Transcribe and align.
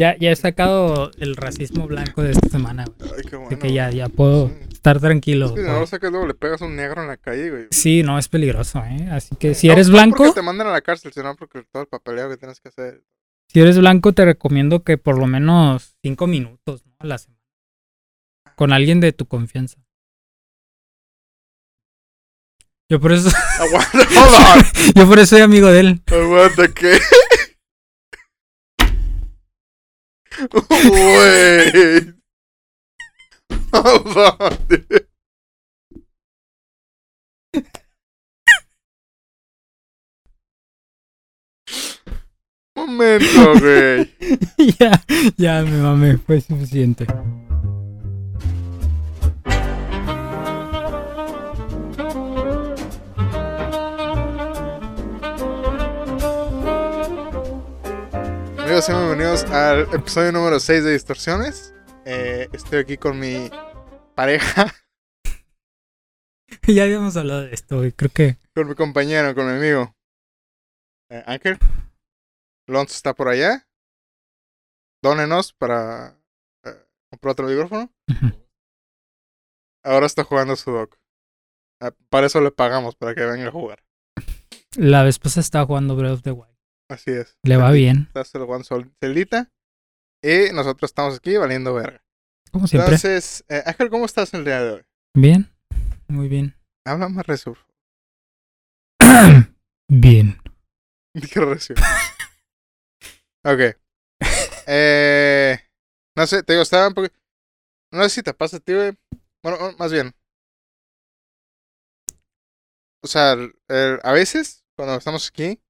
Ya, 0.00 0.16
ya 0.18 0.30
he 0.30 0.36
sacado 0.36 1.10
el 1.18 1.36
racismo 1.36 1.86
blanco 1.86 2.22
de 2.22 2.30
esta 2.30 2.48
semana, 2.48 2.86
güey. 2.98 3.10
Ay, 3.16 3.20
qué 3.22 3.36
Así 3.36 3.36
bueno. 3.36 3.58
que 3.58 3.72
ya, 3.74 3.90
ya 3.90 4.08
puedo 4.08 4.48
Sí. 4.48 4.54
estar 4.72 4.98
tranquilo. 4.98 5.48
Es 5.48 5.52
que 5.52 5.60
no 5.60 5.80
lo 5.80 5.86
sacas 5.86 6.10
luego 6.10 6.26
le 6.26 6.32
pegas 6.32 6.62
a 6.62 6.64
un 6.64 6.74
negro 6.74 7.02
en 7.02 7.08
la 7.08 7.18
calle, 7.18 7.50
güey. 7.50 7.66
Sí, 7.70 8.02
no, 8.02 8.18
es 8.18 8.26
peligroso, 8.28 8.82
¿eh? 8.82 9.10
Así 9.12 9.36
que 9.36 9.54
si 9.54 9.66
No- 9.66 9.74
eres 9.74 9.88
no 9.88 9.92
blanco, 9.92 10.16
porque 10.24 10.32
te 10.32 10.42
mandan 10.42 10.68
a 10.68 10.70
la 10.72 10.80
cárcel, 10.80 11.12
sino 11.12 11.36
porque 11.36 11.64
todo 11.70 11.82
el 11.82 11.88
papeleo 11.88 12.30
que 12.30 12.38
tienes 12.38 12.60
que 12.60 12.70
hacer. 12.70 13.02
si 13.48 13.60
eres 13.60 13.76
blanco 13.78 14.14
te 14.14 14.24
recomiendo 14.24 14.84
que 14.84 14.96
por 14.96 15.18
lo 15.18 15.26
menos 15.26 15.94
cinco 16.02 16.26
minutos, 16.26 16.86
¿no? 16.86 16.92
A 17.00 17.04
la 17.06 17.18
semana. 17.18 17.42
Con 18.56 18.72
alguien 18.72 19.00
de 19.00 19.12
tu 19.12 19.26
confianza. 19.26 19.76
Yo 22.88 22.98
por 23.00 23.12
eso, 23.12 23.28
Aguanta, 23.58 23.98
hold 24.18 24.94
yo 24.96 25.06
por 25.06 25.18
eso 25.18 25.36
soy 25.36 25.42
amigo 25.42 25.68
de 25.68 25.80
él. 25.80 26.02
on. 26.10 26.20
Aguanta, 26.22 26.68
¿qué? 26.68 26.98
Güey. 30.38 32.14
Hold 33.72 34.16
on, 34.16 34.58
dude. 34.68 35.08
Momento, 42.76 43.58
güey. 43.60 44.14
ya, 44.78 45.04
ya 45.36 45.62
me 45.62 45.82
mamé, 45.82 46.18
fue 46.18 46.40
suficiente. 46.40 47.06
Amigos, 58.80 58.86
sean 58.86 59.06
bienvenidos 59.08 59.44
al 59.52 59.94
episodio 59.94 60.32
número 60.32 60.58
6 60.58 60.84
de 60.84 60.92
Distorsiones. 60.92 61.74
Eh, 62.06 62.48
estoy 62.54 62.78
aquí 62.78 62.96
con 62.96 63.18
mi 63.18 63.50
pareja, 64.14 64.72
ya 66.66 66.84
habíamos 66.84 67.14
hablado 67.18 67.42
de 67.42 67.52
esto, 67.52 67.76
güey. 67.76 67.92
Creo 67.92 68.10
que 68.10 68.38
con 68.54 68.68
mi 68.68 68.74
compañero, 68.74 69.34
con 69.34 69.44
mi 69.48 69.58
amigo. 69.58 69.94
Eh, 71.10 71.22
Anker. 71.26 71.58
Lonzo 72.66 72.94
está 72.94 73.12
por 73.12 73.28
allá. 73.28 73.68
Dónenos 75.02 75.52
para 75.52 76.18
eh, 76.64 76.86
comprar 77.10 77.32
otro 77.32 77.48
micrófono. 77.48 77.92
Ahora 79.84 80.06
está 80.06 80.24
jugando 80.24 80.56
Sudoku. 80.56 80.96
Eh, 81.82 81.90
para 82.08 82.28
eso 82.28 82.40
le 82.40 82.50
pagamos, 82.50 82.96
para 82.96 83.14
que 83.14 83.26
venga 83.26 83.48
a 83.48 83.52
jugar. 83.52 83.84
la 84.78 85.02
vez 85.02 85.18
pasada 85.18 85.42
estaba 85.42 85.66
jugando 85.66 85.96
Breath 85.96 86.14
of 86.14 86.22
the 86.22 86.30
Wild. 86.30 86.59
Así 86.90 87.12
es. 87.12 87.38
Le 87.44 87.56
va 87.56 87.70
bien, 87.70 88.04
Está 88.08 88.24
solo 88.24 88.46
jugando 88.46 88.64
sol- 88.64 88.92
solita. 89.00 89.48
Y 90.22 90.52
nosotros 90.52 90.90
estamos 90.90 91.16
aquí 91.16 91.36
valiendo 91.36 91.72
verga. 91.72 92.02
como 92.52 92.66
siempre. 92.66 92.94
Entonces, 92.96 93.44
eh, 93.48 93.62
Ángel, 93.64 93.88
¿cómo 93.90 94.04
estás 94.04 94.34
el 94.34 94.44
día 94.44 94.60
de 94.62 94.70
hoy? 94.72 94.82
Bien, 95.16 95.48
muy 96.08 96.28
bien. 96.28 96.54
Habla 96.84 97.08
más 97.08 97.26
recio. 97.26 97.56
bien. 99.88 100.36
Qué 101.14 101.40
recio. 101.40 101.76
ok. 103.44 103.76
Eh, 104.72 105.58
no 106.16 106.26
sé, 106.28 106.44
te 106.44 106.52
digo, 106.52 106.62
estaba 106.62 106.86
un 106.86 106.94
poco... 106.94 107.08
No 107.92 108.04
sé 108.04 108.10
si 108.10 108.22
te 108.22 108.32
pasa 108.34 108.58
a 108.58 108.60
ti, 108.60 108.72
güey. 108.72 108.96
Bueno, 109.42 109.74
más 109.78 109.90
bien. 109.90 110.12
O 113.02 113.08
sea, 113.08 113.32
el- 113.32 113.54
el- 113.68 113.98
a 114.04 114.12
veces, 114.12 114.64
cuando 114.76 114.94
estamos 114.96 115.26
aquí, 115.28 115.60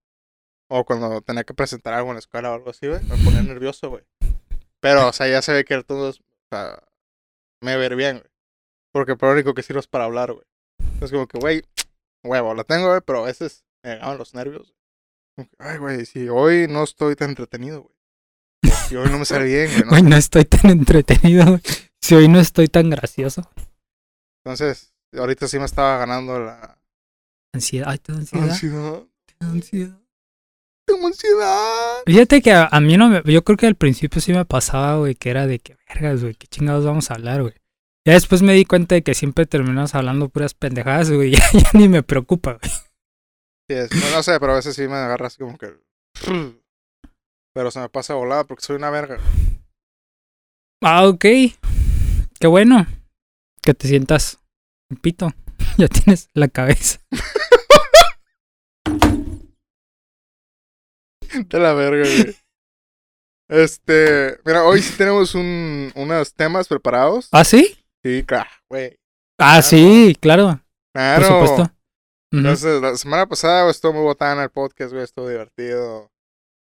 o 0.71 0.85
cuando 0.85 1.21
tenía 1.21 1.45
que 1.45 1.53
presentar 1.53 1.95
algo 1.95 2.11
en 2.11 2.15
la 2.15 2.21
escuela 2.21 2.51
o 2.51 2.55
algo 2.55 2.71
así, 2.71 2.87
güey, 2.87 3.03
me 3.03 3.17
ponía 3.25 3.43
nervioso, 3.43 3.91
güey. 3.91 4.05
Pero, 4.81 5.09
o 5.09 5.13
sea, 5.13 5.29
ya 5.29 5.43
se 5.43 5.53
ve 5.53 5.65
que 5.65 5.83
todos, 5.83 6.21
o 6.21 6.25
sea, 6.49 6.83
me 7.61 7.77
ver 7.77 7.97
bien, 7.97 8.19
güey. 8.19 8.31
Porque 8.93 9.17
por 9.17 9.29
lo 9.29 9.35
único 9.35 9.53
que 9.53 9.63
sirvo 9.63 9.81
es 9.81 9.89
para 9.89 10.05
hablar, 10.05 10.33
güey. 10.33 10.45
Entonces, 10.79 11.11
como 11.11 11.27
que, 11.27 11.39
güey, 11.39 11.63
huevo, 12.25 12.55
lo 12.55 12.65
tengo, 12.65 12.89
güey, 12.89 13.01
pero 13.05 13.25
a 13.25 13.27
veces 13.27 13.65
me 13.83 13.95
llegaban 13.95 14.17
los 14.17 14.33
nervios. 14.33 14.75
Ay, 15.59 15.79
güey, 15.79 16.07
si 16.07 16.29
hoy 16.29 16.67
no 16.69 16.85
estoy 16.85 17.17
tan 17.17 17.31
entretenido, 17.31 17.83
güey. 17.83 17.95
Si 18.89 18.97
hoy 18.97 19.11
no 19.11 19.19
me 19.19 19.25
sale 19.25 19.47
bien, 19.47 19.71
güey. 19.73 19.83
¿no? 19.87 19.97
Hoy 19.97 20.03
no 20.03 20.17
estoy 20.17 20.45
tan 20.45 20.71
entretenido, 20.71 21.47
güey. 21.47 21.63
Si 22.01 22.15
hoy 22.15 22.29
no 22.29 22.39
estoy 22.39 22.69
tan 22.69 22.91
gracioso. 22.91 23.51
Entonces, 24.45 24.95
ahorita 25.13 25.49
sí 25.49 25.59
me 25.59 25.65
estaba 25.65 25.99
ganando 25.99 26.39
la 26.39 26.79
Ansiedad, 27.53 27.89
ay, 27.91 27.99
te 27.99 28.13
da 28.13 28.19
ansiedad. 28.19 28.51
ansiedad. 28.51 29.03
ansiedad. 29.41 30.01
Tengo 30.93 31.07
ansiedad. 31.07 32.03
Fíjate 32.07 32.43
que 32.43 32.53
a, 32.53 32.67
a 32.71 32.81
mí 32.81 32.97
no 32.97 33.09
me. 33.09 33.23
Yo 33.25 33.43
creo 33.45 33.57
que 33.57 33.67
al 33.67 33.75
principio 33.77 34.21
sí 34.21 34.33
me 34.33 34.45
pasaba, 34.45 34.97
güey, 34.99 35.15
que 35.15 35.31
era 35.31 35.47
de 35.47 35.59
que 35.59 35.77
vergas, 35.89 36.23
güey, 36.23 36.35
qué 36.35 36.47
chingados 36.47 36.85
vamos 36.85 37.11
a 37.11 37.15
hablar, 37.15 37.43
güey. 37.43 37.55
Ya 38.07 38.15
después 38.15 38.43
me 38.43 38.55
di 38.55 38.65
cuenta 38.65 38.95
de 38.95 39.03
que 39.03 39.15
siempre 39.15 39.45
terminamos 39.47 39.95
hablando 39.95 40.29
puras 40.31 40.55
pendejadas, 40.55 41.11
güey. 41.11 41.33
Ya, 41.37 41.45
ya 41.53 41.71
ni 41.75 41.89
me 41.89 42.03
preocupa, 42.03 42.55
güey. 42.55 42.71
Sí, 43.69 43.77
es- 43.77 43.93
no, 43.93 44.17
no 44.17 44.23
sé, 44.23 44.41
pero 44.41 44.53
a 44.53 44.57
veces 44.57 44.75
sí 44.75 44.89
me 44.89 44.95
agarra 44.95 45.27
así 45.27 45.39
como 45.39 45.57
que. 45.59 45.75
Pero 47.53 47.73
se 47.73 47.81
me 47.81 47.89
pasa 47.89 48.15
volada 48.15 48.45
porque 48.45 48.65
soy 48.65 48.77
una 48.77 48.91
verga. 48.91 49.19
Ah, 50.83 51.09
ok. 51.09 51.21
Qué 52.39 52.47
bueno. 52.47 52.87
Que 53.61 53.75
te 53.75 53.89
sientas 53.89 54.39
un 54.91 54.97
pito. 54.99 55.31
Ya 55.77 55.89
tienes 55.89 56.29
la 56.35 56.49
cabeza. 56.49 57.01
De 61.49 61.59
la 61.59 61.75
verga, 61.75 62.03
güey. 62.03 62.37
Este. 63.49 64.39
Mira, 64.45 64.65
hoy 64.65 64.81
sí 64.81 64.97
tenemos 64.97 65.35
un, 65.35 65.93
unos 65.95 66.35
temas 66.35 66.69
preparados. 66.69 67.29
¿Ah, 67.33 67.45
sí? 67.45 67.77
Sí, 68.05 68.25
claro, 68.25 68.49
güey. 68.69 68.97
Ah, 69.39 69.61
sí, 69.63 70.17
claro. 70.21 70.61
Claro. 70.95 71.29
Por 71.29 71.49
supuesto. 71.49 71.75
Entonces, 72.33 72.81
la 72.81 72.97
semana 72.97 73.27
pasada 73.27 73.63
güey, 73.63 73.73
estuvo 73.73 73.93
muy 73.95 74.03
botana 74.03 74.45
el 74.45 74.51
podcast, 74.51 74.93
güey, 74.93 75.03
estuvo 75.03 75.29
divertido. 75.29 76.11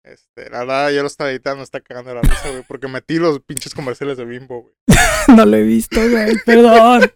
Este, 0.04 0.50
la 0.50 0.59
verdad, 0.59 0.92
yo 0.92 1.02
lo 1.02 1.08
estaba 1.08 1.31
editando, 1.31 1.64
está 1.64 1.80
cagando 1.80 2.14
la 2.14 2.22
risa, 2.22 2.50
güey, 2.50 2.64
porque 2.68 2.88
metí 2.88 3.18
los 3.18 3.40
pinches 3.40 3.74
comerciales 3.74 4.18
de 4.18 4.25
Bimbo, 4.25 4.62
güey. 4.64 4.75
no 5.36 5.46
lo 5.46 5.56
he 5.56 5.64
visto, 5.64 6.00
güey. 6.09 6.36
Perdón. 6.46 7.12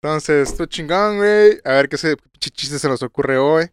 Entonces, 0.00 0.50
estuvo 0.50 0.66
chingón, 0.66 1.18
güey. 1.18 1.60
A 1.64 1.72
ver 1.72 1.88
qué 1.88 1.96
se, 1.96 2.16
qué 2.16 2.50
chiste 2.50 2.78
se 2.78 2.88
nos 2.88 3.02
ocurre 3.02 3.38
hoy. 3.38 3.70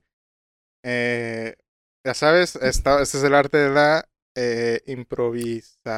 Eh, 0.84 1.56
ya 2.06 2.14
sabes, 2.14 2.56
esta, 2.58 3.02
este 3.02 3.18
es 3.18 3.24
el 3.24 3.36
arte 3.36 3.58
de 3.58 3.70
la 3.70 4.06
eh, 4.36 4.82
improvisa. 4.88 5.90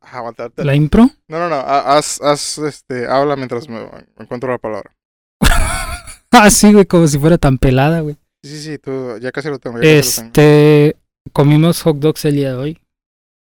Aguantarte. 0.00 0.64
¿La 0.64 0.74
impro? 0.74 1.10
No, 1.28 1.38
no, 1.38 1.48
no. 1.48 1.56
ha- 1.56 1.96
Haz, 1.96 2.20
haz, 2.22 2.58
este, 2.58 3.06
habla 3.06 3.36
mientras 3.36 3.68
me 3.68 3.88
encuentro 4.18 4.50
la 4.50 4.58
palabra. 4.58 4.94
Ah, 6.30 6.50
sí, 6.50 6.72
güey, 6.72 6.84
como 6.84 7.08
si 7.08 7.18
fuera 7.18 7.38
tan 7.38 7.56
pelada, 7.58 8.00
güey. 8.00 8.16
Sí, 8.44 8.62
sí, 8.62 8.78
tú, 8.78 9.16
ya 9.18 9.32
casi 9.32 9.48
lo 9.48 9.58
tengo. 9.58 9.78
Ya 9.78 9.82
casi 9.82 10.20
lo 10.20 10.32
tengo. 10.32 10.38
Este. 10.38 10.96
Comimos 11.32 11.82
hot 11.82 11.96
dogs 11.96 12.24
el 12.26 12.36
día 12.36 12.50
de 12.50 12.56
hoy. 12.56 12.78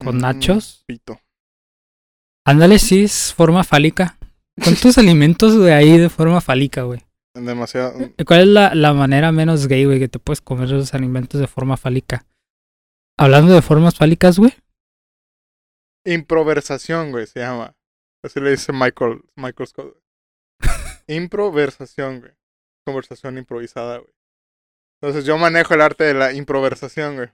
con 0.04 0.18
Mm, 0.18 0.22
nachos. 0.22 0.84
Pito. 0.88 1.20
Ándale, 2.46 2.80
sí, 2.80 3.04
es 3.04 3.34
forma 3.36 3.64
fálica. 3.64 4.18
¿Cuántos 4.62 4.98
alimentos 4.98 5.58
de 5.60 5.74
ahí 5.74 5.98
de 6.00 6.10
forma 6.10 6.42
fálica, 6.42 6.82
güey? 6.82 7.02
Demasiado. 7.34 7.94
¿Cuál 8.26 8.42
es 8.42 8.48
la, 8.48 8.76
la 8.76 8.94
manera 8.94 9.32
menos 9.32 9.68
gay, 9.68 9.86
güey, 9.86 10.00
que 10.00 10.10
te 10.10 10.20
puedes 10.20 10.42
comer 10.42 10.66
esos 10.66 10.94
alimentos 10.94 11.40
de 11.40 11.48
forma 11.48 11.78
fálica? 11.78 12.26
Hablando 13.18 13.54
de 13.54 13.62
formas 13.62 13.96
fálicas, 13.96 14.38
güey. 14.38 14.54
Improversación, 16.06 17.12
güey, 17.12 17.28
se 17.28 17.40
llama. 17.40 17.76
Así 18.24 18.40
le 18.40 18.52
dice 18.52 18.74
Michael, 18.74 19.22
Michael 19.36 19.68
Scott. 19.68 19.98
Improversación, 21.08 22.20
güey. 22.20 22.34
Conversación 22.86 23.38
improvisada, 23.38 24.00
güey. 24.00 24.14
Entonces 25.02 25.26
yo 25.26 25.38
manejo 25.38 25.74
el 25.74 25.82
arte 25.82 26.04
de 26.04 26.14
la 26.14 26.34
improversación, 26.34 27.16
güey. 27.16 27.30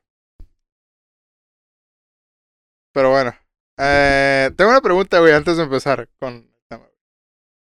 Pero 2.94 3.12
bueno. 3.12 3.34
Eh, 3.80 4.52
tengo 4.58 4.72
una 4.72 4.82
pregunta, 4.82 5.20
güey, 5.20 5.34
antes 5.34 5.58
de 5.58 5.64
empezar 5.64 6.10
con. 6.20 6.50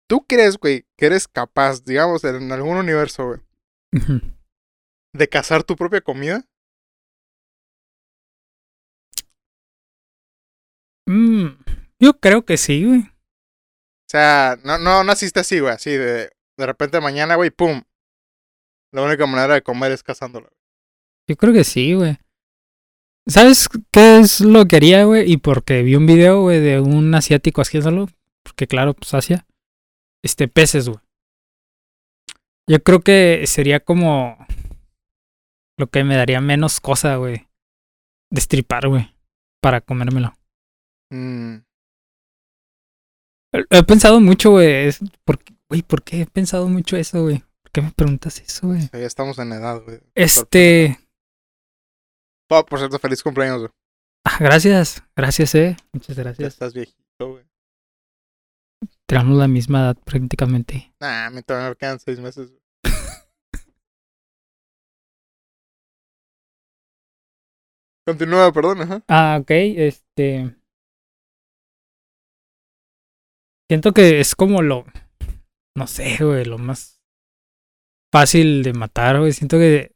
¿Tú 0.07 0.25
crees, 0.27 0.57
güey, 0.57 0.85
que 0.97 1.07
eres 1.07 1.27
capaz, 1.27 1.83
digamos, 1.83 2.23
en 2.23 2.51
algún 2.51 2.77
universo, 2.77 3.25
güey, 3.27 3.39
de 5.13 5.29
cazar 5.29 5.63
tu 5.63 5.75
propia 5.75 6.01
comida? 6.01 6.45
Mm, 11.07 11.47
yo 11.99 12.19
creo 12.19 12.45
que 12.45 12.57
sí, 12.57 12.85
güey. 12.85 12.99
O 13.01 14.09
sea, 14.09 14.57
no, 14.63 14.77
no 14.77 15.03
naciste 15.03 15.39
así, 15.39 15.59
güey, 15.59 15.73
así 15.73 15.91
de, 15.91 16.29
de 16.57 16.65
repente 16.65 17.01
mañana, 17.01 17.35
güey, 17.35 17.49
pum. 17.49 17.81
La 18.91 19.01
única 19.01 19.25
manera 19.25 19.55
de 19.55 19.61
comer 19.61 19.91
es 19.91 20.03
cazándola. 20.03 20.49
Yo 21.27 21.35
creo 21.35 21.53
que 21.53 21.63
sí, 21.63 21.93
güey. 21.93 22.17
¿Sabes 23.27 23.67
qué 23.91 24.19
es 24.19 24.39
lo 24.39 24.65
que 24.65 24.75
haría, 24.75 25.03
güey? 25.05 25.29
Y 25.29 25.37
porque 25.37 25.81
vi 25.81 25.95
un 25.95 26.05
video, 26.05 26.41
güey, 26.41 26.61
de 26.61 26.79
un 26.79 27.13
asiático 27.15 27.61
haciéndolo. 27.61 28.07
Porque 28.43 28.67
claro, 28.67 28.93
pues 28.93 29.13
Asia. 29.15 29.47
Este, 30.25 30.47
peces, 30.47 30.89
güey. 30.89 30.99
Yo 32.67 32.81
creo 32.83 32.99
que 33.01 33.43
sería 33.45 33.79
como 33.79 34.37
lo 35.77 35.87
que 35.87 36.03
me 36.03 36.15
daría 36.15 36.41
menos 36.41 36.79
cosa, 36.81 37.15
güey. 37.17 37.47
Destripar, 38.31 38.87
güey. 38.87 39.13
para 39.61 39.81
comérmelo. 39.81 40.33
Mm, 41.11 41.57
He 43.53 43.77
he 43.77 43.83
pensado 43.83 44.19
mucho, 44.19 44.51
güey. 44.51 44.89
¿Por, 45.23 45.39
güey, 45.69 45.81
¿por 45.83 46.03
qué 46.03 46.21
he 46.21 46.25
pensado 46.25 46.67
mucho 46.67 46.97
eso, 46.97 47.21
güey? 47.23 47.43
¿Por 47.61 47.71
qué 47.71 47.81
me 47.81 47.91
preguntas 47.91 48.39
eso, 48.39 48.67
güey? 48.67 48.89
ya 48.91 48.99
estamos 48.99 49.37
en 49.39 49.51
edad, 49.53 49.81
güey. 49.83 49.99
Este. 50.15 50.99
Oh, 52.49 52.65
por 52.65 52.79
cierto, 52.79 52.99
feliz 52.99 53.21
cumpleaños, 53.23 53.59
güey. 53.59 53.71
ah, 54.25 54.37
gracias, 54.39 55.03
gracias, 55.15 55.55
eh. 55.55 55.77
Muchas 55.93 56.15
Ya 56.15 56.23
gracias. 56.23 56.53
estás 56.53 56.73
viejito, 56.73 57.29
güey. 57.31 57.44
Tenemos 59.07 59.37
la 59.37 59.47
misma 59.47 59.81
edad 59.81 59.97
prácticamente. 60.03 60.93
Nah, 60.99 61.29
todavía 61.41 61.69
me 61.69 61.75
quedan 61.75 61.99
seis 61.99 62.19
meses. 62.19 62.51
Continúa, 68.07 68.51
perdón, 68.51 68.81
ajá. 68.81 69.03
Ah, 69.07 69.37
ok, 69.41 69.51
este. 69.51 70.55
Siento 73.69 73.93
que 73.93 74.19
es 74.19 74.35
como 74.35 74.61
lo. 74.61 74.85
No 75.77 75.87
sé, 75.87 76.17
güey, 76.19 76.45
lo 76.45 76.57
más 76.57 77.01
fácil 78.13 78.63
de 78.63 78.73
matar, 78.73 79.19
güey. 79.19 79.33
Siento 79.33 79.57
que 79.57 79.95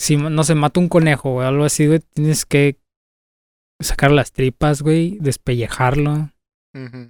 si 0.00 0.16
no 0.16 0.44
se 0.44 0.54
mata 0.54 0.78
un 0.78 0.88
conejo, 0.88 1.32
güey, 1.32 1.46
algo 1.48 1.64
así, 1.64 1.86
güey, 1.86 2.00
tienes 2.00 2.44
que 2.44 2.78
sacar 3.80 4.10
las 4.10 4.32
tripas, 4.32 4.82
güey, 4.82 5.18
despellejarlo. 5.20 6.30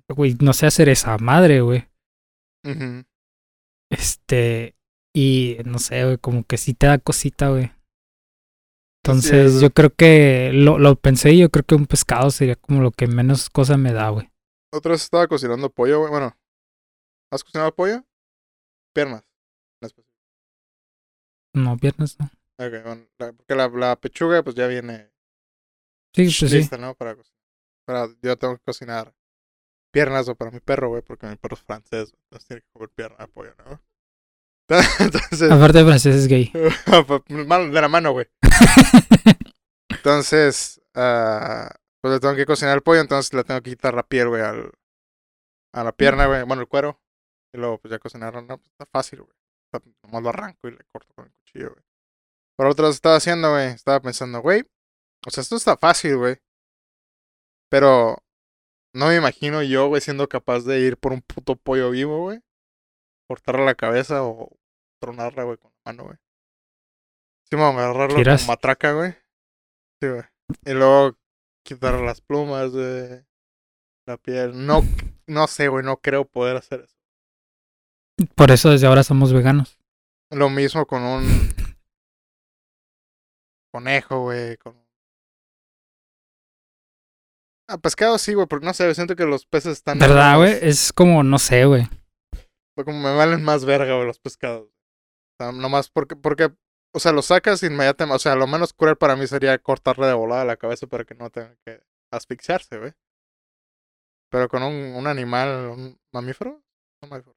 Güey, 0.09 0.37
no 0.41 0.53
sé 0.53 0.67
hacer 0.67 0.89
esa 0.89 1.17
madre, 1.19 1.61
güey. 1.61 1.89
Este. 3.91 4.75
Y 5.15 5.57
no 5.65 5.79
sé, 5.79 6.05
güey, 6.05 6.19
como 6.19 6.45
que 6.45 6.59
sí 6.59 6.75
te 6.75 6.87
da 6.87 6.99
cosita, 6.99 7.49
güey. 7.51 7.73
Entonces, 9.03 9.55
es. 9.55 9.61
yo 9.61 9.71
creo 9.71 9.95
que 9.95 10.51
lo, 10.53 10.79
lo 10.79 10.97
pensé 10.97 11.33
y 11.33 11.39
yo 11.39 11.49
creo 11.51 11.65
que 11.65 11.75
un 11.77 11.87
pescado 11.87 12.31
sería 12.31 12.57
como 12.57 12.83
lo 12.83 12.91
que 12.91 13.07
menos 13.07 13.49
cosa 13.51 13.77
me 13.77 13.93
da, 13.93 14.11
güey. 14.11 14.31
Otra 14.75 14.93
vez 14.93 15.03
estaba 15.05 15.27
cocinando 15.29 15.71
pollo, 15.71 16.01
güey. 16.01 16.11
Bueno, 16.11 16.37
¿has 17.33 17.45
cocinado 17.45 17.75
pollo? 17.75 18.05
Piernas. 18.95 19.25
No, 21.55 21.77
viernes 21.77 22.19
no. 22.21 22.27
Ok, 22.59 22.85
bueno, 22.85 23.07
la- 23.19 23.33
porque 23.33 23.55
la, 23.55 23.69
la 23.69 23.97
pechuga, 23.97 24.43
pues 24.43 24.55
ya 24.57 24.67
viene 24.67 25.11
Sí, 26.15 26.25
pues 26.25 26.51
sí. 26.51 26.59
lista, 26.59 26.77
¿no? 26.77 26.95
Para. 26.95 27.17
Pero 27.87 28.15
yo 28.23 28.37
tengo 28.37 28.57
que 28.57 28.63
cocinar 28.65 29.15
piernas 29.97 30.29
o 30.29 30.35
para 30.35 30.51
mi 30.51 30.61
perro, 30.61 30.91
güey, 30.91 31.01
porque 31.01 31.27
mi 31.27 31.37
perro 31.37 31.55
es 31.55 31.63
francés, 31.63 32.11
güey, 32.11 32.21
entonces 32.25 32.47
tiene 32.47 32.61
que 32.61 32.69
comer 32.75 32.91
pierna 32.91 33.27
pollo, 33.29 33.55
¿no? 33.65 33.83
Entonces, 35.01 35.51
Aparte 35.51 35.79
de 35.79 35.85
francés 35.85 36.17
es 36.17 36.29
gay. 36.29 36.53
de 36.53 37.81
la 37.81 37.89
mano, 37.89 38.13
güey. 38.13 38.27
Entonces, 39.89 40.83
ah, 40.95 41.75
pues 42.03 42.13
le 42.13 42.21
tengo 42.21 42.35
que 42.35 42.45
cocinar 42.45 42.77
el 42.77 42.83
pollo, 42.83 43.01
entonces 43.01 43.33
le 43.33 43.43
tengo 43.45 43.63
que 43.63 43.71
quitar 43.71 43.95
la 43.95 44.03
piel, 44.03 44.29
güey, 44.29 44.43
al, 44.43 44.71
a 45.73 45.83
la 45.83 45.93
pierna, 45.93 46.27
güey, 46.27 46.43
bueno, 46.43 46.61
el 46.61 46.69
cuero. 46.69 47.01
Y 47.55 47.59
luego, 47.59 47.79
pues 47.79 47.91
ya 47.91 47.99
cocinarlo, 47.99 48.43
no, 48.43 48.59
pues 48.59 48.69
está 48.69 48.85
fácil, 48.93 49.23
güey. 49.23 49.33
Nomás 50.03 50.23
lo 50.23 50.29
arranco 50.29 50.69
y 50.69 50.73
le 50.73 50.85
corto 50.93 51.15
con 51.15 51.25
el 51.25 51.33
cuchillo, 51.33 51.71
güey. 51.71 51.85
Pero 52.59 52.71
otra 52.71 52.87
vez 52.89 52.97
estaba 52.97 53.17
haciendo, 53.17 53.53
güey, 53.53 53.69
estaba 53.69 54.01
pensando, 54.01 54.43
güey, 54.43 54.63
o 55.27 55.31
sea, 55.31 55.41
esto 55.41 55.57
está 55.57 55.77
fácil, 55.79 56.19
güey. 56.19 56.37
Pero 57.71 58.26
no 58.97 59.09
me 59.09 59.17
imagino 59.17 59.63
yo, 59.63 59.89
güey, 59.89 60.01
siendo 60.01 60.27
capaz 60.27 60.61
de 60.61 60.81
ir 60.81 60.97
por 60.97 61.13
un 61.13 61.21
puto 61.21 61.55
pollo 61.55 61.91
vivo, 61.91 62.23
güey. 62.23 62.41
Cortarle 63.29 63.67
la 63.67 63.75
cabeza 63.75 64.25
o 64.25 64.57
tronarla, 65.01 65.45
güey, 65.45 65.59
con 65.59 65.71
la 65.71 65.93
mano, 65.93 66.05
güey. 66.05 66.17
Sí, 67.45 67.57
vamos 67.57 67.81
a 67.81 67.85
agarrarlo 67.85 68.17
con 68.17 68.47
matraca, 68.47 68.93
güey. 68.93 69.13
Sí, 70.01 70.09
güey. 70.09 70.23
Y 70.65 70.73
luego 70.73 71.15
quitar 71.63 72.01
las 72.01 72.23
plumas, 72.23 72.71
güey. 72.71 73.23
La 74.07 74.17
piel. 74.17 74.67
No, 74.67 74.83
no 75.27 75.47
sé, 75.47 75.69
güey, 75.69 75.85
no 75.85 75.99
creo 75.99 76.25
poder 76.25 76.57
hacer 76.57 76.81
eso. 76.81 76.97
Por 78.35 78.51
eso 78.51 78.71
desde 78.71 78.87
ahora 78.87 79.03
somos 79.03 79.31
veganos. 79.31 79.79
Lo 80.31 80.49
mismo 80.49 80.87
con 80.87 81.03
un 81.03 81.23
conejo, 83.71 84.23
güey, 84.23 84.57
con 84.57 84.86
Ah, 87.69 87.79
pescado 87.79 88.17
sí, 88.19 88.35
güey, 88.35 88.47
porque 88.47 88.67
no 88.67 88.75
sé, 88.75 88.95
siento 88.95 89.17
que 89.17 89.25
los 89.25 89.45
peces 89.45 89.73
están 89.73 89.99
¿Verdad, 89.99 90.37
güey? 90.37 90.57
Es 90.63 90.93
como, 90.93 91.25
no 91.25 91.39
sé, 91.39 91.65
güey. 91.65 91.89
Como 92.77 93.01
me 93.01 93.15
valen 93.15 93.43
más 93.43 93.65
verga, 93.65 93.95
güey, 93.95 94.07
los 94.07 94.21
pescados. 94.21 94.69
O 94.69 95.43
sea, 95.43 95.53
nomás 95.53 95.91
porque, 95.91 96.15
porque, 96.15 96.53
o 96.95 97.01
sea, 97.01 97.13
los 97.13 97.27
sacas 97.27 97.63
inmediatamente. 97.63 98.15
O 98.17 98.19
sea, 98.21 98.37
lo 98.37 98.47
menos 98.47 98.73
cruel 98.73 98.97
para 98.97 99.17
mí 99.17 99.27
sería 99.27 99.59
cortarle 99.59 100.07
de 100.07 100.13
volada 100.13 100.45
la 100.45 100.57
cabeza 100.57 100.87
para 100.87 101.05
que 101.05 101.15
no 101.15 101.31
tenga 101.31 101.57
que 101.65 101.83
asfixiarse, 102.13 102.79
güey. 102.79 102.93
Pero 104.31 104.49
con 104.49 104.63
un, 104.63 104.95
un 104.95 105.07
animal, 105.07 105.71
un 105.71 106.01
mamífero, 106.13 106.63
no 107.03 107.09
mamífero. 107.09 107.37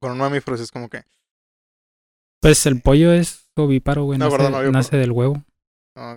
Con 0.00 0.12
un 0.12 0.18
mamífero 0.18 0.56
sí 0.56 0.64
es 0.64 0.70
como 0.70 0.88
que, 0.88 1.04
Pues 2.40 2.66
el 2.66 2.80
pollo 2.80 3.12
es 3.12 3.48
ovíparo, 3.56 4.04
güey. 4.04 4.18
No, 4.18 4.26
nace, 4.26 4.36
perdón, 4.36 4.54
ovíparo. 4.54 4.72
nace 4.72 4.96
del 4.96 5.12
huevo. 5.12 5.42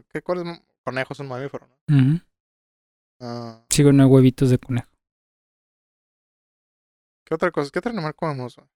¿qué, 0.09 0.21
¿cuál 0.21 0.39
es? 0.39 0.61
Conejo 0.83 1.13
es 1.13 1.19
un 1.19 1.27
mamífero, 1.27 1.67
¿no? 1.67 2.21
Ah, 3.21 3.63
güey, 3.69 3.93
no 3.93 4.07
huevitos 4.07 4.49
de 4.49 4.57
conejo. 4.57 4.89
¿Qué 7.25 7.33
otra 7.33 7.51
cosa? 7.51 7.71
¿Qué 7.71 7.79
otro 7.79 7.91
animal 7.91 8.15
comemos, 8.15 8.55
güey? 8.55 8.67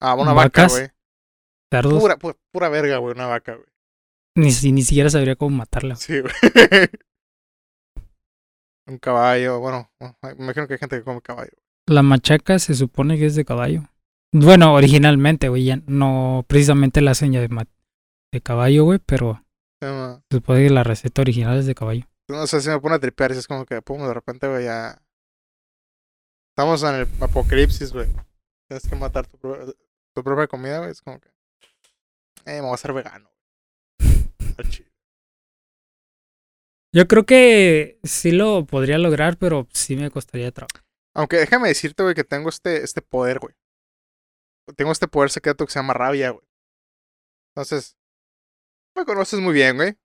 Ah, 0.00 0.14
una 0.14 0.32
vaca, 0.32 0.68
güey. 0.68 0.88
Cerdos. 1.72 2.00
Pura, 2.00 2.16
pura, 2.16 2.36
pura 2.52 2.68
verga, 2.68 2.98
güey, 2.98 3.14
una 3.14 3.26
vaca, 3.26 3.54
güey. 3.54 3.66
Ni, 4.36 4.50
si- 4.52 4.72
ni 4.72 4.82
siquiera 4.82 5.10
sabría 5.10 5.36
cómo 5.36 5.56
matarla. 5.56 5.96
Sí, 5.96 6.20
güey. 6.20 6.32
un 8.86 8.98
caballo, 8.98 9.60
bueno, 9.60 9.90
bueno, 9.98 10.16
me 10.22 10.44
imagino 10.44 10.66
que 10.66 10.74
hay 10.74 10.78
gente 10.78 10.98
que 10.98 11.04
come 11.04 11.20
caballo. 11.22 11.52
La 11.88 12.02
machaca 12.02 12.58
se 12.58 12.74
supone 12.74 13.18
que 13.18 13.26
es 13.26 13.34
de 13.34 13.44
caballo. 13.44 13.82
Bueno, 14.32 14.74
originalmente, 14.74 15.48
güey. 15.48 15.64
Ya 15.64 15.80
no 15.86 16.44
precisamente 16.46 17.00
la 17.00 17.12
ya 17.12 17.40
de, 17.40 17.66
de 18.32 18.40
caballo, 18.40 18.84
güey. 18.84 18.98
Pero 19.04 19.42
se 19.80 20.36
supone 20.36 20.62
que 20.62 20.70
la 20.70 20.84
receta 20.84 21.22
original 21.22 21.58
es 21.58 21.66
de 21.66 21.74
caballo. 21.74 22.06
No 22.28 22.46
sé 22.46 22.60
si 22.60 22.68
me 22.68 22.80
pone 22.80 22.94
a 22.96 23.00
tripear 23.00 23.32
y 23.32 23.38
es 23.38 23.46
como 23.46 23.66
que, 23.66 23.82
pum, 23.82 24.00
de 24.06 24.14
repente, 24.14 24.48
güey, 24.48 24.64
ya. 24.64 25.02
Estamos 26.50 26.82
en 26.82 26.94
el 26.94 27.08
apocalipsis, 27.22 27.92
güey. 27.92 28.08
Tienes 28.68 28.88
que 28.88 28.96
matar 28.96 29.26
tu, 29.26 29.38
pro- 29.38 29.66
tu 30.14 30.22
propia 30.24 30.46
comida, 30.46 30.78
güey. 30.78 30.90
Es 30.90 31.02
como 31.02 31.18
que. 31.20 31.28
Eh, 32.44 32.56
me 32.56 32.60
voy 32.62 32.70
a 32.70 32.74
hacer 32.74 32.92
vegano. 32.92 33.30
Yo 36.94 37.08
creo 37.08 37.24
que 37.24 37.98
sí 38.02 38.32
lo 38.32 38.66
podría 38.66 38.98
lograr, 38.98 39.38
pero 39.38 39.66
sí 39.72 39.96
me 39.96 40.10
costaría 40.10 40.52
trabajo. 40.52 40.84
Aunque 41.14 41.36
déjame 41.36 41.68
decirte, 41.68 42.02
güey, 42.02 42.14
que 42.14 42.24
tengo 42.24 42.48
este, 42.50 42.82
este 42.82 43.00
poder, 43.02 43.38
güey. 43.38 43.54
Tengo 44.76 44.92
este 44.92 45.08
poder 45.08 45.30
secreto 45.30 45.64
que 45.64 45.72
se 45.72 45.78
llama 45.78 45.94
rabia, 45.94 46.30
güey. 46.30 46.46
Entonces, 47.54 47.96
me 48.96 49.04
conoces 49.04 49.40
muy 49.40 49.54
bien, 49.54 49.76
güey. 49.76 49.96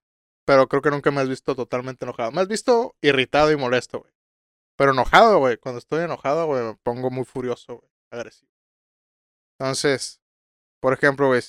Pero 0.47 0.69
creo 0.69 0.81
que 0.81 0.91
nunca 0.91 1.11
me 1.11 1.19
has 1.19 1.27
visto 1.27 1.55
totalmente 1.55 2.05
enojado. 2.05 2.31
Me 2.31 2.39
has 2.39 2.47
visto 2.47 2.95
irritado 3.01 3.51
y 3.51 3.57
molesto, 3.57 3.99
güey. 3.99 4.13
Pero 4.77 4.91
enojado, 4.91 5.39
güey. 5.39 5.57
Cuando 5.57 5.79
estoy 5.79 6.05
enojado, 6.05 6.45
güey, 6.45 6.63
me 6.63 6.75
pongo 6.75 7.11
muy 7.11 7.25
furioso, 7.25 7.79
güey. 7.79 7.91
Agresivo. 8.11 8.49
Entonces, 9.59 10.21
por 10.79 10.93
ejemplo, 10.93 11.27
güey, 11.27 11.41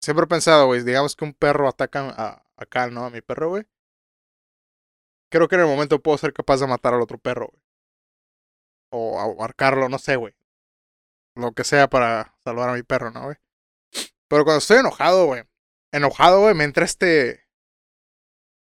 siempre 0.00 0.24
he 0.24 0.28
pensado, 0.28 0.66
güey, 0.66 0.84
digamos 0.84 1.16
que 1.16 1.24
un 1.24 1.34
perro 1.34 1.66
ataca 1.68 2.14
a, 2.16 2.46
acá, 2.56 2.88
¿no? 2.90 3.04
A 3.04 3.10
mi 3.10 3.22
perro, 3.22 3.48
güey. 3.48 3.66
Creo 5.32 5.48
que 5.48 5.56
en 5.56 5.62
el 5.62 5.66
momento 5.66 6.00
puedo 6.00 6.16
ser 6.16 6.32
capaz 6.32 6.60
de 6.60 6.68
matar 6.68 6.94
al 6.94 7.02
otro 7.02 7.18
perro, 7.18 7.48
güey. 7.50 7.62
O 8.90 9.18
abarcarlo, 9.18 9.88
no 9.88 9.98
sé, 9.98 10.14
güey. 10.14 10.36
Lo 11.34 11.52
que 11.54 11.64
sea 11.64 11.90
para 11.90 12.36
salvar 12.44 12.68
a 12.68 12.74
mi 12.74 12.84
perro, 12.84 13.10
¿no, 13.10 13.24
güey? 13.24 13.36
Pero 14.28 14.44
cuando 14.44 14.58
estoy 14.58 14.78
enojado, 14.78 15.26
güey. 15.26 15.42
Enojado, 15.90 16.42
güey, 16.42 16.54
me 16.54 16.62
entra 16.62 16.84
este. 16.84 17.43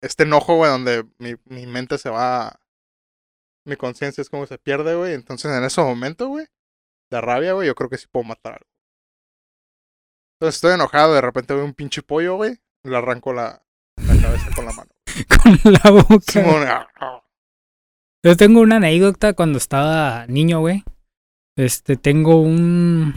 Este 0.05 0.25
enojo, 0.25 0.57
güey, 0.57 0.71
donde 0.71 1.07
mi, 1.17 1.35
mi 1.47 1.67
mente 1.67 1.97
se 1.97 2.11
va. 2.11 2.61
Mi 3.67 3.75
conciencia 3.77 4.21
es 4.21 4.29
como 4.29 4.47
se 4.47 4.59
pierde, 4.59 4.95
güey. 4.95 5.15
Entonces, 5.15 5.51
en 5.51 5.65
ese 5.65 5.81
momento, 5.81 6.29
güey, 6.29 6.47
de 7.11 7.21
rabia, 7.23 7.55
güey, 7.55 7.67
yo 7.67 7.75
creo 7.75 7.89
que 7.89 7.97
sí 7.97 8.07
puedo 8.13 8.25
matar 8.25 8.53
algo. 8.53 8.67
Entonces, 10.35 10.57
estoy 10.57 10.75
enojado, 10.75 11.15
de 11.15 11.23
repente 11.23 11.55
veo 11.55 11.65
un 11.65 11.73
pinche 11.73 12.03
pollo, 12.03 12.37
güey. 12.37 12.59
Le 12.83 12.95
arranco 12.95 13.33
la, 13.33 13.63
la 13.97 14.21
cabeza 14.21 14.51
con 14.55 14.67
la 14.67 14.73
mano. 14.73 14.91
Con 15.43 15.73
la 15.73 15.91
boca. 15.91 16.33
Simón, 16.33 16.65
ah, 16.67 16.87
ah. 17.01 17.25
Yo 18.23 18.37
tengo 18.37 18.61
una 18.61 18.77
anécdota 18.77 19.33
cuando 19.33 19.57
estaba 19.57 20.27
niño, 20.27 20.61
güey. 20.61 20.85
Este, 21.57 21.97
tengo 21.97 22.43
un 22.43 23.15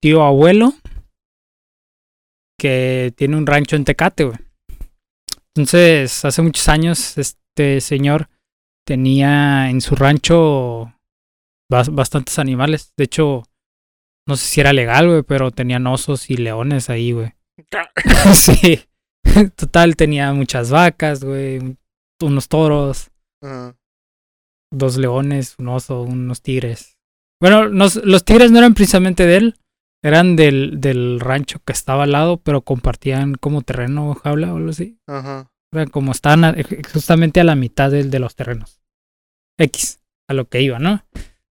tío 0.00 0.22
abuelo 0.22 0.72
que 2.58 3.12
tiene 3.16 3.36
un 3.36 3.46
rancho 3.46 3.76
en 3.76 3.84
Tecate, 3.84 4.24
güey. 4.24 4.38
Entonces, 5.60 6.24
hace 6.24 6.40
muchos 6.40 6.66
años, 6.70 7.18
este 7.18 7.82
señor 7.82 8.30
tenía 8.86 9.68
en 9.68 9.82
su 9.82 9.94
rancho 9.94 10.94
bas- 11.70 11.94
bastantes 11.94 12.38
animales. 12.38 12.94
De 12.96 13.04
hecho, 13.04 13.42
no 14.26 14.36
sé 14.36 14.46
si 14.46 14.60
era 14.62 14.72
legal, 14.72 15.06
güey, 15.08 15.22
pero 15.22 15.50
tenían 15.50 15.86
osos 15.86 16.30
y 16.30 16.36
leones 16.38 16.88
ahí, 16.88 17.12
güey. 17.12 17.34
sí. 18.34 18.80
Total, 19.54 19.96
tenía 19.96 20.32
muchas 20.32 20.70
vacas, 20.70 21.22
güey. 21.22 21.76
unos 22.22 22.48
toros, 22.48 23.10
dos 24.72 24.96
leones, 24.96 25.56
un 25.58 25.68
oso, 25.68 26.00
unos 26.02 26.40
tigres. 26.40 26.96
Bueno, 27.38 27.68
nos- 27.68 27.96
los 28.02 28.24
tigres 28.24 28.50
no 28.50 28.58
eran 28.58 28.72
precisamente 28.72 29.26
de 29.26 29.36
él, 29.36 29.59
eran 30.02 30.36
del, 30.36 30.80
del 30.80 31.20
rancho 31.20 31.60
que 31.64 31.72
estaba 31.72 32.04
al 32.04 32.12
lado, 32.12 32.38
pero 32.38 32.62
compartían 32.62 33.34
como 33.34 33.62
terreno, 33.62 34.14
jaula 34.14 34.52
o 34.52 34.56
algo 34.56 34.70
así. 34.70 34.98
Ajá. 35.06 35.50
Eran 35.72 35.88
como 35.90 36.12
estaban 36.12 36.44
a- 36.44 36.54
justamente 36.92 37.40
a 37.40 37.44
la 37.44 37.54
mitad 37.54 37.90
del- 37.90 38.10
de, 38.10 38.18
los 38.18 38.34
terrenos. 38.34 38.80
X, 39.58 40.00
a 40.28 40.34
lo 40.34 40.48
que 40.48 40.62
iba, 40.62 40.78
¿no? 40.78 41.04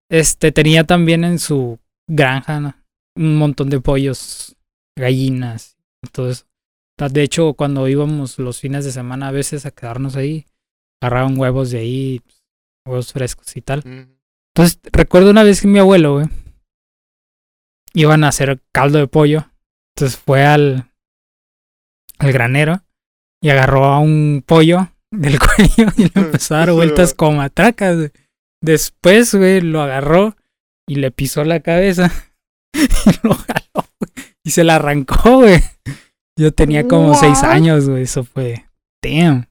Este 0.10 0.52
tenía 0.52 0.84
también 0.84 1.24
en 1.24 1.38
su 1.40 1.80
granja 2.08 2.60
¿no? 2.60 2.76
un 3.16 3.38
montón 3.38 3.70
de 3.70 3.80
pollos, 3.80 4.56
gallinas, 4.98 5.78
todo 6.12 6.30
eso. 6.32 6.46
De 7.12 7.22
hecho, 7.24 7.54
cuando 7.54 7.88
íbamos 7.88 8.40
los 8.40 8.60
fines 8.60 8.84
de 8.84 8.92
semana 8.92 9.28
a 9.30 9.32
veces 9.32 9.66
a 9.66 9.72
quedarnos 9.72 10.16
ahí, 10.18 10.46
agarraban 11.02 11.38
huevos 11.38 11.72
de 11.72 11.78
ahí, 11.80 12.22
huevos 12.86 13.14
frescos 13.14 13.56
y 13.56 13.62
tal. 13.62 13.84
Entonces, 14.56 14.80
recuerdo 14.92 15.30
una 15.30 15.44
vez 15.44 15.62
que 15.62 15.68
mi 15.68 15.80
abuelo, 15.80 16.16
güey, 16.16 16.28
iban 17.94 18.24
a 18.24 18.30
hacer 18.30 18.62
caldo 18.72 19.00
de 19.00 19.08
pollo. 19.08 19.50
Entonces 19.96 20.18
fue 20.20 20.46
al, 20.46 20.92
al 22.20 22.32
granero 22.32 22.82
y 23.42 23.50
agarró 23.50 23.86
a 23.86 24.00
un 24.00 24.44
pollo 24.46 24.92
del 25.12 25.40
cuello 25.56 25.92
y 25.98 26.04
le 26.04 26.12
empezó 26.16 26.56
a 26.56 26.60
dar 26.60 26.72
vueltas 26.74 27.14
como 27.14 27.38
matracas, 27.38 27.96
güey. 27.98 28.12
Después, 28.62 29.34
güey, 29.36 29.62
lo 29.62 29.82
agarró 29.82 30.36
y 30.88 30.96
le 30.96 31.12
pisó 31.12 31.44
la 31.46 31.62
cabeza 31.62 32.12
y 32.74 33.28
lo 33.28 33.34
jaló, 33.34 33.88
y 34.44 34.52
se 34.52 34.64
la 34.64 34.76
arrancó, 34.76 35.38
güey. 35.40 35.62
Yo 36.38 36.54
tenía 36.54 36.88
como 36.88 37.16
seis 37.16 37.44
años, 37.44 37.90
güey, 37.90 38.04
eso 38.04 38.24
fue, 38.24 38.66
damn. 39.04 39.48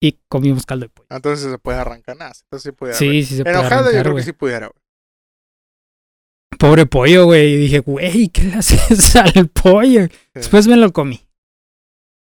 Y 0.00 0.18
comimos 0.28 0.66
caldo 0.66 0.84
de 0.86 0.90
pollo. 0.90 1.08
Entonces 1.10 1.50
se 1.50 1.58
puede 1.58 1.78
arrancar 1.78 2.16
nada. 2.16 2.32
Entonces 2.42 2.62
sí 2.70 2.72
pudiera. 2.72 2.98
Sí, 2.98 3.24
sí 3.24 3.36
se 3.36 3.44
puede 3.44 3.56
Enojado 3.58 3.82
yo 3.82 3.88
arrancar, 3.88 4.02
creo 4.02 4.12
güey. 4.12 4.22
que 4.22 4.26
sí 4.26 4.32
pudiera, 4.32 4.66
güey. 4.68 4.85
Pobre 6.58 6.86
pollo, 6.86 7.24
güey. 7.26 7.52
Y 7.52 7.56
dije, 7.56 7.78
güey, 7.80 8.28
¿qué 8.28 8.42
le 8.44 8.54
haces 8.54 9.16
al 9.16 9.48
pollo? 9.48 10.08
Después 10.34 10.66
me 10.68 10.76
lo 10.76 10.92
comí. 10.92 11.20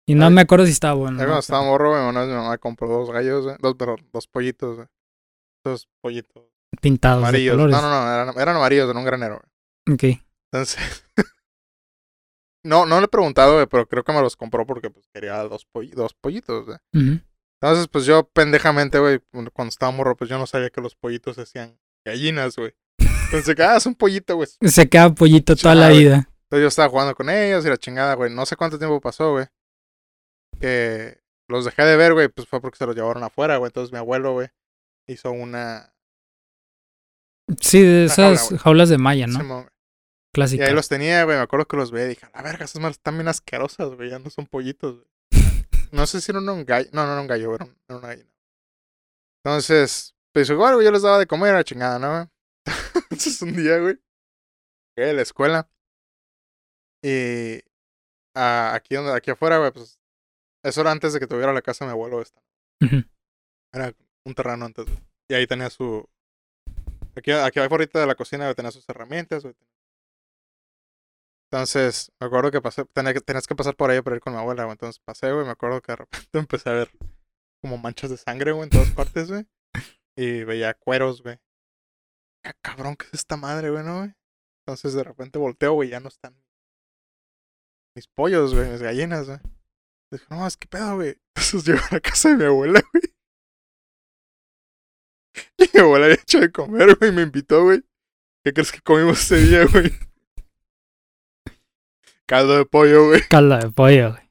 Y 0.08 0.14
no 0.14 0.26
Ay. 0.26 0.32
me 0.32 0.40
acuerdo 0.42 0.66
si 0.66 0.72
estaba 0.72 0.94
bueno. 0.94 1.16
Cuando 1.18 1.38
estaba 1.38 1.64
morro, 1.64 1.90
güey, 1.90 2.02
una 2.08 2.20
vez 2.20 2.28
mi 2.28 2.34
mamá 2.36 2.58
compró 2.58 2.88
dos 2.88 3.10
gallos, 3.10 3.44
güey. 3.44 3.56
Dos, 3.60 3.74
perdón, 3.74 4.08
dos 4.12 4.26
pollitos, 4.28 4.76
güey. 4.76 4.88
Dos 5.64 5.88
pollitos 6.00 6.44
Pintados 6.80 7.22
amarillos. 7.24 7.56
de 7.56 7.62
No, 7.64 7.68
colores. 7.70 7.82
no, 7.82 7.90
no, 8.04 8.12
eran, 8.12 8.38
eran 8.38 8.56
amarillos 8.56 8.90
en 8.90 8.96
un 8.96 9.04
granero, 9.04 9.40
güey. 9.86 9.94
Ok. 10.14 10.20
Entonces. 10.52 11.04
no, 12.64 12.86
no 12.86 12.98
le 13.00 13.06
he 13.06 13.08
preguntado, 13.08 13.54
güey, 13.54 13.66
pero 13.66 13.86
creo 13.88 14.04
que 14.04 14.12
me 14.12 14.20
los 14.20 14.36
compró 14.36 14.66
porque 14.66 14.90
pues 14.90 15.06
quería 15.12 15.42
dos, 15.44 15.66
poll- 15.72 15.90
dos 15.94 16.14
pollitos, 16.14 16.66
güey. 16.66 16.78
Entonces, 17.60 17.88
pues 17.88 18.04
yo 18.06 18.28
pendejamente, 18.28 18.98
güey, 18.98 19.20
cuando 19.52 19.68
estaba 19.70 19.90
morro, 19.92 20.16
pues 20.16 20.28
yo 20.30 20.38
no 20.38 20.46
sabía 20.46 20.70
que 20.70 20.80
los 20.80 20.94
pollitos 20.94 21.36
se 21.36 21.42
hacían 21.42 21.78
gallinas, 22.04 22.56
güey. 22.56 22.74
Que, 23.30 23.62
ah, 23.62 23.76
es 23.76 23.86
un 23.86 23.94
pollito, 23.94 24.36
güey. 24.36 24.48
Se 24.60 24.88
queda 24.88 25.14
pollito 25.14 25.56
toda 25.56 25.74
la 25.74 25.88
vida. 25.88 26.28
Entonces 26.44 26.62
yo 26.62 26.68
estaba 26.68 26.88
jugando 26.88 27.14
con 27.14 27.28
ellos 27.28 27.64
y 27.66 27.68
la 27.68 27.76
chingada, 27.76 28.14
güey. 28.14 28.32
No 28.32 28.46
sé 28.46 28.56
cuánto 28.56 28.78
tiempo 28.78 29.00
pasó, 29.00 29.32
güey. 29.32 29.46
Que 30.60 31.20
los 31.48 31.64
dejé 31.64 31.82
de 31.82 31.96
ver, 31.96 32.12
güey, 32.14 32.28
pues 32.28 32.48
fue 32.48 32.60
porque 32.60 32.78
se 32.78 32.86
los 32.86 32.94
llevaron 32.94 33.22
afuera, 33.24 33.56
güey. 33.58 33.68
Entonces 33.68 33.92
mi 33.92 33.98
abuelo, 33.98 34.32
güey, 34.32 34.48
hizo 35.06 35.30
una... 35.32 35.92
Sí, 37.60 37.80
de 37.82 38.04
Una 38.04 38.12
esas 38.32 38.60
jaulas 38.60 38.88
de 38.88 38.98
malla, 38.98 39.26
¿no? 39.26 39.38
Simón, 39.38 39.62
güey. 39.62 39.66
Y 39.68 40.32
Clásica. 40.34 40.64
ahí 40.66 40.74
los 40.74 40.88
tenía, 40.88 41.24
güey. 41.24 41.36
Me 41.36 41.42
acuerdo 41.42 41.66
que 41.66 41.76
los 41.76 41.90
veía 41.90 42.06
y 42.06 42.10
dije, 42.10 42.26
la 42.34 42.42
verga, 42.42 42.64
esas 42.64 42.80
madres 42.80 42.96
están 42.98 43.14
bien 43.16 43.28
asquerosas, 43.28 43.88
güey. 43.94 44.10
Ya 44.10 44.18
no 44.18 44.30
son 44.30 44.46
pollitos, 44.46 44.96
güey. 44.96 45.06
No 45.92 46.06
sé 46.06 46.20
si 46.20 46.30
era 46.32 46.40
un 46.40 46.64
gallo. 46.64 46.88
No, 46.92 47.06
no 47.06 47.12
era 47.12 47.20
un 47.20 47.26
gallo, 47.26 47.54
era, 47.54 47.64
un- 47.64 47.76
era 47.88 47.98
una 47.98 48.08
gallina. 48.08 48.30
Entonces, 49.44 50.14
pues 50.32 50.50
igual, 50.50 50.74
güey, 50.74 50.84
yo 50.84 50.92
les 50.92 51.02
daba 51.02 51.18
de 51.18 51.26
comer 51.26 51.54
a 51.54 51.58
la 51.58 51.64
chingada, 51.64 51.98
¿no, 51.98 52.10
güey? 52.12 52.26
Entonces 53.16 53.40
un 53.40 53.56
día, 53.56 53.78
güey, 53.78 53.98
llegué 54.94 55.08
de 55.08 55.14
la 55.14 55.22
escuela. 55.22 55.70
Y 57.02 57.62
ah, 58.34 58.74
aquí, 58.74 58.94
donde, 58.94 59.16
aquí 59.16 59.30
afuera, 59.30 59.56
güey, 59.56 59.72
pues 59.72 59.98
eso 60.62 60.82
era 60.82 60.90
antes 60.90 61.14
de 61.14 61.20
que 61.20 61.26
tuviera 61.26 61.54
la 61.54 61.62
casa 61.62 61.84
de 61.84 61.88
mi 61.88 61.92
abuelo 61.92 62.20
esta. 62.20 62.42
Era 63.72 63.94
un 64.26 64.34
terreno 64.34 64.66
antes, 64.66 64.84
güey. 64.84 64.98
Y 65.30 65.34
ahí 65.34 65.46
tenía 65.46 65.70
su. 65.70 66.06
Aquí, 67.16 67.30
aquí 67.30 67.58
afuera 67.58 67.86
de 67.86 68.06
la 68.06 68.14
cocina, 68.16 68.44
güey, 68.44 68.54
tenía 68.54 68.70
sus 68.70 68.86
herramientas, 68.86 69.44
güey. 69.44 69.54
Entonces, 71.50 72.12
me 72.20 72.26
acuerdo 72.26 72.50
que 72.50 72.60
pasé, 72.60 72.84
tenía 72.92 73.14
que, 73.14 73.20
tenías 73.22 73.46
que 73.46 73.54
pasar 73.54 73.76
por 73.76 73.90
ahí 73.90 74.02
para 74.02 74.16
ir 74.16 74.20
con 74.20 74.34
mi 74.34 74.38
abuela, 74.38 74.64
güey. 74.64 74.72
Entonces 74.72 75.00
pasé, 75.02 75.32
güey, 75.32 75.46
me 75.46 75.52
acuerdo 75.52 75.80
que 75.80 75.92
de 75.92 75.96
repente 75.96 76.28
empecé 76.38 76.68
a 76.68 76.74
ver 76.74 76.90
como 77.62 77.78
manchas 77.78 78.10
de 78.10 78.18
sangre, 78.18 78.52
güey, 78.52 78.64
en 78.64 78.70
todas 78.70 78.90
partes, 78.90 79.30
güey. 79.30 79.46
Y 80.16 80.44
veía 80.44 80.74
cueros, 80.74 81.22
güey. 81.22 81.38
Ah, 82.46 82.54
cabrón, 82.62 82.96
¿qué 82.96 83.06
es 83.06 83.14
esta 83.14 83.36
madre, 83.36 83.70
güey, 83.70 83.84
no, 83.84 83.98
güey? 83.98 84.14
Entonces 84.64 84.94
de 84.94 85.02
repente 85.02 85.38
volteo, 85.38 85.74
güey, 85.74 85.90
ya 85.90 86.00
no 86.00 86.08
están 86.08 86.34
mis 87.96 88.06
pollos, 88.06 88.54
güey, 88.54 88.70
mis 88.70 88.82
gallinas, 88.82 89.26
güey. 89.26 89.38
Dije, 90.12 90.24
no, 90.30 90.46
es 90.46 90.56
que 90.56 90.68
pedo, 90.68 90.96
güey. 90.96 91.18
Entonces 91.34 91.64
llego 91.64 91.80
a 91.90 91.94
la 91.94 92.00
casa 92.00 92.28
de 92.28 92.36
mi 92.36 92.44
abuela, 92.44 92.80
güey. 92.92 93.02
Y 95.58 95.68
mi 95.74 95.80
abuela 95.80 96.06
había 96.06 96.16
hecho 96.16 96.40
de 96.40 96.52
comer, 96.52 96.96
güey, 96.96 97.12
me 97.12 97.22
invitó, 97.22 97.64
güey. 97.64 97.82
¿Qué 98.44 98.52
crees 98.52 98.70
que 98.70 98.80
comimos 98.80 99.20
ese 99.20 99.36
día, 99.36 99.66
güey? 99.66 99.90
Caldo 102.26 102.56
de 102.56 102.64
pollo, 102.64 103.08
güey. 103.08 103.22
Caldo 103.28 103.58
de 103.58 103.70
pollo, 103.70 104.12
güey. 104.12 104.30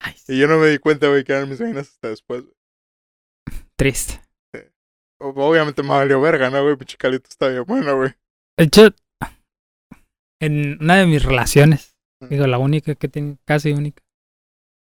Ay, 0.00 0.14
Y 0.28 0.38
yo 0.38 0.48
no 0.48 0.58
me 0.58 0.68
di 0.68 0.78
cuenta, 0.78 1.08
güey, 1.08 1.24
que 1.24 1.32
eran 1.32 1.48
mis 1.48 1.60
gallinas 1.60 1.88
hasta 1.88 2.08
después, 2.08 2.42
güey. 2.42 2.54
triste. 3.76 4.20
Obviamente 5.20 5.82
me 5.82 5.88
valió 5.90 6.20
verga, 6.20 6.50
¿no, 6.50 6.62
güey? 6.62 6.76
Pinche 6.76 6.96
calito 6.96 7.28
está 7.28 7.48
bien 7.48 7.64
bueno, 7.66 7.96
güey. 7.96 8.10
De 8.58 8.64
hecho, 8.64 8.88
en 10.40 10.78
una 10.82 10.96
de 10.96 11.06
mis 11.06 11.22
relaciones, 11.24 11.96
Mm. 12.22 12.28
digo, 12.28 12.46
la 12.46 12.58
única 12.58 12.94
que 12.94 13.08
tengo, 13.08 13.36
casi 13.44 13.72
única, 13.72 14.02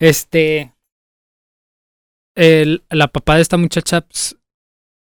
este, 0.00 0.72
el, 2.36 2.84
la 2.90 3.08
papá 3.08 3.36
de 3.36 3.42
esta 3.42 3.56
muchacha, 3.56 4.00
pues, 4.02 4.36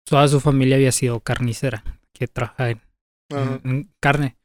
toda 0.06 0.28
su 0.28 0.40
familia 0.40 0.76
había 0.76 0.92
sido 0.92 1.20
carnicera, 1.20 1.82
que 2.14 2.28
trabaja 2.28 2.70
en, 2.70 2.80
Ajá. 3.30 3.60
en- 3.64 3.70
en 3.70 3.90
carne. 4.00 4.36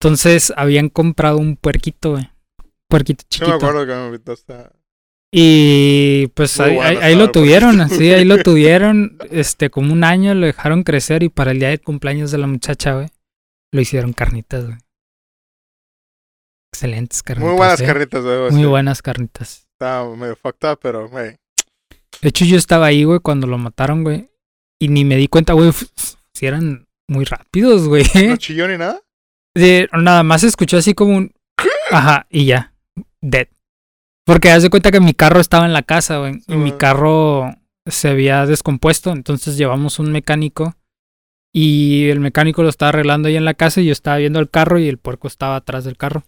Entonces 0.00 0.52
habían 0.56 0.88
comprado 0.88 1.38
un 1.38 1.56
puerquito, 1.56 2.12
güey. 2.12 2.30
Puerquito 2.88 3.24
Yo 3.30 3.46
me 3.46 3.52
chiquito. 3.52 3.54
acuerdo 3.66 3.86
que 3.86 3.94
me 3.94 4.06
invitaste 4.06 4.52
a... 4.54 4.72
Y 5.34 6.26
pues 6.34 6.60
ahí, 6.60 6.76
ahí- 6.78 7.16
lo 7.16 7.30
tuvieron, 7.32 7.88
sí, 7.88 8.12
ahí 8.12 8.24
lo 8.24 8.42
tuvieron, 8.42 9.16
este, 9.30 9.70
como 9.70 9.92
un 9.94 10.04
año 10.04 10.34
lo 10.34 10.44
dejaron 10.46 10.82
crecer 10.82 11.22
y 11.22 11.30
para 11.30 11.52
el 11.52 11.58
día 11.58 11.70
de 11.70 11.78
cumpleaños 11.78 12.30
de 12.30 12.38
la 12.38 12.46
muchacha, 12.46 12.94
güey, 12.94 13.08
lo 13.72 13.80
hicieron 13.80 14.12
carnitas, 14.12 14.66
güey. 14.66 14.76
Excelentes 16.74 17.22
carnitas. 17.22 17.48
Muy 17.48 17.56
buenas 17.56 17.80
eh. 17.80 17.86
carnitas, 17.86 18.22
güey. 18.22 18.50
Muy 18.50 18.60
sí. 18.62 18.66
buenas 18.66 19.02
carnitas. 19.02 19.66
Estaba 19.72 20.14
medio 20.16 20.36
fucked 20.36 20.70
up, 20.70 20.78
pero, 20.82 21.08
güey. 21.08 21.36
De 22.20 22.28
hecho, 22.28 22.44
yo 22.44 22.56
estaba 22.56 22.86
ahí, 22.86 23.04
güey, 23.04 23.20
cuando 23.20 23.46
lo 23.46 23.56
mataron, 23.56 24.04
güey, 24.04 24.30
y 24.78 24.88
ni 24.88 25.04
me 25.04 25.16
di 25.16 25.28
cuenta, 25.28 25.54
güey, 25.54 25.72
si 26.34 26.46
eran 26.46 26.86
muy 27.08 27.24
rápidos, 27.24 27.88
güey. 27.88 28.04
¿No 28.28 28.36
chilló 28.38 28.68
ni 28.68 28.76
nada? 28.76 29.00
De- 29.54 29.88
nada 29.92 30.22
más 30.22 30.44
escuchó 30.44 30.76
así 30.76 30.92
como 30.94 31.16
un... 31.16 31.32
Ajá, 31.90 32.26
y 32.30 32.46
ya. 32.46 32.74
Dead. 33.20 33.48
Porque 34.24 34.50
haz 34.50 34.62
de 34.62 34.70
cuenta 34.70 34.90
que 34.90 35.00
mi 35.00 35.14
carro 35.14 35.40
estaba 35.40 35.66
en 35.66 35.72
la 35.72 35.82
casa, 35.82 36.18
güey. 36.18 36.42
Y 36.46 36.54
mi 36.56 36.72
carro 36.72 37.54
se 37.86 38.08
había 38.08 38.46
descompuesto. 38.46 39.10
Entonces 39.10 39.56
llevamos 39.56 39.98
un 39.98 40.12
mecánico. 40.12 40.74
Y 41.54 42.08
el 42.08 42.20
mecánico 42.20 42.62
lo 42.62 42.68
estaba 42.68 42.90
arreglando 42.90 43.28
ahí 43.28 43.36
en 43.36 43.44
la 43.44 43.54
casa. 43.54 43.80
Y 43.80 43.86
yo 43.86 43.92
estaba 43.92 44.18
viendo 44.18 44.38
el 44.38 44.48
carro 44.48 44.78
y 44.78 44.88
el 44.88 44.98
puerco 44.98 45.26
estaba 45.28 45.56
atrás 45.56 45.84
del 45.84 45.96
carro. 45.96 46.24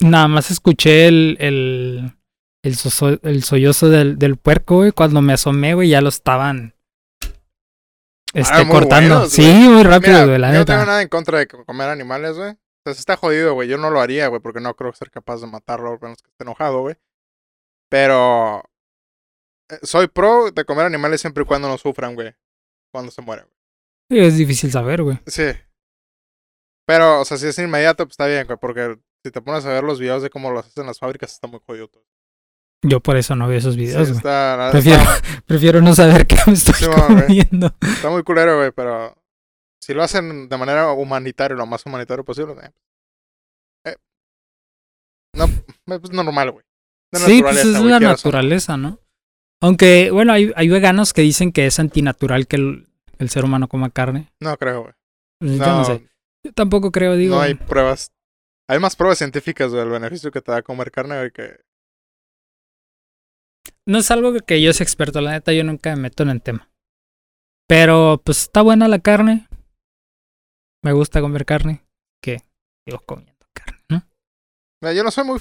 Nada 0.00 0.28
más 0.28 0.50
escuché 0.50 1.06
el... 1.08 1.36
el 1.40 2.12
el, 2.64 3.42
sollozo 3.42 3.90
del, 3.90 4.18
del 4.18 4.36
puerco, 4.36 4.76
güey. 4.76 4.90
Cuando 4.92 5.20
me 5.20 5.34
asomé, 5.34 5.74
güey, 5.74 5.90
ya 5.90 6.00
lo 6.00 6.08
estaban... 6.08 6.74
Este, 8.32 8.54
Ah, 8.54 8.66
cortando. 8.68 9.14
buenos, 9.16 9.32
sí, 9.32 9.42
muy 9.42 9.82
rápido, 9.82 10.14
Mira, 10.14 10.24
güey, 10.26 10.38
la 10.38 10.52
yo 10.52 10.58
no 10.60 10.64
tengo 10.64 10.86
nada 10.86 11.02
en 11.02 11.08
contra 11.08 11.38
de 11.38 11.46
co- 11.46 11.64
comer 11.66 11.90
animales, 11.90 12.36
güey. 12.36 12.54
O 12.86 12.90
sea, 12.90 12.94
si 12.94 13.00
está 13.00 13.16
jodido, 13.16 13.54
güey. 13.54 13.68
Yo 13.68 13.78
no 13.78 13.90
lo 13.90 14.00
haría, 14.00 14.26
güey, 14.28 14.40
porque 14.42 14.60
no 14.60 14.74
creo 14.74 14.92
ser 14.92 15.10
capaz 15.10 15.40
de 15.40 15.46
matarlo, 15.46 15.98
menos 16.02 16.20
que 16.22 16.30
esté 16.30 16.44
enojado, 16.44 16.80
güey. 16.80 16.96
Pero... 17.90 18.62
eh, 19.70 19.78
Soy 19.82 20.08
pro 20.08 20.50
de 20.50 20.64
comer 20.64 20.86
animales 20.86 21.20
siempre 21.20 21.42
y 21.42 21.46
cuando 21.46 21.68
no 21.68 21.78
sufran, 21.78 22.14
güey. 22.14 22.34
Cuando 22.92 23.10
se 23.10 23.22
mueren, 23.22 23.46
güey. 23.46 23.54
Sí, 24.10 24.26
es 24.26 24.36
difícil 24.36 24.70
saber, 24.70 25.02
güey. 25.02 25.18
Sí. 25.26 25.44
Pero, 26.86 27.20
o 27.22 27.24
sea, 27.24 27.38
si 27.38 27.46
es 27.46 27.58
inmediato, 27.58 28.04
pues 28.04 28.12
está 28.12 28.26
bien, 28.26 28.46
güey. 28.46 28.58
Porque 28.60 28.98
si 29.24 29.30
te 29.30 29.40
pones 29.40 29.64
a 29.64 29.70
ver 29.70 29.84
los 29.84 29.98
videos 29.98 30.22
de 30.22 30.28
cómo 30.30 30.50
los 30.50 30.66
hacen 30.66 30.86
las 30.86 30.98
fábricas, 30.98 31.32
está 31.32 31.46
muy 31.48 31.60
jodido 31.66 31.88
todo. 31.88 32.04
Yo 32.86 33.00
por 33.00 33.16
eso 33.16 33.34
no 33.34 33.48
veo 33.48 33.56
esos 33.56 33.76
videos, 33.76 34.10
güey. 34.10 34.20
Prefiero, 34.72 35.00
está, 35.02 35.42
prefiero 35.46 35.80
no 35.80 35.94
saber 35.94 36.26
qué 36.26 36.36
me 36.46 36.52
estoy 36.52 36.74
Sí, 36.74 36.86
comiendo. 36.86 37.74
está 37.80 38.10
muy 38.10 38.22
culero, 38.22 38.58
güey, 38.58 38.72
pero... 38.72 39.16
Si 39.84 39.92
lo 39.92 40.02
hacen 40.02 40.48
de 40.48 40.56
manera 40.56 40.92
humanitaria, 40.92 41.54
lo 41.54 41.66
más 41.66 41.84
humanitario 41.84 42.24
posible, 42.24 42.54
eh, 42.54 42.70
eh, 43.84 43.96
no, 45.36 45.44
eh, 45.44 45.98
pues 46.00 46.10
normal, 46.10 46.52
güey. 46.52 46.64
Sí, 47.12 47.42
pues 47.42 47.58
es 47.58 47.78
güey, 47.78 47.90
la 47.90 48.00
naturaleza, 48.00 48.78
¿no? 48.78 48.98
Aunque, 49.60 50.10
bueno, 50.10 50.32
hay, 50.32 50.52
hay 50.56 50.68
veganos 50.70 51.12
que 51.12 51.20
dicen 51.20 51.52
que 51.52 51.66
es 51.66 51.78
antinatural 51.78 52.46
que 52.46 52.56
el, 52.56 52.88
el 53.18 53.28
ser 53.28 53.44
humano 53.44 53.68
coma 53.68 53.90
carne. 53.90 54.32
No 54.40 54.56
creo, 54.56 54.84
güey. 54.84 54.94
Pues 55.38 55.58
yo 55.58 55.66
No, 55.66 55.78
no 55.80 55.84
sé. 55.84 56.08
Yo 56.44 56.52
tampoco 56.54 56.90
creo, 56.90 57.14
digo. 57.16 57.36
no 57.36 57.42
hay 57.42 57.54
pruebas. 57.54 58.10
Hay 58.66 58.78
más 58.78 58.96
pruebas 58.96 59.18
científicas 59.18 59.70
del 59.70 59.90
beneficio 59.90 60.30
que 60.30 60.40
te 60.40 60.50
da 60.50 60.62
comer 60.62 60.90
carne, 60.90 61.18
güey, 61.18 61.30
que... 61.30 61.60
No 63.86 63.98
es 63.98 64.10
algo 64.10 64.32
que 64.40 64.62
yo 64.62 64.72
sea 64.72 64.84
experto, 64.84 65.20
la 65.20 65.32
neta, 65.32 65.52
yo 65.52 65.62
nunca 65.62 65.94
me 65.94 66.02
meto 66.02 66.22
en 66.22 66.30
el 66.30 66.40
tema. 66.40 66.70
Pero, 67.68 68.22
pues 68.24 68.40
está 68.40 68.62
buena 68.62 68.88
la 68.88 69.00
carne. 69.00 69.46
Me 70.84 70.92
gusta 70.92 71.22
comer 71.22 71.46
carne. 71.46 71.82
Que 72.22 72.40
sigo 72.86 73.00
comiendo 73.06 73.46
carne, 73.54 73.80
¿no? 73.88 74.92
Yo 74.92 75.02
no 75.02 75.10
soy 75.10 75.24
muy... 75.24 75.40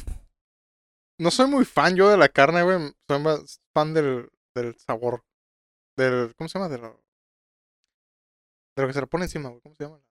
No 1.19 1.31
soy 1.31 1.47
muy 1.47 1.65
fan 1.65 1.95
yo 1.97 2.09
de 2.09 2.17
la 2.17 2.29
carne, 2.29 2.63
güey. 2.63 2.93
Soy 3.09 3.19
más 3.19 3.61
fan 3.73 3.93
del, 3.93 4.31
del 4.55 4.79
sabor. 4.79 5.25
Del... 5.97 6.33
¿Cómo 6.37 6.47
se 6.47 6.57
llama? 6.57 6.69
De 6.69 6.77
lo, 6.77 6.97
que 8.87 8.93
se 8.93 9.01
le 9.01 9.07
pone 9.07 9.25
encima, 9.25 9.49
güey. 9.49 9.61
¿Cómo 9.61 9.75
se 9.75 9.83
llama? 9.83 10.01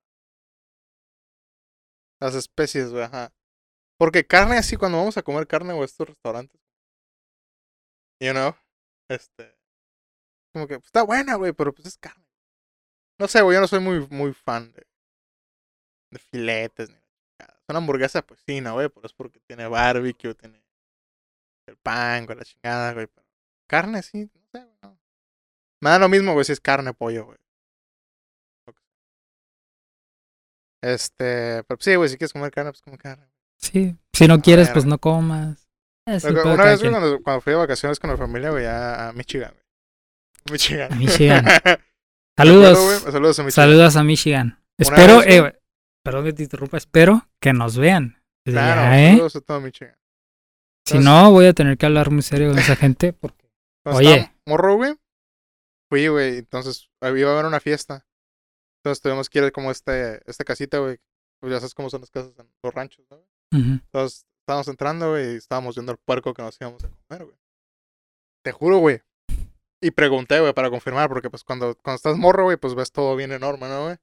Las 2.20 2.34
especies, 2.34 2.90
güey, 2.90 3.04
ajá. 3.04 3.32
Porque 3.98 4.26
carne 4.26 4.58
así, 4.58 4.76
cuando 4.76 4.98
vamos 4.98 5.16
a 5.16 5.22
comer 5.22 5.46
carne, 5.46 5.72
güey, 5.72 5.86
estos 5.86 6.08
restaurantes. 6.08 6.60
You 8.20 8.32
know? 8.32 8.54
Este... 9.08 9.56
Como 10.52 10.66
que 10.68 10.74
pues, 10.74 10.86
está 10.86 11.02
buena, 11.04 11.36
güey, 11.36 11.54
pero 11.54 11.72
pues 11.72 11.88
es 11.88 11.96
carne. 11.96 12.26
No 13.18 13.26
sé, 13.28 13.40
güey, 13.40 13.56
yo 13.56 13.62
no 13.62 13.66
soy 13.66 13.80
muy, 13.80 14.06
muy 14.08 14.34
fan 14.34 14.70
de... 14.72 14.91
De 16.12 16.18
filetes, 16.18 16.90
ni 16.90 16.96
chingada. 16.96 17.60
Una 17.68 17.78
hamburguesa, 17.78 18.22
pues 18.22 18.40
sí, 18.46 18.60
no, 18.60 18.74
güey, 18.74 18.88
pero 18.88 19.06
es 19.06 19.12
porque 19.12 19.40
tiene 19.40 19.66
barbecue, 19.66 20.34
tiene 20.34 20.62
el 21.66 21.76
pan, 21.76 22.26
güey, 22.26 22.38
la 22.38 22.44
chingada, 22.44 22.92
güey. 22.92 23.08
Pero 23.08 23.26
carne, 23.66 24.02
sí, 24.02 24.30
no 24.32 24.40
sé, 24.52 24.58
güey, 24.64 24.78
no. 24.82 24.98
Me 25.80 25.90
da 25.90 25.98
lo 25.98 26.08
mismo, 26.08 26.34
güey, 26.34 26.44
si 26.44 26.52
es 26.52 26.60
carne 26.60 26.92
pollo, 26.94 27.24
güey. 27.24 27.38
Este, 30.82 31.62
pero 31.64 31.80
sí, 31.80 31.94
güey, 31.94 32.08
si 32.08 32.16
quieres 32.16 32.32
comer 32.32 32.50
carne, 32.50 32.72
pues 32.72 32.82
come 32.82 32.98
carne. 32.98 33.26
Sí. 33.56 33.96
Si 34.12 34.26
no 34.28 34.40
quieres, 34.42 34.68
pues 34.70 34.84
no 34.84 34.98
comas. 34.98 35.68
Es 36.06 36.24
Una 36.24 36.64
vez, 36.64 36.80
güey, 36.80 36.90
cuando, 36.90 37.22
cuando 37.22 37.40
fui 37.40 37.52
de 37.52 37.58
vacaciones 37.58 37.98
con 38.00 38.10
la 38.10 38.16
familia, 38.16 38.50
güey, 38.50 38.66
a, 38.66 39.12
Michigan, 39.14 39.52
güey. 39.52 39.62
Michigan. 40.50 40.92
A 40.92 40.96
Michigan. 40.96 41.44
Acuerdo, 42.36 42.74
Saludos. 42.74 43.02
Saludos 43.12 43.38
a 43.38 43.42
Michigan. 43.44 43.64
Saludos 43.64 43.96
a 43.96 44.02
Michigan. 44.02 44.58
Espero, 44.78 45.18
vez, 45.18 45.28
eh. 45.28 45.61
Perdón 46.02 46.24
que 46.24 46.32
te 46.32 46.42
interrumpa, 46.42 46.76
espero 46.76 47.28
que 47.40 47.52
nos 47.52 47.76
vean. 47.76 48.22
Claro, 48.44 48.80
allá, 48.80 49.02
¿eh? 49.02 49.10
saludos 49.12 49.36
a 49.36 49.40
todo 49.40 49.60
Michigan. 49.60 49.96
Si 50.84 50.98
no, 50.98 51.30
voy 51.30 51.46
a 51.46 51.52
tener 51.52 51.78
que 51.78 51.86
hablar 51.86 52.10
muy 52.10 52.22
serio 52.22 52.48
con 52.48 52.58
esa 52.58 52.76
gente. 52.76 53.12
Porque... 53.12 53.48
Oye. 53.84 54.32
morro, 54.46 54.76
güey. 54.76 54.94
Fui, 55.88 56.08
güey. 56.08 56.38
Entonces 56.38 56.90
iba 57.00 57.30
a 57.30 57.32
haber 57.34 57.46
una 57.46 57.60
fiesta. 57.60 58.06
Entonces 58.80 59.00
tuvimos 59.00 59.30
que 59.30 59.38
ir 59.38 59.52
como 59.52 59.70
este, 59.70 60.28
esta 60.28 60.44
casita, 60.44 60.78
güey. 60.78 60.98
Pues 61.40 61.52
ya 61.52 61.60
sabes 61.60 61.74
cómo 61.74 61.88
son 61.88 62.00
las 62.00 62.10
casas 62.10 62.32
en 62.38 62.48
los 62.62 62.74
ranchos, 62.74 63.04
¿no? 63.10 63.24
Entonces 63.52 64.26
estábamos 64.40 64.68
entrando, 64.68 65.10
güey, 65.10 65.34
y 65.34 65.36
estábamos 65.36 65.76
viendo 65.76 65.92
el 65.92 65.98
puerco 65.98 66.32
que 66.32 66.42
nos 66.42 66.58
íbamos 66.60 66.82
a 66.84 66.88
comer, 66.88 67.24
güey. 67.24 67.36
Te 68.42 68.52
juro, 68.52 68.78
güey. 68.78 69.02
Y 69.80 69.90
pregunté, 69.90 70.40
güey, 70.40 70.52
para 70.52 70.70
confirmar, 70.70 71.08
porque 71.08 71.28
pues 71.30 71.44
cuando, 71.44 71.76
cuando 71.76 71.96
estás 71.96 72.16
morro, 72.16 72.44
güey, 72.44 72.56
pues 72.56 72.74
ves 72.74 72.92
todo 72.92 73.14
bien 73.14 73.32
enorme, 73.32 73.68
¿no, 73.68 73.84
güey? 73.84 73.96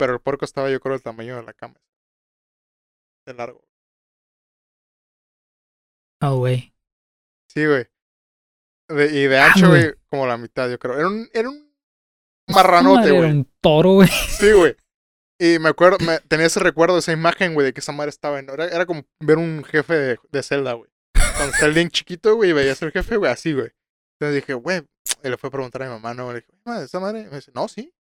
Pero 0.00 0.14
el 0.14 0.20
puerco 0.20 0.46
estaba, 0.46 0.70
yo 0.70 0.80
creo, 0.80 0.94
del 0.94 1.02
tamaño 1.02 1.36
de 1.36 1.42
la 1.42 1.52
cama. 1.52 1.74
De 3.26 3.34
largo. 3.34 3.62
Oh, 6.22 6.36
güey. 6.38 6.72
Sí, 7.48 7.66
güey. 7.66 7.86
De- 8.88 9.06
y 9.12 9.26
de 9.26 9.38
Ah, 9.38 9.46
ancho, 9.52 9.68
güey. 9.68 9.82
güey, 9.82 9.94
como 10.08 10.26
la 10.26 10.36
mitad, 10.38 10.70
yo 10.70 10.78
creo. 10.78 10.98
Era 10.98 11.08
un, 11.08 11.28
era 11.34 11.48
un 11.50 11.70
marranote, 12.48 12.96
Madre, 13.00 13.10
Era 13.10 13.18
güey. 13.18 13.30
un 13.32 13.52
toro, 13.60 13.90
güey. 13.92 14.08
Sí, 14.08 14.52
güey. 14.52 14.74
Y 15.38 15.58
me 15.58 15.68
acuerdo, 15.68 15.98
me, 16.04 16.18
tenía 16.20 16.46
ese 16.46 16.60
recuerdo, 16.60 16.98
esa 16.98 17.12
imagen, 17.12 17.54
güey, 17.54 17.66
de 17.66 17.72
que 17.74 17.80
esa 17.80 17.92
madre 17.92 18.08
estaba 18.10 18.38
en. 18.38 18.48
Era, 18.50 18.66
era 18.66 18.86
como 18.86 19.04
ver 19.20 19.36
un 19.38 19.62
jefe 19.64 19.94
de, 19.94 20.18
de 20.30 20.42
Zelda, 20.42 20.72
güey. 20.74 20.90
Cuando 21.36 21.52
está 21.54 21.66
el 21.66 21.74
Link 21.74 21.90
chiquito, 21.92 22.34
güey, 22.36 22.50
y 22.50 22.52
veías 22.54 22.82
al 22.82 22.92
jefe, 22.92 23.16
güey, 23.16 23.30
así, 23.30 23.52
güey. 23.52 23.70
Entonces 24.18 24.42
dije, 24.42 24.54
güey, 24.54 24.82
y 25.24 25.28
le 25.28 25.36
fue 25.38 25.48
a 25.48 25.50
preguntar 25.50 25.82
a 25.82 25.86
mi 25.86 25.90
mamá, 25.92 26.14
¿no? 26.14 26.32
Le 26.32 26.40
dije, 26.40 26.52
madre, 26.64 26.84
¿esa 26.86 27.00
madre? 27.00 27.20
Y 27.20 27.24
me 27.26 27.36
dice, 27.36 27.52
no, 27.54 27.68
sí. 27.68 27.92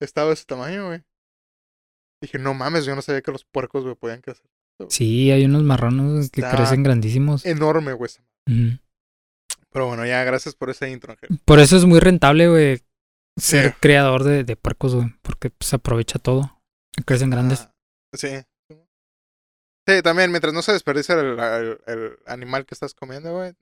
Estaba 0.00 0.28
de 0.28 0.34
ese 0.34 0.44
tamaño, 0.46 0.86
güey. 0.88 1.02
Dije, 2.22 2.38
no 2.38 2.54
mames, 2.54 2.84
yo 2.84 2.94
no 2.94 3.02
sabía 3.02 3.22
que 3.22 3.32
los 3.32 3.44
puercos, 3.44 3.84
güey, 3.84 3.94
podían 3.94 4.20
crecer. 4.20 4.46
Sí, 4.88 5.30
hay 5.30 5.44
unos 5.44 5.62
marranos 5.62 6.30
que 6.30 6.40
Está- 6.40 6.56
crecen 6.56 6.82
grandísimos. 6.82 7.44
Enorme, 7.44 7.92
güey. 7.92 8.10
Pero 9.70 9.86
bueno, 9.86 10.04
ya, 10.06 10.24
gracias 10.24 10.54
por 10.54 10.70
ese 10.70 10.90
intro, 10.90 11.12
Ángel. 11.12 11.38
Por 11.44 11.60
eso 11.60 11.76
es 11.76 11.84
muy 11.84 12.00
rentable, 12.00 12.48
güey, 12.48 12.82
ser 13.36 13.72
Sí. 13.72 13.76
creador 13.80 14.24
de, 14.24 14.42
de 14.44 14.56
puercos, 14.56 14.94
güey. 14.94 15.08
Porque 15.22 15.52
se 15.60 15.76
aprovecha 15.76 16.18
todo. 16.18 16.60
Crecen 17.06 17.30
grandes. 17.30 17.60
Ah, 17.62 17.72
sí. 18.14 18.28
Sí, 19.86 20.02
también, 20.02 20.30
mientras 20.30 20.52
no 20.52 20.62
se 20.62 20.72
desperdicia 20.72 21.14
el, 21.18 21.38
el- 21.38 21.80
el 21.86 22.18
animal 22.26 22.64
que 22.66 22.74
estás 22.74 22.94
comiendo, 22.94 23.32
güey. 23.34 23.54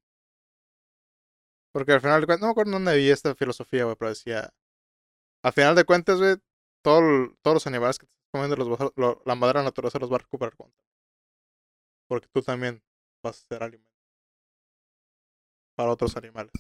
Porque 1.73 1.93
al 1.93 2.01
final 2.01 2.25
no 2.29 2.37
me 2.47 2.51
acuerdo 2.51 2.73
dónde 2.73 2.97
vi 2.97 3.11
esta 3.11 3.35
filosofía, 3.35 3.85
güey, 3.85 3.97
pero 3.97 4.09
decía, 4.11 4.51
al 5.43 5.53
final 5.53 5.75
de 5.75 5.85
cuentas, 5.85 6.19
güey, 6.19 6.37
todo, 6.83 7.35
todos 7.43 7.55
los 7.55 7.67
animales 7.67 7.99
que 7.99 8.07
estás 8.07 8.19
comiendo, 8.33 8.57
los 8.57 8.93
lo- 8.97 9.23
la 9.25 9.35
madre 9.35 9.63
naturaleza 9.63 9.99
los 9.99 10.11
va 10.11 10.17
a 10.17 10.21
recuperar 10.21 10.57
con. 10.57 10.73
Porque 12.09 12.29
tú 12.33 12.43
también 12.43 12.83
vas 13.23 13.45
a 13.45 13.49
ser 13.55 13.63
alimento 13.63 13.91
para 15.77 15.91
otros 15.93 16.17
animales. 16.17 16.53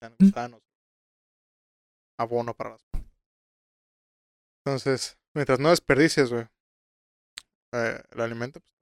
Sean 0.00 0.12
Mm. 0.18 0.24
gusanos, 0.24 0.62
abono 2.18 2.54
para 2.54 2.70
las. 2.70 2.82
Entonces, 4.64 5.18
mientras 5.34 5.58
no 5.60 5.70
desperdicies, 5.70 6.30
güey, 6.30 6.46
eh, 7.72 8.02
el 8.10 8.20
alimento. 8.20 8.60
pues. 8.60 8.72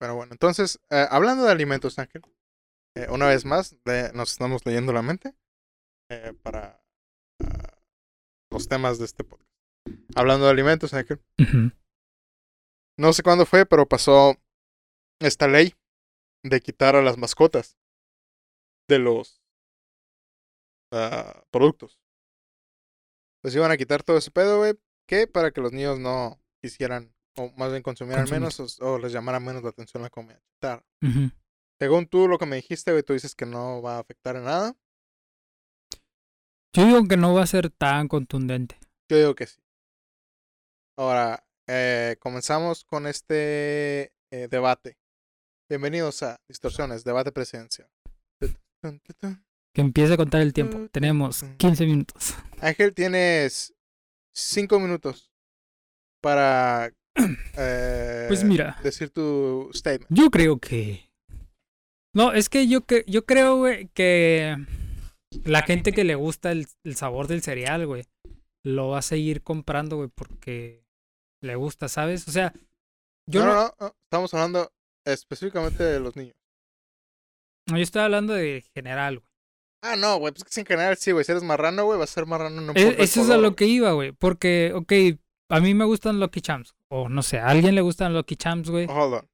Pero 0.00 0.16
bueno, 0.16 0.32
entonces, 0.32 0.78
eh, 0.90 1.06
hablando 1.10 1.44
de 1.44 1.52
alimentos, 1.52 1.98
Ángel, 1.98 2.22
eh, 2.96 3.06
una 3.10 3.26
vez 3.28 3.44
más, 3.44 3.76
le- 3.84 4.12
nos 4.12 4.32
estamos 4.32 4.64
leyendo 4.66 4.92
la 4.92 5.02
mente 5.02 5.34
eh, 6.10 6.34
para 6.42 6.83
los 8.54 8.68
temas 8.68 8.98
de 8.98 9.04
este 9.04 9.24
podcast. 9.24 9.50
Hablando 10.14 10.46
de 10.46 10.52
alimentos, 10.52 10.92
no 12.96 13.12
sé 13.12 13.22
cuándo 13.22 13.44
fue, 13.44 13.66
pero 13.66 13.86
pasó 13.86 14.36
esta 15.20 15.48
ley 15.48 15.74
de 16.42 16.60
quitar 16.60 16.96
a 16.96 17.02
las 17.02 17.18
mascotas 17.18 17.76
de 18.88 18.98
los 18.98 19.42
ah, 20.92 21.44
productos. 21.50 21.98
Pues 23.42 23.54
iban 23.54 23.70
a 23.70 23.76
quitar 23.76 24.02
todo 24.02 24.16
ese 24.16 24.30
pedo, 24.30 24.58
güey, 24.58 24.74
que 25.06 25.26
para 25.26 25.50
que 25.50 25.60
los 25.60 25.72
niños 25.72 25.98
no 25.98 26.40
quisieran, 26.62 27.14
o 27.36 27.50
más 27.56 27.70
bien 27.70 27.82
consumieran 27.82 28.22
Consumir. 28.24 28.40
menos, 28.40 28.80
o, 28.80 28.94
o 28.94 28.98
les 28.98 29.12
llamara 29.12 29.40
menos 29.40 29.62
la 29.62 29.70
atención 29.70 30.02
la 30.02 30.10
comida. 30.10 30.40
Según 31.78 32.06
tú, 32.06 32.28
lo 32.28 32.38
que 32.38 32.46
me 32.46 32.56
dijiste, 32.56 32.92
güey, 32.92 33.02
tú 33.02 33.12
dices 33.12 33.34
que 33.34 33.44
no 33.46 33.82
va 33.82 33.96
a 33.96 34.00
afectar 34.00 34.36
en 34.36 34.44
nada. 34.44 34.76
Yo 36.76 36.84
digo 36.86 37.04
que 37.06 37.16
no 37.16 37.32
va 37.32 37.44
a 37.44 37.46
ser 37.46 37.70
tan 37.70 38.08
contundente. 38.08 38.76
Yo 39.08 39.16
digo 39.16 39.36
que 39.36 39.46
sí. 39.46 39.60
Ahora, 40.98 41.46
eh, 41.68 42.16
comenzamos 42.18 42.84
con 42.84 43.06
este 43.06 44.12
eh, 44.32 44.48
debate. 44.50 44.98
Bienvenidos 45.68 46.24
a 46.24 46.40
Distorsiones, 46.48 47.04
debate 47.04 47.30
presidencial. 47.30 47.88
Que 49.72 49.80
empiece 49.80 50.14
a 50.14 50.16
contar 50.16 50.40
el 50.40 50.52
tiempo. 50.52 50.88
Tenemos 50.90 51.44
15 51.58 51.86
minutos. 51.86 52.34
Ángel, 52.60 52.92
tienes 52.92 53.72
cinco 54.34 54.80
minutos 54.80 55.30
para 56.20 56.92
eh, 57.56 58.24
Pues 58.26 58.42
mira. 58.42 58.80
decir 58.82 59.10
tu 59.10 59.70
statement. 59.72 60.10
Yo 60.10 60.28
creo 60.28 60.58
que. 60.58 61.08
No, 62.12 62.32
es 62.32 62.48
que 62.48 62.66
yo, 62.66 62.84
que, 62.84 63.04
yo 63.06 63.24
creo, 63.24 63.58
güey, 63.58 63.86
que 63.94 64.56
la 65.44 65.62
gente 65.62 65.92
que 65.92 66.04
le 66.04 66.14
gusta 66.14 66.52
el, 66.52 66.66
el 66.84 66.96
sabor 66.96 67.26
del 67.28 67.42
cereal, 67.42 67.86
güey, 67.86 68.04
lo 68.64 68.88
va 68.88 68.98
a 68.98 69.02
seguir 69.02 69.42
comprando, 69.42 69.96
güey, 69.96 70.08
porque 70.14 70.84
le 71.42 71.56
gusta, 71.56 71.88
¿sabes? 71.88 72.26
O 72.28 72.30
sea, 72.32 72.52
yo 73.30 73.44
no, 73.44 73.54
no, 73.54 73.74
no, 73.80 73.94
estamos 74.04 74.32
hablando 74.34 74.72
específicamente 75.06 75.82
de 75.82 76.00
los 76.00 76.16
niños. 76.16 76.34
no, 77.70 77.76
yo 77.76 77.82
estoy 77.82 78.02
hablando 78.02 78.32
de 78.34 78.64
general, 78.74 79.18
güey. 79.18 79.28
Ah, 79.82 79.96
no, 79.96 80.16
güey, 80.16 80.32
pues 80.32 80.44
que 80.44 80.60
en 80.60 80.66
general 80.66 80.96
sí, 80.96 81.12
güey. 81.12 81.24
Si 81.24 81.32
eres 81.32 81.42
marrano, 81.42 81.84
güey, 81.84 81.98
vas 81.98 82.10
a 82.10 82.14
ser 82.14 82.26
marrano. 82.26 82.62
No 82.62 82.72
E- 82.74 82.88
el 82.88 83.00
Eso 83.00 83.20
es 83.20 83.28
a 83.28 83.36
lo 83.36 83.54
que 83.54 83.66
iba, 83.66 83.92
güey, 83.92 84.12
porque, 84.12 84.72
ok, 84.74 84.92
a 85.50 85.60
mí 85.60 85.74
me 85.74 85.84
gustan 85.84 86.20
Lucky 86.20 86.40
Charms, 86.40 86.74
o 86.90 87.10
no 87.10 87.22
sé, 87.22 87.38
a 87.38 87.48
alguien 87.48 87.74
le 87.74 87.82
gustan 87.82 88.14
Lucky 88.14 88.36
Charms, 88.36 88.70
güey. 88.70 88.86
Hold 88.88 89.14
on. 89.14 89.28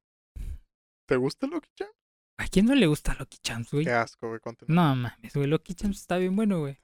¿Te 1.07 1.15
gusta 1.15 1.47
Lucky 1.47 1.69
Charms? 1.75 1.95
¿A 2.41 2.47
quién 2.47 2.65
no 2.65 2.73
le 2.73 2.87
gusta 2.87 3.15
Lucky 3.19 3.37
Charms, 3.37 3.69
güey? 3.71 3.85
Qué 3.85 3.91
asco, 3.91 4.27
güey. 4.27 4.39
No 4.67 4.95
mames, 4.95 5.31
güey, 5.31 5.45
Lucky 5.45 5.75
Charms 5.75 5.99
está 5.99 6.17
bien 6.17 6.35
bueno, 6.35 6.59
güey. 6.61 6.79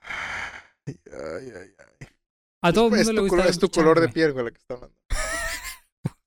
Ay, 0.85 0.99
ay, 1.11 1.51
ay, 1.55 1.75
ay. 1.79 2.07
A 2.61 2.71
todo 2.71 2.89
el 2.89 2.91
mundo 2.91 3.11
le 3.13 3.21
gusta 3.21 3.37
color, 3.37 3.49
es 3.49 3.57
tu 3.57 3.69
color 3.69 3.99
de 3.99 4.09
piel, 4.09 4.33
güey, 4.33 4.45
la 4.45 4.51
que 4.51 4.57
está 4.59 4.75
hablando. 4.75 4.95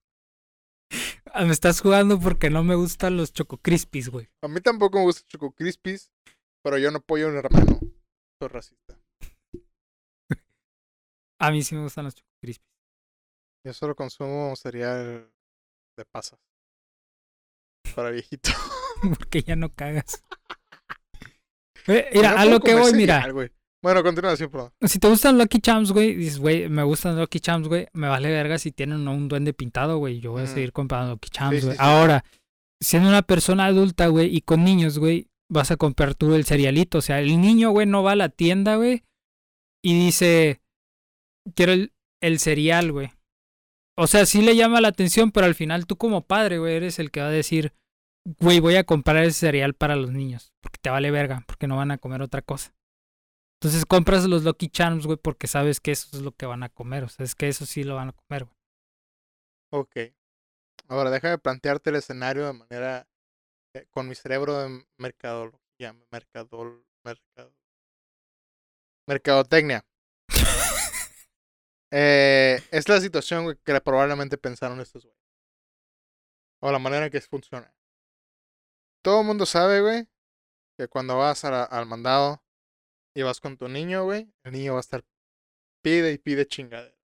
Ah, 1.32 1.44
Me 1.44 1.52
estás 1.52 1.80
jugando 1.80 2.18
porque 2.18 2.50
no 2.50 2.64
me 2.64 2.74
gustan 2.74 3.16
los 3.16 3.32
Choco 3.32 3.58
Crispies, 3.58 4.08
güey. 4.08 4.28
A 4.42 4.48
mí 4.48 4.60
tampoco 4.60 4.98
me 4.98 5.04
gusta 5.04 5.24
Choco 5.28 5.52
Crispies, 5.52 6.10
pero 6.60 6.76
yo 6.76 6.90
no 6.90 6.98
apoyo 6.98 7.28
a 7.28 7.30
un 7.30 7.36
hermano. 7.36 7.78
Soy 8.40 8.48
racista. 8.48 8.98
A 11.38 11.52
mí 11.52 11.62
sí 11.62 11.76
me 11.76 11.82
gustan 11.82 12.06
los 12.06 12.16
Choco 12.16 12.32
Crispies. 12.42 12.74
Yo 13.64 13.72
solo 13.72 13.94
consumo 13.94 14.56
cereal 14.56 15.32
de 15.96 16.04
pasas. 16.04 16.40
Para 17.94 18.10
viejito. 18.10 18.50
Porque 19.18 19.42
ya 19.42 19.56
no 19.56 19.70
cagas. 19.70 20.22
Mira, 22.14 22.40
a 22.40 22.44
lo 22.44 22.60
que 22.60 22.74
voy, 22.74 22.92
mira. 22.92 23.26
Bueno, 23.82 24.02
continúa 24.02 24.32
así, 24.32 24.46
perdón. 24.46 24.70
Si 24.82 24.98
te 24.98 25.08
gustan 25.08 25.38
Lucky 25.38 25.60
Charms, 25.60 25.90
güey, 25.90 26.14
dices, 26.14 26.38
güey, 26.38 26.68
me 26.68 26.82
gustan 26.82 27.18
Lucky 27.18 27.40
Charms, 27.40 27.66
güey, 27.66 27.88
me 27.94 28.08
vale 28.08 28.30
verga 28.30 28.58
si 28.58 28.70
tienen 28.70 29.08
un 29.08 29.28
duende 29.28 29.54
pintado, 29.54 29.96
güey. 29.96 30.20
Yo 30.20 30.32
voy 30.32 30.42
a 30.42 30.46
seguir 30.46 30.72
comprando 30.72 31.12
Lucky 31.12 31.30
Sí, 31.32 31.60
sí, 31.60 31.66
güey. 31.66 31.76
sí. 31.76 31.82
Ahora, 31.82 32.22
siendo 32.80 33.08
una 33.08 33.22
persona 33.22 33.64
adulta, 33.64 34.08
güey, 34.08 34.34
y 34.34 34.42
con 34.42 34.62
niños, 34.62 34.98
güey, 34.98 35.28
vas 35.50 35.70
a 35.70 35.76
comprar 35.76 36.14
tú 36.14 36.34
el 36.34 36.44
cerealito. 36.44 36.98
O 36.98 37.02
sea, 37.02 37.20
el 37.20 37.40
niño, 37.40 37.70
güey, 37.70 37.86
no 37.86 38.02
va 38.02 38.12
a 38.12 38.16
la 38.16 38.28
tienda, 38.28 38.76
güey, 38.76 39.02
y 39.82 39.98
dice, 39.98 40.60
quiero 41.54 41.72
el, 41.72 41.94
el 42.22 42.38
cereal, 42.38 42.92
güey. 42.92 43.10
O 43.96 44.06
sea, 44.06 44.26
sí 44.26 44.42
le 44.42 44.54
llama 44.54 44.82
la 44.82 44.88
atención, 44.88 45.32
pero 45.32 45.46
al 45.46 45.54
final 45.54 45.86
tú 45.86 45.96
como 45.96 46.26
padre, 46.26 46.58
güey, 46.58 46.74
eres 46.74 46.98
el 46.98 47.10
que 47.10 47.20
va 47.20 47.28
a 47.28 47.30
decir, 47.30 47.72
güey, 48.38 48.60
voy 48.60 48.76
a 48.76 48.84
comprar 48.84 49.24
ese 49.24 49.40
cereal 49.40 49.74
para 49.74 49.96
los 49.96 50.10
niños, 50.10 50.52
porque 50.60 50.78
te 50.78 50.90
vale 50.90 51.10
verga, 51.10 51.42
porque 51.46 51.66
no 51.66 51.76
van 51.76 51.90
a 51.90 51.98
comer 51.98 52.22
otra 52.22 52.42
cosa. 52.42 52.74
Entonces 53.62 53.84
compras 53.84 54.24
los 54.24 54.44
Lucky 54.44 54.68
Charms, 54.68 55.06
güey, 55.06 55.18
porque 55.18 55.46
sabes 55.46 55.80
que 55.80 55.92
eso 55.92 56.08
es 56.16 56.22
lo 56.22 56.32
que 56.32 56.46
van 56.46 56.62
a 56.62 56.70
comer. 56.70 57.04
O 57.04 57.08
sea, 57.08 57.24
es 57.24 57.34
que 57.34 57.48
eso 57.48 57.66
sí 57.66 57.84
lo 57.84 57.96
van 57.96 58.08
a 58.08 58.12
comer, 58.12 58.44
güey. 58.44 58.56
Ok. 59.72 59.96
Ahora 60.88 61.10
déjame 61.10 61.38
plantearte 61.38 61.90
el 61.90 61.96
escenario 61.96 62.46
de 62.46 62.52
manera. 62.54 63.06
eh, 63.74 63.86
con 63.90 64.08
mi 64.08 64.14
cerebro 64.14 64.58
de 64.58 64.84
mercadología. 64.98 65.94
Mercadol. 66.10 66.84
Mercado. 67.04 67.52
Mercadotecnia. 69.06 69.84
eh, 71.90 72.62
es 72.70 72.88
la 72.88 73.00
situación 73.00 73.44
güey, 73.44 73.56
que 73.62 73.80
probablemente 73.80 74.38
pensaron 74.38 74.80
estos 74.80 75.04
güeyes. 75.04 75.20
O 76.62 76.72
la 76.72 76.78
manera 76.78 77.06
en 77.06 77.12
que 77.12 77.20
funciona. 77.20 77.72
Todo 79.02 79.20
el 79.20 79.26
mundo 79.26 79.46
sabe, 79.46 79.80
güey, 79.80 80.08
que 80.78 80.88
cuando 80.88 81.16
vas 81.18 81.44
a 81.44 81.50
la- 81.50 81.64
al 81.64 81.86
mandado 81.86 82.42
y 83.14 83.22
vas 83.22 83.40
con 83.40 83.56
tu 83.56 83.68
niño, 83.68 84.04
güey, 84.04 84.32
el 84.44 84.52
niño 84.52 84.72
va 84.72 84.78
a 84.78 84.80
estar 84.80 85.04
pide 85.82 86.12
y 86.12 86.18
pide 86.18 86.46
chingadera. 86.46 86.94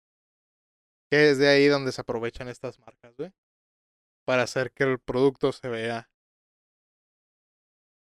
Que 1.11 1.31
es 1.31 1.39
de 1.39 1.49
ahí 1.49 1.67
donde 1.69 1.93
se 1.93 2.01
aprovechan 2.01 2.49
estas 2.49 2.79
marcas, 2.79 3.17
güey. 3.17 3.33
Para 4.27 4.43
hacer 4.43 4.73
que 4.73 4.85
el 4.85 4.99
producto 4.99 5.53
se 5.53 5.69
vea. 5.69 6.11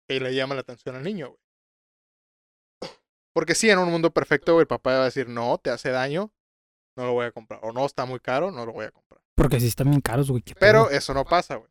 Y 0.09 0.19
le 0.19 0.35
llama 0.35 0.55
la 0.55 0.61
atención 0.61 0.95
al 0.95 1.03
niño, 1.03 1.29
güey. 1.29 1.39
Porque 3.33 3.55
si 3.55 3.69
en 3.69 3.79
un 3.79 3.89
mundo 3.89 4.11
perfecto, 4.13 4.53
güey, 4.53 4.63
el 4.63 4.67
papá 4.67 4.95
va 4.95 5.01
a 5.03 5.05
decir, 5.05 5.29
no, 5.29 5.57
te 5.57 5.69
hace 5.69 5.89
daño, 5.89 6.33
no 6.97 7.05
lo 7.05 7.13
voy 7.13 7.25
a 7.27 7.31
comprar. 7.31 7.61
O 7.63 7.71
no, 7.71 7.85
está 7.85 8.05
muy 8.05 8.19
caro, 8.19 8.51
no 8.51 8.65
lo 8.65 8.73
voy 8.73 8.85
a 8.85 8.91
comprar. 8.91 9.21
Porque 9.35 9.59
sí 9.61 9.67
están 9.67 9.89
bien 9.89 10.01
caros, 10.01 10.29
güey. 10.29 10.43
Pero 10.59 10.89
eso 10.89 11.13
no 11.13 11.23
pasa, 11.23 11.55
güey. 11.55 11.70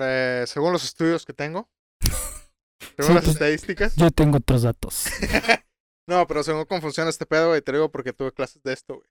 Eh, 0.00 0.44
según 0.46 0.72
los 0.72 0.84
estudios 0.84 1.24
que 1.24 1.32
tengo, 1.32 1.68
según 2.96 3.06
Sí, 3.06 3.14
las 3.14 3.24
pues- 3.24 3.28
estadísticas, 3.28 3.96
Yo 3.96 4.10
tengo 4.10 4.38
otros 4.38 4.62
datos. 4.62 5.04
No, 6.08 6.26
pero 6.26 6.42
según 6.42 6.64
cómo 6.64 6.80
funciona 6.80 7.10
este 7.10 7.26
pedo, 7.26 7.48
güey, 7.48 7.60
te 7.60 7.70
digo 7.70 7.90
porque 7.92 8.14
tuve 8.14 8.32
clases 8.32 8.62
de 8.62 8.72
esto, 8.72 8.94
güey. 8.96 9.10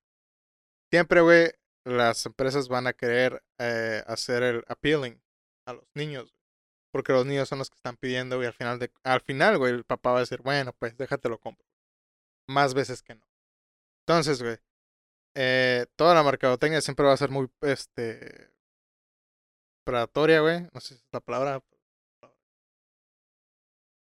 Siempre, 0.91 1.21
güey, 1.21 1.51
las 1.85 2.25
empresas 2.25 2.69
van 2.69 2.87
a 2.87 2.93
querer 2.93 3.43
eh, 3.59 4.03
hacer 4.07 4.41
el 4.41 4.63
appealing 4.67 5.21
a 5.67 5.73
los 5.73 5.85
niños, 5.93 6.23
güey. 6.31 6.43
Porque 6.91 7.13
los 7.13 7.23
niños 7.27 7.47
son 7.49 7.59
los 7.59 7.69
que 7.69 7.75
están 7.75 7.97
pidiendo, 7.97 8.37
güey, 8.37 8.47
al 8.47 8.53
final, 8.55 8.79
de, 8.79 8.91
al 9.03 9.21
final, 9.21 9.59
güey, 9.59 9.73
el 9.73 9.83
papá 9.83 10.09
va 10.13 10.17
a 10.17 10.21
decir, 10.21 10.41
bueno, 10.41 10.73
pues 10.73 10.97
déjate 10.97 11.29
lo 11.29 11.37
compro. 11.39 11.63
Más 12.49 12.73
veces 12.73 13.03
que 13.03 13.13
no. 13.13 13.27
Entonces, 14.07 14.41
güey, 14.41 14.57
eh, 15.35 15.85
toda 15.97 16.15
la 16.15 16.23
mercadotecnia 16.23 16.81
siempre 16.81 17.05
va 17.05 17.13
a 17.13 17.17
ser 17.17 17.29
muy, 17.29 17.47
este, 17.61 18.49
predatoria, 19.87 20.41
güey. 20.41 20.61
No 20.73 20.81
sé 20.81 20.89
si 20.89 20.93
es 20.95 21.09
la 21.13 21.21
palabra. 21.21 21.63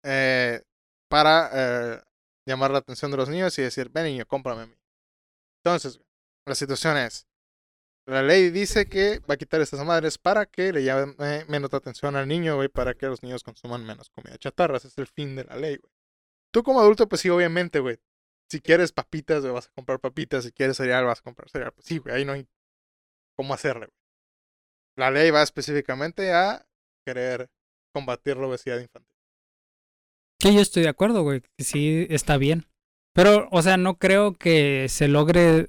Eh, 0.02 0.60
para 1.08 1.50
eh, 1.52 2.02
llamar 2.44 2.72
la 2.72 2.78
atención 2.78 3.10
de 3.12 3.16
los 3.16 3.28
niños 3.28 3.56
y 3.58 3.62
decir, 3.62 3.88
ven 3.90 4.04
niño, 4.04 4.26
cómprame 4.26 4.62
a 4.62 4.66
mí. 4.66 4.74
Entonces, 5.62 6.00
la 6.44 6.54
situación 6.56 6.96
es, 6.96 7.26
la 8.06 8.22
ley 8.22 8.50
dice 8.50 8.88
que 8.88 9.20
va 9.30 9.34
a 9.34 9.36
quitar 9.36 9.60
estas 9.60 9.84
madres 9.84 10.18
para 10.18 10.46
que 10.46 10.72
le 10.72 10.82
llame 10.84 11.44
menos 11.48 11.72
atención 11.72 12.16
al 12.16 12.26
niño, 12.28 12.56
güey, 12.56 12.68
para 12.68 12.94
que 12.94 13.06
los 13.06 13.22
niños 13.22 13.42
consuman 13.44 13.84
menos 13.84 14.10
comida 14.10 14.38
chatarra. 14.38 14.76
Ese 14.78 14.88
es 14.88 14.98
el 14.98 15.06
fin 15.06 15.36
de 15.36 15.44
la 15.44 15.56
ley, 15.56 15.76
güey. 15.76 15.92
Tú 16.52 16.62
como 16.62 16.80
adulto, 16.80 17.08
pues 17.08 17.20
sí, 17.20 17.30
obviamente, 17.30 17.80
güey. 17.80 17.98
Si 18.50 18.60
quieres 18.60 18.92
papitas, 18.92 19.44
vas 19.46 19.68
a 19.68 19.72
comprar 19.72 20.00
papitas. 20.00 20.44
Si 20.44 20.52
quieres 20.52 20.76
cereal, 20.76 21.04
vas 21.04 21.20
a 21.20 21.22
comprar 21.22 21.50
cereal. 21.50 21.72
Pues 21.72 21.86
sí, 21.86 21.98
güey, 21.98 22.14
ahí 22.14 22.24
no 22.24 22.32
hay 22.32 22.48
cómo 23.36 23.54
hacerle, 23.54 23.86
güey. 23.86 24.05
La 24.96 25.10
ley 25.10 25.30
va 25.30 25.42
específicamente 25.42 26.32
a 26.32 26.66
querer 27.06 27.50
combatir 27.94 28.36
la 28.38 28.46
obesidad 28.46 28.80
infantil. 28.80 29.12
Que 30.38 30.54
yo 30.54 30.60
estoy 30.60 30.82
de 30.82 30.88
acuerdo, 30.88 31.22
güey. 31.22 31.42
Que 31.56 31.64
sí 31.64 32.06
está 32.10 32.36
bien. 32.36 32.66
Pero, 33.14 33.48
o 33.50 33.62
sea, 33.62 33.76
no 33.76 33.98
creo 33.98 34.34
que 34.34 34.88
se 34.88 35.08
logre. 35.08 35.68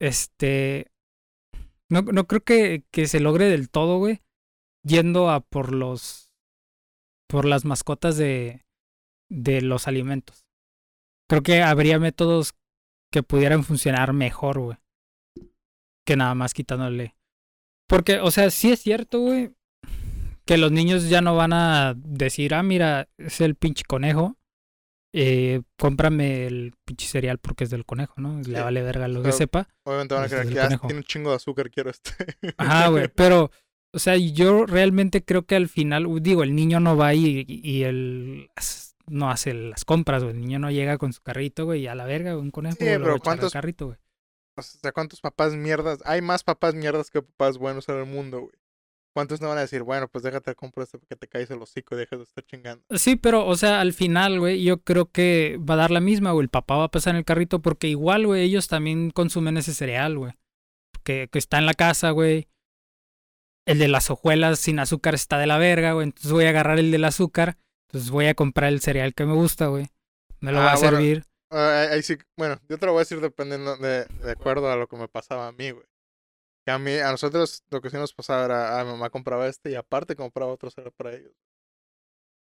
Este. 0.00 0.90
No, 1.90 2.02
no 2.02 2.26
creo 2.26 2.42
que, 2.42 2.84
que 2.90 3.06
se 3.06 3.20
logre 3.20 3.46
del 3.46 3.68
todo, 3.70 3.98
güey. 3.98 4.22
Yendo 4.82 5.30
a 5.30 5.40
por 5.40 5.74
los. 5.74 6.32
Por 7.28 7.44
las 7.44 7.64
mascotas 7.64 8.16
de. 8.16 8.64
De 9.30 9.60
los 9.60 9.86
alimentos. 9.86 10.46
Creo 11.28 11.42
que 11.42 11.62
habría 11.62 11.98
métodos 11.98 12.54
que 13.12 13.22
pudieran 13.22 13.62
funcionar 13.62 14.12
mejor, 14.12 14.58
güey. 14.58 14.78
Que 16.06 16.16
nada 16.16 16.34
más 16.34 16.54
quitándole. 16.54 17.14
Porque, 17.90 18.20
o 18.20 18.30
sea, 18.30 18.50
sí 18.50 18.70
es 18.72 18.80
cierto, 18.80 19.20
güey. 19.20 19.50
Que 20.46 20.56
los 20.56 20.72
niños 20.72 21.08
ya 21.08 21.20
no 21.20 21.34
van 21.36 21.52
a 21.52 21.94
decir, 21.96 22.54
ah, 22.54 22.62
mira, 22.62 23.08
es 23.18 23.40
el 23.40 23.54
pinche 23.56 23.84
conejo. 23.86 24.36
Eh, 25.12 25.62
cómprame 25.76 26.46
el 26.46 26.72
pinche 26.84 27.06
cereal 27.08 27.38
porque 27.38 27.64
es 27.64 27.70
del 27.70 27.84
conejo, 27.84 28.14
¿no? 28.20 28.40
Le 28.40 28.60
vale 28.60 28.80
verga 28.82 29.08
lo 29.08 29.22
que 29.24 29.32
sepa. 29.32 29.68
Obviamente 29.84 30.14
van 30.14 30.22
a 30.22 30.26
Este 30.26 30.36
creer 30.38 30.52
que 30.54 30.60
conejo. 30.62 30.86
tiene 30.86 30.98
un 31.00 31.04
chingo 31.04 31.30
de 31.30 31.36
azúcar, 31.36 31.68
quiero 31.70 31.90
este. 31.90 32.10
Ajá, 32.56 32.88
güey. 32.88 33.08
Pero, 33.16 33.50
o 33.92 33.98
sea, 33.98 34.16
yo 34.16 34.66
realmente 34.66 35.24
creo 35.24 35.42
que 35.46 35.56
al 35.56 35.68
final, 35.68 36.06
digo, 36.22 36.44
el 36.44 36.54
niño 36.54 36.78
no 36.78 36.96
va 36.96 37.12
y, 37.14 37.44
y 37.48 37.84
no 39.08 39.30
hace 39.30 39.52
las 39.52 39.84
compras, 39.84 40.22
güey. 40.22 40.36
El 40.36 40.40
niño 40.42 40.60
no 40.60 40.70
llega 40.70 40.96
con 40.96 41.12
su 41.12 41.22
carrito, 41.22 41.64
güey, 41.64 41.82
y 41.82 41.86
a 41.88 41.96
la 41.96 42.04
verga, 42.06 42.38
un 42.38 42.50
conejo 42.52 42.76
Sí, 42.78 42.84
pero 42.84 43.18
¿cuántos- 43.18 43.52
carrito, 43.52 43.86
güey. 43.86 43.98
O 44.76 44.78
sea, 44.80 44.92
¿cuántos 44.92 45.20
papás 45.20 45.54
mierdas? 45.54 46.00
Hay 46.04 46.22
más 46.22 46.44
papás 46.44 46.74
mierdas 46.74 47.10
que 47.10 47.22
papás 47.22 47.58
buenos 47.58 47.88
en 47.88 47.96
el 47.98 48.06
mundo, 48.06 48.40
güey. 48.40 48.52
¿Cuántos 49.12 49.40
no 49.40 49.48
van 49.48 49.58
a 49.58 49.62
decir, 49.62 49.82
bueno, 49.82 50.06
pues 50.06 50.22
déjate 50.22 50.54
comprar 50.54 50.84
este 50.84 50.96
porque 50.98 51.16
te 51.16 51.26
caes 51.26 51.50
el 51.50 51.60
hocico 51.60 51.96
y 51.96 51.98
dejas 51.98 52.20
de 52.20 52.24
estar 52.24 52.44
chingando? 52.44 52.84
Sí, 52.96 53.16
pero, 53.16 53.44
o 53.44 53.56
sea, 53.56 53.80
al 53.80 53.92
final, 53.92 54.38
güey, 54.38 54.62
yo 54.62 54.82
creo 54.82 55.10
que 55.10 55.58
va 55.68 55.74
a 55.74 55.78
dar 55.78 55.90
la 55.90 55.98
misma, 56.00 56.30
güey. 56.30 56.44
El 56.44 56.48
papá 56.48 56.76
va 56.76 56.84
a 56.84 56.90
pasar 56.92 57.14
en 57.14 57.18
el 57.18 57.24
carrito 57.24 57.60
porque 57.60 57.88
igual, 57.88 58.24
güey, 58.26 58.42
ellos 58.42 58.68
también 58.68 59.10
consumen 59.10 59.56
ese 59.56 59.74
cereal, 59.74 60.16
güey. 60.16 60.32
Que, 61.02 61.28
que 61.32 61.40
está 61.40 61.58
en 61.58 61.66
la 61.66 61.74
casa, 61.74 62.10
güey. 62.10 62.46
El 63.66 63.78
de 63.78 63.88
las 63.88 64.10
hojuelas 64.10 64.58
sin 64.60 64.78
azúcar 64.78 65.14
está 65.14 65.38
de 65.38 65.46
la 65.48 65.58
verga, 65.58 65.92
güey. 65.92 66.04
Entonces 66.04 66.30
voy 66.30 66.44
a 66.44 66.50
agarrar 66.50 66.78
el 66.78 66.90
del 66.92 67.04
azúcar. 67.04 67.58
Entonces 67.88 68.10
voy 68.10 68.26
a 68.26 68.34
comprar 68.34 68.72
el 68.72 68.80
cereal 68.80 69.12
que 69.14 69.26
me 69.26 69.34
gusta, 69.34 69.66
güey. 69.66 69.88
Me 70.38 70.52
lo 70.52 70.58
va 70.58 70.70
Ah, 70.70 70.74
a 70.74 70.76
bueno. 70.76 70.90
servir. 70.98 71.24
Ah, 71.50 71.88
ahí 71.90 72.02
sí, 72.02 72.16
bueno, 72.36 72.56
yo 72.68 72.78
te 72.78 72.86
lo 72.86 72.92
voy 72.92 73.00
a 73.00 73.02
decir 73.02 73.20
dependiendo 73.20 73.76
de, 73.76 74.04
de 74.06 74.30
acuerdo 74.32 74.70
a 74.70 74.76
lo 74.76 74.86
que 74.88 74.96
me 74.96 75.08
pasaba 75.08 75.48
a 75.48 75.52
mí, 75.52 75.70
güey. 75.72 75.86
Que 76.66 76.72
a 76.72 76.78
mí, 76.78 76.92
a 76.98 77.10
nosotros 77.10 77.64
lo 77.70 77.80
que 77.80 77.90
sí 77.90 77.96
nos 77.96 78.12
pasaba 78.14 78.44
era, 78.44 78.80
ah, 78.80 78.84
mi 78.84 78.92
mamá 78.92 79.10
compraba 79.10 79.48
este 79.48 79.70
y 79.70 79.74
aparte 79.76 80.16
compraba 80.16 80.52
otro 80.52 80.70
cereal 80.70 80.92
para 80.96 81.14
ellos. 81.16 81.32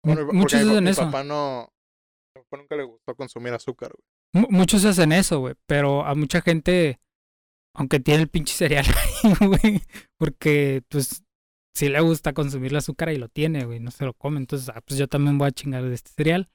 Bueno, 0.04 0.26
Muchos 0.32 0.60
a 0.60 0.64
mi, 0.64 0.70
hacen 0.70 0.84
mi 0.84 0.90
eso. 0.90 1.02
papá 1.02 1.24
no, 1.24 1.60
a 1.62 2.38
mi 2.38 2.42
papá 2.44 2.56
nunca 2.58 2.76
le 2.76 2.84
gustó 2.84 3.14
consumir 3.14 3.52
azúcar, 3.54 3.92
güey. 3.92 4.04
Mu- 4.34 4.48
Muchos 4.50 4.84
hacen 4.84 5.12
eso, 5.12 5.40
güey. 5.40 5.54
Pero 5.66 6.04
a 6.04 6.14
mucha 6.14 6.40
gente, 6.42 7.00
aunque 7.74 8.00
tiene 8.00 8.22
el 8.22 8.28
pinche 8.28 8.54
cereal 8.54 8.86
ahí, 8.96 9.34
güey. 9.46 9.82
Porque, 10.18 10.82
pues, 10.88 11.24
si 11.74 11.88
le 11.88 12.00
gusta 12.00 12.32
consumir 12.34 12.72
el 12.72 12.78
azúcar 12.78 13.10
y 13.10 13.16
lo 13.16 13.28
tiene, 13.28 13.64
güey. 13.64 13.80
No 13.80 13.90
se 13.90 14.04
lo 14.04 14.14
come. 14.14 14.38
Entonces, 14.38 14.68
ah, 14.70 14.80
pues 14.86 14.98
yo 14.98 15.08
también 15.08 15.38
voy 15.38 15.48
a 15.48 15.52
chingar 15.52 15.84
de 15.84 15.94
este 15.94 16.10
cereal. 16.12 16.50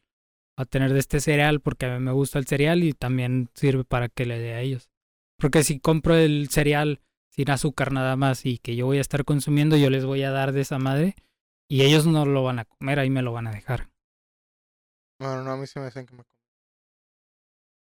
A 0.58 0.66
tener 0.66 0.92
de 0.92 1.00
este 1.00 1.20
cereal 1.20 1.62
porque 1.62 1.86
a 1.86 1.98
mí 1.98 2.04
me 2.04 2.12
gusta 2.12 2.40
el 2.40 2.48
cereal 2.48 2.84
y 2.84 2.94
también 2.94 3.50
sirve 3.54 3.84
para 3.84 4.10
que 4.10 4.26
le 4.26 4.40
dé 4.40 4.54
a 4.54 4.62
ellos. 4.62 4.90
Porque 5.38 5.64
si 5.64 5.80
compro 5.80 6.16
el 6.16 6.50
cereal 6.50 7.00
sin 7.30 7.52
azúcar 7.52 7.92
nada 7.92 8.16
más 8.16 8.46
y 8.46 8.58
que 8.58 8.76
yo 8.76 8.88
voy 8.88 8.98
a 8.98 9.02
estar 9.02 9.24
consumiendo, 9.24 9.78
yo 9.78 9.92
les 9.92 10.06
voy 10.06 10.24
a 10.24 10.32
dar 10.32 10.52
de 10.52 10.62
esa 10.62 10.80
madre. 10.80 11.16
Y 11.70 11.84
ellos 11.84 12.08
no 12.08 12.26
lo 12.26 12.44
van 12.44 12.60
a 12.60 12.66
comer, 12.66 12.98
ahí 13.00 13.10
me 13.10 13.22
lo 13.22 13.34
van 13.34 13.48
a 13.48 13.52
dejar. 13.52 13.90
Bueno, 15.20 15.44
no, 15.44 15.52
a 15.52 15.58
mí 15.58 15.68
sí 15.68 15.80
me 15.80 15.86
dicen 15.86 16.06
que 16.06 16.16
me 16.16 16.24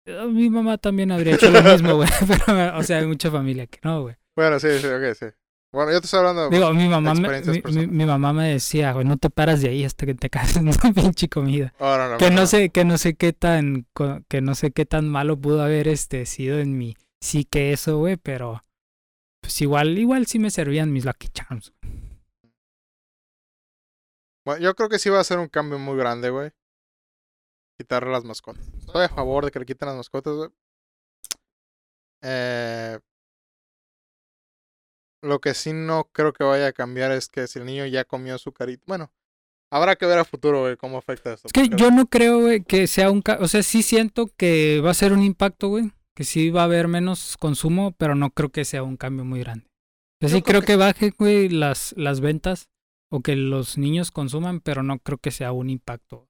Eh, 0.05 0.25
Mi 0.27 0.49
mamá 0.49 0.77
también 0.77 1.11
habría 1.11 1.35
hecho 1.35 1.51
lo 1.51 1.61
mismo, 1.61 1.95
güey. 1.95 2.09
Pero, 2.27 2.77
o 2.77 2.83
sea, 2.83 2.99
hay 2.99 3.07
mucha 3.07 3.29
familia 3.31 3.67
que 3.67 3.79
no, 3.83 4.01
güey. 4.01 4.15
Bueno, 4.35 4.59
sí, 4.59 4.67
sí, 4.79 4.87
ok, 4.87 5.13
sí. 5.13 5.25
Bueno, 5.71 5.91
yo 5.91 5.99
te 5.99 6.05
estoy 6.05 6.19
hablando. 6.19 6.49
Digo, 6.49 6.73
mi 6.73 6.87
mamá, 6.87 7.13
me, 7.13 7.41
mi, 7.41 7.87
mi- 7.87 8.05
mamá 8.05 8.33
me 8.33 8.47
decía, 8.47 8.93
güey, 8.93 9.05
no 9.05 9.17
te 9.17 9.29
paras 9.29 9.61
de 9.61 9.69
ahí 9.69 9.83
hasta 9.83 10.05
que 10.05 10.15
te 10.15 10.29
cases, 10.59 10.63
no 10.63 10.71
pinche 10.93 11.27
comida. 11.29 11.73
Oh, 11.79 11.97
no, 11.97 12.09
no, 12.09 12.17
Que 12.17 12.29
no. 12.29 12.37
no 12.37 12.47
sé, 12.47 12.69
que 12.69 12.85
no 12.85 12.97
sé 12.97 13.15
qué 13.15 13.33
tan, 13.33 13.85
que 14.29 14.41
no 14.41 14.55
sé 14.55 14.71
qué 14.71 14.85
tan 14.85 15.09
malo 15.09 15.37
pudo 15.39 15.61
haber 15.61 15.87
este 15.87 16.25
sido 16.25 16.59
en 16.59 16.77
mi 16.77 16.95
sí 17.21 17.43
que 17.45 17.73
eso, 17.73 17.97
güey, 17.97 18.15
pero 18.17 18.63
pues 19.41 19.61
igual, 19.61 19.97
igual 19.97 20.25
sí 20.25 20.39
me 20.39 20.51
servían 20.51 20.91
mis 20.93 21.05
Lucky 21.05 21.27
Charms. 21.29 21.73
Bueno, 24.45 24.61
yo 24.63 24.73
creo 24.75 24.87
que 24.89 24.99
sí 24.99 25.09
va 25.09 25.19
a 25.19 25.23
ser 25.25 25.39
un 25.39 25.49
cambio 25.49 25.77
muy 25.77 25.97
grande, 25.97 26.29
güey. 26.29 26.51
Quitarle 27.77 28.11
las 28.11 28.23
mascotas. 28.23 28.65
Estoy 28.79 29.03
a 29.05 29.09
favor 29.09 29.43
de 29.45 29.51
que 29.51 29.59
le 29.59 29.65
quiten 29.65 29.87
las 29.89 29.97
mascotas, 29.97 30.33
güey. 30.35 30.49
Eh, 32.21 32.97
lo 35.21 35.39
que 35.39 35.53
sí 35.53 35.73
no 35.73 36.05
creo 36.11 36.33
que 36.33 36.43
vaya 36.43 36.67
a 36.67 36.73
cambiar 36.73 37.11
es 37.11 37.29
que 37.29 37.47
si 37.47 37.59
el 37.59 37.65
niño 37.65 37.85
ya 37.85 38.05
comió 38.05 38.37
su 38.37 38.51
carita. 38.53 38.83
Bueno, 38.87 39.11
habrá 39.71 39.95
que 39.95 40.05
ver 40.05 40.19
a 40.19 40.25
futuro, 40.25 40.61
güey, 40.61 40.77
cómo 40.77 40.97
afecta 40.97 41.33
esto. 41.33 41.47
Es 41.47 41.53
que 41.53 41.69
yo 41.69 41.91
no 41.91 42.07
creo, 42.07 42.41
güey, 42.41 42.63
que 42.63 42.87
sea 42.87 43.09
un... 43.11 43.21
ca- 43.21 43.37
O 43.41 43.47
sea, 43.47 43.63
sí 43.63 43.81
siento 43.83 44.27
que 44.37 44.81
va 44.83 44.91
a 44.91 44.93
ser 44.93 45.13
un 45.13 45.23
impacto, 45.23 45.69
güey. 45.69 45.91
Que 46.15 46.23
sí 46.23 46.49
va 46.49 46.61
a 46.61 46.65
haber 46.65 46.87
menos 46.87 47.37
consumo, 47.37 47.91
pero 47.97 48.15
no 48.15 48.31
creo 48.31 48.49
que 48.49 48.65
sea 48.65 48.83
un 48.83 48.97
cambio 48.97 49.23
muy 49.23 49.39
grande. 49.41 49.67
Yo 50.21 50.29
Yo 50.29 50.29
sí 50.29 50.41
creo 50.41 50.55
creo 50.55 50.63
que 50.63 50.75
que 50.75 50.75
baje, 50.75 51.11
güey, 51.17 51.47
las, 51.49 51.93
las 51.95 52.21
ventas 52.21 52.69
o 53.11 53.21
que 53.21 53.35
los 53.35 53.77
niños 53.77 54.11
consuman, 54.11 54.59
pero 54.61 54.81
no 54.83 54.99
creo 54.99 55.19
que 55.19 55.31
sea 55.31 55.51
un 55.51 55.69
impacto. 55.69 56.27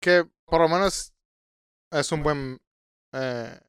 que 0.00 0.26
por 0.44 0.60
lo 0.62 0.68
menos 0.68 1.12
es 1.92 2.12
un 2.12 2.22
buen 2.22 2.58
eh, 3.12 3.60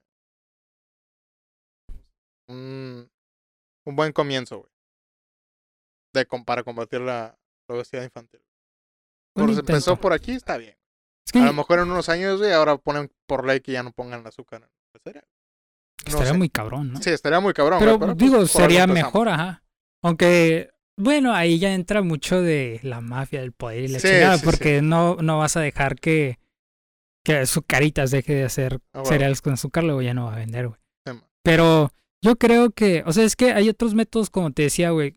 un, 2.47 3.09
un 3.85 3.95
buen 3.95 4.11
comienzo 4.11 4.59
güey 4.59 4.71
de 6.13 6.25
para 6.45 6.63
combatir 6.63 7.01
la, 7.01 7.37
obesidad 7.67 8.03
infantil 8.03 8.41
Por, 9.33 9.53
se 9.53 9.59
empezó 9.59 9.95
por 9.99 10.13
aquí 10.13 10.31
está 10.31 10.57
bien 10.57 10.75
Es 11.25 11.31
que 11.31 11.39
a 11.39 11.45
lo 11.45 11.53
mejor 11.53 11.79
en 11.79 11.91
unos 11.91 12.09
años 12.09 12.39
güey 12.39 12.51
ahora 12.51 12.77
ponen 12.77 13.11
por 13.27 13.45
ley 13.45 13.59
que 13.61 13.71
ya 13.73 13.83
no 13.83 13.91
pongan 13.91 14.25
azúcar 14.25 14.61
en 14.63 14.69
el 14.95 15.01
cereal 15.01 15.27
no 16.05 16.09
estaría 16.11 16.31
sé. 16.31 16.37
muy 16.37 16.49
cabrón, 16.49 16.93
¿no? 16.93 17.01
sí 17.01 17.09
estaría 17.11 17.39
muy 17.39 17.53
cabrón 17.53 17.79
pero, 17.79 17.99
pues, 17.99 18.17
digo, 18.17 18.35
algo 18.35 18.47
sería 18.47 18.87
mejor, 18.87 19.27
ajá. 19.29 19.63
Aunque, 20.01 20.71
bueno, 20.97 21.33
ahí 21.35 21.59
ya 21.59 21.73
entra 21.73 22.01
mucho 22.01 22.41
de 22.41 22.79
la 22.83 23.01
mafia, 23.01 23.41
del 23.41 23.51
poder 23.51 23.83
y 23.83 23.87
la 23.89 23.99
Sí, 23.99 24.07
chingada, 24.07 24.35
sí, 24.35 24.39
sí. 24.39 24.45
porque 24.45 24.81
no, 24.81 25.17
no 25.17 25.37
vas 25.37 25.57
a 25.57 25.59
dejar 25.59 25.95
que, 25.99 26.39
que 27.25 27.35
Azucaritas 27.39 28.11
deje 28.11 28.33
de 28.33 28.45
hacer 28.45 28.75
Ah, 28.93 28.99
bueno. 28.99 29.09
cereales 29.09 29.41
con 29.41 29.53
azúcar, 29.53 29.83
luego 29.83 30.01
ya 30.01 30.13
no 30.13 30.25
va 30.27 30.33
a 30.35 30.37
vender, 30.37 30.69
güey. 30.69 30.79
Pero 31.43 31.91
yo 32.23 32.35
creo 32.37 32.71
que, 32.71 33.03
o 33.05 33.13
sea, 33.13 33.23
es 33.23 33.35
que 33.35 33.53
hay 33.53 33.69
otros 33.69 33.93
métodos, 33.95 34.29
como 34.29 34.51
te 34.51 34.63
decía, 34.63 34.91
güey. 34.91 35.15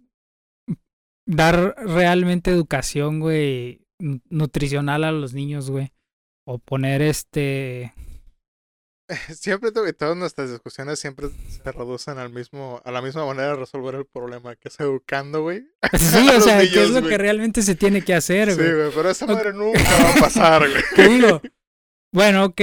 Dar 1.27 1.77
realmente 1.79 2.51
educación, 2.51 3.21
güey, 3.21 3.87
nu- 4.01 4.21
nutricional 4.29 5.05
a 5.05 5.13
los 5.13 5.35
niños, 5.35 5.71
güey. 5.71 5.93
O 6.45 6.59
poner 6.59 7.01
este. 7.03 7.95
siempre 9.35 9.71
to- 9.73 9.93
todas 9.95 10.17
nuestras 10.17 10.51
discusiones 10.51 10.99
siempre 10.99 11.29
se 11.49 11.71
reducen 11.73 12.19
al 12.19 12.31
mismo 12.31 12.81
a 12.85 12.91
la 12.91 13.03
misma 13.03 13.27
manera 13.27 13.51
de 13.51 13.57
resolver 13.57 13.95
el 13.95 14.07
problema 14.07 14.57
que 14.57 14.69
es 14.69 14.81
educando 14.81 15.43
güey 15.43 15.65
Sí, 15.99 16.29
o 16.29 16.41
sea, 16.41 16.59
¿qué 16.61 16.65
niños, 16.71 16.85
es 16.85 16.91
lo 16.91 17.01
güey. 17.01 17.11
que 17.11 17.19
realmente 17.19 17.63
se 17.63 17.75
tiene 17.75 18.03
que 18.03 18.15
hacer, 18.15 18.51
sí 18.53 18.57
güey? 18.57 18.75
güey 18.75 18.91
pero 18.95 19.11
esa 19.11 19.27
madre 19.27 19.53
nunca 19.53 19.81
va 19.83 20.11
a 20.13 20.21
pasar 20.21 20.69
güey 20.69 20.83
Te 20.97 21.09
digo, 21.09 21.43
bueno, 22.15 22.47
ok, 22.47 22.61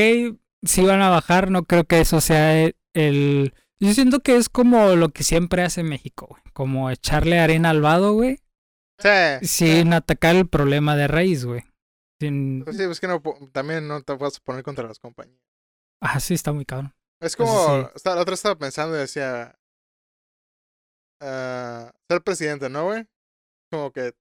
si 0.63 0.83
van 0.85 1.01
a 1.01 1.09
bajar, 1.09 1.51
no 1.51 1.63
creo 1.65 1.83
que 1.85 1.99
eso 2.01 2.19
sea 2.19 2.59
el, 2.63 2.75
el- 2.93 3.53
Yo 3.81 3.93
siento 3.93 4.19
que 4.19 4.35
es 4.35 4.49
como 4.49 4.95
lo 4.95 5.09
que 5.09 5.23
siempre 5.23 5.63
hace 5.63 5.83
México, 5.83 6.27
güey. 6.27 6.41
Como 6.53 6.89
echarle 6.89 7.39
arena 7.39 7.69
al 7.69 7.81
vado, 7.81 8.13
güey. 8.13 8.39
sí 8.97 9.47
Sin 9.47 9.93
atacar 9.93 10.35
el 10.35 10.47
problema 10.47 10.97
de 10.97 11.07
raíz, 11.07 11.45
güey. 11.45 11.63
Sin... 12.19 12.63
Pues 12.65 12.75
sí, 12.75 12.83
es 12.83 12.99
que 12.99 13.07
no, 13.07 13.21
también 13.53 13.87
no 13.87 14.01
te 14.01 14.13
vas 14.15 14.37
a 14.37 14.43
poner 14.43 14.63
contra 14.63 14.85
las 14.85 14.99
compañías. 14.99 15.39
Ah, 16.01 16.19
sí, 16.19 16.33
está 16.33 16.51
muy 16.51 16.65
cabrón. 16.65 16.93
Es 17.21 17.35
como, 17.35 17.89
sí. 17.95 18.01
la 18.05 18.21
otra 18.21 18.33
estaba 18.33 18.57
pensando 18.57 18.95
y 18.95 18.99
decía, 18.99 19.57
ah, 21.21 21.93
ser 22.09 22.21
presidente, 22.21 22.69
¿no, 22.69 22.85
güey? 22.85 23.07
Como 23.71 23.91
que 23.91 24.13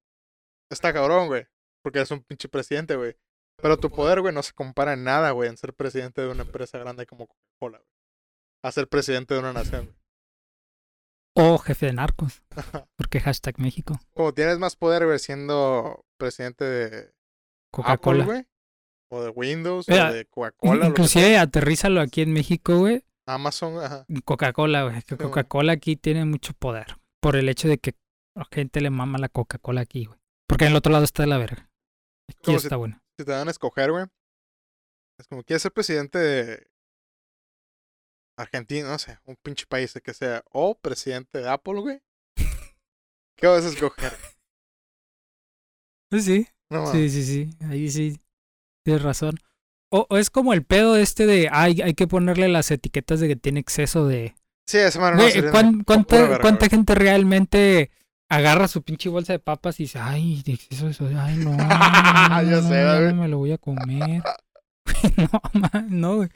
está 0.70 0.92
cabrón, 0.92 1.28
güey, 1.28 1.46
porque 1.82 2.00
eres 2.00 2.10
un 2.10 2.22
pinche 2.22 2.48
presidente, 2.48 2.96
güey. 2.96 3.16
Pero 3.60 3.76
tu 3.76 3.90
poder, 3.90 4.20
güey, 4.20 4.32
no 4.32 4.42
se 4.42 4.52
compara 4.52 4.92
en 4.92 5.04
nada, 5.04 5.32
güey, 5.32 5.48
en 5.48 5.56
ser 5.56 5.74
presidente 5.74 6.20
de 6.20 6.28
una 6.28 6.42
empresa 6.42 6.78
grande 6.78 7.06
como 7.06 7.26
Coca-Cola, 7.26 7.78
güey. 7.78 7.97
A 8.64 8.72
ser 8.72 8.88
presidente 8.88 9.34
de 9.34 9.40
una 9.40 9.52
nación. 9.52 9.94
O 11.36 11.58
jefe 11.58 11.86
de 11.86 11.92
narcos. 11.92 12.42
Porque 12.96 13.20
hashtag 13.20 13.58
México. 13.60 13.98
Como 14.14 14.34
tienes 14.34 14.58
más 14.58 14.76
poder, 14.76 15.06
güey, 15.06 15.18
siendo 15.18 16.04
presidente 16.18 16.64
de 16.64 17.12
Coca-Cola. 17.72 18.24
güey. 18.24 18.46
O 19.10 19.22
de 19.22 19.30
Windows, 19.30 19.88
Mira, 19.88 20.10
o 20.10 20.12
de 20.12 20.24
Coca-Cola. 20.26 20.86
Inclusive 20.88 21.38
aterrízalo 21.38 22.00
aquí 22.00 22.22
en 22.22 22.32
México, 22.32 22.76
güey. 22.78 23.04
Amazon, 23.26 23.82
ajá. 23.82 24.06
Coca-Cola, 24.24 24.84
güey. 24.84 25.02
Que. 25.02 25.16
Coca-Cola 25.16 25.72
aquí 25.72 25.96
tiene 25.96 26.24
mucho 26.24 26.52
poder. 26.54 26.96
Por 27.20 27.36
el 27.36 27.48
hecho 27.48 27.68
de 27.68 27.78
que 27.78 27.94
la 28.34 28.46
gente 28.50 28.80
le 28.80 28.90
mama 28.90 29.18
la 29.18 29.28
Coca-Cola 29.28 29.82
aquí, 29.82 30.06
güey. 30.06 30.18
Porque 30.48 30.64
en 30.64 30.72
el 30.72 30.76
otro 30.76 30.92
lado 30.92 31.04
está 31.04 31.22
de 31.22 31.28
la 31.28 31.38
verga. 31.38 31.70
Aquí 32.28 32.38
Como 32.44 32.58
si- 32.58 32.66
está 32.66 32.76
bueno. 32.76 33.00
si 33.18 33.24
te 33.24 33.32
dan 33.32 33.48
a 33.48 33.50
escoger, 33.50 33.90
güey, 33.92 34.04
es 35.18 35.26
como, 35.28 35.42
¿quieres 35.42 35.62
ser 35.62 35.72
presidente 35.72 36.18
de 36.18 36.66
Argentina? 38.38 38.88
No 38.88 38.98
sé, 38.98 39.18
un 39.24 39.36
pinche 39.42 39.66
país 39.66 39.92
que 40.02 40.14
sea, 40.14 40.42
o 40.50 40.76
presidente 40.78 41.38
de 41.38 41.48
Apple, 41.48 41.80
güey. 41.80 42.00
¿Qué 43.36 43.46
vas 43.46 43.64
a 43.64 43.68
escoger? 43.68 44.12
Pues 46.10 46.24
sí, 46.24 46.46
No, 46.70 46.90
sí, 46.90 47.08
sí, 47.10 47.24
sí. 47.24 47.50
Ahí 47.68 47.90
sí. 47.90 48.18
Tienes 48.84 49.02
razón. 49.02 49.36
O, 49.90 50.06
o 50.10 50.16
es 50.18 50.30
como 50.30 50.52
el 50.52 50.64
pedo 50.64 50.96
este 50.96 51.26
de, 51.26 51.48
ay, 51.50 51.80
hay 51.82 51.94
que 51.94 52.06
ponerle 52.06 52.48
las 52.48 52.70
etiquetas 52.70 53.20
de 53.20 53.28
que 53.28 53.36
tiene 53.36 53.60
exceso 53.60 54.06
de... 54.06 54.34
Sí, 54.66 54.78
esa 54.78 55.00
madre 55.00 55.16
no 55.16 55.22
Güey, 55.22 55.32
sería 55.32 55.50
¿cuán- 55.50 55.74
una 55.76 55.84
cuánta, 55.84 56.16
pura 56.16 56.22
verga, 56.28 56.38
cuánta 56.40 56.66
güey. 56.66 56.70
gente 56.70 56.94
realmente 56.94 57.90
agarra 58.30 58.68
su 58.68 58.82
pinche 58.82 59.08
bolsa 59.08 59.32
de 59.32 59.38
papas 59.38 59.80
y 59.80 59.84
dice, 59.84 59.98
ay, 59.98 60.42
de 60.42 60.52
exceso 60.52 60.88
eso, 60.88 61.08
ay, 61.18 61.36
no, 61.36 61.52
no, 61.52 61.56
no, 62.28 62.42
Ya 62.42 62.62
sé, 62.62 62.84
güey. 62.84 63.14
no 63.14 63.22
me 63.22 63.28
lo 63.28 63.38
voy 63.38 63.52
a 63.52 63.58
comer. 63.58 64.22
no, 65.16 65.80
no, 65.88 66.16
güey. 66.16 66.28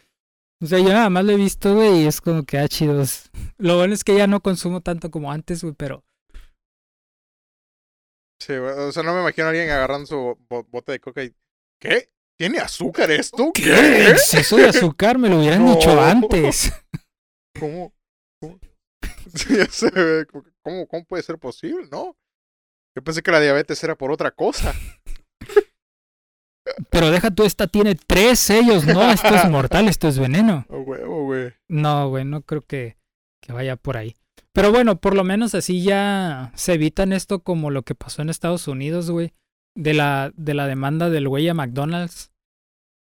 O 0.62 0.66
sea, 0.66 0.78
yo 0.78 0.88
nada 0.90 1.10
más 1.10 1.24
lo 1.24 1.32
he 1.32 1.36
visto, 1.36 1.74
güey, 1.74 2.04
y 2.04 2.06
es 2.06 2.20
como 2.20 2.44
que, 2.44 2.56
ah, 2.58 2.68
chidos. 2.68 3.30
Lo 3.58 3.76
bueno 3.78 3.94
es 3.94 4.04
que 4.04 4.16
ya 4.16 4.26
no 4.28 4.40
consumo 4.40 4.80
tanto 4.80 5.10
como 5.10 5.32
antes, 5.32 5.62
güey, 5.62 5.74
pero... 5.74 6.04
Sí, 8.40 8.56
güey, 8.56 8.72
o 8.72 8.92
sea, 8.92 9.02
no 9.02 9.14
me 9.14 9.20
imagino 9.20 9.46
a 9.46 9.50
alguien 9.50 9.70
agarrando 9.70 10.06
su 10.06 10.38
bo- 10.48 10.64
bote 10.64 10.92
de 10.92 11.00
coca 11.00 11.22
y... 11.24 11.34
¿Qué? 11.80 12.10
¿Tiene 12.38 12.58
azúcar 12.58 13.10
esto? 13.10 13.52
¿Qué? 13.54 14.10
Exceso 14.10 14.56
de 14.56 14.68
azúcar, 14.68 15.18
me 15.18 15.28
lo 15.28 15.38
hubieran 15.38 15.64
No. 15.66 15.74
dicho 15.74 16.00
antes. 16.00 16.72
¿Cómo? 17.58 17.92
¿Cómo? 18.40 18.58
Sí, 19.34 19.56
ya 19.56 19.66
sé, 19.66 19.90
güey, 19.90 20.26
como 20.26 20.44
que, 20.44 20.50
¿Cómo, 20.62 20.86
¿Cómo 20.88 21.04
puede 21.04 21.22
ser 21.22 21.38
posible? 21.38 21.88
No. 21.90 22.16
Yo 22.96 23.02
pensé 23.02 23.22
que 23.22 23.30
la 23.30 23.40
diabetes 23.40 23.82
era 23.82 23.96
por 23.96 24.10
otra 24.12 24.30
cosa. 24.30 24.74
Pero 26.90 27.10
deja 27.10 27.30
tú, 27.30 27.44
esta 27.44 27.66
tiene 27.66 27.94
tres 27.94 28.38
sellos, 28.38 28.86
no, 28.86 29.10
esto 29.10 29.34
es 29.34 29.48
mortal, 29.50 29.88
esto 29.88 30.08
es 30.08 30.18
veneno. 30.18 30.66
A 30.70 30.76
huevo, 30.76 31.24
güey. 31.24 31.52
No, 31.68 32.08
güey, 32.08 32.24
no 32.24 32.42
creo 32.42 32.62
que, 32.62 32.96
que 33.40 33.52
vaya 33.52 33.76
por 33.76 33.96
ahí. 33.96 34.14
Pero 34.52 34.70
bueno, 34.70 35.00
por 35.00 35.14
lo 35.14 35.24
menos 35.24 35.54
así 35.54 35.82
ya 35.82 36.52
se 36.54 36.74
evitan 36.74 37.12
esto 37.12 37.40
como 37.40 37.70
lo 37.70 37.82
que 37.82 37.94
pasó 37.94 38.22
en 38.22 38.28
Estados 38.28 38.68
Unidos, 38.68 39.10
güey. 39.10 39.32
De 39.74 39.94
la, 39.94 40.32
de 40.36 40.52
la 40.52 40.66
demanda 40.66 41.08
del 41.08 41.28
güey 41.28 41.48
a 41.48 41.54
McDonald's. 41.54 42.30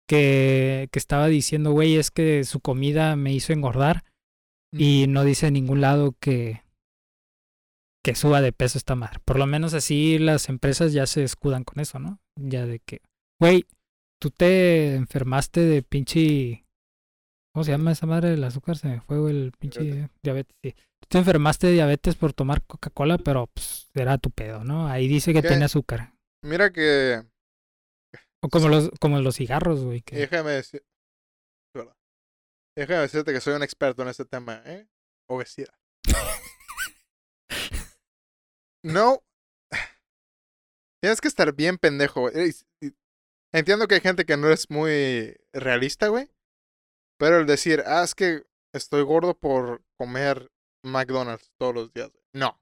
Que, 0.09 0.89
que 0.93 0.99
estaba 0.99 1.27
diciendo, 1.27 1.73
güey, 1.73 1.97
es 1.97 2.11
que 2.11 2.45
su 2.45 2.61
comida 2.61 3.17
me 3.17 3.33
hizo 3.33 3.53
engordar. 3.53 4.05
Y 4.73 5.07
no 5.09 5.25
dice 5.25 5.47
en 5.47 5.55
ningún 5.55 5.81
lado 5.81 6.15
que, 6.21 6.63
que 8.07 8.15
suba 8.15 8.41
de 8.41 8.53
peso 8.53 8.79
esta 8.79 8.95
madre. 8.95 9.19
Por 9.25 9.37
lo 9.37 9.47
menos 9.47 9.75
así 9.75 10.19
las 10.19 10.49
empresas 10.49 10.93
ya 10.93 11.07
se 11.07 11.25
escudan 11.25 11.65
con 11.65 11.81
eso, 11.81 11.99
¿no? 11.99 12.21
Ya 12.37 12.67
de 12.67 12.79
que, 12.79 13.01
güey, 13.41 13.67
tú 14.21 14.31
te 14.31 14.95
enfermaste 14.95 15.61
de 15.61 15.83
pinche... 15.83 16.65
¿Cómo 17.53 17.65
se 17.65 17.71
llama 17.71 17.93
esa 17.93 18.07
madre 18.07 18.31
del 18.31 18.45
azúcar? 18.45 18.77
Se 18.77 18.89
me 18.89 19.01
fue 19.01 19.19
güey, 19.19 19.35
el 19.35 19.53
pinche 19.53 20.11
diabetes. 20.23 20.55
Sí. 20.63 20.73
Tú 21.01 21.09
te 21.09 21.19
enfermaste 21.19 21.69
de 21.69 21.73
diabetes 21.75 22.15
por 22.15 22.33
tomar 22.33 22.63
Coca-Cola, 22.67 23.17
pero 23.19 23.47
pues 23.47 23.89
era 23.95 24.19
tu 24.19 24.31
pedo, 24.31 24.63
¿no? 24.65 24.89
Ahí 24.89 25.09
dice 25.09 25.33
que 25.33 25.41
¿Qué? 25.41 25.49
tiene 25.49 25.65
azúcar. 25.65 26.13
Mira 26.43 26.71
que... 26.71 27.25
O 28.43 28.49
como 28.51 28.69
los, 28.69 28.91
como 29.01 29.19
los 29.21 29.37
cigarros, 29.37 29.85
güey. 29.85 30.03
Que... 30.03 30.17
Déjame 30.17 30.51
decir... 30.51 30.85
Déjame 32.77 33.01
decirte 33.01 33.33
que 33.33 33.41
soy 33.41 33.55
un 33.55 33.63
experto 33.63 34.03
en 34.03 34.09
este 34.09 34.27
tema, 34.27 34.63
¿eh? 34.67 34.87
Obesidad. 35.29 35.75
No. 38.85 39.21
Tienes 41.03 41.21
que 41.21 41.27
estar 41.27 41.53
bien 41.53 41.77
pendejo, 41.77 42.21
güey. 42.21 42.55
Entiendo 43.57 43.89
que 43.89 43.95
hay 43.95 44.01
gente 44.03 44.27
que 44.27 44.37
no 44.37 44.51
es 44.51 44.69
muy 44.69 45.35
realista, 45.55 46.09
güey. 46.09 46.31
Pero 47.19 47.39
el 47.39 47.47
decir, 47.47 47.83
ah, 47.87 48.03
es 48.05 48.15
que 48.15 48.43
estoy 48.75 49.03
gordo 49.03 49.33
por 49.33 49.83
comer 49.97 50.53
McDonald's 50.83 51.51
todos 51.57 51.75
los 51.75 51.91
días. 51.95 52.11
No. 52.35 52.61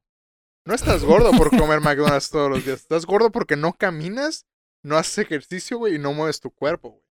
No 0.64 0.72
estás 0.72 1.02
gordo 1.02 1.32
por 1.32 1.50
comer 1.58 1.80
McDonald's 1.80 2.30
todos 2.30 2.48
los 2.48 2.64
días. 2.64 2.82
Estás 2.82 3.06
gordo 3.06 3.32
porque 3.32 3.56
no 3.56 3.72
caminas, 3.72 4.46
no 4.84 4.96
haces 4.96 5.18
ejercicio, 5.18 5.78
güey, 5.78 5.96
y 5.96 5.98
no 5.98 6.12
mueves 6.12 6.38
tu 6.38 6.52
cuerpo, 6.52 6.90
güey. 6.90 7.04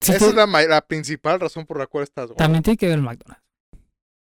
Sí, 0.00 0.12
Esa 0.14 0.26
es 0.26 0.34
la, 0.34 0.46
la 0.46 0.80
principal 0.84 1.38
razón 1.38 1.64
por 1.64 1.78
la 1.78 1.86
cual 1.86 2.02
estás 2.02 2.26
gordo. 2.26 2.38
También 2.38 2.64
tiene 2.64 2.76
que 2.76 2.86
ver 2.86 2.96
el 2.96 3.02
McDonald's. 3.02 3.44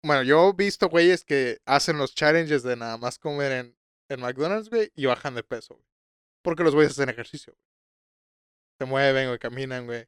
Bueno, 0.03 0.25
yo 0.25 0.51
he 0.51 0.53
visto 0.53 0.89
güeyes 0.89 1.25
que 1.25 1.61
hacen 1.65 1.97
los 1.97 2.12
challenges 2.12 2.65
de 2.65 2.75
nada 2.75 2.97
más 2.97 3.21
comer 3.21 3.53
en, 3.53 3.79
en 4.09 4.21
McDonald's, 4.21 4.69
güey, 4.69 4.91
y 4.97 5.07
bajan 5.07 5.37
de 5.37 5.45
peso, 5.45 5.75
güey. 5.75 5.87
Porque 6.43 6.65
los 6.65 6.75
güeyes 6.75 6.91
hacen 6.91 7.09
ejercicio, 7.09 7.53
güey. 7.53 7.76
Se 8.79 8.85
mueven, 8.85 9.29
güey, 9.29 9.39
caminan, 9.39 9.87
güey. 9.87 10.07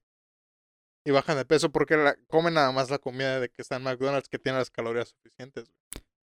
Y 1.06 1.10
bajan 1.10 1.36
de 1.36 1.44
peso 1.44 1.70
porque 1.70 1.96
la- 1.96 2.16
comen 2.28 2.54
nada 2.54 2.70
más 2.72 2.90
la 2.90 2.98
comida 2.98 3.40
de 3.40 3.48
que 3.48 3.62
está 3.62 3.76
en 3.76 3.82
McDonald's 3.84 4.28
que 4.28 4.38
tiene 4.38 4.58
las 4.58 4.70
calorías 4.70 5.08
suficientes, 5.08 5.64
güey. 5.64 5.78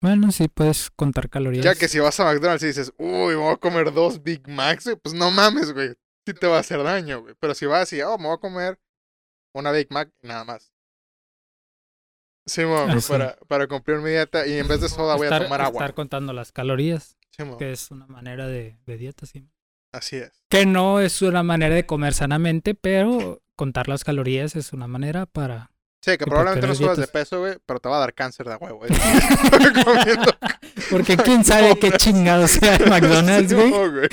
Bueno, 0.01 0.31
sí 0.31 0.47
puedes 0.49 0.89
contar 0.91 1.29
calorías. 1.29 1.63
Ya 1.63 1.75
que 1.75 1.87
si 1.87 1.99
vas 1.99 2.19
a 2.19 2.25
McDonald's 2.25 2.63
y 2.63 2.67
dices, 2.67 2.91
uy, 2.97 3.29
me 3.29 3.35
voy 3.35 3.53
a 3.53 3.57
comer 3.57 3.93
dos 3.93 4.21
Big 4.21 4.47
Macs, 4.49 4.85
güey, 4.85 4.95
pues 4.97 5.15
no 5.15 5.31
mames, 5.31 5.71
güey. 5.73 5.93
Sí 6.27 6.33
te 6.33 6.47
va 6.47 6.57
a 6.57 6.59
hacer 6.61 6.81
daño, 6.83 7.21
güey. 7.21 7.35
Pero 7.39 7.53
si 7.53 7.65
vas 7.65 7.91
y, 7.93 8.01
oh, 8.01 8.17
me 8.17 8.25
voy 8.27 8.35
a 8.35 8.39
comer 8.39 8.79
una 9.53 9.71
Big 9.71 9.87
Mac, 9.91 10.09
nada 10.21 10.43
más. 10.43 10.73
Sí, 12.45 12.65
mo, 12.65 12.77
Ah, 12.79 12.99
sí. 12.99 13.07
para, 13.09 13.37
para 13.47 13.67
cumplir 13.67 13.99
mi 13.99 14.09
dieta 14.09 14.45
y 14.45 14.57
en 14.57 14.67
vez 14.67 14.81
de 14.81 14.89
soda 14.89 15.15
voy 15.15 15.27
a 15.27 15.39
tomar 15.39 15.61
agua. 15.61 15.79
estar 15.81 15.93
contando 15.93 16.33
las 16.33 16.51
calorías, 16.51 17.17
Sí, 17.31 17.43
mo, 17.45 17.57
que 17.57 17.71
es 17.71 17.89
una 17.91 18.05
manera 18.07 18.47
de, 18.47 18.77
de 18.85 18.97
dieta, 18.97 19.25
sí. 19.25 19.47
Así 19.93 20.17
es. 20.17 20.31
Que 20.49 20.65
no 20.65 20.99
es 20.99 21.21
una 21.21 21.43
manera 21.43 21.73
de 21.75 21.85
comer 21.85 22.13
sanamente, 22.13 22.75
pero 22.75 23.41
contar 23.55 23.87
las 23.87 24.03
calorías 24.03 24.55
es 24.57 24.73
una 24.73 24.87
manera 24.87 25.25
para... 25.25 25.71
Sí, 26.03 26.17
que 26.17 26.25
¿Y 26.25 26.25
por 26.25 26.29
probablemente 26.29 26.67
no 26.67 26.75
subas 26.75 26.97
de 26.97 27.07
peso, 27.07 27.39
güey, 27.39 27.55
pero 27.65 27.79
te 27.79 27.87
va 27.87 27.95
a 27.95 27.99
dar 28.01 28.13
cáncer 28.13 28.45
de 28.49 28.57
huevo. 28.57 28.81
Porque 30.89 31.15
quién 31.15 31.45
sabe 31.45 31.77
qué 31.79 31.91
chingado 31.93 32.45
sea 32.47 32.75
el 32.75 32.89
McDonald's, 32.89 33.53
güey. 33.53 33.71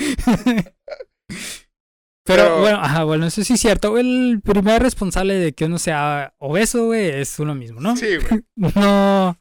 Pero, 2.23 2.43
Pero- 2.43 2.59
bueno, 2.61 2.77
ajá, 2.77 3.03
bueno, 3.03 3.25
eso 3.25 3.43
sí 3.43 3.53
es 3.53 3.59
cierto. 3.59 3.97
El 3.97 4.41
primer 4.43 4.81
responsable 4.81 5.33
de 5.33 5.53
que 5.53 5.65
uno 5.65 5.79
sea 5.79 6.33
obeso, 6.37 6.85
güey, 6.85 7.09
es 7.09 7.39
uno 7.39 7.55
mismo, 7.55 7.81
¿no? 7.81 7.97
Sí, 7.97 8.17
güey. 8.17 8.43
No, 8.55 9.37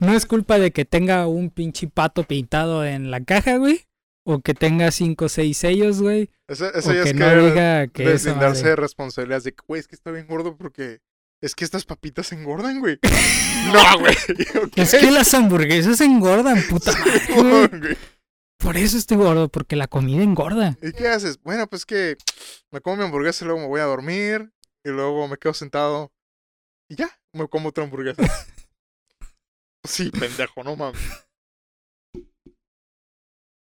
no 0.00 0.12
es 0.14 0.26
culpa 0.26 0.58
de 0.58 0.72
que 0.72 0.84
tenga 0.84 1.26
un 1.26 1.50
pinche 1.50 1.88
pato 1.88 2.24
pintado 2.24 2.84
en 2.84 3.10
la 3.10 3.22
caja, 3.24 3.56
güey. 3.56 3.86
O 4.26 4.40
que 4.40 4.54
tenga 4.54 4.90
cinco 4.90 5.26
o 5.26 5.28
seis 5.28 5.58
sellos, 5.58 6.00
güey. 6.00 6.30
Eso, 6.48 6.64
O 6.66 6.68
eso 6.78 6.92
ya 6.94 7.02
que 7.02 7.10
es 7.10 7.14
no 7.14 7.26
querer 7.26 7.44
diga 7.44 7.86
que 7.88 8.04
deslindarse 8.08 8.62
de 8.62 8.70
madre- 8.70 8.76
responsabilidades 8.82 9.44
de 9.44 9.52
que, 9.52 9.62
güey, 9.66 9.80
es 9.80 9.86
que 9.88 9.94
estoy 9.96 10.14
bien 10.14 10.26
gordo 10.26 10.56
porque 10.56 11.00
es 11.42 11.54
que 11.54 11.64
estas 11.64 11.84
papitas 11.84 12.32
engordan, 12.32 12.80
güey. 12.80 12.98
no, 13.72 13.98
güey. 14.00 14.16
Es 14.76 14.92
que 14.94 15.10
las 15.10 15.32
hamburguesas 15.34 16.00
engordan, 16.00 16.62
puta 16.70 16.92
madre, 16.92 17.22
güey. 17.34 17.80
Güey. 17.80 17.96
Por 18.58 18.78
eso 18.78 18.96
estoy 18.96 19.18
gordo, 19.18 19.48
porque 19.50 19.76
la 19.76 19.88
comida 19.88 20.22
engorda. 20.22 20.78
¿Y 20.80 20.92
qué 20.92 21.08
haces? 21.08 21.38
Bueno, 21.42 21.66
pues 21.66 21.84
que 21.84 22.16
me 22.70 22.80
como 22.80 22.96
mi 22.96 23.04
hamburguesa 23.04 23.44
y 23.44 23.48
luego 23.48 23.60
me 23.60 23.66
voy 23.66 23.80
a 23.80 23.84
dormir 23.84 24.50
y 24.84 24.88
luego 24.88 25.28
me 25.28 25.36
quedo 25.36 25.52
sentado 25.52 26.12
y 26.88 26.94
ya, 26.96 27.10
me 27.34 27.46
como 27.48 27.68
otra 27.68 27.84
hamburguesa. 27.84 28.22
sí, 29.86 30.10
pendejo, 30.10 30.64
no 30.64 30.76
mames. 30.76 31.00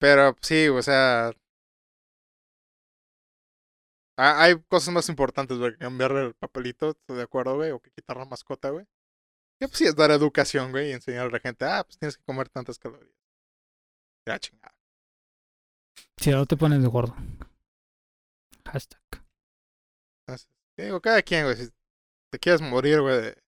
Pero 0.06 0.36
sí, 0.40 0.68
o 0.68 0.84
sea, 0.84 1.32
ha- 4.20 4.44
hay 4.44 4.62
cosas 4.70 4.94
más 4.94 5.10
importantes, 5.10 5.58
güey, 5.58 5.72
que 5.72 5.80
cambiarle 5.80 6.28
el 6.28 6.36
papelito, 6.36 6.92
estoy 6.92 7.18
de 7.18 7.24
acuerdo, 7.24 7.56
güey, 7.56 7.72
o 7.72 7.80
que 7.80 7.90
quitar 7.90 8.18
la 8.18 8.26
mascota, 8.26 8.70
güey. 8.70 8.86
Que 9.60 9.68
pues 9.68 9.80
sí 9.80 9.86
es 9.86 9.96
dar 9.96 10.12
educación, 10.12 10.70
güey, 10.70 10.90
y 10.90 10.94
enseñarle 10.94 11.30
a 11.30 11.32
la 11.32 11.40
gente, 11.40 11.66
ah, 11.66 11.84
pues 11.84 11.98
tienes 11.98 12.18
que 12.20 12.24
comer 12.24 12.50
tantas 12.50 12.78
calorías. 12.78 13.16
Ya, 14.28 14.38
chingada. 14.38 14.76
Si 16.18 16.30
no 16.30 16.46
te 16.46 16.56
pones 16.56 16.84
de 16.84 16.88
gordo. 16.88 17.16
Hashtag. 18.68 19.02
Entonces, 20.28 20.48
digo, 20.78 21.02
cada 21.02 21.24
quien, 21.24 21.46
güey, 21.46 21.56
si 21.56 21.70
te 22.32 22.38
quieres 22.38 22.62
morir, 22.62 23.02
güey, 23.02 23.22
de 23.24 23.44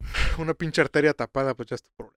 una 0.38 0.54
pinche 0.54 0.80
arteria 0.80 1.12
tapada, 1.12 1.54
pues 1.54 1.68
ya 1.68 1.74
es 1.74 1.82
tu 1.82 1.90
problema. 1.90 2.16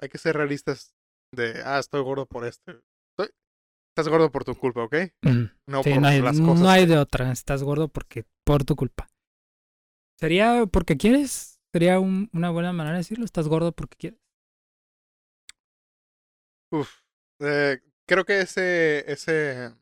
Hay 0.00 0.08
que 0.08 0.16
ser 0.16 0.36
realistas 0.38 0.94
de, 1.34 1.62
ah, 1.64 1.78
estoy 1.78 2.02
gordo 2.02 2.26
por 2.26 2.44
este. 2.46 2.72
Estoy- 3.16 3.34
Estás 3.96 4.08
gordo 4.08 4.30
por 4.30 4.44
tu 4.44 4.54
culpa, 4.56 4.82
¿ok? 4.84 4.94
Mm. 5.22 5.44
No 5.68 5.82
Sí, 5.82 5.90
por 5.92 6.00
no 6.02 6.08
hay, 6.08 6.20
las 6.20 6.40
cosas. 6.40 6.60
no 6.60 6.68
hay 6.68 6.86
de 6.86 6.98
otra. 6.98 7.30
Estás 7.32 7.62
gordo 7.62 7.88
porque 7.88 8.24
por 8.44 8.64
tu 8.64 8.74
culpa. 8.76 9.08
¿Sería 10.18 10.66
porque 10.66 10.96
quieres? 10.96 11.60
¿Sería 11.72 11.98
un- 12.00 12.30
una 12.32 12.50
buena 12.50 12.72
manera 12.72 12.94
de 12.96 13.00
decirlo? 13.00 13.24
¿Estás 13.24 13.48
gordo 13.48 13.72
porque 13.72 13.96
quieres? 13.96 14.20
Uf. 16.72 16.90
Eh, 17.40 17.80
creo 18.06 18.24
que 18.24 18.40
ese, 18.40 19.10
ese... 19.10 19.72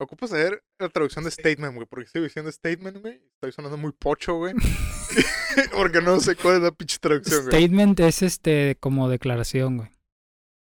Ocupo 0.00 0.26
saber 0.26 0.62
la 0.80 0.88
traducción 0.88 1.24
de 1.24 1.30
statement, 1.30 1.74
güey, 1.76 1.86
porque 1.86 2.06
estoy 2.06 2.22
diciendo 2.22 2.50
statement, 2.50 2.98
güey. 2.98 3.22
Estoy 3.34 3.52
sonando 3.52 3.76
muy 3.76 3.92
pocho, 3.92 4.34
güey. 4.36 4.54
porque 5.76 6.00
no 6.02 6.18
sé 6.20 6.34
cuál 6.36 6.56
es 6.56 6.62
la 6.62 6.72
pinche 6.72 6.98
traducción, 6.98 7.44
güey. 7.46 7.52
Statement 7.62 8.00
es 8.00 8.22
este 8.22 8.76
como 8.80 9.08
declaración, 9.08 9.76
güey. 9.78 9.90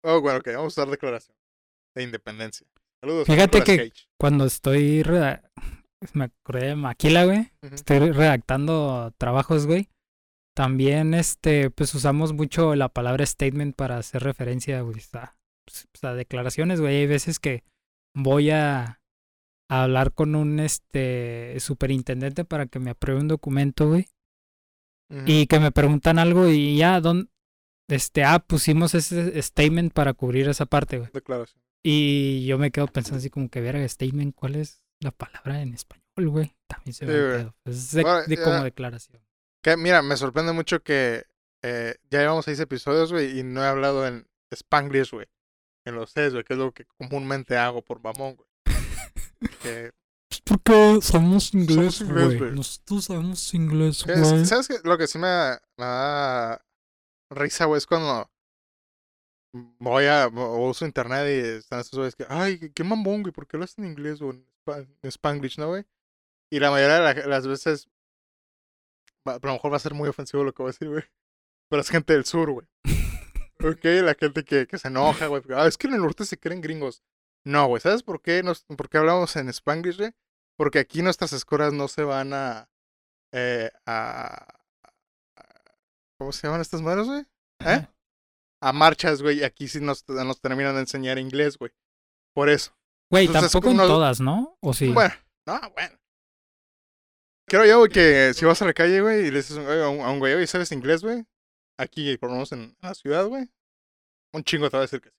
Oh, 0.04 0.22
bueno, 0.22 0.40
ok, 0.40 0.48
vamos 0.48 0.78
a 0.78 0.82
usar 0.82 0.90
declaración 0.92 1.36
de 1.96 2.04
independencia. 2.04 2.68
Saludos. 3.02 3.26
Fíjate 3.28 3.60
Nicolas 3.60 3.78
que- 3.78 3.90
Cage. 3.90 4.06
Cuando 4.20 4.46
estoy... 4.46 5.04
reda- 5.04 5.50
Me 6.14 6.26
acordé 6.26 6.68
de 6.68 6.76
Maquila, 6.76 7.26
güey. 7.26 7.52
Estoy 7.62 8.00
redactando 8.12 9.14
trabajos, 9.18 9.66
güey. 9.66 9.88
También, 10.56 11.14
este, 11.14 11.70
pues 11.72 11.96
usamos 11.96 12.34
mucho 12.34 12.76
la 12.76 12.90
palabra 12.90 13.26
statement 13.26 13.76
para 13.76 13.98
hacer 13.98 14.22
referencia, 14.24 14.82
güey, 14.82 14.98
a, 15.14 15.36
pues, 15.66 15.88
a 16.04 16.14
declaraciones, 16.14 16.80
güey. 16.82 16.98
Hay 16.98 17.08
veces 17.08 17.40
que 17.40 17.64
voy 18.16 18.52
a, 18.52 19.00
a 19.72 19.84
hablar 19.84 20.14
con 20.14 20.36
un, 20.36 20.60
este, 20.60 21.58
superintendente 21.60 22.44
para 22.46 22.66
que 22.68 22.80
me 22.80 22.92
apruebe 22.92 23.22
un 23.22 23.30
documento, 23.30 23.88
güey. 23.88 24.08
Y 25.26 25.46
que 25.48 25.60
me 25.60 25.72
preguntan 25.72 26.18
algo 26.20 26.48
y 26.50 26.76
ya, 26.78 27.00
¿dónde? 27.00 27.30
Este, 27.90 28.24
ah, 28.24 28.40
pusimos 28.40 28.94
ese 28.96 29.42
statement 29.42 29.94
para 29.94 30.14
cubrir 30.14 30.48
esa 30.48 30.66
parte, 30.66 30.98
güey. 31.00 31.10
Declaración. 31.14 31.62
Y 31.84 32.46
yo 32.46 32.58
me 32.58 32.72
quedo 32.72 32.88
pensando 32.88 33.18
así 33.20 33.30
como 33.30 33.50
que, 33.50 33.60
verga, 33.62 33.88
statement, 33.88 34.34
¿cuál 34.36 34.56
es 34.56 34.84
la 35.02 35.12
palabra 35.12 35.62
en 35.62 35.74
español, 35.74 36.30
güey? 36.30 36.56
También 36.68 36.94
se 36.94 37.06
me 37.06 37.12
Sí, 37.14 37.20
güey. 37.20 37.32
pedo. 37.38 37.56
Pues 37.64 37.78
Es 37.78 37.92
de, 37.92 38.02
Bueno, 38.04 38.24
de 38.26 38.36
ya- 38.38 38.44
como 38.44 38.64
declaración. 38.64 39.22
Que, 39.62 39.76
mira, 39.78 40.02
me 40.02 40.16
sorprende 40.18 40.54
mucho 40.54 40.82
que 40.82 41.26
eh, 41.62 41.96
ya 42.10 42.20
llevamos 42.20 42.46
seis 42.46 42.60
episodios, 42.60 43.12
güey, 43.12 43.40
y 43.40 43.44
no 43.44 43.64
he 43.64 43.68
hablado 43.68 44.06
en 44.08 44.28
Spanglish, 44.52 45.12
güey. 45.12 45.28
En 45.86 45.96
los 45.96 46.12
seis, 46.12 46.32
güey, 46.32 46.44
que 46.46 46.54
es 46.54 46.60
lo 46.60 46.72
que 46.74 46.86
comúnmente 46.98 47.58
hago 47.58 47.82
por 47.82 48.02
mamón, 48.02 48.36
güey. 48.36 48.50
Que- 49.62 49.92
Pues 50.30 50.42
porque 50.46 51.00
sabemos 51.02 51.54
inglés, 51.54 52.02
güey. 52.02 52.52
Nosotros 52.52 53.06
sabemos 53.06 53.54
inglés, 53.54 54.06
es- 54.08 54.48
¿Sabes 54.50 54.68
qué? 54.70 54.76
Lo 54.86 54.98
que 54.98 55.08
sí 55.08 55.18
me, 55.18 55.28
me 55.78 55.86
da 55.86 56.62
risa, 57.36 57.66
güey, 57.66 57.78
es 57.78 57.86
cuando 57.88 58.30
voy 59.80 60.06
a, 60.06 60.28
o 60.28 60.70
uso 60.70 60.86
internet 60.86 61.28
y 61.28 61.58
están 61.60 61.80
estos 61.80 61.98
güeyes 62.00 62.16
que, 62.16 62.26
ay, 62.30 62.72
qué- 62.72 62.84
mamón, 62.84 63.22
güey, 63.22 63.32
¿por 63.34 63.48
qué 63.48 63.58
lo 63.58 63.64
hacen 63.66 63.86
en 63.86 63.92
inglés 63.92 64.22
o 64.22 64.32
en, 64.32 64.46
spa- 64.62 64.80
en 64.80 64.98
Spanglish, 65.04 65.58
no, 65.60 65.68
güey? 65.68 65.86
Y 66.52 66.60
la 66.60 66.72
mayoría 66.72 66.96
de 67.00 67.02
la- 67.22 67.28
las 67.28 67.48
veces, 67.48 67.88
a 69.26 69.40
lo 69.42 69.54
mejor 69.54 69.72
va 69.72 69.78
a 69.78 69.80
ser 69.80 69.94
muy 69.94 70.10
ofensivo 70.10 70.44
lo 70.44 70.54
que 70.54 70.64
voy 70.64 70.70
a 70.70 70.74
decir, 70.74 70.90
güey, 70.90 71.04
pero 71.70 71.82
es 71.82 71.90
gente 71.90 72.14
del 72.14 72.26
sur, 72.26 72.52
güey. 72.52 72.68
Ok, 73.64 73.80
la 74.04 74.14
gente 74.16 74.44
que, 74.44 74.68
que 74.68 74.78
se 74.78 74.90
enoja, 74.90 75.28
güey, 75.28 75.42
ah, 75.56 75.68
es 75.68 75.78
que 75.78 75.88
en 75.88 75.94
el 75.94 76.02
norte 76.02 76.26
se 76.26 76.38
creen 76.38 76.60
gringos. 76.60 77.02
No, 77.46 77.68
güey, 77.68 77.80
¿sabes 77.80 78.04
por 78.04 78.22
qué, 78.22 78.44
nos, 78.44 78.66
por 78.66 78.90
qué 78.90 78.98
hablamos 78.98 79.38
en 79.38 79.48
Spanglish, 79.48 79.98
güey? 80.00 80.12
Porque 80.58 80.80
aquí 80.80 81.02
nuestras 81.02 81.32
escuelas 81.32 81.72
no 81.72 81.88
se 81.88 82.04
van 82.04 82.34
a, 82.34 82.68
eh, 83.32 83.72
a, 83.86 84.36
a- 84.36 84.63
¿Cómo 86.24 86.32
se 86.32 86.48
llaman 86.48 86.62
estas 86.62 86.82
madres, 86.82 87.06
güey? 87.06 87.26
¿Eh? 87.66 87.86
A 88.62 88.72
marchas, 88.72 89.22
güey, 89.22 89.44
aquí 89.44 89.68
sí 89.68 89.82
nos, 89.82 90.08
nos 90.08 90.40
terminan 90.40 90.74
de 90.74 90.80
enseñar 90.80 91.20
inglés, 91.20 91.58
güey. 91.58 91.72
Por 92.34 92.48
eso. 92.48 92.72
Güey, 93.12 93.26
Entonces, 93.26 93.52
tampoco 93.52 93.72
en 93.72 93.78
todas, 93.78 94.22
¿no? 94.22 94.58
¿O 94.62 94.74
sí? 94.74 94.88
Bueno, 94.88 95.14
no, 95.46 95.60
bueno. 95.72 96.00
Creo 97.46 97.66
yo, 97.66 97.80
güey, 97.80 97.92
que 97.92 98.34
si 98.34 98.46
vas 98.46 98.62
a 98.62 98.66
la 98.66 98.74
calle, 98.74 99.02
güey, 99.02 99.28
y 99.28 99.32
le 99.32 99.40
dices 99.40 99.60
güey, 99.60 99.82
a 99.82 99.90
un, 99.90 100.00
a 100.00 100.12
un 100.12 100.20
güey, 100.20 100.34
oye, 100.34 100.48
¿sabes 100.48 100.72
inglés, 100.72 101.04
güey? 101.04 101.26
Aquí, 101.78 102.16
por 102.18 102.30
lo 102.30 102.36
menos 102.36 102.54
en 102.54 102.74
la 102.82 102.94
ciudad, 102.94 103.28
güey. 103.28 103.50
Un 104.32 104.46
chingo 104.46 104.70
te 104.70 104.78
va 104.78 104.84
a 104.84 104.86
decir 104.86 105.02
que 105.02 105.10
sí. 105.10 105.18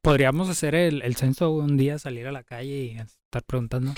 Podríamos 0.00 0.48
hacer 0.48 0.76
el, 0.76 1.02
el 1.02 1.16
censo 1.16 1.50
un 1.50 1.76
día, 1.76 1.98
salir 1.98 2.28
a 2.28 2.32
la 2.32 2.44
calle 2.44 2.84
y 2.84 2.98
estar 2.98 3.42
preguntando. 3.42 3.94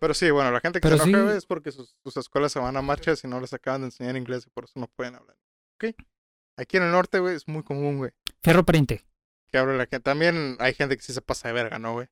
Pero 0.00 0.12
sí, 0.14 0.30
bueno, 0.30 0.50
la 0.50 0.60
gente 0.60 0.80
que 0.80 0.88
Pero 0.88 0.98
se 1.02 1.08
enoja, 1.08 1.32
sí- 1.32 1.38
es 1.38 1.46
porque 1.46 1.72
sus, 1.72 1.96
sus 2.02 2.16
escuelas 2.16 2.52
se 2.52 2.58
van 2.58 2.76
a 2.76 2.82
marchas 2.82 3.22
y 3.24 3.28
no 3.28 3.40
les 3.40 3.52
acaban 3.52 3.82
de 3.82 3.86
enseñar 3.88 4.16
inglés 4.16 4.46
y 4.46 4.50
por 4.50 4.64
eso 4.64 4.78
no 4.78 4.86
pueden 4.88 5.14
hablar. 5.14 5.36
¿Ok? 5.76 5.94
Aquí 6.56 6.76
en 6.76 6.84
el 6.84 6.90
norte, 6.92 7.18
güey, 7.20 7.34
es 7.36 7.48
muy 7.48 7.62
común, 7.62 7.98
güey. 7.98 8.10
Fierro 8.42 8.64
pariente. 8.64 9.04
que 9.50 9.58
hable 9.58 9.76
la 9.76 9.84
gente. 9.86 10.00
También 10.00 10.56
hay 10.60 10.74
gente 10.74 10.96
que 10.96 11.02
sí 11.02 11.12
se 11.12 11.22
pasa 11.22 11.48
de 11.48 11.54
verga, 11.54 11.78
¿no, 11.78 11.92
güey? 11.94 12.08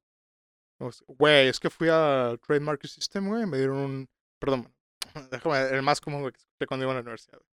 Güey, 1.07 1.49
es 1.49 1.61
que 1.61 1.70
fui 1.70 1.89
a 1.91 2.37
Trademark 2.47 2.85
System, 2.87 3.28
güey, 3.28 3.47
me 3.47 3.57
dieron 3.59 3.76
un... 3.78 4.09
Perdón, 4.41 4.72
déjame, 5.30 5.61
el 5.70 5.83
más 5.83 6.01
común, 6.01 6.22
güey, 6.22 6.33
que 6.33 6.39
escuché 6.39 6.66
cuando 6.66 6.85
iba 6.85 6.93
a 6.93 6.97
la 6.97 7.01
universidad. 7.03 7.39
güey. 7.39 7.49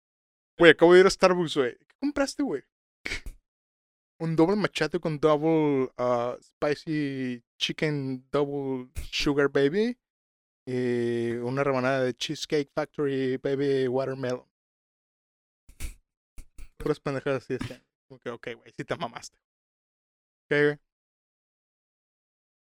Güey, 0.58 0.70
acabo 0.72 0.94
de 0.94 1.00
ir 1.00 1.06
a 1.06 1.10
Starbucks, 1.10 1.56
güey. 1.56 1.76
¿Qué 1.78 1.96
compraste, 2.00 2.42
güey? 2.42 2.62
Un 4.20 4.36
doble 4.36 4.56
machete 4.56 4.98
con 5.00 5.18
double 5.18 5.90
uh, 5.98 6.36
spicy 6.42 7.42
chicken 7.58 8.26
double 8.30 8.90
sugar 9.10 9.48
baby. 9.48 9.96
Y 10.66 11.32
una 11.32 11.64
rebanada 11.64 12.02
de 12.04 12.14
Cheesecake 12.14 12.70
Factory 12.74 13.36
Baby 13.38 13.88
Watermelon. 13.88 14.44
Puras 16.76 17.00
pendejadas 17.00 17.42
así 17.44 17.54
de 17.58 17.82
Ok, 18.08 18.26
ok, 18.32 18.48
güey, 18.56 18.72
sí 18.76 18.84
te 18.84 18.96
mamaste. 18.96 19.36
Ok, 20.44 20.50
güey. 20.50 20.78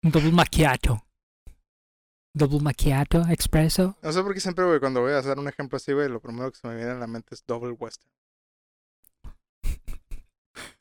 Un 0.03 0.11
double 0.11 0.31
macchiato. 0.31 1.05
Double 2.33 2.59
macchiato, 2.61 3.23
expreso. 3.29 3.97
No 4.01 4.11
sé 4.13 4.21
por 4.21 4.33
qué 4.33 4.39
siempre, 4.39 4.63
güey, 4.65 4.79
cuando 4.79 5.01
voy 5.01 5.11
a 5.13 5.17
hacer 5.17 5.37
un 5.39 5.47
ejemplo 5.47 5.77
así, 5.77 5.91
güey, 5.93 6.07
lo 6.09 6.19
primero 6.21 6.51
que 6.51 6.57
se 6.57 6.67
me 6.67 6.75
viene 6.75 6.91
a 6.91 6.95
la 6.95 7.07
mente 7.07 7.33
es 7.35 7.43
Double 7.45 7.71
Western. 7.71 8.09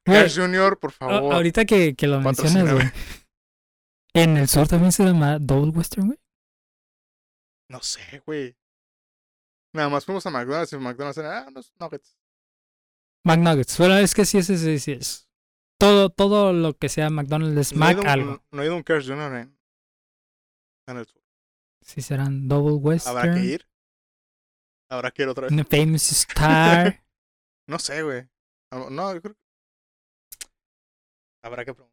Cash 0.05 0.39
Junior, 0.39 0.79
por 0.79 0.91
a- 0.91 0.95
favor. 0.95 1.35
ahorita 1.35 1.65
que, 1.65 1.95
que 1.95 2.07
lo 2.07 2.21
mencionas, 2.21 2.73
güey. 2.73 2.87
En 4.15 4.37
el 4.37 4.49
sur 4.49 4.67
también 4.69 4.93
se 4.93 5.05
llama 5.05 5.39
Double 5.39 5.71
Western, 5.71 6.07
güey. 6.09 6.19
No 7.69 7.83
sé, 7.83 8.23
güey. 8.27 8.57
Nada 9.75 9.89
más 9.91 10.05
fuimos 10.05 10.25
a 10.27 10.31
McDonald's 10.31 10.73
y 10.73 10.77
McDonald's 10.79 11.19
era, 11.19 11.41
ah, 11.41 11.47
unos 11.49 11.73
nuggets. 11.79 12.17
McNuggets. 13.25 13.77
Bueno, 13.79 13.97
es 13.99 14.15
que 14.15 14.25
sí, 14.25 14.43
sí, 14.43 14.57
sí, 14.57 14.79
sí 14.79 14.93
es. 14.93 15.29
Todo, 15.79 16.09
todo 16.11 16.53
lo 16.53 16.77
que 16.77 16.89
sea 16.89 17.11
McDonald's 17.11 17.59
es 17.59 17.73
No 17.73 17.81
Mac 17.81 17.99
un- 17.99 18.07
algo. 18.09 18.43
No 18.51 18.63
he 18.63 18.65
ido 18.67 18.75
a 18.75 18.77
un 18.79 18.83
Cash 18.83 19.07
Junior 19.07 19.33
en, 19.35 19.59
en 20.87 20.97
el 20.97 21.07
sur. 21.07 21.23
Si 21.83 22.01
serán 22.03 22.49
Double 22.49 22.75
Western. 22.77 23.17
¿Habrá 23.19 23.35
que 23.35 23.41
ir? 23.45 23.69
¿Habrá 24.91 25.11
que 25.11 25.23
ir 25.23 25.29
otra 25.29 25.49
vez? 25.49 25.67
Famous 25.69 26.11
Star. 26.13 27.05
No 27.69 27.79
sé, 27.79 28.03
güey. 28.03 28.27
No, 28.73 28.89
No, 28.91 29.15
yo 29.15 29.21
creo 29.23 29.35
que... 29.35 29.41
Habrá 31.43 31.65
que 31.65 31.75
preguntar. 31.75 31.88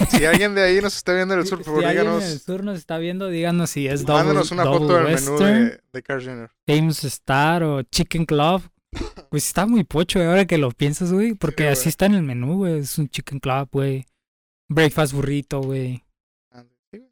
Si 0.10 0.24
alguien 0.24 0.54
de 0.54 0.62
ahí 0.62 0.80
nos 0.80 0.96
está 0.96 1.12
viendo 1.14 1.34
en 1.34 1.40
el 1.40 1.46
sur, 1.46 1.58
por 1.58 1.66
favor, 1.66 1.82
si 1.82 1.88
díganos. 1.88 2.24
sur 2.42 2.64
nos 2.64 2.78
está 2.78 2.98
viendo, 2.98 3.28
díganos 3.28 3.70
si 3.70 3.86
es 3.86 4.04
Double, 4.04 4.24
Mándenos 4.24 4.50
una 4.50 4.64
double 4.64 4.78
foto 4.80 4.94
del 4.94 5.04
menú 5.04 5.14
Western, 5.32 5.64
de, 5.68 5.80
de 5.92 6.02
Cash 6.02 6.24
Junior. 6.24 6.50
Famous 6.66 7.04
Star 7.04 7.62
o 7.62 7.82
Chicken 7.82 8.24
Club. 8.26 8.62
Pues 9.30 9.46
está 9.46 9.66
muy 9.66 9.84
pocho, 9.84 10.18
güey, 10.20 10.28
ahora 10.30 10.46
que 10.46 10.56
lo 10.56 10.70
piensas, 10.70 11.12
güey. 11.12 11.34
Porque 11.34 11.64
güey. 11.64 11.72
así 11.72 11.88
está 11.88 12.06
en 12.06 12.14
el 12.14 12.22
menú, 12.22 12.56
güey. 12.58 12.78
Es 12.78 12.96
un 12.98 13.08
Chicken 13.08 13.40
Club, 13.40 13.68
güey. 13.72 14.06
Breakfast 14.68 15.12
burrito, 15.12 15.60
güey. 15.60 16.02
Sí. 16.92 17.02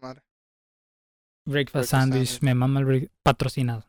Breakfast 0.00 0.20
Breakfast 1.46 1.90
sandwich. 1.90 2.28
sandwich. 2.28 2.42
Me 2.42 2.54
mama 2.54 2.80
el 2.80 2.86
break- 2.86 3.10
patrocinado. 3.22 3.84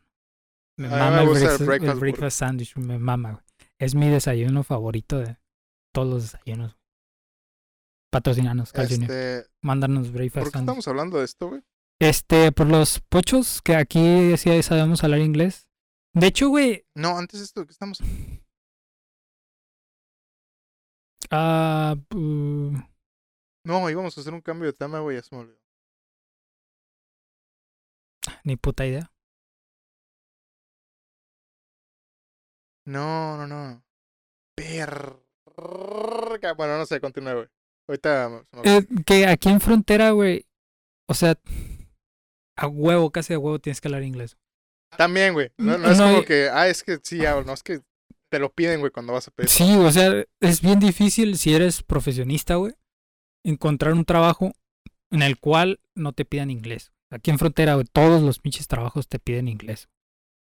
Me 0.76 0.88
A 0.88 0.90
mí 0.90 0.94
me 0.96 1.00
mama 1.00 1.22
el, 1.22 1.28
el 1.28 1.34
breakfast, 1.34 1.60
el 1.60 1.66
breakfast 1.66 2.00
breakfast 2.00 2.38
sandwich. 2.38 2.76
Me 2.76 2.98
mama, 2.98 3.30
güey. 3.32 3.42
Es 3.78 3.94
mi 3.94 4.08
desayuno 4.08 4.64
favorito 4.64 5.18
de 5.18 5.36
todos 5.92 6.08
los 6.08 6.22
desayunos. 6.32 6.76
Patrocinanos, 8.16 8.72
Carl 8.72 8.88
Jr. 8.88 9.02
Este, 9.02 9.50
Mándanos 9.60 10.08
¿Por 10.08 10.22
qué 10.22 10.30
sandwich. 10.30 10.54
estamos 10.54 10.88
hablando 10.88 11.18
de 11.18 11.26
esto, 11.26 11.48
güey? 11.50 11.62
Este, 12.00 12.50
por 12.50 12.66
los 12.66 13.00
pochos, 13.00 13.60
que 13.60 13.76
aquí 13.76 14.34
sí 14.38 14.62
sabemos 14.62 15.04
hablar 15.04 15.20
inglés. 15.20 15.68
De 16.14 16.28
hecho, 16.28 16.48
güey, 16.48 16.86
No, 16.94 17.18
antes 17.18 17.40
de 17.40 17.44
esto, 17.44 17.66
¿qué 17.66 17.72
estamos 17.72 17.98
ah, 21.30 21.94
uh, 22.14 22.78
No, 23.64 23.90
íbamos 23.90 24.16
a 24.16 24.20
hacer 24.22 24.32
un 24.32 24.40
cambio 24.40 24.68
de 24.68 24.72
tema, 24.72 25.00
güey, 25.00 25.18
ya 25.18 25.22
se 25.22 25.34
me 25.34 25.42
olvidó. 25.42 25.60
ni 28.44 28.56
puta 28.56 28.86
idea. 28.86 29.12
No, 32.86 33.36
no, 33.36 33.46
no. 33.46 33.84
Perra. 34.54 35.16
Bueno, 36.56 36.78
no 36.78 36.86
sé, 36.86 36.98
continúe, 36.98 37.34
güey. 37.34 37.55
Ahorita. 37.88 38.44
Eh, 38.64 38.86
que 39.04 39.26
aquí 39.26 39.48
en 39.48 39.60
frontera, 39.60 40.10
güey, 40.10 40.46
o 41.08 41.14
sea, 41.14 41.38
a 42.56 42.66
huevo, 42.66 43.10
casi 43.10 43.34
a 43.34 43.38
huevo 43.38 43.58
tienes 43.58 43.80
que 43.80 43.88
hablar 43.88 44.02
inglés. 44.02 44.36
También, 44.96 45.34
güey. 45.34 45.50
No, 45.58 45.78
no 45.78 45.90
es 45.90 45.98
no, 45.98 46.06
como 46.06 46.24
que, 46.24 46.48
ah, 46.48 46.68
es 46.68 46.82
que 46.82 46.98
sí, 47.02 47.24
hablo, 47.24 47.44
no 47.44 47.52
es 47.52 47.62
que 47.62 47.80
te 48.30 48.38
lo 48.38 48.52
piden, 48.52 48.80
güey, 48.80 48.90
cuando 48.90 49.12
vas 49.12 49.28
a 49.28 49.30
pedir. 49.30 49.50
Sí, 49.50 49.76
o 49.76 49.90
sea, 49.90 50.24
es 50.40 50.60
bien 50.60 50.80
difícil 50.80 51.36
si 51.38 51.54
eres 51.54 51.82
profesionista, 51.82 52.56
güey, 52.56 52.74
encontrar 53.44 53.92
un 53.92 54.04
trabajo 54.04 54.52
en 55.10 55.22
el 55.22 55.38
cual 55.38 55.80
no 55.94 56.12
te 56.12 56.24
pidan 56.24 56.50
inglés. 56.50 56.92
Aquí 57.10 57.30
en 57.30 57.38
frontera, 57.38 57.74
güey, 57.74 57.86
todos 57.92 58.22
los 58.22 58.40
pinches 58.40 58.66
trabajos 58.66 59.08
te 59.08 59.18
piden 59.18 59.48
inglés. 59.48 59.88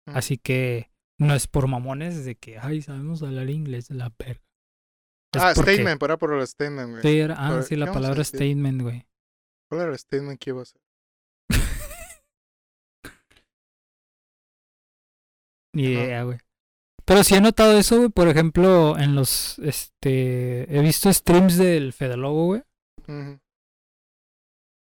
Así 0.07 0.37
que 0.37 0.91
no 1.19 1.35
es 1.35 1.47
por 1.47 1.67
mamones 1.67 2.25
de 2.25 2.37
que, 2.37 2.59
ay, 2.59 2.83
sabemos 2.83 3.23
hablar 3.23 3.51
inglés 3.51 3.91
la 3.91 4.13
verga. 4.19 4.43
Es 5.35 5.43
Ah, 5.43 5.53
porque- 5.55 5.75
statement, 5.75 6.03
era 6.03 6.17
por 6.17 6.33
el 6.35 6.47
statement, 6.47 6.91
güey. 6.91 7.03
Sí, 7.03 7.19
era- 7.19 7.35
ah, 7.39 7.63
sí, 7.63 7.69
¿qué 7.71 7.77
la 7.77 7.93
palabra 7.93 8.23
statement, 8.25 8.83
güey. 8.83 9.07
¿Cuál 9.71 9.81
era 9.83 9.91
el 9.93 9.99
statement 9.99 10.39
que 10.41 10.51
iba 10.51 10.61
a 10.61 10.63
hacer? 10.63 10.81
Ni 15.75 15.83
idea, 15.85 16.23
güey. 16.25 16.39
Pero 17.05 17.25
sí 17.25 17.35
he 17.35 17.41
notado 17.41 17.77
eso, 17.79 17.97
güey. 17.99 18.09
Por 18.09 18.29
ejemplo, 18.29 18.97
en 18.99 19.15
los, 19.15 19.59
este, 19.59 20.75
he 20.75 20.81
visto 20.81 21.13
streams 21.13 21.57
del 21.59 21.93
Fede 21.93 22.17
Lobo, 22.17 22.47
güey. 22.47 22.63
Ujú. 23.09 23.39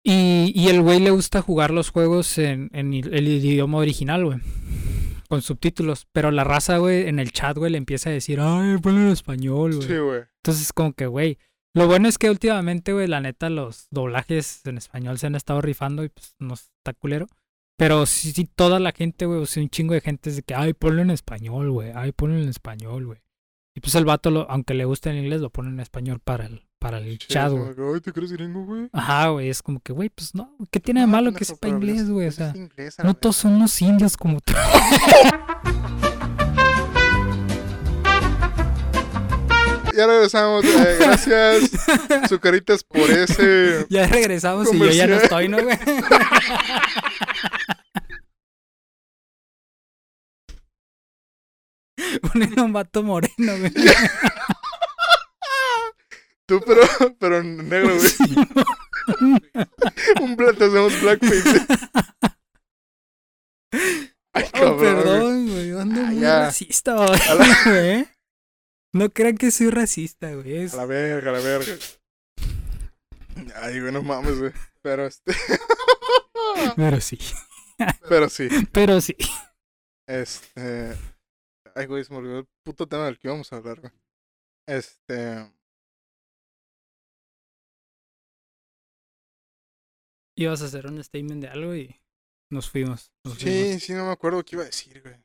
Y, 0.04 0.52
y 0.54 0.68
el 0.68 0.80
güey 0.80 1.00
le 1.00 1.10
gusta 1.10 1.42
jugar 1.42 1.70
los 1.70 1.90
juegos 1.90 2.38
en, 2.38 2.70
en 2.72 2.94
el 2.94 3.28
idioma 3.28 3.78
original, 3.78 4.24
güey. 4.24 4.38
Con 5.28 5.42
subtítulos. 5.42 6.06
Pero 6.12 6.30
la 6.30 6.44
raza, 6.44 6.78
güey, 6.78 7.08
en 7.08 7.18
el 7.18 7.32
chat, 7.32 7.56
güey, 7.56 7.70
le 7.70 7.78
empieza 7.78 8.10
a 8.10 8.12
decir, 8.12 8.40
ay, 8.40 8.78
ponlo 8.78 9.00
en 9.00 9.08
español, 9.08 9.76
güey. 9.76 9.86
Sí, 9.86 9.96
güey. 9.98 10.22
Entonces, 10.42 10.72
como 10.72 10.92
que, 10.92 11.06
güey. 11.06 11.38
Lo 11.74 11.86
bueno 11.86 12.08
es 12.08 12.18
que 12.18 12.30
últimamente, 12.30 12.92
güey, 12.92 13.06
la 13.06 13.20
neta, 13.20 13.50
los 13.50 13.88
doblajes 13.90 14.66
en 14.66 14.78
español 14.78 15.18
se 15.18 15.26
han 15.26 15.34
estado 15.34 15.60
rifando 15.60 16.02
y 16.02 16.08
pues 16.08 16.34
no 16.38 16.54
está 16.54 16.92
culero. 16.94 17.26
Pero 17.76 18.06
sí, 18.06 18.32
sí, 18.32 18.44
toda 18.44 18.80
la 18.80 18.90
gente, 18.90 19.26
güey, 19.26 19.40
o 19.40 19.46
sea, 19.46 19.62
un 19.62 19.68
chingo 19.68 19.94
de 19.94 20.00
gente 20.00 20.30
es 20.30 20.36
de 20.36 20.42
que, 20.42 20.54
ay, 20.54 20.72
ponlo 20.72 21.02
en 21.02 21.10
español, 21.10 21.70
güey, 21.70 21.92
ay, 21.94 22.10
ponlo 22.12 22.36
en 22.36 22.48
español, 22.48 23.06
güey. 23.06 23.20
Y 23.76 23.80
pues 23.80 23.94
el 23.94 24.04
vato, 24.04 24.32
lo, 24.32 24.50
aunque 24.50 24.74
le 24.74 24.84
guste 24.84 25.10
el 25.10 25.18
inglés, 25.18 25.40
lo 25.40 25.50
pone 25.50 25.68
en 25.68 25.78
español 25.78 26.18
para 26.18 26.46
el, 26.46 26.67
para 26.78 26.98
el 26.98 27.18
Sí, 27.18 27.26
chat, 27.28 27.50
güey. 27.50 27.72
Ay, 27.94 28.00
¿te 28.00 28.12
crees 28.12 28.32
gringo, 28.32 28.64
güey? 28.64 28.88
Ajá, 28.92 29.28
güey, 29.28 29.48
es 29.48 29.62
como 29.62 29.80
que, 29.80 29.92
güey, 29.92 30.08
pues 30.10 30.34
no, 30.34 30.54
¿qué 30.70 30.80
tiene 30.80 31.00
de 31.00 31.06
No, 31.06 31.12
malo 31.12 31.32
que 31.32 31.38
pendejo, 31.44 31.54
sepa 31.54 31.68
inglés, 31.68 32.10
güey? 32.10 32.28
O 32.28 32.32
sea, 32.32 32.52
inglés 32.54 32.96
no 33.02 33.14
todos 33.14 33.36
son 33.36 33.54
unos 33.54 33.80
indios 33.82 34.16
como 34.16 34.40
tú. 34.40 34.52
Ya 39.96 40.06
regresamos. 40.06 40.64
eh, 40.64 40.96
gracias, 41.00 41.70
Zucaritas, 42.28 42.84
por 42.84 43.10
ese. 43.10 43.84
ya 43.90 44.06
regresamos 44.06 44.72
y 44.72 44.78
yo 44.78 44.90
ya 44.90 45.08
no 45.08 45.16
estoy, 45.16 45.48
¿no, 45.48 45.60
güey? 45.60 45.76
Ponen 52.22 52.58
a 52.58 52.62
un 52.62 52.72
vato 52.72 53.02
moreno, 53.02 53.32
güey. 53.58 53.72
Tú, 56.48 56.60
pero, 56.66 56.80
pero 57.18 57.42
negro, 57.44 57.94
güey. 57.94 58.10
Un 60.22 60.36
te 60.36 60.64
hacemos 60.64 61.00
blackface. 61.02 61.60
Ay, 64.32 64.44
Oh, 64.46 64.50
cabrón, 64.52 64.78
perdón, 64.78 65.48
güey. 65.48 65.70
Ando 65.78 66.00
Ah, 66.00 66.04
muy 66.06 66.20
ya. 66.20 66.38
racista, 66.46 66.94
güey. 67.06 67.18
La-. 67.18 68.14
No 68.94 69.10
crean 69.10 69.36
que 69.36 69.50
soy 69.50 69.68
racista, 69.70 70.32
güey. 70.34 70.56
Es- 70.64 70.72
A 70.74 70.78
la 70.78 70.86
verga, 70.86 71.30
a 71.30 71.34
la 71.34 71.40
verga. 71.40 71.74
Ay, 73.56 73.80
güey, 73.80 73.92
no 73.92 74.02
mames, 74.02 74.38
güey. 74.38 74.52
Pero 74.82 75.06
este. 75.06 75.34
Pero 76.76 77.00
sí. 77.00 77.18
Pero 78.08 78.28
sí. 78.30 78.48
Pero 78.72 79.00
sí. 79.00 79.16
Este. 80.08 80.96
Ay, 81.74 81.86
güey, 81.86 82.04
se 82.04 82.12
me 82.12 82.18
olvidó 82.20 82.38
el 82.40 82.48
puto 82.64 82.86
tema 82.86 83.04
del 83.04 83.18
que 83.18 83.28
íbamos 83.28 83.52
a 83.52 83.56
hablar, 83.56 83.80
güey. 83.80 83.92
Este. 84.66 85.52
Ibas 90.38 90.62
a 90.62 90.66
hacer 90.66 90.86
un 90.86 91.02
statement 91.02 91.42
de 91.42 91.48
algo 91.48 91.74
y 91.74 92.00
nos 92.50 92.70
fuimos. 92.70 93.12
Nos, 93.24 93.38
Sí, 93.38 93.44
fuimos. 93.44 93.82
sí, 93.82 93.92
no 93.94 94.06
me 94.06 94.12
acuerdo 94.12 94.44
qué 94.44 94.56
iba 94.56 94.62
a 94.62 94.66
decir, 94.66 95.02
güey. 95.02 95.16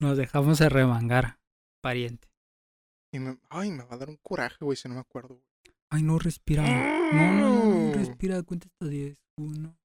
nos 0.00 0.16
dejamos 0.16 0.58
de 0.58 0.68
remangar, 0.68 1.38
pariente. 1.82 2.28
Y 3.12 3.18
me... 3.18 3.38
Ay, 3.48 3.70
me 3.70 3.84
va 3.84 3.94
a 3.94 3.98
dar 3.98 4.08
un 4.10 4.18
coraje, 4.18 4.56
güey, 4.64 4.76
si 4.76 4.88
no 4.88 4.94
me 4.94 5.00
acuerdo. 5.00 5.30
güey. 5.34 5.44
Ay, 5.90 6.02
no 6.02 6.18
respira. 6.18 6.62
No, 6.62 7.32
no, 7.32 7.64
no, 7.64 7.88
no, 7.88 7.94
respira. 7.94 8.42
Cuenta 8.42 8.68
hasta 8.68 8.86
10. 8.86 9.16
Uno, 9.40 9.76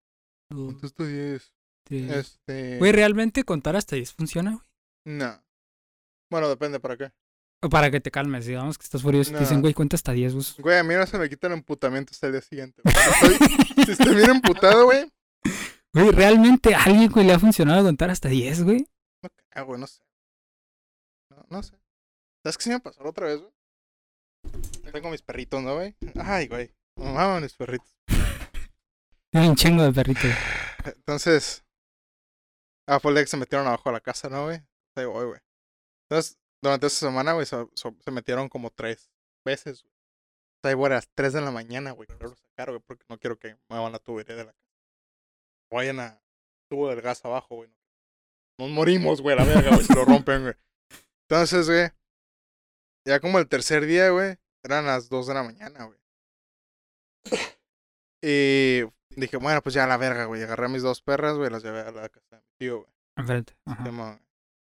dos, 0.51 0.73
Contesta 0.73 1.05
10. 1.05 1.53
tres. 1.85 2.11
Este. 2.11 2.77
Güey, 2.77 2.91
¿realmente 2.91 3.43
contar 3.45 3.75
hasta 3.75 3.95
10 3.95 4.13
funciona, 4.13 4.51
güey? 4.51 4.67
No. 5.05 5.41
Bueno, 6.29 6.49
depende 6.49 6.79
para 6.79 6.97
qué. 6.97 7.11
Para 7.69 7.89
que 7.91 7.99
te 8.01 8.11
calmes, 8.11 8.45
digamos 8.45 8.77
que 8.77 8.83
estás 8.83 9.01
furioso. 9.01 9.31
y 9.31 9.33
Te 9.33 9.39
dicen, 9.41 9.61
güey, 9.61 9.73
cuenta 9.73 9.95
hasta 9.95 10.11
10, 10.11 10.33
güey. 10.33 10.45
Güey, 10.59 10.77
a 10.79 10.83
mí 10.83 10.93
no 10.95 11.05
se 11.07 11.17
me 11.17 11.29
quita 11.29 11.47
el 11.47 11.53
emputamiento 11.53 12.11
hasta 12.11 12.27
el 12.27 12.33
día 12.33 12.41
siguiente. 12.41 12.81
güey. 12.83 12.95
Si 12.95 13.33
estoy, 13.41 13.85
si 13.85 13.91
estoy 13.91 14.15
bien 14.15 14.29
emputado, 14.31 14.85
güey. 14.85 15.11
Güey, 15.93 16.11
¿realmente 16.11 16.73
a 16.73 16.83
alguien, 16.83 17.11
güey, 17.11 17.25
le 17.25 17.33
ha 17.33 17.39
funcionado 17.39 17.83
contar 17.83 18.09
hasta 18.09 18.27
10, 18.29 18.63
güey? 18.63 18.87
No 19.21 19.29
creo, 19.51 19.65
güey, 19.65 19.79
no 19.79 19.87
sé. 19.87 20.01
No, 21.29 21.45
no 21.49 21.63
sé. 21.63 21.77
¿Sabes 22.43 22.57
qué 22.57 22.63
se 22.63 22.69
me 22.71 22.79
pasó 22.79 23.03
otra 23.03 23.27
vez, 23.27 23.39
güey? 23.39 23.51
Tengo 24.91 25.09
mis 25.09 25.21
perritos, 25.21 25.61
¿no, 25.63 25.75
güey? 25.75 25.95
Ay, 26.21 26.47
güey. 26.47 26.73
Maman 26.97 27.41
mis 27.43 27.53
perritos. 27.53 27.95
Hay 29.33 29.47
un 29.47 29.55
chingo 29.55 29.83
de 29.83 29.93
perritos. 29.93 30.31
Entonces, 30.85 31.63
a 32.87 32.99
Folex 32.99 33.29
se 33.29 33.37
metieron 33.37 33.65
abajo 33.67 33.89
de 33.89 33.93
la 33.93 34.01
casa, 34.01 34.29
¿no, 34.29 34.45
güey? 34.45 34.61
Ahí 34.95 35.05
voy, 35.05 35.25
güey. 35.27 35.39
Entonces, 36.09 36.37
durante 36.63 36.87
esa 36.87 37.07
semana, 37.07 37.33
güey, 37.33 37.45
so- 37.45 37.69
so- 37.75 37.95
se 37.99 38.11
metieron 38.11 38.49
como 38.49 38.71
tres 38.71 39.11
veces, 39.45 39.83
güey. 39.83 39.93
O 39.93 40.67
sea, 40.67 40.75
voy 40.75 40.85
a 40.87 40.89
las 40.95 41.09
3 41.13 41.33
de 41.33 41.41
la 41.41 41.51
mañana, 41.51 41.91
güey, 41.91 42.07
quiero 42.07 42.33
sacar, 42.35 42.69
güey, 42.69 42.81
porque 42.81 43.05
no 43.09 43.19
quiero 43.19 43.37
que 43.37 43.57
muevan 43.69 43.91
la 43.91 43.99
tubería 43.99 44.35
de 44.35 44.45
la 44.45 44.53
casa. 44.53 44.63
Vayan 45.71 45.99
a 45.99 46.21
tubo 46.69 46.89
del 46.89 47.01
gas 47.01 47.23
abajo, 47.25 47.55
güey. 47.57 47.69
Nos 48.59 48.69
morimos, 48.69 49.21
güey, 49.21 49.35
la 49.35 49.43
verga, 49.43 49.71
güey, 49.71 49.83
si 49.83 49.93
lo 49.93 50.05
rompen, 50.05 50.43
güey. 50.43 50.53
Entonces, 51.27 51.67
güey, 51.67 51.89
ya 53.05 53.19
como 53.19 53.39
el 53.39 53.47
tercer 53.49 53.85
día, 53.85 54.09
güey, 54.11 54.37
eran 54.63 54.85
las 54.85 55.09
2 55.09 55.27
de 55.27 55.33
la 55.33 55.43
mañana, 55.43 55.83
güey. 55.85 55.99
Y 58.21 58.83
dije, 59.09 59.37
bueno, 59.37 59.61
pues 59.61 59.75
ya 59.75 59.85
la 59.85 59.97
verga, 59.97 60.25
güey. 60.25 60.41
Agarré 60.43 60.65
a 60.65 60.69
mis 60.69 60.81
dos 60.83 61.01
perras, 61.01 61.35
güey, 61.37 61.49
las 61.49 61.63
llevé 61.63 61.81
a 61.81 61.91
la 61.91 62.07
casa 62.09 62.37
de 62.37 62.41
mi 62.41 62.49
tío, 62.57 62.77
güey. 62.81 62.93
Enfrente. 63.17 63.53
Güey. 63.65 64.19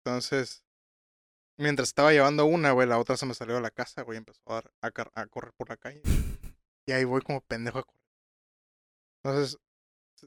Entonces, 0.03 0.63
mientras 1.57 1.89
estaba 1.89 2.11
llevando 2.11 2.45
una, 2.45 2.71
güey, 2.71 2.87
la 2.87 2.99
otra 2.99 3.17
se 3.17 3.25
me 3.25 3.33
salió 3.33 3.55
de 3.55 3.61
la 3.61 3.71
casa, 3.71 4.01
güey, 4.03 4.17
y 4.17 4.19
empezó 4.19 4.41
a, 4.47 4.61
dar- 4.61 5.11
a, 5.15 5.25
correr 5.27 5.53
por 5.53 5.69
la 5.69 5.77
calle. 5.77 6.01
Y 6.85 6.91
ahí 6.91 7.03
voy 7.03 7.21
como 7.21 7.41
pendejo 7.41 7.79
a 7.79 7.83
correr. 7.83 8.01
Entonces, 9.23 9.57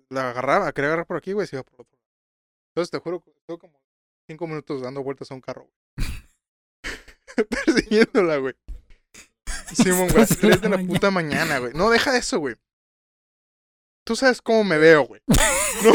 la 0.09 0.31
agarraba, 0.31 0.73
quería 0.73 0.89
agarrar 0.89 1.07
por 1.07 1.17
aquí, 1.17 1.33
güey, 1.33 1.47
se 1.47 1.57
iba 1.57 1.63
por 1.63 1.81
otro 1.83 1.97
lado. 1.99 2.09
Entonces, 2.71 2.91
te 2.91 2.99
juro, 2.99 3.23
estuve 3.27 3.59
como 3.59 3.81
cinco 4.27 4.47
minutos 4.47 4.83
dando 4.83 5.03
vueltas 5.03 5.31
a 5.31 5.35
un 5.35 5.41
carro, 5.41 5.63
güey. 5.97 6.09
Persiguiéndola, 7.49 8.37
güey. 8.39 8.55
Simón, 9.75 10.09
güey, 10.09 10.27
tres 10.27 10.61
de 10.61 10.69
la 10.69 10.79
puta 10.79 11.11
mañana, 11.11 11.59
güey. 11.59 11.73
No, 11.75 11.91
deja 11.91 12.17
eso, 12.17 12.39
güey. 12.39 12.57
Tú 14.05 14.17
sabes 14.17 14.43
cómo 14.43 14.65
me 14.65 14.79
veo, 14.79 15.07
güey. 15.07 15.23
No. 15.85 15.93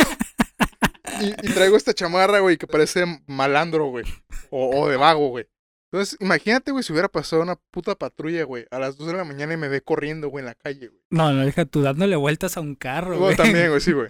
Y, 1.21 1.27
y 1.47 1.53
traigo 1.53 1.77
esta 1.77 1.93
chamarra, 1.93 2.39
güey, 2.39 2.57
que 2.57 2.67
parece 2.67 3.05
malandro, 3.27 3.87
güey. 3.87 4.05
O, 4.49 4.81
o 4.81 4.89
de 4.89 4.97
vago, 4.97 5.29
güey. 5.29 5.47
Entonces, 5.91 6.17
imagínate, 6.19 6.71
güey, 6.71 6.83
si 6.83 6.91
hubiera 6.91 7.07
pasado 7.07 7.41
una 7.41 7.55
puta 7.55 7.95
patrulla, 7.95 8.43
güey, 8.43 8.65
a 8.69 8.79
las 8.79 8.97
2 8.97 9.07
de 9.07 9.13
la 9.13 9.23
mañana 9.23 9.53
y 9.53 9.57
me 9.57 9.69
ve 9.69 9.81
corriendo, 9.81 10.27
güey, 10.27 10.41
en 10.41 10.47
la 10.47 10.55
calle, 10.55 10.89
güey. 10.89 11.01
No, 11.09 11.31
no, 11.31 11.45
deja 11.45 11.63
tú 11.65 11.81
dándole 11.81 12.17
vueltas 12.17 12.57
a 12.57 12.61
un 12.61 12.75
carro, 12.75 13.17
güey. 13.17 13.37
también, 13.37 13.69
güey, 13.69 13.79
sí, 13.79 13.91
güey. 13.93 14.09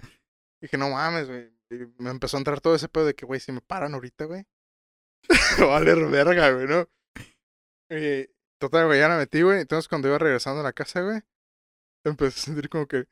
Dije, 0.62 0.78
no 0.78 0.90
mames, 0.90 1.28
güey. 1.28 1.54
Y 1.70 2.02
me 2.02 2.10
empezó 2.10 2.38
a 2.38 2.40
entrar 2.40 2.60
todo 2.60 2.74
ese 2.74 2.88
pedo 2.88 3.06
de 3.06 3.14
que, 3.14 3.26
güey, 3.26 3.40
si 3.40 3.52
me 3.52 3.62
paran 3.62 3.94
ahorita, 3.94 4.26
güey. 4.26 4.46
valer 5.60 6.06
verga, 6.08 6.52
güey, 6.52 6.68
¿no? 6.68 6.88
Y 7.90 8.30
total, 8.60 8.88
güey, 8.88 9.00
ya 9.00 9.08
la 9.08 9.18
metí, 9.18 9.44
güey. 9.44 9.62
Entonces, 9.62 9.88
cuando 9.88 10.08
iba 10.08 10.18
regresando 10.18 10.62
a 10.62 10.64
la 10.64 10.74
casa, 10.74 11.02
güey, 11.02 11.22
empecé 12.04 12.40
a 12.40 12.44
sentir 12.46 12.68
como 12.68 12.88
que. 12.88 13.06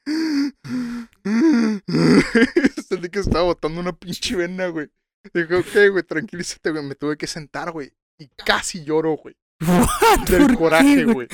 Sentí 2.88 3.10
que 3.10 3.20
estaba 3.20 3.44
botando 3.44 3.80
una 3.80 3.94
pinche 3.94 4.36
vena, 4.36 4.68
güey. 4.68 4.90
Dije, 5.34 5.56
ok, 5.56 5.92
güey, 5.92 6.04
tranquilízate, 6.04 6.72
güey. 6.72 6.84
Me 6.84 6.96
tuve 6.96 7.18
que 7.18 7.28
sentar, 7.28 7.72
güey. 7.72 7.94
Y 8.18 8.28
casi 8.28 8.84
lloro, 8.84 9.16
güey. 9.18 9.36
Del 10.28 10.42
¿Por 10.42 10.50
qué, 10.50 10.56
coraje, 10.56 11.06
güey. 11.06 11.28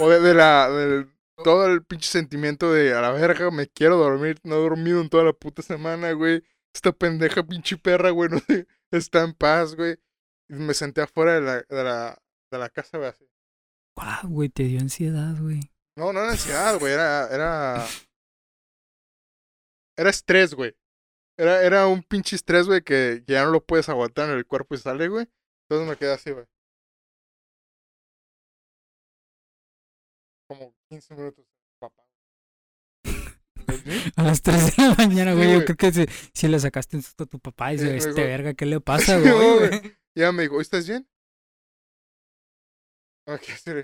O 0.00 0.08
de, 0.08 0.20
de 0.20 0.34
la. 0.34 0.68
Del, 0.70 1.08
todo 1.44 1.66
el 1.66 1.84
pinche 1.84 2.10
sentimiento 2.10 2.72
de 2.72 2.94
a 2.94 3.00
la 3.00 3.10
verga, 3.10 3.50
me 3.50 3.68
quiero 3.68 3.96
dormir. 3.96 4.38
No 4.42 4.56
he 4.56 4.58
dormido 4.58 5.00
en 5.00 5.08
toda 5.08 5.24
la 5.24 5.32
puta 5.32 5.62
semana, 5.62 6.12
güey. 6.12 6.42
Esta 6.74 6.92
pendeja 6.92 7.42
pinche 7.42 7.76
perra, 7.76 8.10
güey, 8.10 8.30
no 8.30 8.38
sé, 8.40 8.66
está 8.90 9.24
en 9.24 9.34
paz, 9.34 9.74
güey. 9.74 9.96
Y 10.48 10.54
me 10.54 10.74
senté 10.74 11.02
afuera 11.02 11.34
de 11.34 11.40
la, 11.40 11.54
de 11.56 11.84
la, 11.84 12.22
de 12.50 12.58
la 12.58 12.68
casa, 12.70 12.98
güey, 12.98 13.10
así. 13.10 13.28
Guau, 13.96 14.28
güey, 14.28 14.48
te 14.48 14.64
dio 14.64 14.80
ansiedad, 14.80 15.36
güey. 15.40 15.60
No, 15.96 16.12
no 16.12 16.20
era 16.20 16.30
ansiedad, 16.30 16.78
güey, 16.78 16.92
era, 16.92 17.28
era... 17.28 17.86
Era 19.98 20.10
estrés, 20.10 20.54
güey. 20.54 20.76
Era, 21.36 21.62
era 21.64 21.88
un 21.88 22.02
pinche 22.04 22.36
estrés, 22.36 22.66
güey, 22.66 22.82
que, 22.82 23.24
ya 23.26 23.44
no 23.44 23.50
lo 23.50 23.64
puedes 23.64 23.88
aguantar 23.88 24.30
en 24.30 24.36
el 24.36 24.46
cuerpo 24.46 24.76
y 24.76 24.78
sale, 24.78 25.08
güey. 25.08 25.26
Entonces 25.68 25.88
me 25.88 25.96
quedé 25.96 26.12
así, 26.12 26.30
güey. 26.30 26.46
Como 30.48 30.72
15 30.88 31.14
minutos, 31.14 31.44
papá. 31.80 32.04
A 34.16 34.22
las 34.22 34.40
3 34.42 34.76
de 34.76 34.82
la 34.88 34.94
mañana, 34.94 35.32
Sí, 35.32 35.36
güey. 35.36 35.48
Yo 35.48 35.54
güey. 35.56 35.64
creo 35.64 35.76
que 35.76 35.92
si, 35.92 36.06
si 36.32 36.48
le 36.48 36.60
sacaste 36.60 36.96
un 36.96 37.02
susto 37.02 37.24
a 37.24 37.26
tu 37.26 37.40
papá 37.40 37.72
y 37.72 37.78
Sí, 37.78 37.84
se 37.84 37.90
me 37.90 37.96
este 37.98 38.24
verga, 38.24 38.54
¿qué 38.54 38.64
le 38.66 38.80
pasa, 38.80 39.18
güey? 39.18 39.30
Ya 40.16 40.32
me 40.32 40.42
dijo, 40.44 40.60
¿estás 40.60 40.88
bien? 40.88 41.08
Ok, 43.26 43.42
sí, 43.64 43.70
le. 43.74 43.82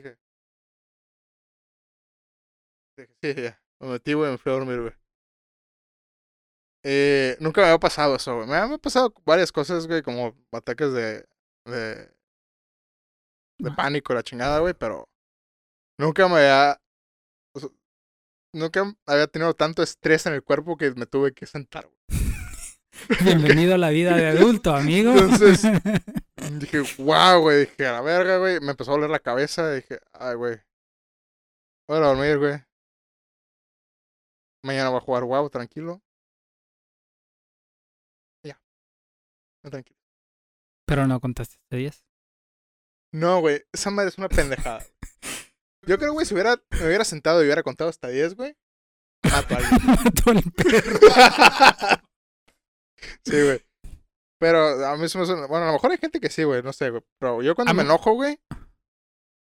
Dije, 2.96 3.14
sí, 3.20 3.42
ya. 3.42 3.60
Me 3.80 3.88
metí, 3.88 4.12
güey, 4.14 4.30
me 4.30 4.38
fui 4.38 4.50
a 4.50 4.54
dormir, 4.54 4.80
güey. 4.80 5.03
Eh, 6.84 7.36
nunca 7.40 7.62
me 7.62 7.68
había 7.68 7.78
pasado 7.78 8.16
eso, 8.16 8.36
güey. 8.36 8.46
Me 8.48 8.56
han 8.56 8.78
pasado 8.78 9.12
varias 9.24 9.50
cosas, 9.50 9.86
güey, 9.86 10.02
como 10.02 10.36
ataques 10.52 10.92
de, 10.92 11.26
de, 11.66 12.10
de 13.58 13.70
pánico, 13.74 14.12
la 14.12 14.22
chingada, 14.22 14.58
güey, 14.60 14.74
pero 14.74 15.08
nunca 15.98 16.28
me 16.28 16.36
había, 16.36 16.78
o 17.56 17.60
sea, 17.60 17.70
nunca 18.52 18.94
había 19.06 19.26
tenido 19.28 19.54
tanto 19.54 19.82
estrés 19.82 20.26
en 20.26 20.34
el 20.34 20.42
cuerpo 20.42 20.76
que 20.76 20.90
me 20.92 21.06
tuve 21.06 21.32
que 21.32 21.46
sentar, 21.46 21.86
güey. 21.86 22.20
Bienvenido 23.24 23.74
a 23.74 23.78
la 23.78 23.88
vida 23.90 24.14
de 24.16 24.28
adulto, 24.28 24.74
amigo. 24.74 25.12
Entonces- 25.12 25.62
Dije, 26.60 26.80
wow, 26.98 27.40
güey, 27.40 27.60
dije, 27.60 27.86
a 27.86 27.92
la 27.92 28.00
verga, 28.02 28.36
güey. 28.36 28.60
Me 28.60 28.72
empezó 28.72 28.90
a 28.90 28.94
doler 28.96 29.08
la 29.08 29.18
cabeza, 29.18 29.72
dije, 29.72 29.98
ay, 30.12 30.34
güey. 30.36 30.60
Voy 31.88 31.96
a 31.96 32.00
dormir, 32.00 32.38
güey. 32.38 32.62
Mañana 34.62 34.90
voy 34.90 34.98
a 34.98 35.00
jugar 35.00 35.24
guau, 35.24 35.48
tranquilo. 35.48 36.02
No, 39.64 39.70
tranquilo. 39.70 39.98
Pero 40.86 41.06
no 41.06 41.18
contaste 41.20 41.56
este 41.56 41.76
10. 41.78 42.04
No, 43.14 43.40
güey, 43.40 43.62
esa 43.72 43.90
madre 43.90 44.10
es 44.10 44.18
una 44.18 44.28
pendejada. 44.28 44.84
Yo 45.86 45.98
creo, 45.98 46.12
güey, 46.12 46.26
si 46.26 46.34
hubiera, 46.34 46.56
me 46.70 46.86
hubiera 46.86 47.04
sentado 47.04 47.42
y 47.42 47.46
hubiera 47.46 47.62
contado 47.62 47.90
hasta 47.90 48.08
10, 48.08 48.34
güey. 48.36 48.56
Mato 49.24 49.54
a 49.54 49.58
alguien. 49.58 49.80
Mató 50.04 50.30
al 50.30 50.42
perro. 50.52 50.98
sí, 53.24 53.42
güey. 53.42 53.60
Pero 54.38 54.86
a 54.86 54.96
mí 54.96 55.08
se 55.08 55.18
me 55.18 55.26
suena. 55.26 55.46
Bueno, 55.46 55.64
a 55.64 55.68
lo 55.68 55.72
mejor 55.74 55.92
hay 55.92 55.98
gente 55.98 56.20
que 56.20 56.28
sí, 56.30 56.42
güey, 56.44 56.62
no 56.62 56.72
sé, 56.72 56.90
güey. 56.90 57.02
Pero 57.18 57.42
yo 57.42 57.54
cuando 57.54 57.70
A 57.70 57.74
me 57.74 57.82
mí- 57.82 57.88
enojo, 57.88 58.12
güey, 58.12 58.38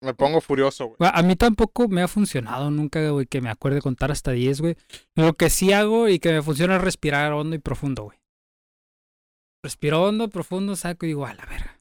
me 0.01 0.14
pongo 0.14 0.41
furioso. 0.41 0.95
Güey, 0.97 1.12
A 1.14 1.22
mí 1.22 1.36
tampoco 1.36 1.88
me 1.88 2.01
ha 2.01 2.07
funcionado 2.07 2.72
nunca, 2.72 3.07
güey, 3.09 3.26
que 3.28 3.39
me 3.41 3.49
acuerde 3.49 3.82
contar 3.82 4.12
hasta 4.12 4.32
10, 4.32 4.62
güey. 4.62 4.76
Lo 5.16 5.34
que 5.34 5.49
sí 5.49 5.72
hago 5.72 6.09
y 6.09 6.20
que 6.20 6.32
me 6.34 6.41
funciona 6.41 6.76
es 6.78 6.82
respirar 6.82 7.32
hondo 7.34 7.55
y 7.55 7.59
profundo, 7.59 8.03
güey. 8.05 8.18
Respiro 9.64 10.01
hondo, 10.03 10.30
profundo, 10.30 10.76
saco 10.76 11.05
y 11.05 11.09
digo, 11.09 11.26
a 11.26 11.34
la 11.34 11.45
verga. 11.45 11.80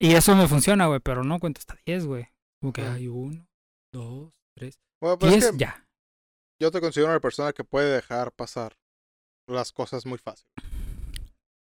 Y 0.00 0.14
eso 0.14 0.34
me 0.36 0.48
funciona, 0.48 0.86
güey, 0.86 1.00
pero 1.00 1.24
no 1.24 1.38
cuento 1.40 1.58
hasta 1.60 1.76
10, 1.86 2.06
güey. 2.06 2.28
Como 2.60 2.72
que 2.72 2.82
hay 2.82 3.08
uno, 3.08 3.46
dos, 3.92 4.32
tres, 4.56 4.78
Bueno, 5.00 5.18
pues 5.18 5.32
es 5.34 5.40
diez, 5.40 5.52
que 5.52 5.58
ya. 5.58 5.88
yo 6.60 6.70
te 6.70 6.80
considero 6.80 7.10
una 7.10 7.20
persona 7.20 7.52
que 7.52 7.64
puede 7.64 7.92
dejar 7.92 8.32
pasar 8.32 8.76
las 9.48 9.72
cosas 9.72 10.06
muy 10.06 10.18
fácil. 10.18 10.46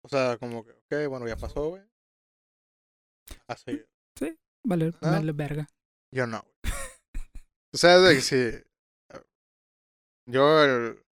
O 0.05 0.09
sea, 0.09 0.37
como 0.39 0.65
que, 0.65 0.73
ok, 0.73 1.09
bueno, 1.09 1.29
ya 1.29 1.37
pasó, 1.37 1.69
güey. 1.71 1.83
Así. 3.49 3.85
Vale, 4.67 4.93
Ah. 5.01 5.11
vale, 5.13 5.33
verga. 5.33 5.69
Yo 6.13 6.27
no, 6.27 6.43
güey. 6.43 6.53
O 7.75 7.77
sea, 7.77 7.99
de 7.99 8.15
que 8.17 8.21
si. 8.23 8.37
eh, 8.37 8.65
Yo 10.27 10.65
el- 10.65 11.05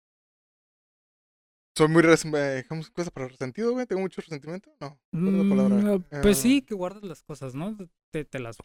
soy 1.77 1.89
muy. 1.89 2.03
res- 2.03 2.25
¿Cómo 2.69 2.83
se 2.83 2.93
cosa 2.93 3.11
para 3.11 3.29
resentido, 3.29 3.73
güey? 3.73 3.87
¿Tengo 3.87 4.03
mucho 4.03 4.21
resentimiento? 4.21 4.71
No. 4.81 4.99
¿cuál 5.13 5.29
es 5.29 5.35
la 5.35 5.49
palabra? 5.49 5.77
Mm, 5.99 6.05
pues 6.23 6.39
Eh, 6.39 6.43
sí, 6.43 6.63
que 6.63 6.75
guardas 6.75 7.03
las 7.03 7.23
cosas, 7.23 7.55
¿no? 7.55 7.77
Te, 8.13 8.25
te 8.25 8.39
las... 8.39 8.59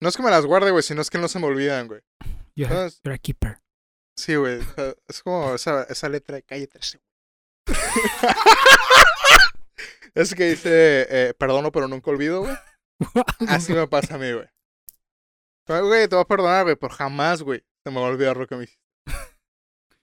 No 0.00 0.08
es 0.08 0.16
que 0.16 0.22
me 0.22 0.30
las 0.30 0.46
guarde, 0.46 0.70
güey, 0.70 0.82
sino 0.82 1.02
es 1.02 1.10
que 1.10 1.18
no 1.18 1.28
se 1.28 1.38
me 1.38 1.46
olvidan, 1.46 1.88
güey. 1.88 2.00
You're, 2.54 2.72
Entonces, 2.72 3.00
you're 3.04 3.14
a 3.14 3.18
keeper. 3.18 3.60
sí, 4.16 4.34
güey. 4.36 4.60
Es 5.08 5.22
como 5.22 5.54
esa, 5.54 5.82
esa 5.84 6.08
letra 6.08 6.36
de 6.36 6.42
calle 6.42 6.66
13. 6.66 7.00
es 10.14 10.34
que 10.34 10.50
dice, 10.50 11.06
eh, 11.10 11.34
perdono 11.34 11.70
pero 11.72 11.88
nunca 11.88 12.10
olvido, 12.10 12.40
güey. 12.42 12.56
Así 13.48 13.72
me 13.72 13.86
pasa 13.86 14.16
a 14.16 14.18
mí, 14.18 14.32
güey. 14.32 14.48
Pero, 15.66 15.86
Güey, 15.86 16.08
te 16.08 16.14
voy 16.16 16.22
a 16.22 16.26
perdonar, 16.28 16.64
güey, 16.64 16.76
pero 16.76 16.94
jamás, 16.94 17.42
güey, 17.42 17.62
se 17.84 17.90
me 17.90 18.00
va 18.00 18.06
a 18.06 18.10
olvidar 18.10 18.36
lo 18.36 18.46
que 18.46 18.56
me 18.56 18.64
hiciste. 18.64 18.82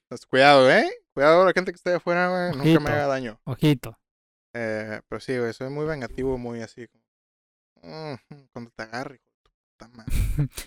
Entonces, 0.04 0.26
cuidado, 0.26 0.70
¿eh? 0.70 0.88
Cuidado 1.16 1.46
la 1.46 1.52
gente 1.54 1.72
que 1.72 1.76
esté 1.76 1.94
afuera, 1.94 2.28
güey, 2.28 2.62
nunca 2.74 2.78
me 2.80 2.90
haga 2.90 3.06
daño. 3.06 3.40
Ojito. 3.44 3.98
Eh, 4.52 5.00
pero 5.08 5.18
sí, 5.18 5.38
güey, 5.38 5.54
soy 5.54 5.70
muy 5.70 5.86
vengativo, 5.86 6.36
muy 6.36 6.60
así. 6.60 6.86
como, 6.88 7.02
"Mm, 7.82 8.44
cuando 8.52 8.70
te 8.72 8.82
agarre, 8.82 9.22
tu 9.42 9.50
puta 9.50 9.88
madre. 9.96 10.12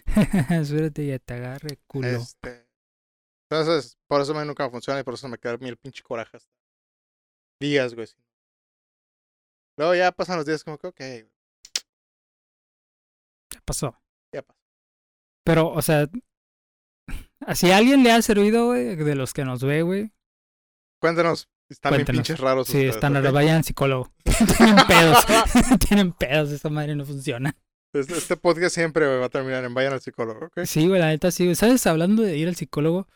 Suerte 0.65 1.03
y 1.03 1.19
te 1.19 1.33
agarre, 1.35 1.77
culo. 1.85 2.07
Este. 2.07 2.67
Entonces, 3.47 3.99
por 4.07 4.21
eso 4.21 4.33
mí 4.33 4.39
nunca 4.43 4.63
me 4.63 4.71
funciona 4.71 4.99
y 4.99 5.03
por 5.03 5.13
eso 5.13 5.27
me 5.27 5.37
queda 5.37 5.51
el 5.53 5.77
pinche 5.77 6.01
coraje 6.01 6.37
hasta 6.37 6.49
días, 7.61 7.93
güey. 7.93 8.07
Luego 9.77 9.93
ya 9.93 10.11
pasan 10.11 10.37
los 10.37 10.47
días 10.47 10.63
como 10.63 10.79
que, 10.79 10.87
ok, 10.87 10.99
Ya 13.53 13.61
pasó. 13.65 13.95
ya 14.33 14.41
pasó. 14.41 14.59
Pero, 15.45 15.69
o 15.69 15.81
sea, 15.83 16.07
si 17.53 17.69
a 17.69 17.77
alguien 17.77 18.01
le 18.01 18.11
ha 18.11 18.21
servido, 18.23 18.65
güey, 18.65 18.95
de 18.95 19.13
los 19.15 19.31
que 19.31 19.45
nos 19.45 19.63
ve, 19.63 19.83
güey, 19.83 20.11
Cuéntanos, 20.99 21.49
están 21.69 21.91
bien 21.91 21.99
Cuéntenos. 22.05 22.27
pinches 22.27 22.39
raros. 22.39 22.67
sí, 22.67 22.73
ustedes, 22.73 22.95
están 22.95 23.13
raros, 23.13 23.31
vayan 23.33 23.57
al 23.57 23.63
psicólogo. 23.63 24.11
Tienen 24.57 24.87
pedos. 24.87 25.25
Tienen 25.87 26.11
pedos, 26.13 26.51
esa 26.51 26.69
madre 26.69 26.95
no 26.95 27.05
funciona. 27.05 27.55
Este, 27.93 28.17
este 28.17 28.37
podcast 28.37 28.75
siempre 28.75 29.07
va 29.17 29.25
a 29.25 29.29
terminar 29.29 29.63
en 29.63 29.73
vayan 29.73 29.93
al 29.93 30.01
psicólogo, 30.01 30.47
¿ok? 30.47 30.59
Sí, 30.65 30.87
güey, 30.87 30.99
la 30.99 31.07
neta 31.07 31.31
sí. 31.31 31.55
¿Sabes? 31.55 31.87
Hablando 31.87 32.21
de 32.21 32.37
ir 32.37 32.47
al 32.47 32.55
psicólogo, 32.55 33.07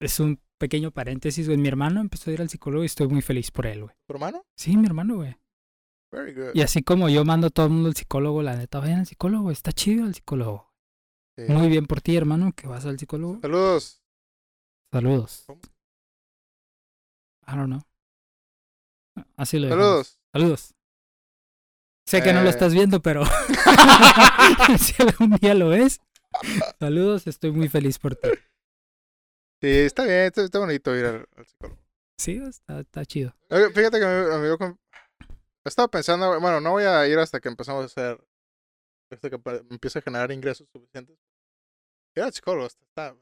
es 0.00 0.20
un 0.20 0.40
pequeño 0.58 0.90
paréntesis, 0.90 1.46
güey. 1.46 1.58
Mi 1.58 1.68
hermano 1.68 2.00
empezó 2.00 2.30
a 2.30 2.34
ir 2.34 2.42
al 2.42 2.50
psicólogo 2.50 2.82
y 2.82 2.86
estoy 2.86 3.08
muy 3.08 3.22
feliz 3.22 3.50
por 3.50 3.66
él, 3.66 3.84
güey. 3.84 3.94
¿Tu 4.06 4.12
hermano? 4.12 4.44
Sí, 4.56 4.76
mi 4.76 4.86
hermano, 4.86 5.16
güey. 5.16 5.36
Very 6.10 6.34
good. 6.34 6.50
Y 6.54 6.62
así 6.62 6.82
como 6.82 7.08
yo 7.08 7.24
mando 7.24 7.46
a 7.46 7.50
todo 7.50 7.66
el 7.66 7.72
mundo 7.72 7.88
al 7.88 7.96
psicólogo, 7.96 8.42
la 8.42 8.56
neta, 8.56 8.80
vayan 8.80 9.00
al 9.00 9.06
psicólogo. 9.06 9.50
Está 9.50 9.72
chido 9.72 10.06
el 10.06 10.14
psicólogo. 10.14 10.72
Sí. 11.36 11.44
Muy 11.52 11.68
bien 11.68 11.86
por 11.86 12.00
ti, 12.00 12.16
hermano, 12.16 12.52
que 12.52 12.66
vas 12.66 12.84
al 12.84 12.98
psicólogo. 12.98 13.38
Saludos. 13.40 14.02
Saludos. 14.92 15.44
¿Cómo? 15.46 15.60
I 17.48 17.56
don't 17.56 17.66
know. 17.68 17.82
Así 19.36 19.58
lo 19.58 19.66
dejamos. 19.68 19.86
Saludos. 19.86 20.20
Saludos. 20.32 20.74
Sé 22.06 22.22
que 22.22 22.32
no 22.32 22.40
lo 22.42 22.46
Eh. 22.46 22.50
estás 22.50 22.72
viendo, 22.72 23.00
pero 23.02 23.24
si 24.78 25.02
algún 25.02 25.30
día 25.36 25.54
lo 25.54 25.68
ves, 25.68 26.00
saludos, 26.78 27.26
estoy 27.26 27.50
muy 27.52 27.68
feliz 27.68 27.98
por 27.98 28.16
ti. 28.16 28.28
Sí, 29.62 29.68
está 29.70 30.04
bien, 30.04 30.26
está, 30.26 30.42
está 30.42 30.58
bonito 30.58 30.94
ir 30.96 31.04
al, 31.04 31.28
al 31.36 31.46
psicólogo. 31.46 31.80
Sí, 32.18 32.36
está, 32.36 32.80
está 32.80 33.04
chido. 33.04 33.34
Fíjate 33.74 33.98
que 34.00 34.06
mí 34.06 34.56
con- 34.58 34.78
estaba 35.64 35.88
pensando, 35.88 36.40
bueno, 36.40 36.60
no 36.60 36.70
voy 36.72 36.84
a 36.84 37.06
ir 37.06 37.18
hasta 37.18 37.40
que 37.40 37.48
empezamos 37.48 37.82
a 37.82 37.86
hacer, 37.86 38.24
hasta 39.12 39.28
que 39.30 39.38
empiece 39.70 39.98
a 39.98 40.02
generar 40.02 40.30
ingresos 40.32 40.66
suficientes. 40.72 41.18
Ir 42.16 42.22
al 42.22 42.32
psicólogo 42.32 42.66
está, 42.66 42.84
está- 42.86 43.16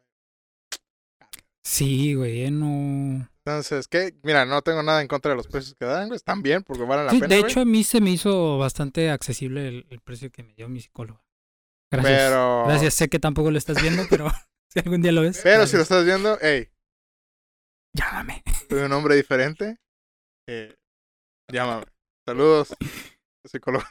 Sí, 1.67 2.15
güey, 2.15 2.49
no. 2.53 3.29
Entonces, 3.45 3.89
¿qué? 3.89 4.15
Mira, 4.23 4.47
no 4.47 4.63
tengo 4.63 4.85
nada 4.85 5.03
en 5.03 5.09
contra 5.09 5.33
de 5.33 5.37
los 5.37 5.49
precios 5.49 5.75
que 5.75 5.85
dan, 5.85 6.07
güey, 6.07 6.17
están 6.17 6.41
bien 6.41 6.63
porque 6.63 6.85
valen 6.85 7.07
la 7.07 7.11
Sí, 7.11 7.19
pena, 7.19 7.35
de 7.35 7.41
güey. 7.41 7.51
hecho, 7.51 7.61
a 7.61 7.65
mí 7.65 7.83
se 7.83 8.01
me 8.01 8.11
hizo 8.11 8.57
bastante 8.59 9.11
accesible 9.11 9.67
el, 9.67 9.87
el 9.91 10.01
precio 10.01 10.31
que 10.31 10.45
me 10.45 10.55
dio 10.55 10.69
mi 10.69 10.81
psicólogo. 10.81 11.21
Gracias. 11.91 12.31
pero, 12.31 12.65
Gracias, 12.67 12.95
sé 12.95 13.09
que 13.09 13.19
tampoco 13.19 13.51
lo 13.51 13.59
estás 13.59 13.83
viendo, 13.83 14.05
pero 14.09 14.31
si 14.73 14.79
algún 14.79 15.03
día 15.03 15.11
lo 15.11 15.23
ves. 15.23 15.41
pero 15.43 15.67
si 15.67 15.75
lo 15.77 15.83
estás 15.83 16.05
viendo, 16.05 16.39
hey, 16.41 16.69
Llámame. 17.97 18.45
soy 18.69 18.83
un 18.83 18.93
hombre 18.93 19.17
diferente, 19.17 19.79
eh, 20.49 20.73
llámame. 21.53 21.87
Saludos, 22.29 22.77
psicólogo. 23.45 23.85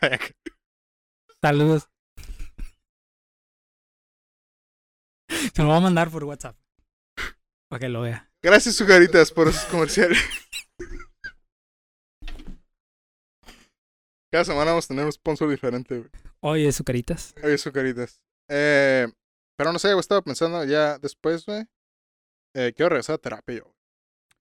Saludos. 1.42 1.90
Se 5.54 5.62
lo 5.62 5.68
voy 5.70 5.78
a 5.78 5.82
mandar 5.82 6.10
por 6.10 6.24
WhatsApp. 6.24 6.56
Para 7.70 7.80
que 7.80 7.90
lo 7.90 8.02
vea. 8.02 8.30
Gracias, 8.42 8.76
Sugaritas, 8.76 9.32
por 9.32 9.48
esos 9.48 9.66
comerciales. 9.66 10.20
Cada 14.32 14.46
semana 14.46 14.72
vamos 14.72 14.86
a 14.86 14.88
tener 14.90 15.06
un 15.06 15.12
sponsor 15.12 15.50
diferente, 15.50 15.98
güey. 15.98 16.10
Oye, 16.42 16.72
Zucaritas. 16.72 17.34
Oye, 17.44 17.58
Sugaritas. 17.58 18.22
Eh, 18.50 19.08
pero 19.58 19.72
no 19.72 19.80
sé, 19.80 19.90
güey, 19.90 20.00
estaba 20.02 20.22
pensando 20.22 20.64
ya 20.66 20.98
después, 21.00 21.46
güey. 21.46 21.66
Eh, 22.54 22.74
quiero 22.76 22.90
regresar 22.90 23.16
a 23.16 23.18
terapia, 23.18 23.58
yo. 23.58 23.76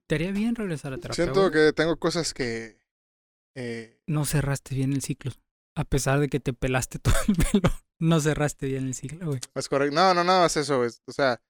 Te 0.06 0.16
haría 0.16 0.32
bien 0.32 0.54
regresar 0.54 0.92
a 0.92 0.96
terapia. 0.98 1.14
Siento 1.24 1.40
güey. 1.48 1.52
que 1.52 1.72
tengo 1.72 1.96
cosas 1.98 2.34
que. 2.34 2.78
Eh, 3.56 4.00
No 4.06 4.24
cerraste 4.24 4.74
bien 4.74 4.92
el 4.92 5.02
ciclo. 5.02 5.32
A 5.76 5.84
pesar 5.84 6.20
de 6.20 6.28
que 6.28 6.40
te 6.40 6.52
pelaste 6.52 6.98
todo 7.00 7.14
el 7.28 7.36
pelo, 7.36 7.70
no 8.00 8.20
cerraste 8.20 8.66
bien 8.66 8.86
el 8.86 8.94
ciclo, 8.94 9.26
güey. 9.28 9.40
es 9.54 9.68
correcto. 9.68 9.94
No, 9.94 10.12
no, 10.12 10.24
no, 10.24 10.44
es 10.44 10.56
eso, 10.56 10.78
güey. 10.78 10.90
O 11.06 11.12
sea. 11.12 11.40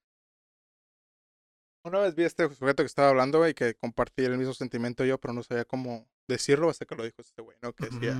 Una 1.84 1.98
vez 2.00 2.14
vi 2.14 2.22
a 2.22 2.26
este 2.26 2.48
sujeto 2.48 2.82
que 2.82 2.86
estaba 2.86 3.10
hablando, 3.10 3.38
güey, 3.38 3.52
que 3.52 3.74
compartía 3.74 4.26
el 4.26 4.38
mismo 4.38 4.54
sentimiento 4.54 5.04
yo, 5.04 5.18
pero 5.18 5.34
no 5.34 5.42
sabía 5.42 5.66
cómo 5.66 6.08
decirlo 6.26 6.70
hasta 6.70 6.86
que 6.86 6.94
lo 6.94 7.04
dijo 7.04 7.20
este 7.20 7.42
güey, 7.42 7.58
¿no? 7.60 7.74
Que 7.74 7.86
decía. 7.86 8.16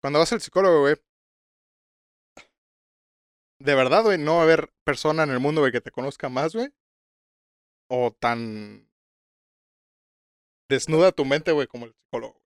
Cuando 0.00 0.20
vas 0.20 0.32
al 0.32 0.40
psicólogo, 0.40 0.82
güey. 0.82 0.94
De 3.58 3.74
verdad, 3.74 4.04
güey, 4.04 4.18
no 4.18 4.34
va 4.34 4.40
a 4.40 4.44
haber 4.44 4.72
persona 4.84 5.24
en 5.24 5.30
el 5.30 5.40
mundo, 5.40 5.60
güey, 5.60 5.72
que 5.72 5.80
te 5.80 5.90
conozca 5.90 6.28
más, 6.28 6.54
güey. 6.54 6.68
O 7.88 8.12
tan 8.12 8.88
desnuda 10.70 11.10
tu 11.10 11.24
mente, 11.24 11.50
güey, 11.50 11.66
como 11.66 11.86
el 11.86 11.94
psicólogo. 11.94 12.40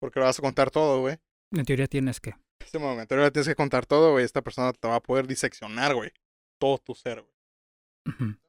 Porque 0.00 0.18
le 0.18 0.26
vas 0.26 0.38
a 0.38 0.42
contar 0.42 0.70
todo, 0.70 1.00
güey. 1.00 1.18
En 1.52 1.64
teoría 1.66 1.88
tienes 1.88 2.20
que. 2.20 2.30
En 2.30 2.40
este 2.60 2.78
momento, 2.78 3.14
ahora 3.14 3.30
tienes 3.30 3.48
que 3.48 3.54
contar 3.54 3.84
todo, 3.84 4.12
güey. 4.12 4.24
Esta 4.24 4.40
persona 4.40 4.72
te 4.72 4.88
va 4.88 4.96
a 4.96 5.02
poder 5.02 5.26
diseccionar, 5.26 5.94
güey. 5.94 6.10
Todo 6.58 6.78
tu 6.78 6.94
ser, 6.94 7.20
güey. 7.20 7.33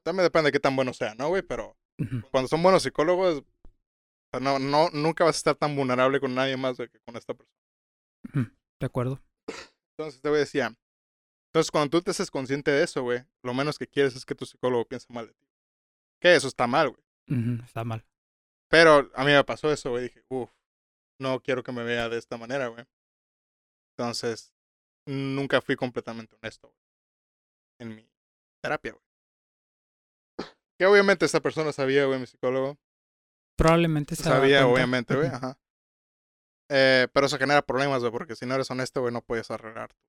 También 0.02 0.24
depende 0.24 0.48
de 0.48 0.52
qué 0.52 0.60
tan 0.60 0.76
bueno 0.76 0.92
sea, 0.92 1.14
¿no, 1.14 1.28
güey? 1.28 1.42
Pero 1.42 1.76
cuando 2.30 2.48
son 2.48 2.62
buenos 2.62 2.82
psicólogos, 2.82 3.42
no, 4.40 4.58
no, 4.58 4.90
nunca 4.90 5.24
vas 5.24 5.36
a 5.36 5.38
estar 5.38 5.54
tan 5.54 5.74
vulnerable 5.74 6.20
con 6.20 6.34
nadie 6.34 6.56
más, 6.56 6.76
que 6.76 7.00
con 7.04 7.16
esta 7.16 7.34
persona. 7.34 8.54
De 8.78 8.86
acuerdo. 8.86 9.20
Entonces 9.96 10.20
te 10.20 10.28
voy 10.28 10.38
decía, 10.38 10.76
entonces 11.48 11.70
cuando 11.70 11.90
tú 11.90 12.02
te 12.02 12.10
haces 12.10 12.30
consciente 12.30 12.70
de 12.70 12.84
eso, 12.84 13.02
güey, 13.02 13.24
lo 13.42 13.54
menos 13.54 13.78
que 13.78 13.86
quieres 13.86 14.14
es 14.14 14.26
que 14.26 14.34
tu 14.34 14.44
psicólogo 14.44 14.84
piense 14.84 15.10
mal 15.10 15.26
de 15.26 15.32
ti. 15.32 15.46
Que 16.20 16.34
eso 16.34 16.48
está 16.48 16.66
mal, 16.66 16.90
güey. 16.90 17.60
Está 17.64 17.82
mal. 17.82 18.04
Pero 18.68 19.10
a 19.14 19.24
mí 19.24 19.32
me 19.32 19.44
pasó 19.44 19.72
eso, 19.72 19.90
güey. 19.90 20.04
Dije, 20.04 20.22
uff, 20.28 20.50
no 21.18 21.40
quiero 21.40 21.62
que 21.62 21.72
me 21.72 21.82
vea 21.82 22.10
de 22.10 22.18
esta 22.18 22.36
manera, 22.36 22.68
güey. 22.68 22.84
Entonces, 23.96 24.52
nunca 25.06 25.62
fui 25.62 25.76
completamente 25.76 26.36
honesto, 26.36 26.68
güey. 26.68 26.80
En 27.80 27.96
mi 27.96 28.10
terapia, 28.62 28.92
güey. 28.92 29.05
Que 30.78 30.86
obviamente 30.86 31.24
esta 31.24 31.40
persona 31.40 31.72
sabía, 31.72 32.04
güey, 32.06 32.18
mi 32.20 32.26
psicólogo. 32.26 32.78
Probablemente 33.56 34.14
Sabía, 34.16 34.58
cuenta. 34.60 34.66
obviamente, 34.66 35.14
güey. 35.16 35.28
Ajá. 35.28 35.58
Eh, 36.70 37.08
pero 37.12 37.26
eso 37.26 37.38
genera 37.38 37.62
problemas, 37.62 38.00
güey, 38.00 38.12
porque 38.12 38.36
si 38.36 38.44
no 38.44 38.54
eres 38.54 38.70
honesto, 38.70 39.00
güey, 39.00 39.12
no 39.12 39.22
puedes 39.22 39.50
arreglar 39.50 39.94
tu- 39.94 40.00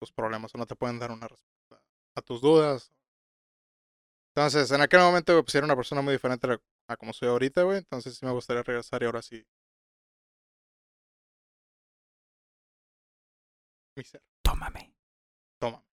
tus 0.00 0.12
problemas 0.12 0.54
o 0.54 0.58
no 0.58 0.66
te 0.66 0.76
pueden 0.76 0.98
dar 0.98 1.10
una 1.10 1.26
respuesta 1.26 1.82
a 2.16 2.22
tus 2.22 2.40
dudas. 2.40 2.92
Entonces, 4.36 4.70
en 4.70 4.80
aquel 4.82 5.00
momento, 5.00 5.32
güey, 5.32 5.42
pues 5.42 5.54
era 5.54 5.64
una 5.64 5.76
persona 5.76 6.02
muy 6.02 6.12
diferente 6.12 6.46
a, 6.88 6.96
como 6.96 7.12
soy 7.12 7.28
ahorita, 7.28 7.62
güey. 7.62 7.78
Entonces, 7.78 8.16
sí 8.16 8.24
me 8.26 8.32
gustaría 8.32 8.62
regresar 8.62 9.02
y 9.02 9.06
ahora 9.06 9.22
sí. 9.22 9.44
Mi 13.96 14.04
ser, 14.04 14.22
Tómame. 14.42 14.92
toma. 15.60 15.84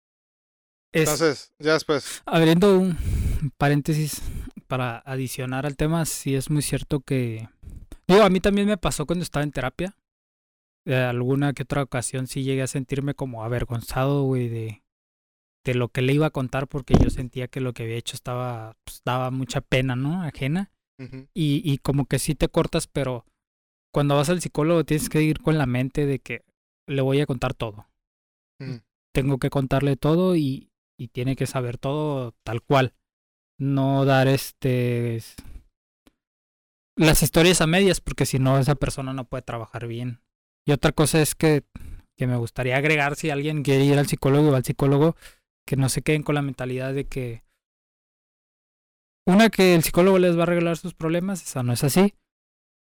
Es- 0.93 1.03
Entonces, 1.09 1.55
ya 1.59 1.75
después. 1.75 2.23
Abriendo 2.27 2.79
un 2.79 2.97
paréntesis 3.57 4.23
para 4.67 4.99
adicionar 4.99 5.67
al 5.67 5.77
tema, 5.77 6.05
sí 6.05 6.35
es 6.35 6.51
muy 6.51 6.63
cierto 6.63 7.01
que... 7.01 7.49
Digo, 8.07 8.23
a 8.23 8.31
mí 8.31 8.41
también 8.41 8.67
me 8.67 8.77
pasó 8.77 9.07
cuando 9.07 9.23
estaba 9.23 9.43
en 9.45 9.53
terapia. 9.53 9.97
De 10.85 10.97
alguna 10.97 11.53
que 11.53 11.63
otra 11.63 11.83
ocasión 11.83 12.27
sí 12.27 12.43
llegué 12.43 12.63
a 12.63 12.67
sentirme 12.67 13.15
como 13.15 13.45
avergonzado, 13.45 14.25
güey, 14.25 14.49
de, 14.49 14.83
de 15.65 15.75
lo 15.75 15.89
que 15.89 16.03
le 16.03 16.15
iba 16.15 16.27
a 16.27 16.31
contar 16.31 16.69
porque 16.69 16.95
yo 16.95 17.11
sentía 17.11 17.49
que 17.49 17.61
lo 17.61 17.73
que 17.73 17.85
había 17.85 17.97
hecho 17.97 18.17
estaba, 18.17 18.77
pues, 18.85 19.03
daba 19.05 19.31
mucha 19.31 19.61
pena, 19.61 19.95
¿no? 19.97 20.23
Ajena. 20.23 20.73
Y, 21.35 21.63
y 21.65 21.79
como 21.79 22.07
que 22.07 22.19
sí 22.19 22.35
te 22.35 22.49
cortas, 22.49 22.87
pero 22.87 23.25
cuando 23.93 24.17
vas 24.17 24.29
al 24.29 24.41
psicólogo 24.41 24.85
tienes 24.85 25.09
que 25.09 25.23
ir 25.23 25.41
con 25.41 25.57
la 25.57 25.67
mente 25.67 26.07
de 26.07 26.19
que 26.19 26.45
le 26.87 27.03
voy 27.03 27.21
a 27.21 27.27
contar 27.27 27.55
todo. 27.55 27.87
ujú, 28.61 28.81
Tengo 29.15 29.39
que 29.39 29.51
contarle 29.51 29.97
todo 29.97 30.37
y, 30.37 30.71
y 30.99 31.09
tiene 31.09 31.37
que 31.37 31.47
saber 31.47 31.79
todo 31.79 32.33
tal 32.43 32.63
cual. 32.63 32.95
No 33.61 34.05
dar 34.05 34.27
este 34.27 35.21
las 36.97 37.23
historias 37.23 37.61
a 37.61 37.67
medias, 37.67 38.01
porque 38.01 38.27
si 38.27 38.39
no 38.39 38.59
esa 38.59 38.75
persona 38.75 39.13
no 39.13 39.25
puede 39.25 39.43
trabajar 39.43 39.87
bien. 39.87 40.21
Y 40.67 40.73
otra 40.73 40.93
cosa 40.93 41.21
es 41.23 41.35
que, 41.35 41.65
que 42.19 42.27
me 42.27 42.37
gustaría 42.37 42.77
agregar 42.77 43.17
si 43.17 43.31
alguien 43.31 43.63
quiere 43.63 43.85
ir 43.85 43.99
al 43.99 44.07
psicólogo 44.07 44.51
va 44.51 44.59
al 44.59 44.65
psicólogo, 44.65 45.17
que 45.67 45.77
no 45.77 45.89
se 45.89 46.03
queden 46.03 46.23
con 46.23 46.35
la 46.35 46.43
mentalidad 46.43 46.93
de 46.93 47.07
que 47.07 47.43
una 49.27 49.49
que 49.49 49.75
el 49.75 49.83
psicólogo 49.83 50.19
les 50.19 50.37
va 50.37 50.41
a 50.41 50.43
arreglar 50.43 50.77
sus 50.77 50.95
problemas, 50.95 51.43
esa 51.43 51.63
no 51.63 51.73
es 51.73 51.85
así. 51.85 52.15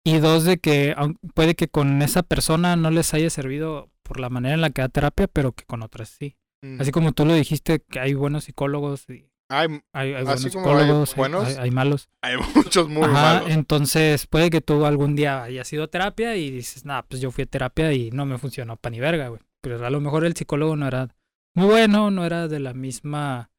Y 0.05 0.19
dos, 0.19 0.45
de 0.45 0.59
que 0.59 0.97
puede 1.35 1.55
que 1.55 1.69
con 1.69 2.01
esa 2.03 2.23
persona 2.23 2.77
no 2.77 2.91
les 2.91 3.13
haya 3.15 3.31
servido 3.31 3.91
por 4.03 4.19
la 4.19 4.31
manera 4.31 4.55
en 4.55 4.63
la 4.63 4.71
que 4.71 4.81
da 4.81 4.89
terapia, 4.89 5.29
pero 5.29 5.53
que 5.53 5.65
con 5.65 5.83
otras 5.83 6.09
sí. 6.09 6.37
Así 6.81 6.91
como 6.91 7.13
tú 7.13 7.25
lo 7.25 7.35
dijiste, 7.35 7.81
que 7.81 8.01
hay 8.01 8.15
buenos 8.15 8.45
psicólogos 8.45 9.09
y 9.11 9.31
Hay, 9.51 9.81
hay, 9.93 10.13
hay 10.13 10.15
Así 10.15 10.25
buenos 10.25 10.53
como 10.53 10.69
hay 10.69 10.75
psicólogos, 10.77 11.11
hay- 11.11 11.17
buenos, 11.17 11.49
hay, 11.49 11.57
hay 11.57 11.71
malos. 11.71 12.09
hay 12.23 12.37
muchos 12.55 12.89
muy 12.89 13.05
Ajá, 13.05 13.13
malos. 13.41 13.51
entonces 13.51 14.27
puede 14.27 14.51
que 14.51 14.61
tú 14.61 14.85
algún 14.85 15.17
día 15.17 15.43
hayas 15.45 15.73
ido 15.73 15.85
a 15.85 15.89
terapia 15.89 16.37
y 16.37 16.51
dices, 16.51 16.85
nah, 16.85 17.03
pues 17.03 17.21
yo 17.23 17.31
fui 17.31 17.45
a 17.45 17.47
terapia 17.47 17.93
y 17.93 18.11
no 18.11 18.27
me 18.27 18.37
funcionó 18.39 18.77
pa' 18.77 18.91
ni 18.91 19.01
verga, 19.01 19.29
güey. 19.29 19.41
Pero 19.61 19.85
a 19.85 19.91
lo 19.91 20.01
mejor 20.01 20.25
el 20.25 20.35
psicólogo 20.37 20.77
no 20.77 20.87
era 20.87 21.09
muy 21.55 21.67
bueno, 21.67 22.11
no 22.11 22.25
era 22.27 22.47
de 22.49 22.61
la 22.61 22.75
misma 22.75 23.51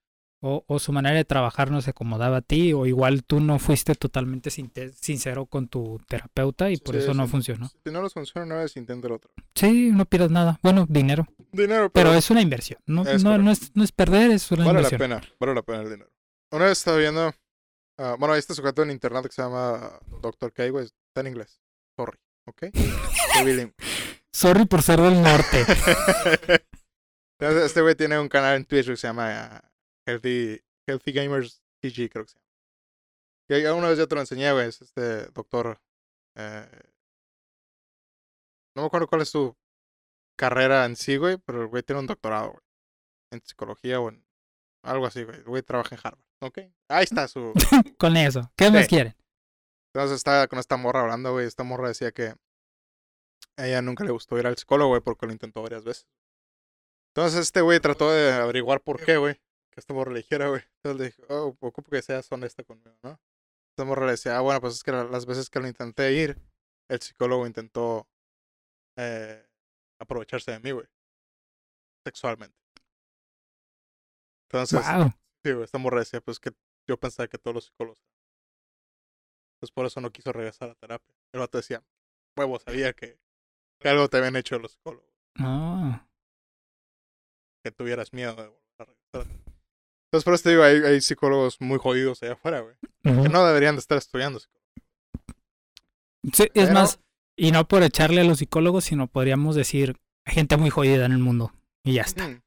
O, 0.42 0.64
o 0.68 0.80
su 0.80 0.94
manera 0.94 1.16
de 1.18 1.26
trabajar 1.26 1.70
no 1.70 1.82
se 1.82 1.90
acomodaba 1.90 2.38
a 2.38 2.42
ti, 2.42 2.72
o 2.72 2.86
igual 2.86 3.26
tú 3.26 3.42
no 3.42 3.60
fuiste 3.60 3.94
totalmente 3.96 4.50
sincero 4.50 5.48
con 5.48 5.68
tu 5.68 6.00
terapeuta 6.08 6.70
y 6.72 6.78
por 6.78 6.96
Sí, 6.96 7.02
eso 7.02 7.14
no 7.14 7.28
funcionó. 7.28 7.68
Si 7.68 7.92
no 7.92 8.02
les 8.02 8.14
funciona 8.14 8.46
una 8.46 8.56
vez, 8.56 8.78
inténtalo 8.78 9.16
otra 9.16 9.32
vez. 9.36 9.46
Sí, 9.54 9.90
no 9.92 10.06
pierdas 10.06 10.32
nada. 10.32 10.58
Bueno, 10.64 10.86
dinero. 10.88 11.28
Dinero, 11.52 11.90
Pero 11.92 12.10
pero, 12.10 12.14
es 12.14 12.30
una 12.30 12.42
inversión. 12.42 12.80
No, 12.86 13.04
Es 13.04 13.24
no, 13.24 13.32
no, 13.38 13.44
correcto. 13.44 13.52
es, 13.66 13.76
no 13.76 13.84
es 13.84 13.92
perder, 13.92 14.32
es 14.32 14.52
una 14.52 14.66
vale 14.66 14.82
la 14.82 14.90
inversión. 14.90 15.00
pena. 15.00 15.22
Vale 15.40 15.54
la 15.56 15.62
pena 15.64 15.82
el 15.82 15.90
dinero. 15.90 16.12
Una 16.52 16.66
vez 16.66 16.78
estaba 16.78 16.98
viendo... 16.98 17.34
ah, 17.98 18.16
bueno, 18.20 18.34
hay 18.34 18.40
este 18.40 18.54
sujeto 18.54 18.84
en 18.84 18.92
internet 18.92 19.24
que 19.26 19.32
se 19.32 19.42
llama 19.42 20.00
Dr. 20.22 20.52
K, 20.54 20.70
güey. 20.70 20.86
Está 20.86 21.22
en 21.22 21.28
inglés. 21.28 21.62
Sorry. 21.98 22.18
¿Ok? 22.48 22.64
Sorry 24.34 24.66
por 24.66 24.82
ser 24.84 25.02
del 25.02 25.22
norte. 25.22 25.66
Entonces, 27.40 27.64
este 27.66 27.82
güey 27.82 27.96
tiene 27.96 28.20
un 28.20 28.30
canal 28.30 28.56
en 28.58 28.66
Twitch 28.66 28.86
que 28.88 28.96
se 28.98 29.08
llama 29.08 29.46
ah, 29.58 29.72
Healthy, 30.08 30.62
Healthy 30.88 31.12
Gamers 31.12 31.62
TG, 31.82 32.10
creo 32.10 32.26
que 32.26 32.32
se 32.32 32.36
llama. 32.38 32.46
Que 33.48 33.62
ya 33.64 33.74
una 33.74 33.90
vez 33.90 33.98
ya 33.98 34.06
te 34.08 34.16
lo 34.16 34.22
enseñé, 34.22 34.52
güey. 34.54 34.68
Es 34.68 34.82
este 34.82 35.26
doctor. 35.32 35.80
eh, 36.36 36.68
no 38.76 38.84
me 38.84 38.88
acuerdo 38.88 39.08
cuál 39.08 39.22
es 39.22 39.30
su 39.30 39.56
carrera 40.40 40.86
en 40.86 40.96
sí, 40.96 41.18
güey, 41.18 41.38
pero 41.38 41.62
el 41.62 41.68
güey 41.68 41.84
tiene 41.84 42.00
un 42.00 42.08
doctorado, 42.08 42.52
güey. 42.52 42.64
En 43.32 43.42
psicología 43.46 44.00
o 44.00 44.10
en 44.10 44.26
algo 44.84 45.06
así, 45.06 45.24
güey. 45.24 45.38
El 45.38 45.44
güey 45.44 45.62
trabaja 45.62 45.96
en 45.96 46.02
Harvard, 46.04 46.26
¿ok? 46.42 46.58
Ahí 46.90 47.04
está 47.04 47.28
su. 47.28 47.54
Con 48.00 48.16
eso. 48.18 48.52
¿Qué 48.56 48.72
más 48.72 48.84
Sí. 48.84 48.90
quieren? 48.90 49.16
Entonces 49.94 50.18
estaba 50.18 50.48
con 50.48 50.60
esta 50.60 50.78
morra 50.78 51.02
hablando, 51.02 51.32
güey. 51.34 51.46
Esta 51.48 51.64
morra 51.64 51.88
decía 51.88 52.12
que 52.12 52.36
a 53.58 53.68
ella 53.68 53.82
nunca 53.82 54.04
le 54.04 54.12
gustó 54.12 54.38
ir 54.38 54.46
al 54.48 54.56
psicólogo, 54.56 54.90
güey, 54.90 55.02
porque 55.02 55.26
lo 55.26 55.32
intentó 55.32 55.62
varias 55.64 55.84
veces. 55.84 56.08
Entonces 57.14 57.40
este 57.42 57.62
güey 57.62 57.80
trató 57.80 58.12
de 58.12 58.32
averiguar 58.32 58.82
por 58.82 59.04
qué, 59.04 59.18
güey. 59.18 59.36
Que 59.72 59.80
esta 59.80 59.94
morra 59.96 60.12
le 60.12 60.20
dijera, 60.20 60.48
güey. 60.50 60.62
Entonces 60.78 61.00
le 61.00 61.06
dije, 61.08 61.24
oh, 61.34 61.56
ocupo 61.60 61.90
que 61.92 62.02
seas 62.04 62.32
honesta 62.32 62.64
conmigo, 62.64 62.96
¿no? 63.04 63.20
Esta 63.74 63.84
morra 63.84 64.06
le 64.06 64.12
decía, 64.12 64.38
ah, 64.38 64.42
bueno, 64.42 64.62
pues 64.62 64.76
es 64.76 64.84
que 64.84 64.92
la- 64.92 65.04
las 65.06 65.26
veces 65.26 65.50
que 65.50 65.60
lo 65.60 65.68
intenté 65.68 66.14
ir, 66.14 66.38
el 66.88 67.02
psicólogo 67.02 67.48
intentó 67.48 68.08
eh, 68.98 69.44
aprovecharse 70.00 70.52
de 70.52 70.60
mí, 70.60 70.72
güey. 70.72 70.88
Sexualmente. 72.06 72.58
Entonces, 74.48 74.82
Wow. 74.86 75.12
Sí, 75.44 75.52
güey, 75.54 75.64
esta 75.64 75.78
morra 75.78 76.00
decía, 76.00 76.22
pues 76.22 76.40
que 76.40 76.52
yo 76.88 77.00
pensaba 77.00 77.28
que 77.28 77.38
todos 77.38 77.56
los 77.56 77.66
psicólogos. 77.66 78.04
Pues 79.60 79.72
por 79.72 79.86
eso 79.86 80.02
no 80.02 80.12
quiso 80.12 80.32
regresar 80.34 80.70
a 80.70 80.76
terapia. 80.76 81.16
El 81.34 81.40
vato 81.40 81.58
decía, 81.58 81.84
huevo, 82.38 82.60
sabía 82.60 82.94
que, 82.94 83.20
que 83.80 83.90
algo 83.90 84.10
te 84.10 84.18
habían 84.18 84.36
hecho 84.36 84.58
los 84.60 84.74
psicólogos. 84.74 85.10
Ah. 85.38 86.06
Que 87.64 87.72
tuvieras 87.72 88.12
miedo 88.14 88.36
de 88.36 88.48
volver 88.48 88.62
a 88.80 88.86
regresar. 88.86 89.40
Entonces 90.06 90.26
por 90.26 90.34
eso 90.34 90.44
te 90.44 90.50
digo, 90.50 90.64
hay, 90.64 90.78
hay 90.84 91.02
psicólogos 91.02 91.62
muy 91.62 91.78
jodidos 91.78 92.22
allá 92.24 92.34
afuera, 92.34 92.62
güey. 92.62 92.76
Que 93.04 93.30
no 93.30 93.46
deberían 93.46 93.76
de 93.76 93.80
estar 93.80 93.98
estudiando. 93.98 94.40
Sí, 94.40 96.44
es 96.44 96.50
Pero- 96.54 96.74
más, 96.74 97.00
y 97.40 97.52
no 97.52 97.68
por 97.68 97.84
echarle 97.84 98.22
a 98.22 98.24
los 98.24 98.40
psicólogos, 98.40 98.86
sino 98.86 99.08
podríamos 99.08 99.56
decir 99.56 99.98
hay 100.26 100.34
gente 100.36 100.58
muy 100.58 100.70
jodida 100.70 101.06
en 101.06 101.12
el 101.14 101.18
mundo. 101.20 101.52
Y 101.84 101.94
ya 101.94 102.02
está. 102.04 102.28
Mm. 102.28 102.42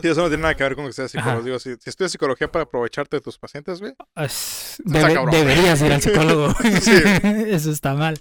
Sí, 0.00 0.08
eso 0.08 0.22
no 0.22 0.28
tiene 0.28 0.42
nada 0.42 0.54
que 0.56 0.62
ver 0.62 0.76
con 0.76 0.86
que 0.86 0.92
seas 0.92 1.10
psicólogo. 1.10 1.42
Digo, 1.42 1.58
si, 1.58 1.74
si 1.76 1.90
estudias 1.90 2.12
psicología 2.12 2.50
para 2.50 2.62
aprovecharte 2.64 3.16
de 3.16 3.20
tus 3.20 3.38
pacientes, 3.38 3.80
güey. 3.80 3.92
Es- 4.16 4.80
debe- 4.84 5.30
deberías 5.30 5.82
ir 5.82 5.92
al 5.92 6.00
psicólogo. 6.00 6.54
Sí. 6.80 6.92
Eso 7.46 7.70
está 7.70 7.94
mal. 7.94 8.18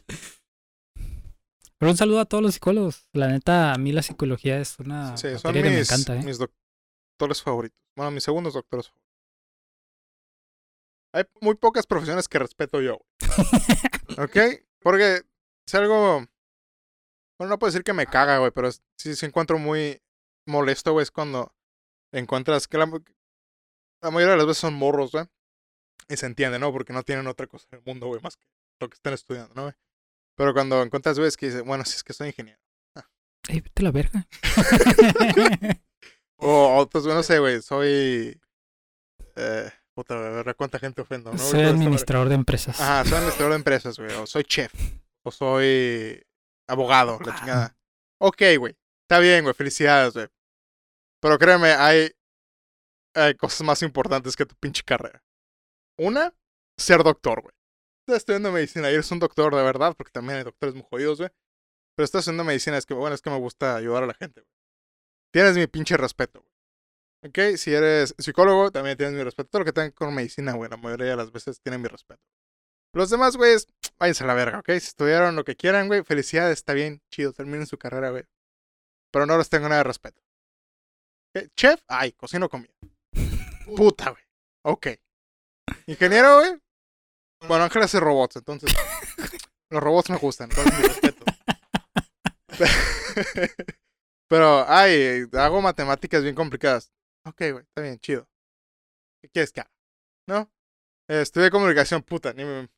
Pero 1.78 1.92
un 1.92 1.98
saludo 1.98 2.20
a 2.20 2.26
todos 2.26 2.44
los 2.44 2.54
psicólogos. 2.56 3.08
La 3.14 3.28
neta, 3.30 3.74
a 3.74 3.78
mí 3.78 3.92
la 3.94 4.02
psicología 4.02 4.60
es 4.60 4.78
una 4.80 5.16
Sí, 5.16 5.28
son 5.38 5.42
materia 5.46 5.64
que 5.64 5.70
me 5.70 5.78
mis, 5.80 5.90
encanta, 5.92 6.16
¿eh? 6.18 6.24
mis 6.24 6.38
doctores 6.40 7.42
favoritos. 7.42 7.78
Bueno, 7.96 8.12
mis 8.12 8.24
segundos 8.24 8.54
doctores 8.56 8.88
favoritos. 8.88 9.10
Hay 11.14 11.24
muy 11.42 11.56
pocas 11.56 11.88
profesiones 11.88 12.28
que 12.28 12.40
respeto 12.40 12.82
yo. 12.82 13.00
¿Ok? 14.18 14.38
Porque 14.82 15.22
es 15.70 15.76
algo... 15.76 16.26
Bueno, 17.38 17.52
no 17.52 17.60
puedo 17.60 17.72
decir 17.72 17.84
que 17.84 17.94
me 17.94 18.06
caga, 18.06 18.40
güey, 18.40 18.52
pero 18.52 18.70
sí, 18.72 19.16
sí 19.16 19.26
encuentro 19.26 19.58
muy 19.60 20.02
molesto, 20.46 20.92
güey, 20.92 21.04
es 21.04 21.12
cuando 21.12 21.54
encuentras 22.12 22.68
que 22.68 22.78
la, 22.78 22.86
la 24.02 24.12
mayoría 24.12 24.32
de 24.32 24.38
las 24.38 24.48
veces 24.48 24.60
son 24.60 24.74
morros, 24.74 25.12
güey. 25.12 25.26
Y 26.10 26.18
se 26.18 26.26
entiende, 26.26 26.60
¿no? 26.60 26.74
Porque 26.74 26.92
no 26.92 27.04
tienen 27.04 27.28
otra 27.28 27.48
cosa 27.48 27.68
en 27.72 27.78
el 27.80 27.86
mundo, 27.86 28.08
güey, 28.08 28.20
más 28.22 28.36
que 28.36 28.46
lo 28.82 28.90
que 28.90 28.96
están 28.96 29.14
estudiando, 29.14 29.54
¿no, 29.54 29.62
güey? 29.64 29.76
Pero 30.36 30.54
cuando 30.54 30.82
encuentras, 30.82 31.18
güey, 31.18 31.28
es 31.28 31.38
que 31.38 31.46
dicen, 31.48 31.66
bueno, 31.66 31.86
si 31.86 31.96
es 31.96 32.04
que 32.04 32.14
soy 32.14 32.28
ingeniero. 32.28 32.60
Ey, 33.48 33.62
vete 33.62 33.84
la 33.84 33.92
verga. 33.92 34.28
O 36.42 36.78
otros, 36.78 37.04
güey, 37.04 37.16
no 37.18 37.22
sé, 37.22 37.38
güey, 37.40 37.62
soy... 37.62 38.40
Eh, 39.36 39.70
puta, 39.94 40.16
a 40.16 40.42
ver 40.42 40.56
cuánta 40.56 40.80
gente 40.80 41.02
ofendo, 41.02 41.34
¿no? 41.34 41.38
Soy 41.38 41.64
administrador 41.64 42.30
de 42.30 42.36
empresas. 42.36 42.80
Ajá, 42.80 43.04
soy 43.04 43.18
administrador 43.18 43.52
de 43.52 43.56
empresas, 43.58 44.00
güey. 44.00 44.12
O 44.14 44.26
soy 44.26 44.46
chef. 44.46 44.74
O 45.24 45.32
soy 45.32 46.24
abogado, 46.68 47.20
la 47.26 47.36
chingada. 47.36 47.78
Ok, 48.20 48.42
güey. 48.58 48.78
Está 49.04 49.20
bien, 49.20 49.44
güey. 49.44 49.54
Felicidades, 49.54 50.14
güey. 50.14 50.28
Pero 51.22 51.38
créeme, 51.38 51.70
hay, 51.72 52.12
hay 53.14 53.36
cosas 53.36 53.62
más 53.62 53.82
importantes 53.82 54.36
que 54.36 54.46
tu 54.46 54.56
pinche 54.56 54.84
carrera. 54.84 55.24
Una, 55.98 56.34
ser 56.78 57.04
doctor, 57.04 57.42
güey. 57.42 57.54
Estás 58.02 58.18
estudiando 58.18 58.52
medicina 58.52 58.90
y 58.90 58.94
eres 58.94 59.12
un 59.12 59.20
doctor 59.20 59.56
de 59.56 59.64
verdad, 59.64 59.96
porque 59.96 60.12
también 60.12 60.40
hay 60.40 60.44
doctores 60.44 60.76
muy 60.76 60.86
jodidos, 60.90 61.18
güey. 61.20 61.30
Pero 61.96 62.06
estás 62.06 62.20
estudiando 62.20 62.46
medicina, 62.46 62.78
es 62.78 62.86
que, 62.86 62.94
bueno, 62.94 63.14
es 63.14 63.22
que 63.22 63.30
me 63.30 63.38
gusta 63.38 63.76
ayudar 63.76 64.04
a 64.04 64.08
la 64.08 64.14
gente, 64.14 64.42
güey. 64.42 64.52
Tienes 65.32 65.56
mi 65.58 65.68
pinche 65.68 65.98
respeto, 65.98 66.42
güey. 66.42 66.54
Ok, 67.22 67.58
si 67.58 67.74
eres 67.74 68.16
psicólogo, 68.18 68.72
también 68.72 68.96
tienes 68.96 69.16
mi 69.16 69.24
respeto. 69.24 69.50
Todo 69.50 69.60
lo 69.60 69.66
que 69.66 69.74
tenga 69.74 69.92
con 69.92 70.16
medicina, 70.16 70.54
güey, 70.54 70.70
la 70.70 70.78
mayoría 70.78 71.08
de 71.08 71.16
las 71.18 71.32
veces 71.32 71.60
tienen 71.62 71.82
mi 71.82 71.90
respeto. 71.90 72.22
Los 72.94 73.10
demás, 73.10 73.38
güeyes, 73.38 73.68
váyanse 74.00 74.24
a 74.24 74.28
la 74.28 74.34
verga, 74.34 74.60
¿ok? 74.60 74.68
Si 74.70 74.88
estudiaron 74.88 75.36
lo 75.36 75.44
que 75.44 75.56
quieran, 75.56 75.88
güey, 75.88 76.04
felicidades, 76.04 76.58
está 76.58 76.74
bien, 76.74 77.02
chido, 77.12 77.34
terminen 77.34 77.68
su 77.68 77.78
carrera, 77.78 78.10
güey. 78.10 78.24
Pero 79.12 79.26
no 79.26 79.38
les 79.38 79.50
tengo 79.50 79.70
nada 79.70 79.80
de 79.80 79.84
respeto. 79.84 80.22
¿Ok? 81.36 81.50
Chef, 81.56 81.82
ay, 81.88 82.12
cocino 82.14 82.50
comida. 82.50 82.74
Puta, 83.76 84.10
güey. 84.12 84.24
Ok. 84.64 84.88
Ingeniero, 85.86 86.40
güey. 86.40 86.60
Bueno, 87.48 87.64
Ángel 87.64 87.84
hace 87.84 88.00
robots, 88.00 88.38
entonces. 88.38 88.72
Los 89.70 89.84
robots 89.84 90.10
me 90.10 90.18
gustan, 90.18 90.50
entonces 90.50 90.80
mi 90.80 90.88
respeto. 90.88 91.26
Pero, 94.28 94.66
ay, 94.68 95.28
hago 95.34 95.62
matemáticas 95.62 96.24
bien 96.24 96.36
complicadas. 96.36 96.92
Ok, 97.26 97.38
güey, 97.52 97.64
está 97.64 97.82
bien, 97.82 98.00
chido. 98.00 98.28
¿Qué 99.22 99.30
quieres 99.30 99.52
que 99.52 99.62
haga? 99.62 99.72
¿No? 100.28 100.52
Eh, 101.08 101.22
estudié 101.22 101.50
comunicación, 101.50 102.04
puta, 102.04 102.34
ni 102.34 102.44
me... 102.46 102.70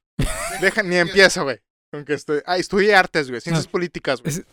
Deja, 0.62 0.84
ni 0.84 0.96
empiezo, 0.98 1.44
güey. 1.44 1.60
Con 1.92 2.06
que 2.06 2.14
estoy... 2.14 2.42
Ah, 2.46 2.58
estudié 2.58 2.96
artes, 2.96 3.30
güey. 3.30 3.42
Ciencias 3.42 3.66
No. 3.66 3.72
políticas, 3.72 4.22
güey. 4.22 4.34
Es- 4.34 4.46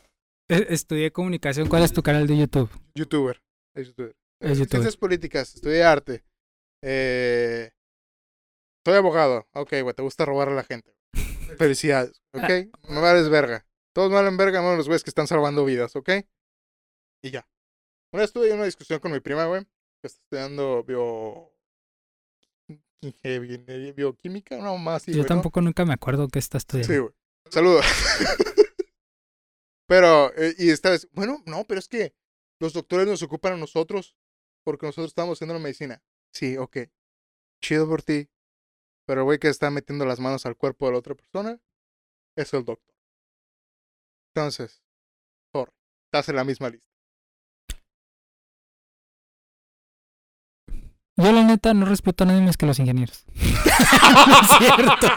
Estudié 0.71 1.13
comunicación. 1.13 1.69
¿Cuál 1.69 1.85
es 1.85 1.93
tu 1.93 2.03
canal 2.03 2.27
de 2.27 2.37
YouTube? 2.39 2.71
Youtuber. 2.95 3.43
Es 3.77 3.89
youtuber. 3.89 4.17
Es 4.41 4.51
youtuber. 4.59 4.69
Ciencias 4.71 4.97
políticas. 4.97 5.55
Estudié 5.55 5.85
arte. 5.85 6.25
Eh... 6.83 7.71
Soy 8.87 8.97
abogado. 8.97 9.47
Ok, 9.53 9.75
güey. 9.83 9.95
Te 9.95 10.03
gusta 10.03 10.25
robar 10.25 10.49
a 10.49 10.55
la 10.55 10.65
gente. 10.65 10.95
Felicidades. 11.59 12.23
Ok. 12.33 12.49
Me 12.89 13.01
vales 13.01 13.29
verga. 13.29 13.65
Todos 13.95 14.11
me 14.11 14.17
valen 14.17 14.37
verga, 14.37 14.61
menos 14.63 14.77
los 14.77 14.87
güeyes 14.87 15.03
que 15.03 15.11
están 15.11 15.27
salvando 15.27 15.65
vidas. 15.65 15.97
Ok. 15.97 16.11
Y 17.25 17.31
ya. 17.31 17.49
Una 18.13 18.23
vez 18.23 18.33
tuve 18.33 18.53
una 18.53 18.65
discusión 18.65 19.01
con 19.01 19.11
mi 19.13 19.19
prima, 19.21 19.47
güey. 19.47 19.65
Que 20.01 20.07
está 20.07 20.21
estudiando 20.23 20.85
bio... 20.85 21.53
bioquímica. 23.95 24.59
No, 24.59 24.77
más 24.79 25.03
así, 25.03 25.13
Yo 25.13 25.19
güey, 25.19 25.25
¿no? 25.25 25.29
tampoco 25.29 25.61
nunca 25.61 25.85
me 25.85 25.95
acuerdo 25.95 26.29
qué 26.29 26.39
está 26.39 26.59
estudiando. 26.59 26.93
Sí, 26.93 26.99
güey. 27.01 27.13
Saludos. 27.51 27.85
pero, 29.87 30.33
eh, 30.37 30.55
y 30.59 30.71
esta 30.71 30.91
vez, 30.91 31.09
bueno, 31.13 31.43
no, 31.47 31.65
pero 31.65 31.79
es 31.79 31.89
que 31.89 32.15
los 32.61 32.73
doctores 32.73 33.07
nos 33.07 33.23
ocupan 33.23 33.55
a 33.55 33.57
nosotros 33.57 34.17
porque 34.65 34.87
nosotros 34.87 35.09
estamos 35.09 35.39
haciendo 35.39 35.55
la 35.55 35.61
medicina. 35.61 36.03
Sí, 36.33 36.57
ok. 36.57 36.79
Chido 37.63 37.89
por 37.89 38.03
ti. 38.03 38.29
Pero 39.07 39.23
el 39.23 39.25
güey 39.25 39.39
que 39.39 39.49
está 39.49 39.71
metiendo 39.71 40.05
las 40.05 40.21
manos 40.21 40.45
al 40.45 40.57
cuerpo 40.57 40.87
de 40.87 40.93
la 40.93 40.99
otra 40.99 41.15
persona 41.15 41.61
es 42.37 42.53
el 42.53 42.65
doctor. 42.65 42.95
Entonces, 44.35 44.83
sorry. 45.53 45.73
Estás 46.07 46.29
en 46.29 46.37
la 46.37 46.45
misma 46.45 46.69
lista. 46.69 46.87
Yo 51.19 51.33
la 51.33 51.43
neta 51.43 51.75
no 51.75 51.85
respeto 51.85 52.23
a 52.23 52.29
nadie 52.29 52.43
más 52.43 52.57
que 52.57 52.65
los 52.65 52.79
ingenieros. 52.79 53.25
no 53.35 53.41
es 54.41 54.51
cierto. 54.59 55.09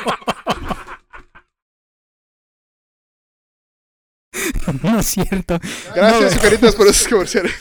no 4.82 5.00
es 5.00 5.06
cierto. 5.06 5.60
Gracias, 5.94 6.36
No, 6.38 6.42
Caritas, 6.42 6.76
por 6.76 6.88
esos 6.88 7.08
comerciales. 7.08 7.54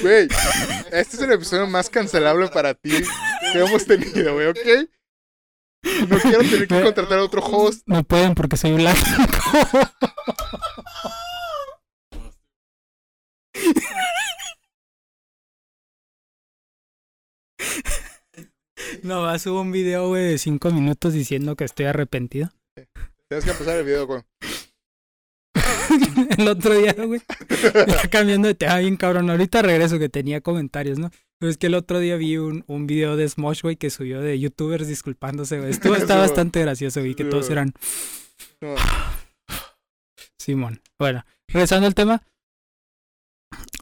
Güey, 0.00 0.28
este 0.92 1.16
es 1.16 1.20
el 1.22 1.32
episodio 1.32 1.66
más 1.66 1.90
cancelable 1.90 2.46
para 2.48 2.74
ti 2.74 2.90
que 3.52 3.58
hemos 3.58 3.84
tenido, 3.84 4.34
güey, 4.34 4.46
¿ok? 4.46 4.58
No 6.08 6.18
quiero 6.20 6.38
tener 6.38 6.68
que 6.68 6.82
contratar 6.82 7.18
a 7.18 7.24
otro 7.24 7.42
host. 7.44 7.82
No 7.86 8.04
pueden 8.04 8.36
porque 8.36 8.56
soy 8.56 8.74
blanco. 8.74 9.00
No, 19.08 19.22
va, 19.22 19.38
subo 19.38 19.62
un 19.62 19.72
video, 19.72 20.08
güey, 20.08 20.32
de 20.32 20.36
cinco 20.36 20.70
minutos 20.70 21.14
diciendo 21.14 21.56
que 21.56 21.64
estoy 21.64 21.86
arrepentido. 21.86 22.50
Tienes 23.26 23.42
que 23.46 23.52
empezar 23.52 23.78
el 23.78 23.86
video, 23.86 24.06
güey. 24.06 24.20
el 26.36 26.46
otro 26.46 26.74
día, 26.74 26.92
güey. 26.92 27.22
cambiando 28.10 28.48
de 28.48 28.54
tema 28.54 28.76
bien 28.80 28.98
cabrón. 28.98 29.30
Ahorita 29.30 29.62
regreso 29.62 29.98
que 29.98 30.10
tenía 30.10 30.42
comentarios, 30.42 30.98
¿no? 30.98 31.10
Pero 31.38 31.50
es 31.50 31.56
que 31.56 31.68
el 31.68 31.74
otro 31.74 32.00
día 32.00 32.16
vi 32.16 32.36
un, 32.36 32.64
un 32.66 32.86
video 32.86 33.16
de 33.16 33.26
Smosh, 33.26 33.62
güey, 33.62 33.76
que 33.76 33.88
subió 33.88 34.20
de 34.20 34.38
youtubers 34.38 34.86
disculpándose, 34.86 35.58
güey. 35.58 35.70
Estuvo, 35.70 35.94
está 35.94 36.12
Sí, 36.12 36.20
bastante 36.20 36.60
gracioso, 36.60 37.00
güey, 37.00 37.14
que 37.14 37.24
Sí, 37.24 37.30
todos 37.30 37.48
eran 37.48 37.72
No, 38.60 38.74
Simón. 40.38 40.82
Bueno, 40.98 41.24
regresando 41.50 41.86
al 41.86 41.94
tema. 41.94 42.22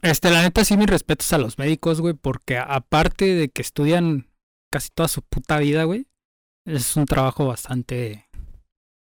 Este, 0.03 0.31
la 0.31 0.43
neta, 0.43 0.63
sí, 0.63 0.77
mis 0.77 0.89
respetos 0.89 1.33
a 1.33 1.37
los 1.37 1.57
médicos, 1.57 1.99
güey, 1.99 2.13
porque 2.13 2.57
aparte 2.57 3.25
de 3.25 3.49
que 3.49 3.61
estudian 3.61 4.26
casi 4.71 4.89
toda 4.93 5.07
su 5.07 5.21
puta 5.21 5.57
vida, 5.59 5.83
güey, 5.83 6.07
es 6.65 6.95
un 6.95 7.05
trabajo 7.05 7.47
bastante, 7.47 8.27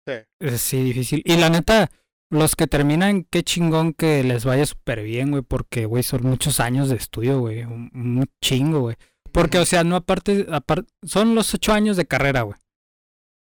Sí. 0.07 0.13
eh, 0.39 0.57
sí, 0.57 0.83
difícil. 0.83 1.21
Y 1.25 1.35
la 1.37 1.49
neta, 1.49 1.91
los 2.31 2.55
que 2.55 2.67
terminan, 2.67 3.23
qué 3.29 3.43
chingón 3.43 3.93
que 3.93 4.23
les 4.23 4.45
vaya 4.45 4.65
súper 4.65 5.03
bien, 5.03 5.31
güey, 5.31 5.43
porque, 5.43 5.85
güey, 5.85 6.03
son 6.03 6.23
muchos 6.23 6.59
años 6.59 6.89
de 6.89 6.95
estudio, 6.95 7.39
güey, 7.39 7.63
un, 7.63 7.89
un 7.93 8.25
chingo, 8.43 8.79
güey. 8.81 8.95
Porque, 9.31 9.59
o 9.59 9.65
sea, 9.65 9.83
no 9.83 9.95
aparte, 9.95 10.47
aparte, 10.51 10.91
son 11.03 11.35
los 11.35 11.53
ocho 11.53 11.73
años 11.73 11.97
de 11.97 12.05
carrera, 12.05 12.41
güey. 12.41 12.57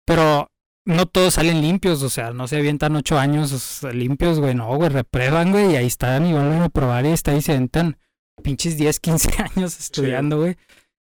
Pero 0.05 0.49
no 0.85 1.05
todos 1.05 1.33
salen 1.35 1.61
limpios, 1.61 2.01
o 2.03 2.09
sea, 2.09 2.31
no 2.31 2.47
se 2.47 2.57
avientan 2.57 2.95
ocho 2.95 3.17
años 3.19 3.83
limpios, 3.93 4.39
güey, 4.39 4.55
no, 4.55 4.75
güey, 4.75 4.89
reprueban, 4.89 5.51
güey, 5.51 5.73
y 5.73 5.75
ahí 5.75 5.85
están 5.87 6.25
y 6.25 6.31
vuelven 6.33 6.61
a 6.61 6.69
probar 6.69 7.05
y 7.05 7.09
está 7.09 7.31
ahí 7.31 7.41
se 7.41 7.51
aventan 7.53 7.97
pinches 8.43 8.77
10, 8.77 8.99
15 8.99 9.29
años 9.55 9.79
estudiando, 9.79 10.37
güey. 10.39 10.55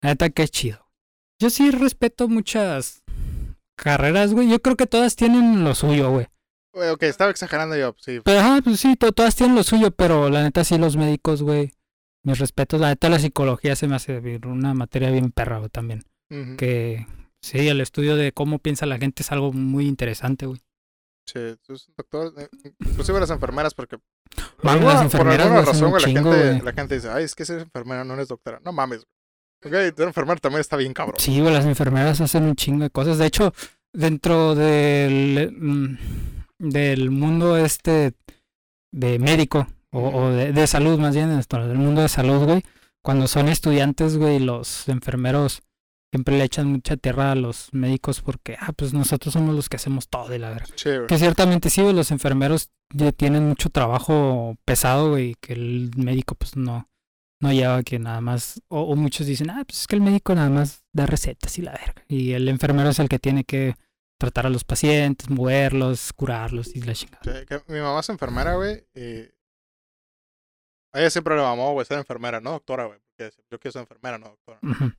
La 0.01 0.09
neta, 0.09 0.29
qué 0.29 0.47
chido. 0.47 0.82
Yo 1.43 1.49
sí 1.49 1.71
respeto 1.71 2.29
muchas 2.29 3.03
carreras, 3.77 4.33
güey. 4.33 4.49
Yo 4.49 4.61
creo 4.61 4.77
que 4.77 4.87
todas 4.87 5.17
tienen 5.17 5.65
lo 5.65 5.75
suyo, 5.75 6.09
güey. 6.09 6.27
Güey, 6.73 6.89
ok, 6.89 7.03
estaba 7.03 7.31
exagerando 7.31 7.75
yo, 7.75 7.93
sí. 7.99 8.21
Pero, 8.23 8.39
ajá, 8.39 8.61
pues 8.63 8.79
sí, 8.79 8.95
to- 8.95 9.11
todas 9.11 9.35
tienen 9.35 9.53
lo 9.57 9.63
suyo, 9.63 9.91
pero 9.91 10.29
la 10.29 10.41
neta 10.41 10.63
sí 10.63 10.77
los 10.77 10.95
médicos, 10.95 11.43
güey. 11.43 11.73
Mis 12.25 12.39
respetos, 12.39 12.79
la 12.79 12.87
neta 12.87 13.09
la 13.09 13.19
psicología 13.19 13.75
se 13.75 13.89
me 13.89 13.95
hace 13.97 14.21
una 14.45 14.73
materia 14.73 15.11
bien 15.11 15.31
perra, 15.31 15.57
güey, 15.57 15.69
también. 15.69 16.03
Que 16.57 17.05
sí, 17.41 17.67
el 17.67 17.81
estudio 17.81 18.15
de 18.15 18.31
cómo 18.31 18.57
piensa 18.59 18.85
la 18.85 18.97
gente 18.97 19.21
es 19.21 19.31
algo 19.33 19.51
muy 19.51 19.85
interesante, 19.85 20.45
güey. 20.45 20.61
Sí, 21.27 21.39
doctor, 21.97 22.33
eh, 22.37 22.49
inclusive 22.85 23.19
las 23.19 23.29
enfermeras, 23.31 23.73
porque 23.73 23.97
alguna- 24.63 24.93
las 24.93 25.01
enfermeras, 25.03 25.47
por 25.47 25.57
alguna 25.57 25.61
güey, 25.61 25.73
razón, 25.73 25.89
güey, 25.91 26.01
la, 26.01 26.07
gente, 26.07 26.21
güey. 26.21 26.61
la 26.61 26.73
gente 26.73 26.95
dice, 26.95 27.09
ay, 27.09 27.25
es 27.25 27.35
que 27.35 27.43
ser 27.45 27.59
enfermera 27.59 28.03
no 28.05 28.13
eres 28.13 28.29
doctora. 28.29 28.61
No 28.63 28.71
mames, 28.71 29.05
güey. 29.63 29.89
Ok, 29.89 29.97
ser 29.97 30.07
enfermera 30.07 30.39
también 30.39 30.61
está 30.61 30.77
bien 30.77 30.93
cabrón. 30.93 31.19
Sí, 31.19 31.39
güey, 31.39 31.53
las 31.53 31.65
enfermeras 31.65 32.21
hacen 32.21 32.43
un 32.43 32.55
chingo 32.55 32.83
de 32.83 32.89
cosas. 32.89 33.17
De 33.17 33.25
hecho, 33.25 33.53
dentro 33.91 34.55
del, 34.55 35.51
mm, 35.57 35.97
del 36.59 37.11
mundo 37.11 37.57
este 37.57 38.13
de 38.91 39.19
médico, 39.19 39.67
o, 39.91 40.07
o 40.09 40.29
de, 40.29 40.51
de 40.51 40.67
salud 40.67 40.99
más 40.99 41.15
bien, 41.15 41.29
dentro 41.29 41.67
del 41.67 41.77
mundo 41.77 42.01
de 42.01 42.09
salud, 42.09 42.43
güey, 42.45 42.63
cuando 43.01 43.27
son 43.27 43.49
estudiantes, 43.49 44.17
güey, 44.17 44.39
los 44.39 44.87
enfermeros 44.87 45.61
siempre 46.13 46.37
le 46.37 46.43
echan 46.43 46.67
mucha 46.67 46.95
tierra 46.95 47.31
a 47.31 47.35
los 47.35 47.69
médicos 47.73 48.21
porque, 48.21 48.55
ah, 48.59 48.71
pues 48.73 48.93
nosotros 48.93 49.33
somos 49.33 49.55
los 49.55 49.67
que 49.67 49.77
hacemos 49.77 50.07
todo 50.09 50.33
y 50.35 50.37
la 50.37 50.49
verdad. 50.49 50.69
Sí, 50.75 50.89
güey. 50.89 51.07
Que 51.07 51.17
ciertamente 51.17 51.71
sí, 51.71 51.81
güey, 51.81 51.95
los 51.95 52.11
enfermeros 52.11 52.69
ya 52.93 53.11
tienen 53.11 53.47
mucho 53.47 53.69
trabajo 53.69 54.55
pesado, 54.63 55.09
güey, 55.09 55.35
que 55.41 55.53
el 55.53 55.89
médico 55.97 56.35
pues 56.35 56.55
no, 56.55 56.87
no 57.43 57.53
lleva 57.53 57.83
que 57.83 57.99
nada 57.99 58.21
más, 58.21 58.61
o, 58.69 58.81
o 58.81 58.95
muchos 58.95 59.27
dicen, 59.27 59.49
ah, 59.51 59.63
pues 59.67 59.81
es 59.81 59.87
que 59.87 59.95
el 59.95 60.01
médico 60.01 60.33
nada 60.33 60.49
más 60.49 60.83
da 60.93 61.05
recetas 61.05 61.57
y 61.59 61.61
la 61.61 61.73
verga. 61.73 62.03
Y 62.07 62.31
el 62.33 62.47
enfermero 62.49 62.89
es 62.89 62.99
el 62.99 63.09
que 63.09 63.19
tiene 63.19 63.43
que 63.43 63.75
tratar 64.19 64.45
a 64.47 64.49
los 64.49 64.63
pacientes, 64.63 65.29
moverlos, 65.29 66.13
curarlos 66.13 66.75
y 66.75 66.81
la 66.81 66.93
chingada. 66.93 67.45
Que 67.45 67.61
mi 67.67 67.79
mamá 67.79 67.99
es 67.99 68.09
enfermera, 68.09 68.55
güey, 68.55 68.85
y 68.95 69.29
a 70.93 70.99
ella 70.99 71.09
siempre 71.09 71.35
le 71.35 71.41
mamó, 71.41 71.73
güey, 71.73 71.85
ser 71.85 71.97
enfermera, 71.97 72.39
no 72.39 72.51
doctora, 72.51 72.85
güey, 72.85 72.99
porque 72.99 73.35
yo 73.51 73.59
quiero 73.59 73.71
ser 73.73 73.81
enfermera, 73.81 74.17
no 74.17 74.29
doctora. 74.29 74.59
Ujú. 74.63 74.91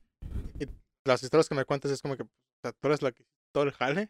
Las 1.07 1.21
historias 1.23 1.47
que 1.47 1.55
me 1.55 1.65
cuentas 1.65 1.91
es 1.91 2.01
como 2.01 2.17
que, 2.17 2.23
o 2.23 2.29
sea, 2.63 2.71
tú 2.73 2.87
eres 2.87 3.01
la 3.01 3.11
que 3.11 3.23
todo 3.53 3.63
el 3.63 3.71
jale, 3.71 4.09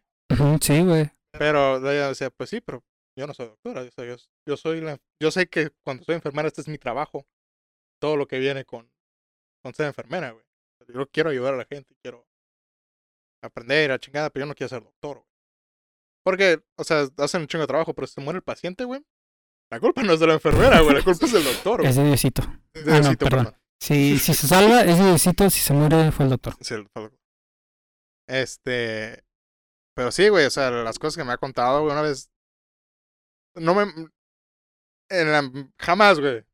Sí, 0.62 0.82
güey. 0.82 1.12
pero 1.32 1.78
ella 1.78 2.08
decía, 2.08 2.30
pues 2.30 2.50
sí, 2.50 2.62
pero 2.62 2.84
yo 3.18 3.28
no 3.28 3.34
soy 3.34 3.48
doctora, 3.48 3.84
yo, 3.84 4.16
yo 4.48 4.58
soy 4.58 4.82
la, 4.82 4.98
yo 5.22 5.30
sé 5.32 5.48
que 5.48 5.72
cuando 5.84 6.04
soy 6.04 6.16
enfermera 6.16 6.48
este 6.48 6.62
es 6.62 6.68
mi 6.68 6.78
trabajo, 6.78 7.26
todo 8.06 8.18
lo 8.18 8.28
que 8.28 8.38
viene 8.38 8.66
con, 8.66 8.88
con 9.64 9.74
ser 9.74 9.88
enfermera, 9.88 10.30
güey. 10.30 10.46
Yo 10.94 11.10
quiero 11.10 11.32
ayudar 11.32 11.56
a 11.56 11.58
la 11.58 11.66
gente, 11.66 11.96
quiero 12.04 12.24
aprender 13.44 13.92
a 13.92 13.98
chingada, 13.98 14.30
pero 14.30 14.46
yo 14.46 14.48
no 14.48 14.54
quiero 14.54 14.70
ser 14.70 14.84
doctor, 14.84 15.18
güey. 15.18 15.30
Porque, 16.24 16.64
o 16.78 16.84
sea, 16.84 17.08
hacen 17.18 17.42
un 17.42 17.48
chingo 17.48 17.64
de 17.64 17.68
trabajo, 17.68 17.96
pero 17.96 18.06
si 18.06 18.14
se 18.14 18.22
muere 18.22 18.38
el 18.38 18.44
paciente, 18.44 18.84
güey, 18.84 19.04
la 19.72 19.80
culpa 19.80 20.04
no 20.04 20.14
es 20.14 20.20
de 20.20 20.28
la 20.28 20.34
enfermera, 20.34 20.82
güey, 20.82 20.98
la 20.98 21.04
culpa 21.04 21.26
es 21.26 21.32
del 21.32 21.44
doctor, 21.44 21.80
güey. 21.80 21.90
Es 21.90 21.96
de 21.96 22.04
Diosito. 22.04 22.44
De 22.76 22.94
ah, 22.94 23.00
no, 23.00 23.18
perdón. 23.18 23.58
Si, 23.80 24.20
si 24.20 24.36
se 24.36 24.48
salva, 24.48 24.82
es 24.82 25.00
de 25.00 25.06
Diosito. 25.06 25.50
Si 25.50 25.60
se 25.62 25.74
muere, 25.74 26.12
fue 26.12 26.26
el 26.26 26.30
doctor. 26.30 26.54
Sí, 26.62 26.76
el 26.76 26.84
doctor. 26.84 27.12
Este. 28.28 29.24
Pero 29.96 30.12
sí, 30.12 30.30
güey, 30.30 30.46
o 30.46 30.52
sea, 30.52 30.70
las 30.70 31.00
cosas 31.00 31.18
que 31.18 31.24
me 31.24 31.34
ha 31.34 31.38
contado, 31.38 31.82
güey, 31.82 31.92
una 31.92 32.04
vez. 32.04 32.30
No 33.56 33.74
me. 33.74 33.92
En 35.10 35.32
la, 35.32 35.72
jamás, 35.80 36.20
güey. 36.20 36.46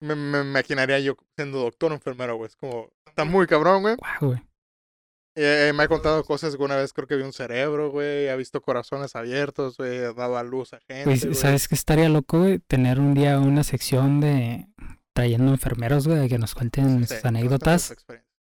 Me, 0.00 0.14
me 0.14 0.40
imaginaría 0.40 0.98
yo 1.00 1.16
siendo 1.36 1.58
doctor 1.60 1.92
o 1.92 1.94
enfermero, 1.94 2.36
güey. 2.36 2.48
Es 2.48 2.56
como. 2.56 2.90
Está 3.06 3.24
muy 3.24 3.46
cabrón, 3.46 3.82
güey. 3.82 3.96
Guau, 3.96 4.32
güey. 4.32 4.42
Eh, 5.36 5.72
me 5.74 5.84
ha 5.84 5.88
contado 5.88 6.24
cosas 6.24 6.56
que 6.56 6.62
una 6.62 6.76
vez 6.76 6.92
creo 6.92 7.06
que 7.06 7.16
vi 7.16 7.22
un 7.22 7.32
cerebro, 7.32 7.90
güey. 7.90 8.28
Ha 8.28 8.36
visto 8.36 8.60
corazones 8.60 9.14
abiertos, 9.14 9.76
güey. 9.76 9.98
Ha 9.98 10.12
dado 10.12 10.36
a 10.36 10.42
luz 10.42 10.72
a 10.72 10.80
gente. 10.80 11.04
Pues, 11.04 11.24
güey. 11.24 11.34
¿sabes 11.34 11.68
qué 11.68 11.74
estaría 11.74 12.08
loco, 12.08 12.40
güey? 12.40 12.58
Tener 12.58 12.98
un 12.98 13.14
día 13.14 13.38
una 13.38 13.62
sección 13.62 14.20
de 14.20 14.66
trayendo 15.12 15.52
enfermeros, 15.52 16.08
güey, 16.08 16.28
que 16.28 16.38
nos 16.38 16.54
cuenten 16.54 17.06
Sí, 17.06 17.14
sus 17.14 17.24
anécdotas. 17.24 17.94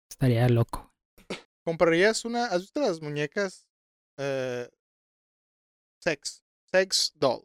Estaría 0.09 0.47
loco. 0.49 0.93
¿Comprarías 1.63 2.25
una. 2.25 2.45
¿Has 2.45 2.61
visto 2.61 2.79
las 2.79 3.01
muñecas? 3.01 3.67
Eh, 4.17 4.69
sex. 5.99 6.43
Sex 6.71 7.13
doll. 7.15 7.43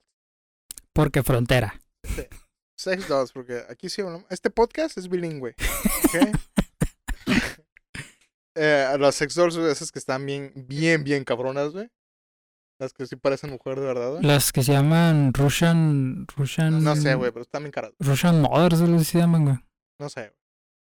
Porque 0.92 1.22
frontera. 1.22 1.80
Sex 2.84 3.08
dolls, 3.08 3.32
porque 3.32 3.62
aquí 3.68 3.88
sí 3.88 4.02
hablamos- 4.02 4.26
Este 4.30 4.50
podcast 4.50 4.96
es 4.98 5.08
bilingüe. 5.08 5.54
¿ok? 6.04 6.36
eh, 8.54 8.96
las 8.98 9.14
sex 9.14 9.34
dolls, 9.34 9.56
esas 9.56 9.90
que 9.90 9.98
están 9.98 10.24
bien, 10.26 10.52
bien, 10.54 11.02
bien 11.04 11.24
cabronas, 11.24 11.72
güey. 11.72 11.90
Las 12.80 12.92
que 12.92 13.06
sí 13.06 13.16
parecen 13.16 13.50
mujer 13.50 13.78
de 13.78 13.86
verdad, 13.86 14.10
güey. 14.12 14.22
Las 14.24 14.52
que 14.52 14.62
se 14.62 14.72
llaman 14.72 15.32
Russian. 15.32 16.26
Russian. 16.36 16.82
No 16.82 16.96
sé, 16.96 17.14
güey, 17.14 17.30
pero 17.30 17.42
están 17.42 17.62
bien 17.62 17.70
caras. 17.72 17.92
Russian 18.00 18.40
Mothers, 18.40 18.80
así 18.80 19.04
se 19.04 19.18
llaman, 19.18 19.44
güey. 19.44 19.56
No 20.00 20.08
sé, 20.08 20.20
güey. 20.22 20.32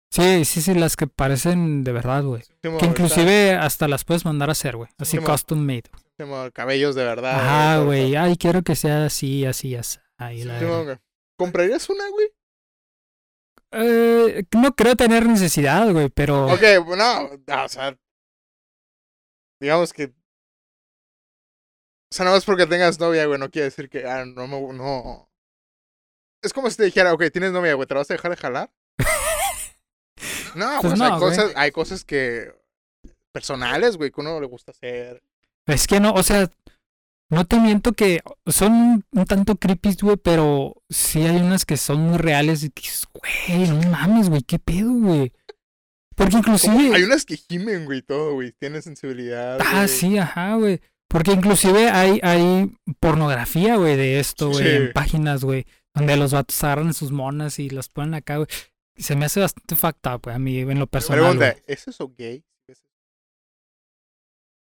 Sí, 0.09 0.45
sí, 0.47 0.63
sí, 0.63 0.75
las 0.75 0.97
que 0.97 1.07
parecen 1.07 1.85
de 1.85 1.93
verdad, 1.93 2.23
güey. 2.23 2.43
Sí, 2.43 2.53
Que 2.63 2.69
está- 2.69 2.87
inclusive 2.87 3.55
hasta 3.57 3.89
las 3.89 4.05
puedes 4.05 4.25
mandar 4.25 4.49
a 4.49 4.53
hacer, 4.53 4.77
güey. 4.77 4.89
Así 4.99 5.19
Sí, 5.19 5.23
custom 5.23 5.59
made. 5.59 5.83
sí, 6.19 6.25
cabellos 6.55 6.95
de 6.95 7.05
verdad. 7.05 7.41
Ajá, 7.41 7.81
güey. 7.85 8.17
Ay, 8.17 8.37
quiero 8.37 8.63
que 8.63 8.75
sea 8.77 9.05
así, 9.07 9.45
así, 9.45 9.75
así. 9.77 9.99
Ahí 10.17 10.45
la. 10.45 10.59
¿Comprarías 11.37 11.89
una, 11.91 12.09
güey? 12.11 12.29
Eh, 13.73 14.45
no 14.57 14.75
creo 14.75 14.97
tener 14.97 15.27
necesidad, 15.27 15.91
güey, 15.93 16.09
pero. 16.09 16.47
Ok, 16.47 16.63
bueno, 16.85 17.31
no, 17.47 17.65
o 17.65 17.69
sea. 17.69 17.97
Digamos 19.61 19.93
que. 19.93 20.05
O 22.11 22.15
sea, 22.15 22.25
nada 22.25 22.37
más 22.37 22.45
porque 22.45 22.67
tengas 22.67 22.99
novia, 23.01 23.27
güey, 23.27 23.39
no 23.39 23.51
quiere 23.51 23.67
decir 23.67 23.89
que. 23.91 24.07
Ah, 24.07 24.25
no, 24.25 24.47
me- 24.47 24.73
no. 24.73 25.29
Es 26.43 26.53
como 26.53 26.71
si 26.71 26.77
te 26.77 26.85
dijera, 26.85 27.13
ok, 27.13 27.25
tienes 27.33 27.53
novia, 27.53 27.75
güey, 27.75 27.87
¿te 27.89 27.95
la 27.95 28.01
vas 28.01 28.11
a 28.11 28.15
dejar 28.15 28.31
de 28.31 28.37
jalar? 28.37 28.71
No, 30.55 30.81
Pues 30.81 30.95
pues, 30.95 30.99
no, 30.99 31.05
hay, 31.05 31.11
güey. 31.11 31.21
cosas, 31.21 31.53
hay 31.57 31.71
cosas 31.71 32.05
que. 32.05 32.55
personales, 33.33 33.99
güey, 33.99 34.11
que 34.11 34.21
uno 34.23 34.41
le 34.41 34.47
gusta 34.47 34.71
hacer. 34.71 35.23
Es 35.67 35.87
que 35.87 36.01
no, 36.01 36.15
o 36.15 36.23
sea, 36.23 36.49
no 37.29 37.45
te 37.45 37.59
miento 37.59 37.93
que 37.93 38.21
son 38.47 39.05
un, 39.11 39.25
tanto 39.27 39.57
creepy, 39.57 39.97
güey, 40.01 40.17
pero 40.17 40.75
sí 40.89 41.23
hay 41.23 41.37
unas 41.37 41.65
que 41.65 41.77
son 41.77 42.01
muy 42.01 42.19
reales 42.19 42.63
y 42.63 42.71
que 42.71 42.83
dices, 42.83 43.07
güey, 43.13 43.69
no 43.69 43.91
mames, 43.91 44.29
güey, 44.29 44.43
qué 44.43 44.59
pedo, 44.59 44.93
güey. 44.93 45.33
Porque 46.15 46.37
inclusive... 46.37 46.95
Hay 46.95 47.03
unas 47.03 47.25
que 47.25 47.37
gimen, 47.37 47.85
güey, 47.85 48.03
todo, 48.03 48.35
güey, 48.35 48.53
tienen 48.53 48.81
sensibilidad. 48.83 49.59
Ah, 49.61 49.87
sí, 49.89 50.19
ajá, 50.19 50.55
güey. 50.55 50.81
Porque 51.09 51.33
inclusive 51.33 51.91
hay, 51.91 52.21
hay 52.23 52.73
pornografía, 53.01 53.77
güey, 53.77 53.97
de 53.97 54.19
esto, 54.19 54.51
güey, 54.51 54.65
Sí. 54.65 54.71
en 54.71 54.93
páginas, 54.93 55.45
güey, 55.45 55.67
donde 55.95 56.17
los 56.17 56.33
vatos 56.33 56.63
agarran 56.65 56.95
sus 56.95 57.13
monas 57.13 57.59
y 57.59 57.71
las 57.71 57.89
ponen 57.89 58.15
acá, 58.15 58.37
güey. 58.37 58.49
Se 58.97 59.15
me 59.15 59.27
hace 59.27 59.41
bastante 59.41 59.77
fucked 59.77 60.11
up, 60.11 60.23
güey, 60.23 60.37
a 60.37 60.39
mí, 60.39 60.59
en 60.61 60.79
lo 60.79 60.87
personal. 60.87 61.37
Pregunta. 61.37 61.57
¿es 61.67 61.89
eso 61.89 62.13
gay? 62.17 62.45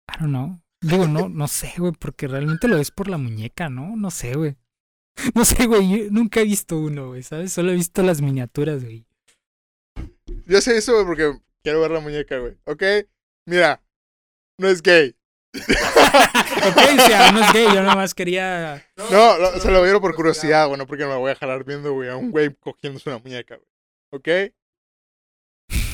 I 0.06 0.18
don't 0.20 0.30
know. 0.30 0.63
Digo, 0.84 1.06
no, 1.08 1.28
no 1.28 1.48
sé, 1.48 1.72
güey, 1.78 1.92
porque 1.92 2.28
realmente 2.28 2.68
lo 2.68 2.76
ves 2.76 2.90
por 2.90 3.08
la 3.08 3.16
muñeca, 3.18 3.68
¿no? 3.68 3.96
No 3.96 4.10
sé, 4.10 4.34
güey. 4.34 4.56
No 5.34 5.44
sé, 5.44 5.66
güey, 5.66 6.10
nunca 6.10 6.40
he 6.40 6.44
visto 6.44 6.76
uno, 6.78 7.08
güey, 7.08 7.22
¿sabes? 7.22 7.52
Solo 7.52 7.70
he 7.70 7.74
visto 7.74 8.02
las 8.02 8.20
miniaturas, 8.20 8.82
güey. 8.84 9.06
Yo 10.46 10.60
sé 10.60 10.76
eso, 10.76 10.92
güey, 10.94 11.06
porque 11.06 11.38
quiero 11.62 11.80
ver 11.80 11.92
la 11.92 12.00
muñeca, 12.00 12.38
güey. 12.38 12.56
Ok, 12.66 12.82
Mira, 13.46 13.82
no 14.58 14.68
es 14.68 14.82
gay. 14.82 15.14
ok, 15.54 16.80
si 17.06 17.32
no 17.34 17.44
es 17.44 17.52
gay, 17.52 17.66
yo 17.74 17.82
nomás 17.82 18.14
quería. 18.14 18.84
No, 18.96 19.38
lo- 19.38 19.60
se 19.60 19.70
lo 19.70 19.82
vieron 19.82 20.00
por 20.00 20.14
curiosidad, 20.16 20.66
güey, 20.66 20.78
no 20.78 20.86
porque 20.86 21.06
me 21.06 21.14
voy 21.14 21.30
a 21.30 21.36
jalar 21.36 21.64
viendo, 21.64 21.92
güey, 21.92 22.08
a 22.08 22.16
un 22.16 22.30
güey 22.30 22.52
cogiéndose 22.54 23.08
una 23.10 23.18
muñeca, 23.18 23.56
güey. 23.56 23.68
¿Ok? 24.12 24.28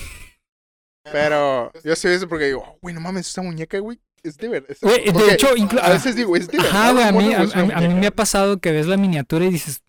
Pero 1.13 1.73
yo 1.83 1.97
sé 1.97 2.15
eso 2.15 2.29
porque 2.29 2.47
digo, 2.47 2.63
"Oh, 2.67 2.79
güey, 2.81 2.95
no 2.95 3.01
mames, 3.01 3.29
esa 3.29 3.43
muñeca, 3.43 3.79
güey, 3.79 4.01
es 4.23 4.81
Güey, 4.81 5.05
de 5.13 5.33
hecho, 5.35 5.49
a 5.83 5.91
veces 5.91 6.17
digo, 6.17 6.37
es. 6.37 6.49
Ajá, 6.59 6.93
güey, 6.93 7.05
a 7.05 7.13
mí, 7.13 7.33
a, 7.35 7.41
mí 7.41 7.73
me 7.79 7.89
muñeca?" 7.89 8.09
ha 8.09 8.11
pasado 8.11 8.59
que 8.59 8.73
ves 8.73 8.87
la 8.87 8.97
miniatura 8.97 9.45
y 9.47 9.51
dices. 9.51 9.83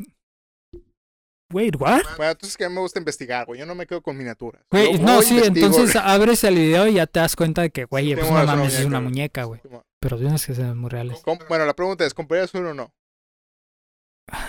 Wait, 1.54 1.76
what? 1.78 2.02
Bueno, 2.16 2.32
entonces 2.32 2.56
que 2.56 2.64
a 2.64 2.70
mí 2.70 2.76
me 2.76 2.82
gusta 2.82 3.00
investigar, 3.00 3.46
güey. 3.46 3.60
Yo 3.60 3.66
no 3.66 3.76
me 3.76 3.86
quedo 3.86 4.02
con 4.02 4.16
miniaturas. 4.18 4.64
Güey, 4.72 4.98
Yo 4.98 5.04
no, 5.04 5.22
sí, 5.22 5.34
investigo, 5.36 5.66
entonces 5.68 5.94
güey. 5.94 6.06
abres 6.08 6.44
el 6.46 6.56
video 6.56 6.88
y 6.88 6.94
ya 6.94 7.08
te 7.08 7.20
das 7.20 7.36
cuenta 7.36 7.62
de 7.62 7.72
que, 7.72 7.84
güey, 7.86 8.08
Sí, 8.10 8.16
pues 8.16 8.30
no 8.32 8.38
es 8.38 8.44
una 8.46 8.56
mames, 8.56 8.80
es 8.80 8.86
una 8.86 9.02
muñeca, 9.02 9.44
güey. 9.44 9.60
Pero 10.00 10.18
tienes 10.18 10.46
que 10.46 10.56
ser 10.56 10.74
muy 10.76 10.90
reales. 10.90 11.22
Bueno, 11.50 11.66
la 11.66 11.74
pregunta 11.76 12.06
es, 12.06 12.14
¿comprarías 12.14 12.54
uno 12.54 12.70
o 12.70 12.74
no? 12.74 12.94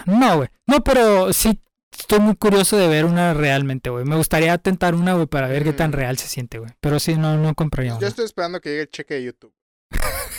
No, 0.07 0.37
güey. 0.37 0.49
No, 0.69 0.85
pero 0.85 1.33
sí 1.33 1.61
estoy 1.99 2.21
muy 2.21 2.37
curioso 2.37 2.77
de 2.77 2.87
ver 2.87 3.05
una 3.05 3.35
realmente, 3.35 3.91
güey. 3.91 4.05
Me 4.05 4.15
gustaría 4.17 4.57
tentar 4.59 4.95
una, 4.95 5.15
güey, 5.15 5.27
para 5.27 5.49
ver 5.49 5.65
qué 5.65 5.73
tan 5.73 5.91
Mm. 5.91 5.95
real 5.95 6.19
se 6.19 6.29
siente, 6.29 6.59
güey. 6.61 6.71
Pero 6.81 7.01
sí, 7.01 7.17
no, 7.17 7.37
no 7.37 7.55
compraría 7.57 7.93
Yo 7.93 7.99
una. 7.99 8.07
estoy 8.09 8.25
esperando 8.27 8.61
que 8.61 8.69
llegue 8.71 8.83
el 8.83 8.91
cheque 8.91 9.15
de 9.15 9.25
YouTube 9.25 9.53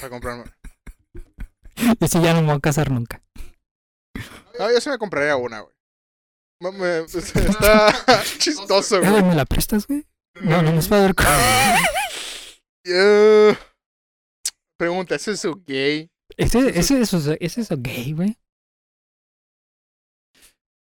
para 0.04 0.10
comprarme. 0.10 0.44
Yo 2.00 2.08
sí 2.08 2.22
ya 2.22 2.34
no 2.34 2.42
me 2.42 2.48
voy 2.48 2.58
a 2.58 2.60
casar 2.60 2.92
nunca. 2.92 3.24
No, 4.60 4.72
yo 4.72 4.82
sí 4.82 4.90
me 4.90 4.98
compraría 4.98 5.36
una, 5.38 5.62
güey. 5.62 5.74
Me- 6.62 6.72
me- 6.72 6.98
está 7.06 8.24
chistoso, 8.38 8.98
Eh, 9.02 9.10
güey. 9.10 9.24
¿Me 9.24 9.36
la 9.36 9.46
prestas, 9.46 9.88
güey? 9.88 10.06
No, 10.42 10.62
no 10.62 10.74
nos 10.74 10.92
va 10.92 10.98
a 10.98 11.02
ver 11.02 11.16
con... 11.16 11.26
Eh, 12.86 13.56
pregunta, 14.78 15.16
¿es 15.16 15.28
eso 15.30 15.56
gay? 15.66 16.10
¿Ese, 16.36 16.78
ese, 16.78 17.00
eso, 17.00 17.18
¿Es 17.40 17.58
eso 17.58 17.76
gay, 17.78 18.12
güey? 18.14 18.38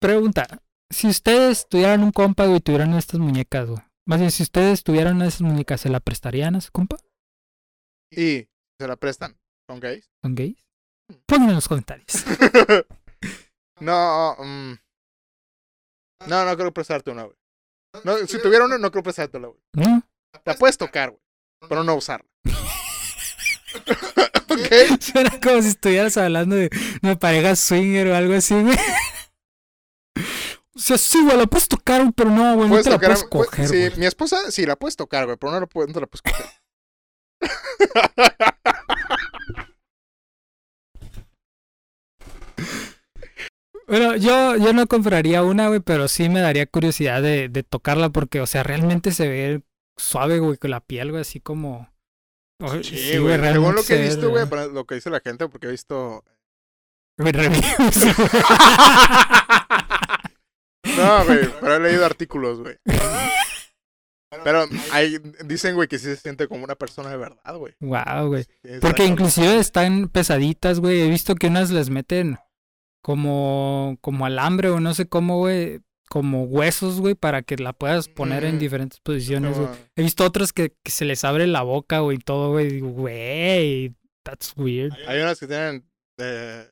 Pregunta. 0.01 0.63
Si 0.91 1.07
ustedes 1.09 1.69
tuvieran 1.69 2.03
un 2.03 2.13
compa, 2.13 2.47
güey, 2.47 2.59
y 2.59 2.61
tuvieran 2.61 2.95
estas 2.95 3.21
muñecas, 3.21 3.69
güey. 3.69 3.83
Más 4.07 4.21
bien, 4.21 4.31
si 4.31 4.43
ustedes 4.43 4.83
tuvieran 4.85 5.21
esas 5.23 5.43
muñecas, 5.43 5.81
¿se 5.83 5.89
la 5.91 6.01
prestarían 6.01 6.55
a 6.57 6.61
su 6.61 6.71
compa? 6.73 6.97
Y 8.11 8.47
se 8.83 8.89
la 8.89 8.97
prestan. 8.97 9.39
¿Son 9.69 9.81
gays? 9.81 10.11
¿Son 10.23 10.35
gays? 10.35 10.67
Pongan 11.27 11.51
en 11.51 11.55
los 11.55 11.69
comentarios. 11.69 12.09
no, 13.81 14.37
mm, 14.39 14.73
no, 16.27 16.45
no 16.45 16.57
quiero 16.57 16.73
prestarte 16.73 17.11
una, 17.11 17.25
güey. 17.25 17.37
No, 18.05 18.17
si 18.27 18.41
tuviera 18.41 18.65
una, 18.65 18.79
no 18.79 18.91
quiero 18.91 19.03
prestártela, 19.05 19.49
güey. 19.49 19.61
¿No? 19.75 20.03
La 20.45 20.55
puedes 20.55 20.79
tocar, 20.79 21.11
güey, 21.11 21.23
pero 21.69 21.85
no 21.85 21.95
usarla. 21.95 22.29
¿Ok? 24.49 25.01
Suena 25.01 25.41
como 25.41 25.63
si 25.63 25.69
estuvieras 25.69 26.17
hablando 26.17 26.57
de 26.57 26.71
una 27.03 27.19
pareja 27.19 27.55
swinger 27.55 28.09
o 28.09 28.17
algo 28.17 28.35
así, 28.35 28.55
güey. 28.61 28.77
O 30.75 30.79
sea, 30.79 30.99
sí, 30.99 31.23
güey, 31.23 31.37
la 31.37 31.47
puedes 31.47 31.69
tocar, 31.69 32.13
pero 32.15 32.31
no, 32.31 32.57
güey, 32.57 32.69
no 32.69 32.71
Puedes 32.71 32.85
te 32.85 32.91
la 32.91 32.97
tocar. 32.97 33.11
puedes 33.11 33.29
pues, 33.31 33.49
coger, 33.51 33.69
sí, 33.69 33.89
güey. 33.89 33.99
mi 33.99 34.07
esposa 34.07 34.51
sí 34.51 34.67
la 34.67 34.77
puedes 34.77 34.97
tocar, 34.97 35.27
güey, 35.27 35.37
pero 35.37 35.53
no 35.53 35.61
la 35.61 35.67
puedes, 35.67 35.89
no 35.89 35.95
te 35.95 36.01
la 36.01 36.07
puedes 36.07 36.23
coger. 36.23 36.47
Bueno, 43.93 44.17
yo, 44.17 44.57
yo 44.57 44.73
no 44.73 44.87
compraría 44.87 45.43
una, 45.43 45.69
güey, 45.69 45.81
pero 45.81 46.09
sí 46.09 46.31
me 46.31 46.41
daría 46.41 46.65
curiosidad 46.65 47.21
de, 47.21 47.51
de 47.51 47.63
tocarla 47.63 48.09
porque, 48.09 48.41
o 48.41 48.47
sea, 48.47 48.63
realmente 48.63 49.13
se 49.13 49.29
ve 49.29 49.63
suave, 49.99 50.39
güey, 50.39 50.57
con 50.57 50.71
la 50.71 50.81
piel, 50.81 51.11
güey, 51.11 51.21
así 51.21 51.41
como... 51.41 51.93
o- 52.63 52.83
Sí, 52.83 53.19
güey. 53.19 53.39
Según 53.39 53.75
lo 53.75 53.85
que 53.85 53.97
he 53.97 54.03
visto, 54.03 54.31
güey, 54.31 54.47
lo 54.73 54.87
que 54.87 54.95
dice 54.95 55.11
la 55.11 55.21
gente, 55.21 55.47
porque 55.47 55.67
he 55.67 55.73
visto. 55.73 56.25
Reviews. 57.19 57.61
No, 60.97 61.25
güey, 61.25 61.49
pero 61.61 61.77
he 61.77 61.81
leído 61.81 62.05
artículos, 62.05 62.61
güey. 62.61 62.77
Pero 64.45 64.65
hay, 64.93 65.19
dicen, 65.45 65.75
güey, 65.75 65.89
que 65.89 65.99
sí 65.99 66.07
se 66.07 66.17
siente 66.17 66.49
como 66.49 66.65
una 66.65 66.75
persona 66.75 67.11
de 67.11 67.19
verdad, 67.19 67.55
güey. 67.57 67.75
Wow, 67.81 68.29
güey. 68.29 68.45
Sí, 68.45 68.71
Porque 68.81 69.05
inclusive 69.05 69.59
están 69.59 70.09
pesaditas, 70.09 70.81
güey. 70.81 71.03
He 71.03 71.11
visto 71.11 71.35
que 71.35 71.49
unas 71.49 71.71
les 71.71 71.91
meten 71.91 72.39
como, 73.03 73.99
como 74.01 74.25
alambre 74.27 74.71
o 74.71 74.81
no 74.81 74.95
sé 74.95 75.09
cómo, 75.09 75.39
güey. 75.39 75.81
Como 76.09 76.45
huesos, 76.45 77.01
güey, 77.01 77.15
para 77.15 77.41
que 77.41 77.57
la 77.57 77.73
puedas 77.73 78.09
poner 78.09 78.45
en 78.45 78.59
diferentes 78.59 79.01
posiciones, 79.01 79.59
güey. 79.59 79.71
He 79.97 80.03
visto 80.03 80.25
otras 80.27 80.53
que, 80.53 80.77
que 80.83 80.91
se 80.91 81.07
les 81.07 81.25
abre 81.25 81.47
la 81.47 81.63
boca, 81.63 82.01
güey, 82.01 82.19
y 82.19 82.21
todo, 82.21 82.51
güey. 82.51 82.69
Digo, 82.69 82.91
güey, 82.91 83.97
that's 84.23 84.53
weird. 84.57 84.93
Hay 85.07 85.23
unas 85.23 85.41
que 85.41 85.47
tienen. 85.47 85.91
eh, 86.19 86.71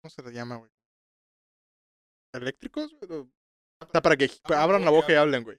¿Cómo 0.00 0.10
se 0.10 0.22
les 0.22 0.32
llama, 0.34 0.56
güey? 0.56 0.70
¿Eléctricos? 2.32 2.94
güey? 3.00 3.20
O 3.22 3.28
sea, 3.90 4.00
para 4.02 4.16
que 4.16 4.30
abran 4.54 4.84
la 4.84 4.90
boca 4.92 5.12
y 5.12 5.16
hablen, 5.16 5.42
güey. 5.42 5.58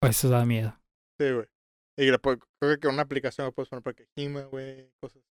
Pues 0.00 0.16
eso 0.18 0.28
da 0.28 0.44
miedo. 0.44 0.78
Sí, 1.18 1.32
güey. 1.32 1.46
Y 1.96 2.10
le 2.10 2.18
creo 2.20 2.38
que 2.60 2.78
con 2.78 2.94
una 2.94 3.02
aplicación 3.02 3.46
lo 3.48 3.52
puedes 3.52 3.68
poner 3.68 3.82
para 3.82 3.94
que 3.94 4.06
gima, 4.16 4.42
güey. 4.42 4.92
Cosas. 5.00 5.22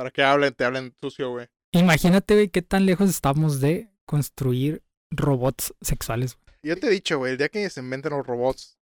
Para 0.00 0.10
que 0.10 0.22
hablen, 0.22 0.54
te 0.54 0.64
hablen 0.64 0.94
sucio, 0.98 1.28
güey. 1.28 1.46
Imagínate, 1.72 2.32
güey, 2.32 2.48
qué 2.48 2.62
tan 2.62 2.86
lejos 2.86 3.10
estamos 3.10 3.60
de 3.60 3.90
construir 4.06 4.82
robots 5.10 5.74
sexuales. 5.82 6.36
güey. 6.36 6.56
Yo 6.62 6.80
te 6.80 6.86
he 6.86 6.90
dicho, 6.90 7.18
güey, 7.18 7.32
el 7.32 7.36
día 7.36 7.50
que 7.50 7.68
se 7.68 7.80
inventen 7.80 8.12
los 8.16 8.26
robots, 8.26 8.78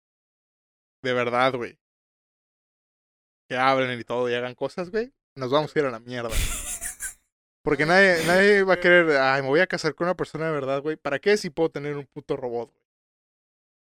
de 1.02 1.14
verdad, 1.14 1.54
güey, 1.54 1.78
que 3.48 3.56
hablen 3.56 3.98
y 3.98 4.04
todo 4.04 4.28
y 4.28 4.34
hagan 4.34 4.54
cosas, 4.54 4.90
güey, 4.90 5.10
nos 5.36 5.50
vamos 5.50 5.74
a 5.74 5.78
ir 5.78 5.86
a 5.86 5.90
la 5.90 6.00
mierda. 6.00 6.28
Porque 7.64 7.86
nadie, 7.86 8.22
nadie 8.26 8.62
va 8.62 8.74
a 8.74 8.80
querer, 8.80 9.16
ay, 9.16 9.40
me 9.40 9.48
voy 9.48 9.60
a 9.60 9.66
casar 9.66 9.94
con 9.94 10.08
una 10.08 10.16
persona 10.16 10.44
de 10.48 10.52
verdad, 10.52 10.82
güey. 10.82 10.96
¿Para 10.96 11.18
qué 11.18 11.38
si 11.38 11.48
puedo 11.48 11.70
tener 11.70 11.96
un 11.96 12.04
puto 12.04 12.36
robot, 12.36 12.70
güey? 12.72 12.84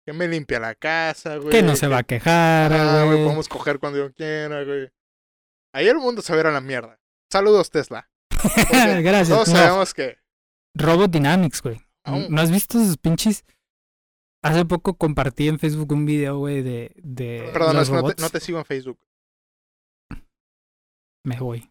Que 0.05 0.13
me 0.13 0.27
limpia 0.27 0.59
la 0.59 0.75
casa, 0.75 1.37
güey. 1.37 1.49
que 1.49 1.63
no 1.63 1.75
se 1.75 1.87
va 1.87 1.97
a 1.97 2.03
quejar, 2.03 2.71
Ah, 2.71 2.97
güey, 3.05 3.15
güey. 3.15 3.23
podemos 3.23 3.49
coger 3.49 3.79
cuando 3.79 3.97
yo 3.97 4.13
quiera, 4.13 4.63
güey. 4.63 4.91
Ahí 5.73 5.87
el 5.87 5.97
mundo 5.97 6.21
se 6.21 6.31
va 6.31 6.37
a 6.37 6.41
ir 6.41 6.47
a 6.47 6.51
la 6.51 6.61
mierda. 6.61 6.99
Saludos, 7.35 7.69
Tesla. 7.69 8.09
Gracias. 8.71 9.27
Todos 9.27 9.49
no. 9.49 9.55
sabemos 9.55 9.93
que... 9.93 10.17
Robot 10.73 11.11
Dynamics, 11.11 11.61
güey. 11.61 11.81
¿No 12.29 12.39
has 12.39 12.49
visto 12.49 12.79
esos 12.81 12.95
pinches? 12.95 13.43
Hace 14.41 14.63
poco 14.63 14.93
compartí 14.93 15.49
en 15.49 15.59
Facebook 15.59 15.91
un 15.91 16.05
video, 16.05 16.37
güey, 16.37 16.61
de, 16.61 16.93
de 16.95 17.49
Perdón, 17.51 17.75
los 17.75 17.89
no 17.89 17.97
robots. 17.97 18.15
te, 18.15 18.21
no 18.21 18.29
te 18.29 18.39
sigo 18.39 18.57
en 18.59 18.63
Facebook. 18.63 18.97
Me 21.25 21.37
voy. 21.37 21.69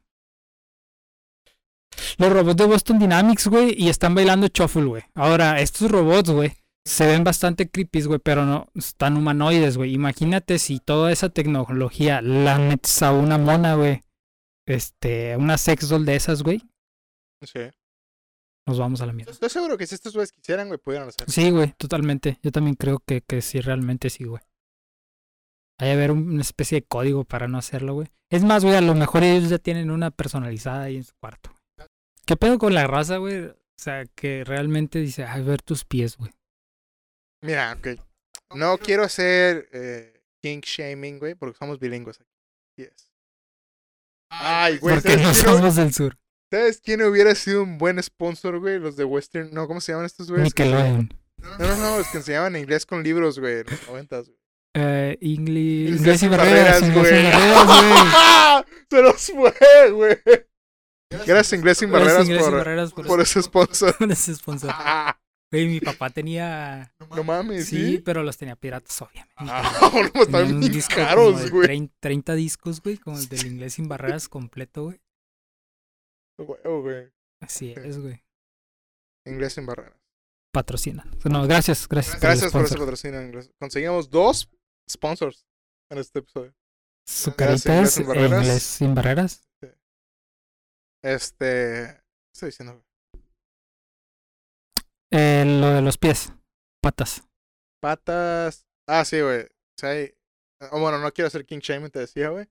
Los 2.18 2.30
robots 2.30 2.56
de 2.56 2.66
Boston 2.66 2.98
Dynamics, 2.98 3.46
güey, 3.46 3.74
y 3.78 3.88
están 3.88 4.14
bailando 4.14 4.48
shuffle, 4.52 4.84
güey. 4.84 5.02
Ahora, 5.14 5.62
estos 5.62 5.90
robots, 5.90 6.28
güey, 6.28 6.52
se 6.84 7.06
ven 7.06 7.24
bastante 7.24 7.70
creepy, 7.70 8.02
güey, 8.02 8.18
pero 8.18 8.44
no 8.44 8.68
están 8.74 9.16
humanoides, 9.16 9.78
güey. 9.78 9.94
Imagínate 9.94 10.58
si 10.58 10.78
toda 10.78 11.10
esa 11.10 11.30
tecnología 11.30 12.20
la 12.20 12.58
metes 12.58 13.02
a 13.02 13.12
una 13.12 13.38
mona, 13.38 13.76
güey. 13.76 14.02
Este, 14.66 15.36
una 15.36 15.58
sex 15.58 15.88
doll 15.88 16.04
de 16.06 16.16
esas, 16.16 16.42
güey. 16.42 16.62
Sí. 17.42 17.60
Nos 18.66 18.78
vamos 18.78 19.00
a 19.02 19.06
la 19.06 19.12
mierda. 19.12 19.30
Estoy 19.32 19.50
seguro 19.50 19.76
que 19.76 19.86
si 19.86 19.94
estos 19.94 20.14
güeyes 20.14 20.32
quisieran, 20.32 20.68
güey, 20.68 20.78
pudieran 20.80 21.08
hacer. 21.08 21.30
Sí, 21.30 21.50
güey, 21.50 21.72
totalmente. 21.72 22.38
Yo 22.42 22.50
también 22.50 22.76
creo 22.76 22.98
que, 23.06 23.20
que 23.20 23.42
sí, 23.42 23.60
realmente 23.60 24.08
sí, 24.08 24.24
güey. 24.24 24.42
Hay 25.78 25.88
que 25.88 25.92
haber 25.92 26.12
un- 26.12 26.28
una 26.30 26.40
especie 26.40 26.80
de 26.80 26.86
código 26.86 27.24
para 27.24 27.46
no 27.48 27.58
hacerlo, 27.58 27.94
güey. 27.94 28.08
Es 28.30 28.42
más, 28.42 28.64
güey, 28.64 28.76
a 28.76 28.80
lo 28.80 28.94
mejor 28.94 29.22
ellos 29.22 29.50
ya 29.50 29.58
tienen 29.58 29.90
una 29.90 30.10
personalizada 30.10 30.84
ahí 30.84 30.96
en 30.96 31.04
su 31.04 31.14
cuarto. 31.20 31.50
güey. 31.76 31.88
¿Qué 32.26 32.36
pedo 32.36 32.58
con 32.58 32.72
la 32.72 32.86
raza, 32.86 33.18
güey? 33.18 33.44
O 33.46 33.54
sea, 33.76 34.06
que 34.06 34.44
realmente 34.44 34.98
dice, 35.00 35.24
ay, 35.24 35.42
ver 35.42 35.60
tus 35.60 35.84
pies, 35.84 36.16
güey. 36.16 36.32
Mira, 37.42 37.76
ok. 37.78 38.00
No 38.54 38.78
quiero 38.78 39.02
hacer 39.02 39.68
eh, 39.72 40.22
king 40.42 40.60
shaming, 40.62 41.18
güey, 41.18 41.34
porque 41.34 41.58
somos 41.58 41.78
bilingües 41.78 42.20
aquí. 42.20 42.30
Yes. 42.78 43.10
Ay, 44.40 44.78
güey, 44.78 44.94
Porque 44.96 45.10
¿sabes 45.10 45.26
no 45.26 45.32
quién, 45.32 45.44
somos 45.44 45.76
del 45.76 45.92
sur. 45.94 46.18
¿sabes 46.50 46.80
quién 46.84 47.02
hubiera 47.02 47.34
sido 47.34 47.62
un 47.62 47.78
buen 47.78 48.02
sponsor, 48.02 48.58
güey? 48.60 48.78
Los 48.78 48.96
de 48.96 49.04
Western. 49.04 49.50
No, 49.52 49.66
¿cómo 49.66 49.80
se 49.80 49.92
llaman 49.92 50.06
estos 50.06 50.28
güeyes? 50.28 50.44
Nickelodeon. 50.44 51.08
No, 51.38 51.58
no, 51.58 51.76
no, 51.76 51.98
los 51.98 52.06
que 52.08 52.18
enseñaban 52.18 52.56
inglés 52.56 52.86
con 52.86 53.02
libros, 53.02 53.38
güey, 53.38 53.60
en 53.60 53.66
los 53.68 53.86
noventas, 53.88 54.26
güey. 54.26 54.38
Eh, 54.76 55.18
Ingli- 55.20 55.88
Inglés 55.88 56.00
Inglés 56.00 56.16
y 56.16 56.18
sin 56.18 56.30
barreras, 56.30 56.82
inglés 56.82 56.94
güey. 56.98 57.14
sin 57.14 57.30
barreras, 57.30 57.66
güey. 57.66 58.64
Se 58.90 59.02
los 59.02 59.26
fue, 59.26 59.90
güey. 59.90 60.18
Gracias, 61.26 61.52
Inglés 61.52 61.78
sin 61.78 61.92
barreras, 61.92 62.26
por, 62.28 62.52
barreras 62.52 62.92
por, 62.92 63.06
por 63.06 63.20
ese 63.20 63.42
sponsor. 63.42 63.94
por 63.98 64.10
ese 64.10 64.34
sponsor. 64.34 64.74
Güey, 65.54 65.68
mi 65.68 65.80
papá 65.80 66.10
tenía... 66.10 66.92
no 67.14 67.22
mames, 67.22 67.66
Sí, 67.68 67.92
¿sí? 67.92 67.98
pero 67.98 68.22
los 68.24 68.36
tenía 68.36 68.56
piratas, 68.56 69.00
obviamente. 69.02 69.34
Ah, 69.36 69.72
no, 70.30 70.38
un 70.40 70.60
bien 70.60 70.80
caros, 70.88 71.50
güey. 71.50 71.66
30, 71.66 71.94
30 72.00 72.34
discos, 72.34 72.82
güey, 72.82 72.98
como 72.98 73.18
el 73.18 73.28
del 73.28 73.46
inglés 73.46 73.74
sin 73.74 73.88
barreras 73.88 74.28
completo, 74.28 74.84
güey. 74.84 75.00
Huevo, 76.38 76.82
güey. 76.82 77.12
Así 77.40 77.72
es, 77.76 78.00
güey. 78.00 78.20
Inglés 79.26 79.52
sin 79.52 79.66
barreras. 79.66 79.94
Patrocinan. 80.52 81.08
No, 81.24 81.46
gracias, 81.46 81.88
gracias. 81.88 82.20
Gracias 82.20 82.52
por 82.52 82.64
ese 82.64 82.76
patrocinio. 82.76 83.20
Conseguimos 83.60 84.10
dos 84.10 84.50
sponsors 84.90 85.46
en 85.90 85.98
este 85.98 86.18
episodio. 86.18 86.52
Sucaritas 87.06 87.66
Inglés 87.66 87.92
sin 87.92 88.02
en 88.02 88.08
barreras. 88.08 88.42
inglés 88.44 88.62
sin 88.62 88.94
barreras. 88.94 89.48
Este. 91.02 91.36
¿qué 91.46 92.32
estoy 92.34 92.48
diciendo? 92.48 92.83
Eh, 95.16 95.44
lo 95.60 95.68
de 95.70 95.80
los 95.82 95.96
pies, 95.96 96.32
patas. 96.82 97.22
Patas. 97.80 98.66
Ah, 98.88 99.04
sí, 99.04 99.20
güey. 99.20 99.46
Hay- 99.82 100.12
oh, 100.72 100.80
bueno, 100.80 100.98
no 100.98 101.12
quiero 101.12 101.28
hacer 101.28 101.44
king 101.46 101.60
shaming, 101.60 101.90
te 101.90 102.00
decía, 102.00 102.30
güey. 102.30 102.48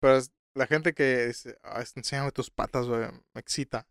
Pero 0.00 0.20
la 0.54 0.66
gente 0.66 0.94
que 0.94 1.26
dice, 1.26 1.58
ah, 1.62 1.82
enséñame 1.96 2.30
tus 2.30 2.50
patas, 2.50 2.86
güey. 2.86 3.00
Me 3.34 3.40
excita. 3.40 3.86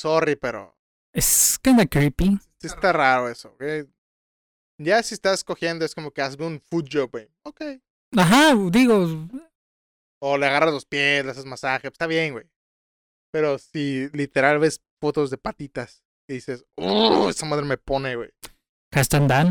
Sorry, 0.00 0.34
pero 0.36 0.76
Es 1.14 1.58
kinda 1.62 1.86
creepy. 1.86 2.38
sí 2.58 2.66
está 2.66 2.92
raro 2.92 3.28
eso, 3.28 3.54
güey. 3.58 3.86
Ya 4.80 5.02
si 5.02 5.14
estás 5.14 5.44
cogiendo, 5.44 5.84
es 5.84 5.94
como 5.94 6.10
que 6.10 6.22
hazme 6.22 6.46
un 6.46 6.60
foot 6.60 6.88
job, 6.92 7.10
güey. 7.12 7.28
Ok. 7.44 7.60
Ajá, 8.16 8.54
digo, 8.70 9.28
O 10.20 10.36
le 10.38 10.46
agarras 10.46 10.72
los 10.72 10.86
pies, 10.86 11.24
le 11.24 11.30
haces 11.30 11.44
masaje, 11.44 11.82
pues 11.82 11.92
está 11.94 12.06
bien, 12.06 12.32
güey. 12.32 12.50
Pero 13.32 13.58
si 13.58 14.08
literal 14.12 14.58
ves 14.58 14.82
fotos 15.00 15.30
de 15.30 15.38
patitas 15.38 16.02
dices, 16.34 16.64
¡Oh! 16.76 17.28
Esa 17.30 17.46
madre 17.46 17.64
me 17.64 17.78
pone, 17.78 18.16
güey. 18.16 18.30
hashtag 18.94 19.26
Dan. 19.28 19.48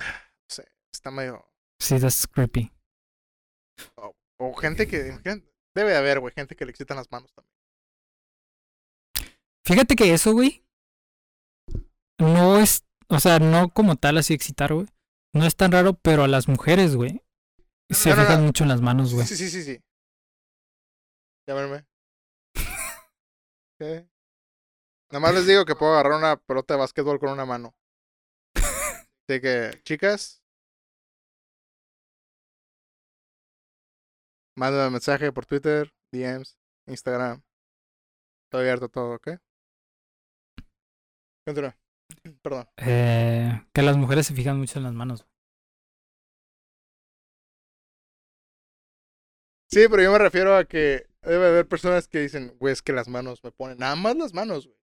No 0.00 0.48
sé, 0.48 0.68
está 0.92 1.10
medio. 1.10 1.44
Sí, 1.80 1.98
that's 1.98 2.26
creepy. 2.26 2.70
O 4.38 4.54
gente 4.54 4.86
que. 4.86 5.18
gente- 5.22 5.50
Debe 5.74 5.92
de 5.92 5.96
haber, 5.96 6.20
güey, 6.20 6.34
gente 6.34 6.54
que 6.54 6.66
le 6.66 6.70
excitan 6.70 6.98
las 6.98 7.10
manos 7.10 7.32
también. 7.32 7.50
Fíjate 9.64 9.96
que 9.96 10.12
eso, 10.12 10.32
güey, 10.32 10.66
no 12.20 12.58
es, 12.58 12.84
o 13.08 13.18
sea, 13.20 13.38
no 13.38 13.70
como 13.70 13.96
tal 13.96 14.18
así 14.18 14.34
excitar, 14.34 14.74
güey. 14.74 14.86
No 15.34 15.46
es 15.46 15.56
tan 15.56 15.72
raro, 15.72 15.94
pero 15.94 16.24
a 16.24 16.28
las 16.28 16.46
mujeres, 16.46 16.94
güey, 16.94 17.22
se 17.90 18.10
No, 18.10 18.16
fijan 18.16 18.40
no. 18.40 18.46
mucho 18.48 18.64
en 18.64 18.68
las 18.68 18.82
manos, 18.82 19.14
güey. 19.14 19.26
Sí, 19.26 19.34
sí, 19.36 19.48
sí, 19.48 19.62
sí. 19.62 19.80
Llámenme. 21.48 21.86
¿Qué? 23.80 24.06
Nada 25.12 25.20
más 25.20 25.34
les 25.34 25.46
digo 25.46 25.66
que 25.66 25.74
puedo 25.74 25.92
agarrar 25.92 26.18
una 26.18 26.36
pelota 26.38 26.72
de 26.72 26.80
básquetbol 26.80 27.18
con 27.20 27.28
una 27.28 27.44
mano. 27.44 27.74
Así 28.54 29.42
que, 29.42 29.78
chicas. 29.84 30.42
Mándame 34.56 34.88
mensaje 34.88 35.30
por 35.30 35.44
Twitter, 35.44 35.92
DMs, 36.12 36.58
Instagram. 36.86 37.42
Estoy 38.46 38.60
abierto 38.62 38.88
todo, 38.88 39.16
¿ok? 39.16 39.28
Continúa. 41.44 41.76
Perdón. 42.42 42.66
Eh, 42.78 43.66
que 43.74 43.82
las 43.82 43.98
mujeres 43.98 44.26
se 44.26 44.34
fijan 44.34 44.58
mucho 44.58 44.78
en 44.78 44.84
las 44.84 44.94
manos. 44.94 45.26
Sí, 49.70 49.86
pero 49.90 50.02
yo 50.02 50.10
me 50.10 50.18
refiero 50.18 50.56
a 50.56 50.64
que 50.64 51.06
debe 51.20 51.48
haber 51.48 51.68
personas 51.68 52.08
que 52.08 52.20
dicen, 52.20 52.56
güey, 52.58 52.72
es 52.72 52.80
que 52.80 52.94
las 52.94 53.08
manos 53.08 53.44
me 53.44 53.52
ponen. 53.52 53.76
Nada 53.76 53.94
más 53.94 54.16
las 54.16 54.32
manos, 54.32 54.66
güey. 54.68 54.81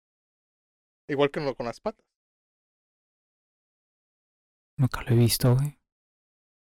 Igual 1.08 1.30
que 1.30 1.54
con 1.54 1.66
las 1.66 1.80
patas. 1.80 2.04
Nunca 4.78 5.02
lo 5.02 5.12
he 5.12 5.16
visto, 5.16 5.54
güey. 5.54 5.78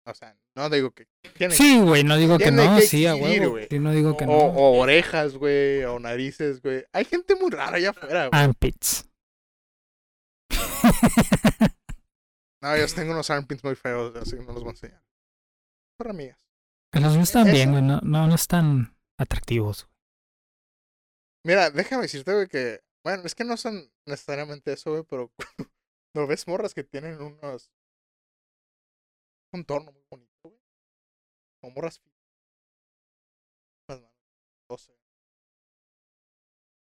O 0.07 0.15
sea, 0.15 0.37
no 0.57 0.69
digo 0.71 0.91
que. 0.91 1.07
Sí, 1.51 1.79
güey, 1.81 2.03
no 2.03 2.17
digo 2.17 2.39
que 2.39 2.51
no, 2.51 2.77
que 2.77 2.83
sí, 2.83 3.07
a 3.07 3.15
existir, 3.15 3.41
huevo. 3.41 3.51
güey. 3.53 3.69
Sí, 3.71 3.79
no 3.79 3.93
digo 3.93 4.17
que 4.17 4.25
o, 4.25 4.27
no. 4.27 4.37
o 4.37 4.79
orejas, 4.81 5.37
güey, 5.37 5.85
o 5.85 5.99
narices, 5.99 6.61
güey. 6.61 6.85
Hay 6.93 7.05
gente 7.05 7.37
muy 7.37 7.51
rara 7.51 7.77
allá 7.77 7.91
afuera, 7.91 8.29
güey. 8.29 8.43
Armpits. 8.43 9.09
No, 12.63 12.77
yo 12.77 12.87
tengo 12.95 13.13
unos 13.13 13.31
armpits 13.31 13.65
muy 13.65 13.75
feos, 13.75 14.15
así 14.17 14.37
que 14.37 14.43
no 14.43 14.53
los 14.53 14.63
voy 14.63 14.69
a 14.69 14.73
enseñar. 14.73 15.03
Para 15.97 16.11
amigas. 16.11 16.47
Los 16.93 17.15
míos 17.15 17.29
están 17.29 17.51
bien, 17.51 17.71
güey, 17.71 17.83
no, 17.83 18.01
no, 18.03 18.27
no 18.27 18.35
están 18.35 18.97
atractivos. 19.19 19.89
Mira, 21.45 21.71
déjame 21.71 22.03
decirte, 22.03 22.35
güey, 22.35 22.49
que. 22.49 22.83
Bueno, 23.03 23.23
es 23.25 23.35
que 23.35 23.45
no 23.45 23.57
son 23.57 23.91
necesariamente 24.11 24.73
eso, 24.73 24.91
güey, 24.91 25.05
pero. 25.09 25.33
¿No 26.15 26.27
ves 26.27 26.47
morras 26.49 26.75
que 26.75 26.85
tienen 26.85 27.21
unos. 27.21 27.71
Un 29.53 29.61
contorno 29.63 29.93
muy 29.93 30.03
bonito, 30.11 30.49
güey? 30.49 30.61
Como 31.61 31.75
morras. 31.75 32.03
Las 33.89 34.01
manos. 34.01 34.15
12. 34.69 34.93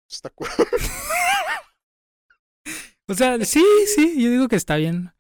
Está 0.10 0.30
cool. 0.32 0.48
O 3.08 3.16
sea, 3.16 3.44
sí, 3.44 3.66
sí, 3.96 4.22
yo 4.24 4.30
digo 4.30 4.48
que 4.48 4.56
está 4.56 4.76
bien. 4.76 5.12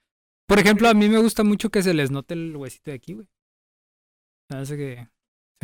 Por 0.47 0.59
ejemplo, 0.59 0.87
a 0.89 0.93
mí 0.93 1.09
me 1.09 1.17
gusta 1.17 1.43
mucho 1.43 1.71
que 1.71 1.81
se 1.81 1.95
les 1.95 2.11
note 2.11 2.35
el 2.35 2.55
huesito 2.55 2.91
de 2.91 2.95
aquí, 2.97 3.13
güey. 3.15 3.27
Hace 4.51 4.77
que 4.77 4.95
se 4.95 4.99
ve 4.99 5.01
A 5.01 5.07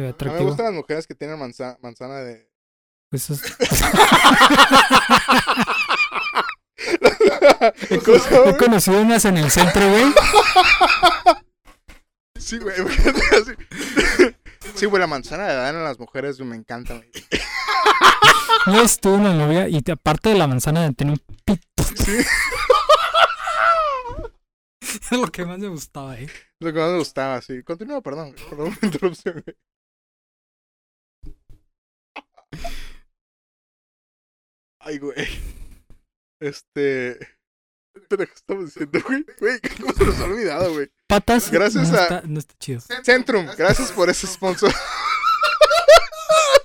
mí 0.01 0.03
me 0.05 0.07
atractivo. 0.09 0.47
gustan 0.47 0.65
las 0.65 0.73
mujeres 0.73 1.05
que 1.05 1.13
tienen 1.13 1.37
manza- 1.37 1.77
manzana 1.83 2.15
de. 2.21 2.51
Pues 3.11 3.29
eso 3.29 3.33
es- 3.45 3.55
¿Cómo 3.57 3.75
se 3.75 3.85
llama, 3.85 5.64
He 7.89 8.57
conocido 8.57 9.01
unas 9.01 9.25
en 9.25 9.37
el 9.37 9.49
centro, 9.51 9.81
güey. 9.89 10.05
Sí, 12.39 12.57
güey. 12.59 12.75
Sí, 14.75 14.87
güey, 14.87 14.99
la 14.99 15.07
manzana 15.07 15.45
de 15.45 15.53
Adán 15.53 15.75
en 15.77 15.83
las 15.85 15.99
mujeres 15.99 16.37
me 16.41 16.55
encanta, 16.55 16.95
güey. 16.95 17.09
Una 18.67 18.81
vez 18.81 18.99
tuve 18.99 19.13
una 19.13 19.33
novia 19.33 19.69
y 19.69 19.81
te- 19.81 19.93
aparte 19.93 20.29
de 20.29 20.35
la 20.37 20.47
manzana 20.47 20.91
tenía 20.91 21.13
un 21.13 21.21
pito. 21.45 21.83
Sí. 22.03 22.17
Es 24.81 25.11
lo 25.11 25.27
que 25.27 25.45
más 25.45 25.59
me 25.59 25.67
gustaba, 25.69 26.17
eh. 26.17 26.27
Lo 26.59 26.73
que 26.73 26.79
más 26.79 26.91
me 26.91 26.97
gustaba, 26.97 27.41
sí. 27.41 27.63
Continúa, 27.63 28.01
perdón, 28.01 28.31
güey, 28.33 28.49
perdón 28.49 28.77
la 28.81 28.87
interrupción, 28.87 29.43
güey. 29.45 29.55
Ay, 34.79 34.97
güey. 34.99 35.15
Este. 36.45 37.17
¿Qué 38.09 38.23
estamos 38.23 38.65
diciendo, 38.65 38.99
güey? 39.07 39.25
Güey, 39.39 39.59
¿cómo 39.79 39.93
se 39.93 40.05
nos 40.05 40.19
ha 40.19 40.23
olvidado, 40.25 40.73
güey? 40.73 40.91
Patas. 41.07 41.49
Gracias 41.51 41.89
no 41.91 41.97
a- 41.97 42.03
Está, 42.03 42.21
no 42.25 42.39
está 42.39 42.53
chido. 42.59 42.81
Centrum, 43.03 43.47
gracias 43.57 43.91
por 43.91 44.09
ese 44.09 44.27
sponsor. 44.27 44.71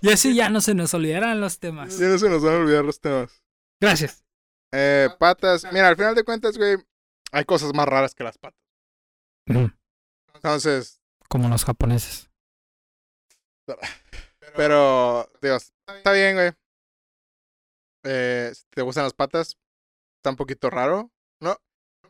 Y 0.03 0.11
así 0.11 0.35
ya 0.35 0.49
no 0.49 0.61
se 0.61 0.75
nos 0.75 0.93
olvidarán 0.95 1.41
los 1.41 1.59
temas. 1.59 1.99
Ya 1.99 2.09
no 2.09 2.19
se 2.19 2.29
nos 2.29 2.43
van 2.43 2.55
a 2.55 2.59
olvidar 2.59 2.85
los 2.85 3.01
temas. 3.01 3.43
Gracias. 3.81 4.25
Eh, 4.73 5.09
patas. 5.19 5.67
Mira, 5.73 5.89
al 5.89 5.97
final 5.97 6.15
de 6.15 6.25
cuentas, 6.25 6.57
güey, 6.57 6.77
hay 7.33 7.45
cosas 7.45 7.73
más 7.75 7.87
raras 7.87 8.15
que 8.15 8.25
las 8.25 8.39
patas. 8.39 8.61
Ujú, 9.49 9.71
Entonces, 10.35 11.01
Como 11.29 11.49
los 11.49 11.65
japoneses. 11.65 12.31
pero, 14.57 15.31
Dios, 15.43 15.73
está 15.89 16.13
bien, 16.13 16.35
güey. 16.35 16.53
Eh, 18.05 18.51
si 18.55 18.65
te 18.71 18.83
gustan 18.83 19.05
las 19.05 19.13
patas, 19.15 19.59
está 20.21 20.31
un 20.31 20.37
poquito 20.37 20.69
raro. 20.69 21.11
No, 21.41 21.57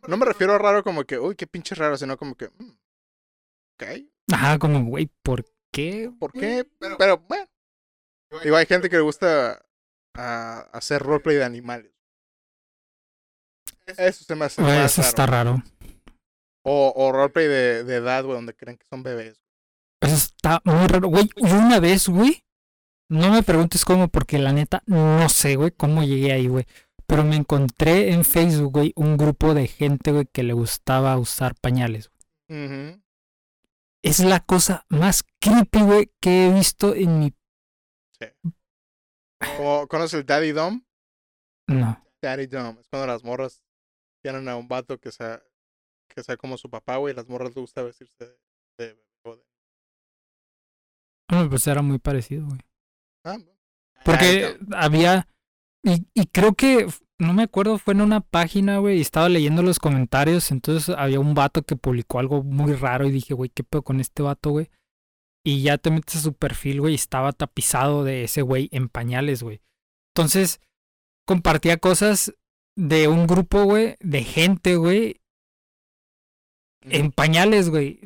no 0.08 0.16
me 0.16 0.26
refiero 0.26 0.54
a 0.54 0.58
raro 0.58 0.82
como 0.82 1.04
que, 1.04 1.18
uy, 1.18 1.36
qué 1.36 1.46
pinche 1.46 1.74
raro, 1.74 1.96
sino 1.96 2.16
como 2.16 2.34
que, 2.34 2.48
mm, 2.48 2.70
ok, 3.76 3.84
Ajá, 4.32 4.58
como, 4.58 4.84
güey, 4.84 5.10
¿por 5.22 5.44
qué? 5.72 6.10
¿por 6.18 6.32
qué? 6.32 6.68
Pero, 6.78 7.18
bueno. 7.18 7.46
Digo, 8.44 8.56
hay 8.56 8.66
gente 8.66 8.88
que 8.88 8.96
le 8.96 9.02
gusta 9.02 9.60
ah, 10.16 10.68
hacer 10.72 11.02
roleplay 11.02 11.36
de 11.36 11.44
animales. 11.44 11.92
Eso 13.96 14.24
se 14.24 14.36
me 14.36 14.44
hace 14.44 14.62
Güey, 14.62 14.76
más 14.78 14.92
eso 14.92 15.02
raro. 15.02 15.08
está 15.08 15.26
raro. 15.26 15.62
O, 16.64 16.92
o 16.94 17.12
roleplay 17.12 17.48
de, 17.48 17.84
de 17.84 17.94
edad, 17.96 18.22
güey, 18.24 18.36
donde 18.36 18.54
creen 18.54 18.76
que 18.78 18.86
son 18.86 19.02
bebés. 19.02 19.42
Eso 20.00 20.14
está 20.14 20.60
muy 20.64 20.86
raro. 20.86 21.08
Güey, 21.08 21.28
yo 21.36 21.58
una 21.58 21.80
vez, 21.80 22.08
güey. 22.08 22.44
No 23.10 23.32
me 23.32 23.42
preguntes 23.42 23.84
cómo, 23.84 24.06
porque 24.06 24.38
la 24.38 24.52
neta 24.52 24.84
no 24.86 25.28
sé, 25.28 25.56
güey, 25.56 25.72
cómo 25.72 26.04
llegué 26.04 26.32
ahí, 26.32 26.46
güey. 26.46 26.66
Pero 27.10 27.24
me 27.24 27.34
encontré 27.34 28.12
en 28.12 28.24
Facebook, 28.24 28.72
güey, 28.72 28.92
un 28.94 29.16
grupo 29.16 29.52
de 29.52 29.66
gente, 29.66 30.12
güey, 30.12 30.26
que 30.26 30.44
le 30.44 30.52
gustaba 30.52 31.18
usar 31.18 31.56
pañales. 31.60 32.08
güey. 32.48 32.64
Ujú. 32.66 33.02
Es 34.02 34.20
la 34.20 34.38
cosa 34.38 34.86
más 34.88 35.24
creepy, 35.40 35.80
güey, 35.82 36.12
que 36.20 36.46
he 36.46 36.54
visto 36.54 36.94
en 36.94 37.18
mi... 37.18 37.34
Como, 39.56 39.88
¿Conoces 39.88 40.20
el 40.20 40.24
Daddy 40.26 40.52
Dom? 40.52 40.82
No. 41.68 42.00
Daddy 42.22 42.46
Dom. 42.46 42.78
Es 42.78 42.86
cuando 42.88 43.06
las 43.08 43.24
morras 43.24 43.62
tienen 44.22 44.48
a 44.48 44.56
un 44.56 44.68
vato 44.68 44.98
que 44.98 45.10
sea, 45.10 45.42
que 46.08 46.22
sea 46.22 46.36
como 46.36 46.56
su 46.58 46.70
papá, 46.70 46.96
güey. 46.98 47.12
y 47.12 47.16
Las 47.16 47.28
morras 47.28 47.48
les 47.48 47.56
gusta 47.56 47.82
vestirse 47.82 48.24
de, 48.24 48.38
de 48.78 48.94
de- 48.94 49.44
No, 51.32 51.48
pues 51.50 51.66
era 51.66 51.82
muy 51.82 51.98
parecido, 51.98 52.46
güey. 52.46 52.60
Ah. 53.24 53.38
Porque 54.04 54.58
había. 54.76 55.26
Y, 55.82 56.06
y 56.14 56.26
creo 56.26 56.54
que. 56.54 56.86
No 57.18 57.34
me 57.34 57.42
acuerdo, 57.42 57.76
fue 57.76 57.92
en 57.92 58.00
una 58.00 58.22
página, 58.22 58.78
güey, 58.78 58.96
y 58.96 59.02
estaba 59.02 59.28
leyendo 59.28 59.62
los 59.62 59.78
comentarios. 59.78 60.50
Entonces 60.50 60.94
había 60.96 61.20
un 61.20 61.34
vato 61.34 61.62
que 61.62 61.76
publicó 61.76 62.18
algo 62.18 62.42
muy 62.42 62.72
raro 62.72 63.06
y 63.06 63.10
dije, 63.10 63.34
güey, 63.34 63.50
¿qué 63.50 63.62
pedo 63.62 63.82
con 63.82 64.00
este 64.00 64.22
vato, 64.22 64.50
güey? 64.50 64.70
Y 65.44 65.62
ya 65.62 65.76
te 65.76 65.90
metes 65.90 66.16
a 66.16 66.20
su 66.20 66.32
perfil, 66.32 66.80
güey, 66.80 66.92
y 66.92 66.96
estaba 66.96 67.32
tapizado 67.32 68.04
de 68.04 68.24
ese 68.24 68.40
güey 68.40 68.70
en 68.72 68.88
pañales, 68.88 69.42
güey. 69.42 69.60
Entonces, 70.14 70.60
compartía 71.26 71.76
cosas 71.76 72.34
de 72.76 73.08
un 73.08 73.26
grupo, 73.26 73.64
güey, 73.64 73.96
de 74.00 74.22
gente, 74.24 74.76
güey. 74.76 75.20
en 76.82 77.12
pañales, 77.12 77.68
güey. 77.68 78.00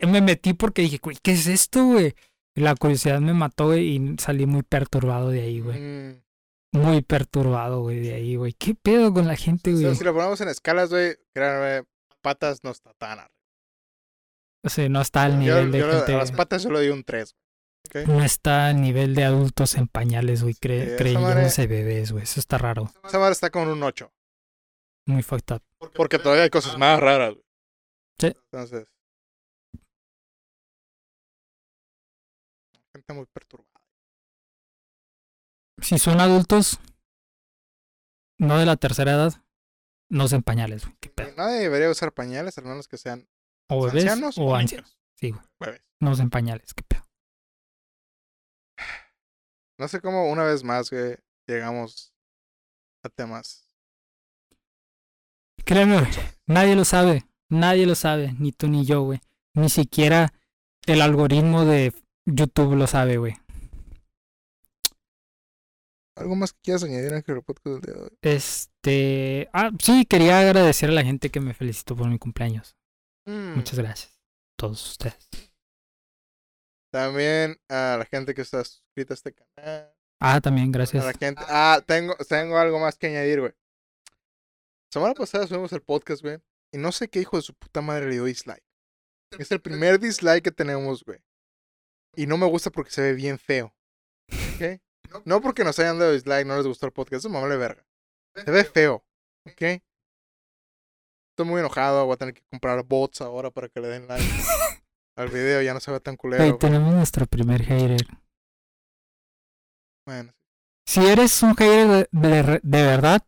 Me 0.00 0.20
metí 0.20 0.52
porque 0.52 0.82
dije, 0.82 0.98
güey, 1.02 1.16
¿qué 1.22 1.32
es 1.32 1.46
esto, 1.46 1.86
güey? 1.86 2.14
Y 2.54 2.60
la 2.60 2.74
curiosidad 2.74 3.20
me 3.20 3.32
mató, 3.32 3.66
güey, 3.66 3.96
y 3.96 4.16
salí 4.18 4.44
muy 4.44 4.62
perturbado 4.62 5.30
de 5.30 5.40
ahí, 5.40 5.60
güey. 5.60 5.80
Mm. 5.80 6.22
Muy 6.72 7.02
perturbado, 7.02 7.82
güey, 7.82 8.00
de 8.00 8.14
ahí, 8.14 8.36
güey. 8.36 8.54
¿Qué 8.54 8.74
pedo 8.74 9.12
con 9.12 9.26
la 9.26 9.36
gente, 9.36 9.72
O 9.74 9.76
sea, 9.76 9.88
güey? 9.88 9.96
si 9.96 10.04
lo 10.04 10.14
ponemos 10.14 10.40
en 10.40 10.48
escalas, 10.48 10.88
güey, 10.90 11.16
créanme, 11.34 11.86
patas 12.22 12.64
no 12.64 12.70
está 12.70 12.94
tan 12.94 13.18
arriba. 13.18 13.28
O 14.64 14.68
sea, 14.70 14.88
no 14.88 15.00
está 15.02 15.24
al 15.24 15.32
Yo, 15.32 15.38
nivel 15.38 15.72
de 15.72 15.78
yo 15.80 15.90
gente. 15.90 16.14
a 16.14 16.18
las 16.18 16.32
patas 16.32 16.62
yo 16.62 16.70
le 16.70 16.78
doy 16.78 16.88
un 16.88 17.04
3. 17.04 17.34
No 18.06 18.22
está 18.22 18.68
al 18.68 18.80
nivel 18.80 19.14
de 19.14 19.24
adultos 19.24 19.74
en 19.74 19.86
pañales, 19.88 20.42
güey, 20.42 20.54
Sí, 20.54 20.60
cre 20.60 20.84
esa 20.84 20.96
creyéndose 20.96 21.66
bebés, 21.66 22.12
güey. 22.12 22.24
Eso 22.24 22.40
está 22.40 22.56
raro. 22.56 22.90
Esa 23.04 23.18
madre 23.18 23.32
está 23.32 23.50
con 23.50 23.68
un 23.68 23.82
8. 23.82 24.10
Muy 25.06 25.22
fucked 25.22 25.56
up. 25.56 25.62
Porque 25.94 26.18
todavía 26.18 26.44
hay 26.44 26.50
cosas 26.50 26.78
más 26.78 26.98
raras, 27.00 27.34
güey. 27.34 27.44
Sí. 28.18 28.26
Entonces. 28.52 28.86
Gente 32.94 33.12
muy 33.14 33.26
perturbada. 33.26 33.71
Si 35.80 35.98
son 35.98 36.20
adultos, 36.20 36.78
no 38.38 38.58
de 38.58 38.66
la 38.66 38.76
tercera 38.76 39.12
edad, 39.12 39.34
no 40.08 40.24
usen 40.24 40.42
pañales, 40.42 40.84
güey. 40.84 40.96
Qué 41.00 41.08
pedo. 41.08 41.32
Nadie 41.36 41.60
debería 41.60 41.90
usar 41.90 42.12
pañales, 42.12 42.58
al 42.58 42.64
menos 42.64 42.88
que 42.88 42.98
sean 42.98 43.28
O 43.68 43.84
bebés 43.84 44.04
ancianos 44.04 44.38
o 44.38 44.42
o 44.44 44.54
ancianos. 44.54 44.98
Sí, 45.16 45.30
güey. 45.30 45.42
bebés. 45.58 45.82
No 46.00 46.10
usen 46.10 46.30
pañales, 46.30 46.74
qué 46.74 46.82
pedo. 46.82 47.02
No 49.78 49.88
sé 49.88 50.00
cómo 50.00 50.30
una 50.30 50.44
vez 50.44 50.62
más, 50.62 50.90
güey, 50.90 51.16
llegamos 51.48 52.14
a 53.02 53.08
temas. 53.08 53.68
Créeme, 55.64 55.98
güey, 56.00 56.12
nadie 56.46 56.76
lo 56.76 56.84
sabe. 56.84 57.24
Nadie 57.48 57.84
lo 57.84 57.94
sabe, 57.94 58.34
ni 58.38 58.52
tú 58.52 58.66
ni 58.66 58.86
yo, 58.86 59.02
güey. 59.02 59.20
Ni 59.54 59.68
siquiera 59.68 60.32
el 60.86 61.02
algoritmo 61.02 61.66
de 61.66 61.92
YouTube 62.24 62.76
lo 62.76 62.86
sabe, 62.86 63.18
güey. 63.18 63.34
¿Algo 66.16 66.36
más 66.36 66.52
que 66.52 66.60
quieras 66.62 66.84
añadir 66.84 67.12
en 67.12 67.24
el 67.26 67.42
podcast 67.42 67.66
del 67.66 67.80
día 67.80 67.94
de 67.94 68.00
hoy? 68.02 68.18
Este. 68.20 69.48
Ah, 69.52 69.70
sí, 69.82 70.04
quería 70.04 70.40
agradecer 70.40 70.90
a 70.90 70.92
la 70.92 71.04
gente 71.04 71.30
que 71.30 71.40
me 71.40 71.54
felicitó 71.54 71.96
por 71.96 72.08
mi 72.08 72.18
cumpleaños. 72.18 72.76
Mm. 73.26 73.54
Muchas 73.56 73.78
gracias. 73.78 74.12
A 74.12 74.56
todos 74.56 74.90
ustedes. 74.90 75.28
También 76.92 77.58
a 77.70 77.96
la 77.98 78.04
gente 78.04 78.34
que 78.34 78.42
está 78.42 78.62
suscrita 78.64 79.14
a 79.14 79.16
este 79.16 79.32
canal. 79.32 79.94
Ah, 80.20 80.40
también, 80.40 80.68
A 80.68 80.72
gracias. 80.72 81.04
la 81.04 81.14
gente. 81.14 81.42
Ah, 81.48 81.82
tengo, 81.86 82.14
tengo 82.28 82.58
algo 82.58 82.78
más 82.78 82.96
que 82.98 83.06
añadir, 83.06 83.40
güey. 83.40 83.52
Semana 84.92 85.14
pasada 85.14 85.46
subimos 85.46 85.72
el 85.72 85.80
podcast, 85.80 86.22
güey. 86.22 86.38
Y 86.72 86.78
no 86.78 86.92
sé 86.92 87.08
qué 87.08 87.20
hijo 87.20 87.36
de 87.38 87.42
su 87.42 87.54
puta 87.54 87.80
madre 87.80 88.06
le 88.06 88.12
dio 88.12 88.24
dislike. 88.24 88.62
Es 89.38 89.50
el 89.50 89.62
primer 89.62 89.98
dislike 89.98 90.44
que 90.44 90.52
tenemos, 90.52 91.02
güey. 91.04 91.18
Y 92.14 92.26
no 92.26 92.36
me 92.36 92.46
gusta 92.46 92.70
porque 92.70 92.90
se 92.90 93.00
ve 93.00 93.14
bien 93.14 93.38
feo. 93.38 93.74
¿Ok? 94.30 94.80
No 95.24 95.40
porque 95.40 95.64
nos 95.64 95.78
hayan 95.78 95.98
dado 95.98 96.12
dislike, 96.12 96.46
no 96.46 96.56
les 96.56 96.66
gustó 96.66 96.86
el 96.86 96.92
podcast. 96.92 97.20
Eso 97.24 97.28
me 97.30 97.40
vale 97.40 97.56
verga. 97.56 97.84
Se 98.34 98.50
ve 98.50 98.64
feo. 98.64 99.04
¿Ok? 99.46 99.60
Estoy 101.32 101.46
muy 101.46 101.60
enojado. 101.60 102.06
Voy 102.06 102.14
a 102.14 102.16
tener 102.16 102.34
que 102.34 102.42
comprar 102.50 102.82
bots 102.84 103.20
ahora 103.20 103.50
para 103.50 103.68
que 103.68 103.80
le 103.80 103.88
den 103.88 104.06
like 104.08 104.24
al 105.16 105.28
video. 105.28 105.60
Ya 105.62 105.74
no 105.74 105.80
se 105.80 105.90
ve 105.90 106.00
tan 106.00 106.16
culero. 106.16 106.56
Tenemos 106.58 106.94
nuestro 106.94 107.26
primer 107.26 107.62
hater. 107.62 108.06
Bueno, 110.06 110.32
Si 110.86 111.04
eres 111.06 111.42
un 111.42 111.54
hater 111.54 111.88
de, 111.88 112.08
de- 112.10 112.60
de 112.62 112.82
verdad, 112.82 113.22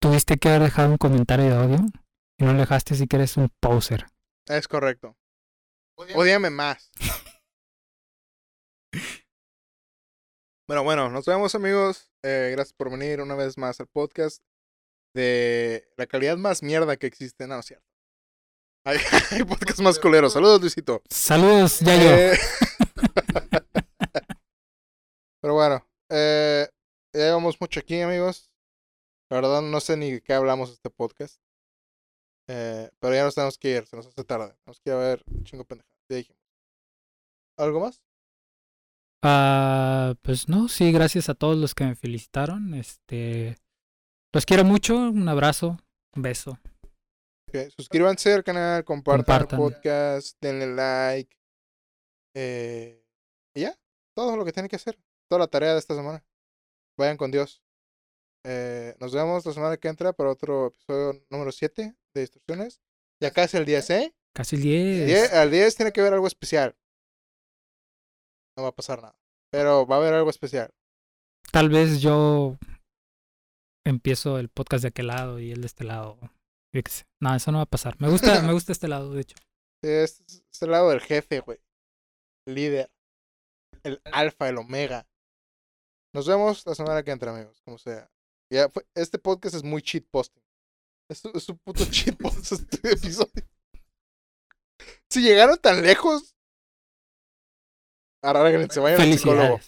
tuviste 0.00 0.36
que 0.36 0.48
haber 0.48 0.62
dejado 0.62 0.90
un 0.90 0.96
comentario 0.98 1.44
de 1.46 1.52
odio. 1.56 1.78
Y 2.40 2.44
no 2.44 2.52
lo 2.52 2.60
dejaste 2.60 2.94
si 2.94 3.06
que 3.06 3.16
eres 3.16 3.36
un 3.36 3.48
poser. 3.60 4.06
es 4.46 4.68
correcto. 4.68 5.16
Odíame 6.14 6.50
más. 6.50 6.90
Bueno, 10.68 10.84
bueno, 10.84 11.08
nos 11.08 11.24
vemos 11.24 11.54
amigos. 11.54 12.12
Eh, 12.22 12.50
gracias 12.52 12.74
por 12.74 12.90
venir 12.90 13.22
una 13.22 13.34
vez 13.34 13.56
más 13.56 13.80
al 13.80 13.86
podcast 13.86 14.42
de 15.14 15.88
la 15.96 16.06
calidad 16.06 16.36
más 16.36 16.62
mierda 16.62 16.98
que 16.98 17.06
existe. 17.06 17.46
No, 17.46 17.54
no 17.54 17.60
es 17.60 17.66
cierto. 17.66 17.86
Hay, 18.84 18.98
hay 19.30 19.44
podcasts 19.44 19.80
más 19.80 19.98
culeros. 19.98 20.34
Saludos, 20.34 20.60
Luisito. 20.60 21.02
Saludos, 21.08 21.80
Yayo. 21.80 22.10
Eh, 22.10 22.32
Pero 25.40 25.54
bueno, 25.54 25.88
eh, 26.10 26.68
ya 27.14 27.24
llevamos 27.24 27.58
mucho 27.62 27.80
aquí, 27.80 28.02
amigos. 28.02 28.52
La 29.30 29.40
verdad, 29.40 29.62
no 29.62 29.80
sé 29.80 29.96
ni 29.96 30.12
de 30.12 30.20
qué 30.20 30.34
hablamos 30.34 30.70
este 30.70 30.90
podcast. 30.90 31.40
Eh, 32.46 32.90
pero 32.98 33.14
ya 33.14 33.24
nos 33.24 33.34
tenemos 33.34 33.56
que 33.56 33.70
ir, 33.70 33.86
se 33.86 33.96
nos 33.96 34.06
hace 34.06 34.22
tarde. 34.22 34.54
Tenemos 34.64 34.80
que 34.80 34.90
ir 34.90 34.96
a 34.96 34.98
ver 34.98 35.24
chingo 35.44 35.64
pendeja. 35.64 35.88
Ya 36.10 36.16
dijimos. 36.16 36.42
¿Algo 37.56 37.80
más? 37.80 38.02
Ah, 39.22 40.14
pues 40.22 40.48
no, 40.48 40.68
sí, 40.68 40.92
gracias 40.92 41.28
a 41.28 41.34
todos 41.34 41.56
los 41.56 41.74
que 41.74 41.84
me 41.84 41.94
felicitaron. 41.96 42.74
Este. 42.74 43.56
Los 44.32 44.46
quiero 44.46 44.64
mucho. 44.64 44.96
Un 44.96 45.28
abrazo. 45.28 45.78
Un 46.14 46.22
beso. 46.22 46.58
Ok, 47.48 47.70
Suscríbanse 47.76 48.32
al 48.34 48.44
canal, 48.44 48.84
compartan, 48.84 49.24
Compartan. 49.24 49.60
el 49.60 49.64
podcast, 49.72 50.36
denle 50.40 50.66
like. 50.74 51.36
Eh, 52.34 53.02
y 53.54 53.62
ya, 53.62 53.74
todo 54.14 54.36
lo 54.36 54.44
que 54.44 54.52
tienen 54.52 54.68
que 54.68 54.76
hacer. 54.76 54.98
Toda 55.30 55.40
la 55.40 55.46
tarea 55.48 55.72
de 55.72 55.78
esta 55.78 55.94
semana. 55.94 56.24
Vayan 56.98 57.16
con 57.16 57.30
Dios. 57.30 57.62
Eh, 58.44 58.94
nos 59.00 59.12
vemos 59.12 59.44
la 59.44 59.52
semana 59.52 59.76
que 59.76 59.88
entra 59.88 60.12
para 60.12 60.30
otro 60.30 60.68
episodio 60.68 61.24
número 61.30 61.50
7 61.52 61.94
de 62.14 62.20
Instrucciones. 62.20 62.80
Ya 63.20 63.30
casi 63.30 63.56
el 63.56 63.64
10, 63.64 63.90
¿eh? 63.90 64.14
Casi 64.34 64.56
el 64.56 64.62
10. 64.62 65.06
Die- 65.06 65.36
al 65.36 65.50
10 65.50 65.74
tiene 65.74 65.92
que 65.92 66.00
haber 66.00 66.14
algo 66.14 66.26
especial. 66.26 66.76
No 68.58 68.64
va 68.64 68.70
a 68.70 68.74
pasar 68.74 69.00
nada. 69.00 69.16
Pero 69.52 69.86
va 69.86 69.94
a 69.94 69.98
haber 70.00 70.14
algo 70.14 70.30
especial. 70.30 70.74
Tal 71.52 71.68
vez 71.68 72.00
yo 72.00 72.58
empiezo 73.86 74.38
el 74.38 74.48
podcast 74.48 74.82
de 74.82 74.88
aquel 74.88 75.06
lado 75.06 75.38
y 75.38 75.52
el 75.52 75.60
de 75.60 75.66
este 75.68 75.84
lado. 75.84 76.18
No, 77.20 77.34
eso 77.34 77.52
no 77.52 77.58
va 77.58 77.62
a 77.62 77.66
pasar. 77.66 77.94
Me 78.00 78.08
gusta, 78.10 78.42
me 78.42 78.52
gusta 78.52 78.72
este 78.72 78.88
lado, 78.88 79.12
de 79.14 79.20
hecho. 79.22 79.36
Sí, 79.36 79.88
Este 79.90 80.02
es, 80.02 80.20
es 80.52 80.62
el 80.62 80.72
lado 80.72 80.90
del 80.90 81.00
jefe, 81.00 81.40
güey. 81.40 81.58
Líder. 82.48 82.90
El 83.84 84.00
alfa, 84.12 84.48
el 84.48 84.58
omega. 84.58 85.06
Nos 86.14 86.26
vemos 86.26 86.66
la 86.66 86.74
semana 86.74 87.02
que 87.04 87.12
entra, 87.12 87.32
amigos. 87.32 87.60
Como 87.64 87.78
sea. 87.78 88.10
Ya 88.52 88.68
fue- 88.68 88.86
este 88.96 89.18
podcast 89.18 89.54
es 89.54 89.62
muy 89.62 89.82
cheat 89.82 90.04
posting. 90.10 90.42
Es, 91.10 91.24
un- 91.24 91.32
es 91.36 91.48
un 91.48 91.58
puto 91.58 91.84
cheat 91.90 92.16
post 92.20 92.52
este 92.52 92.92
episodio. 92.92 93.44
Si 95.10 95.22
llegaron 95.22 95.58
tan 95.58 95.80
lejos. 95.82 96.34
Arréglense, 98.22 98.80
vayan 98.80 99.00
al 99.00 99.12
psicólogo. 99.12 99.60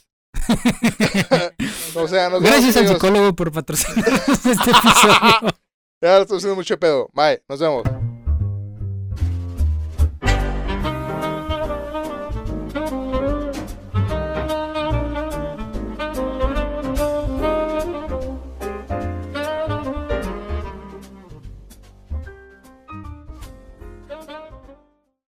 O 1.95 2.09
sea, 2.09 2.29
nos 2.31 2.41
vemos, 2.43 2.43
Gracias 2.43 2.77
al 2.77 2.83
amigos. 2.85 3.01
psicólogo 3.03 3.37
por 3.37 3.53
patrocinar 3.53 4.09
este 4.29 4.51
episodio. 4.51 5.55
Ya 6.03 6.17
lo 6.17 6.23
estoy 6.23 6.37
haciendo 6.39 6.57
mucho 6.57 6.79
pedo. 6.79 7.09
Bye, 7.13 7.43
nos 7.49 7.61
vemos. 7.61 7.83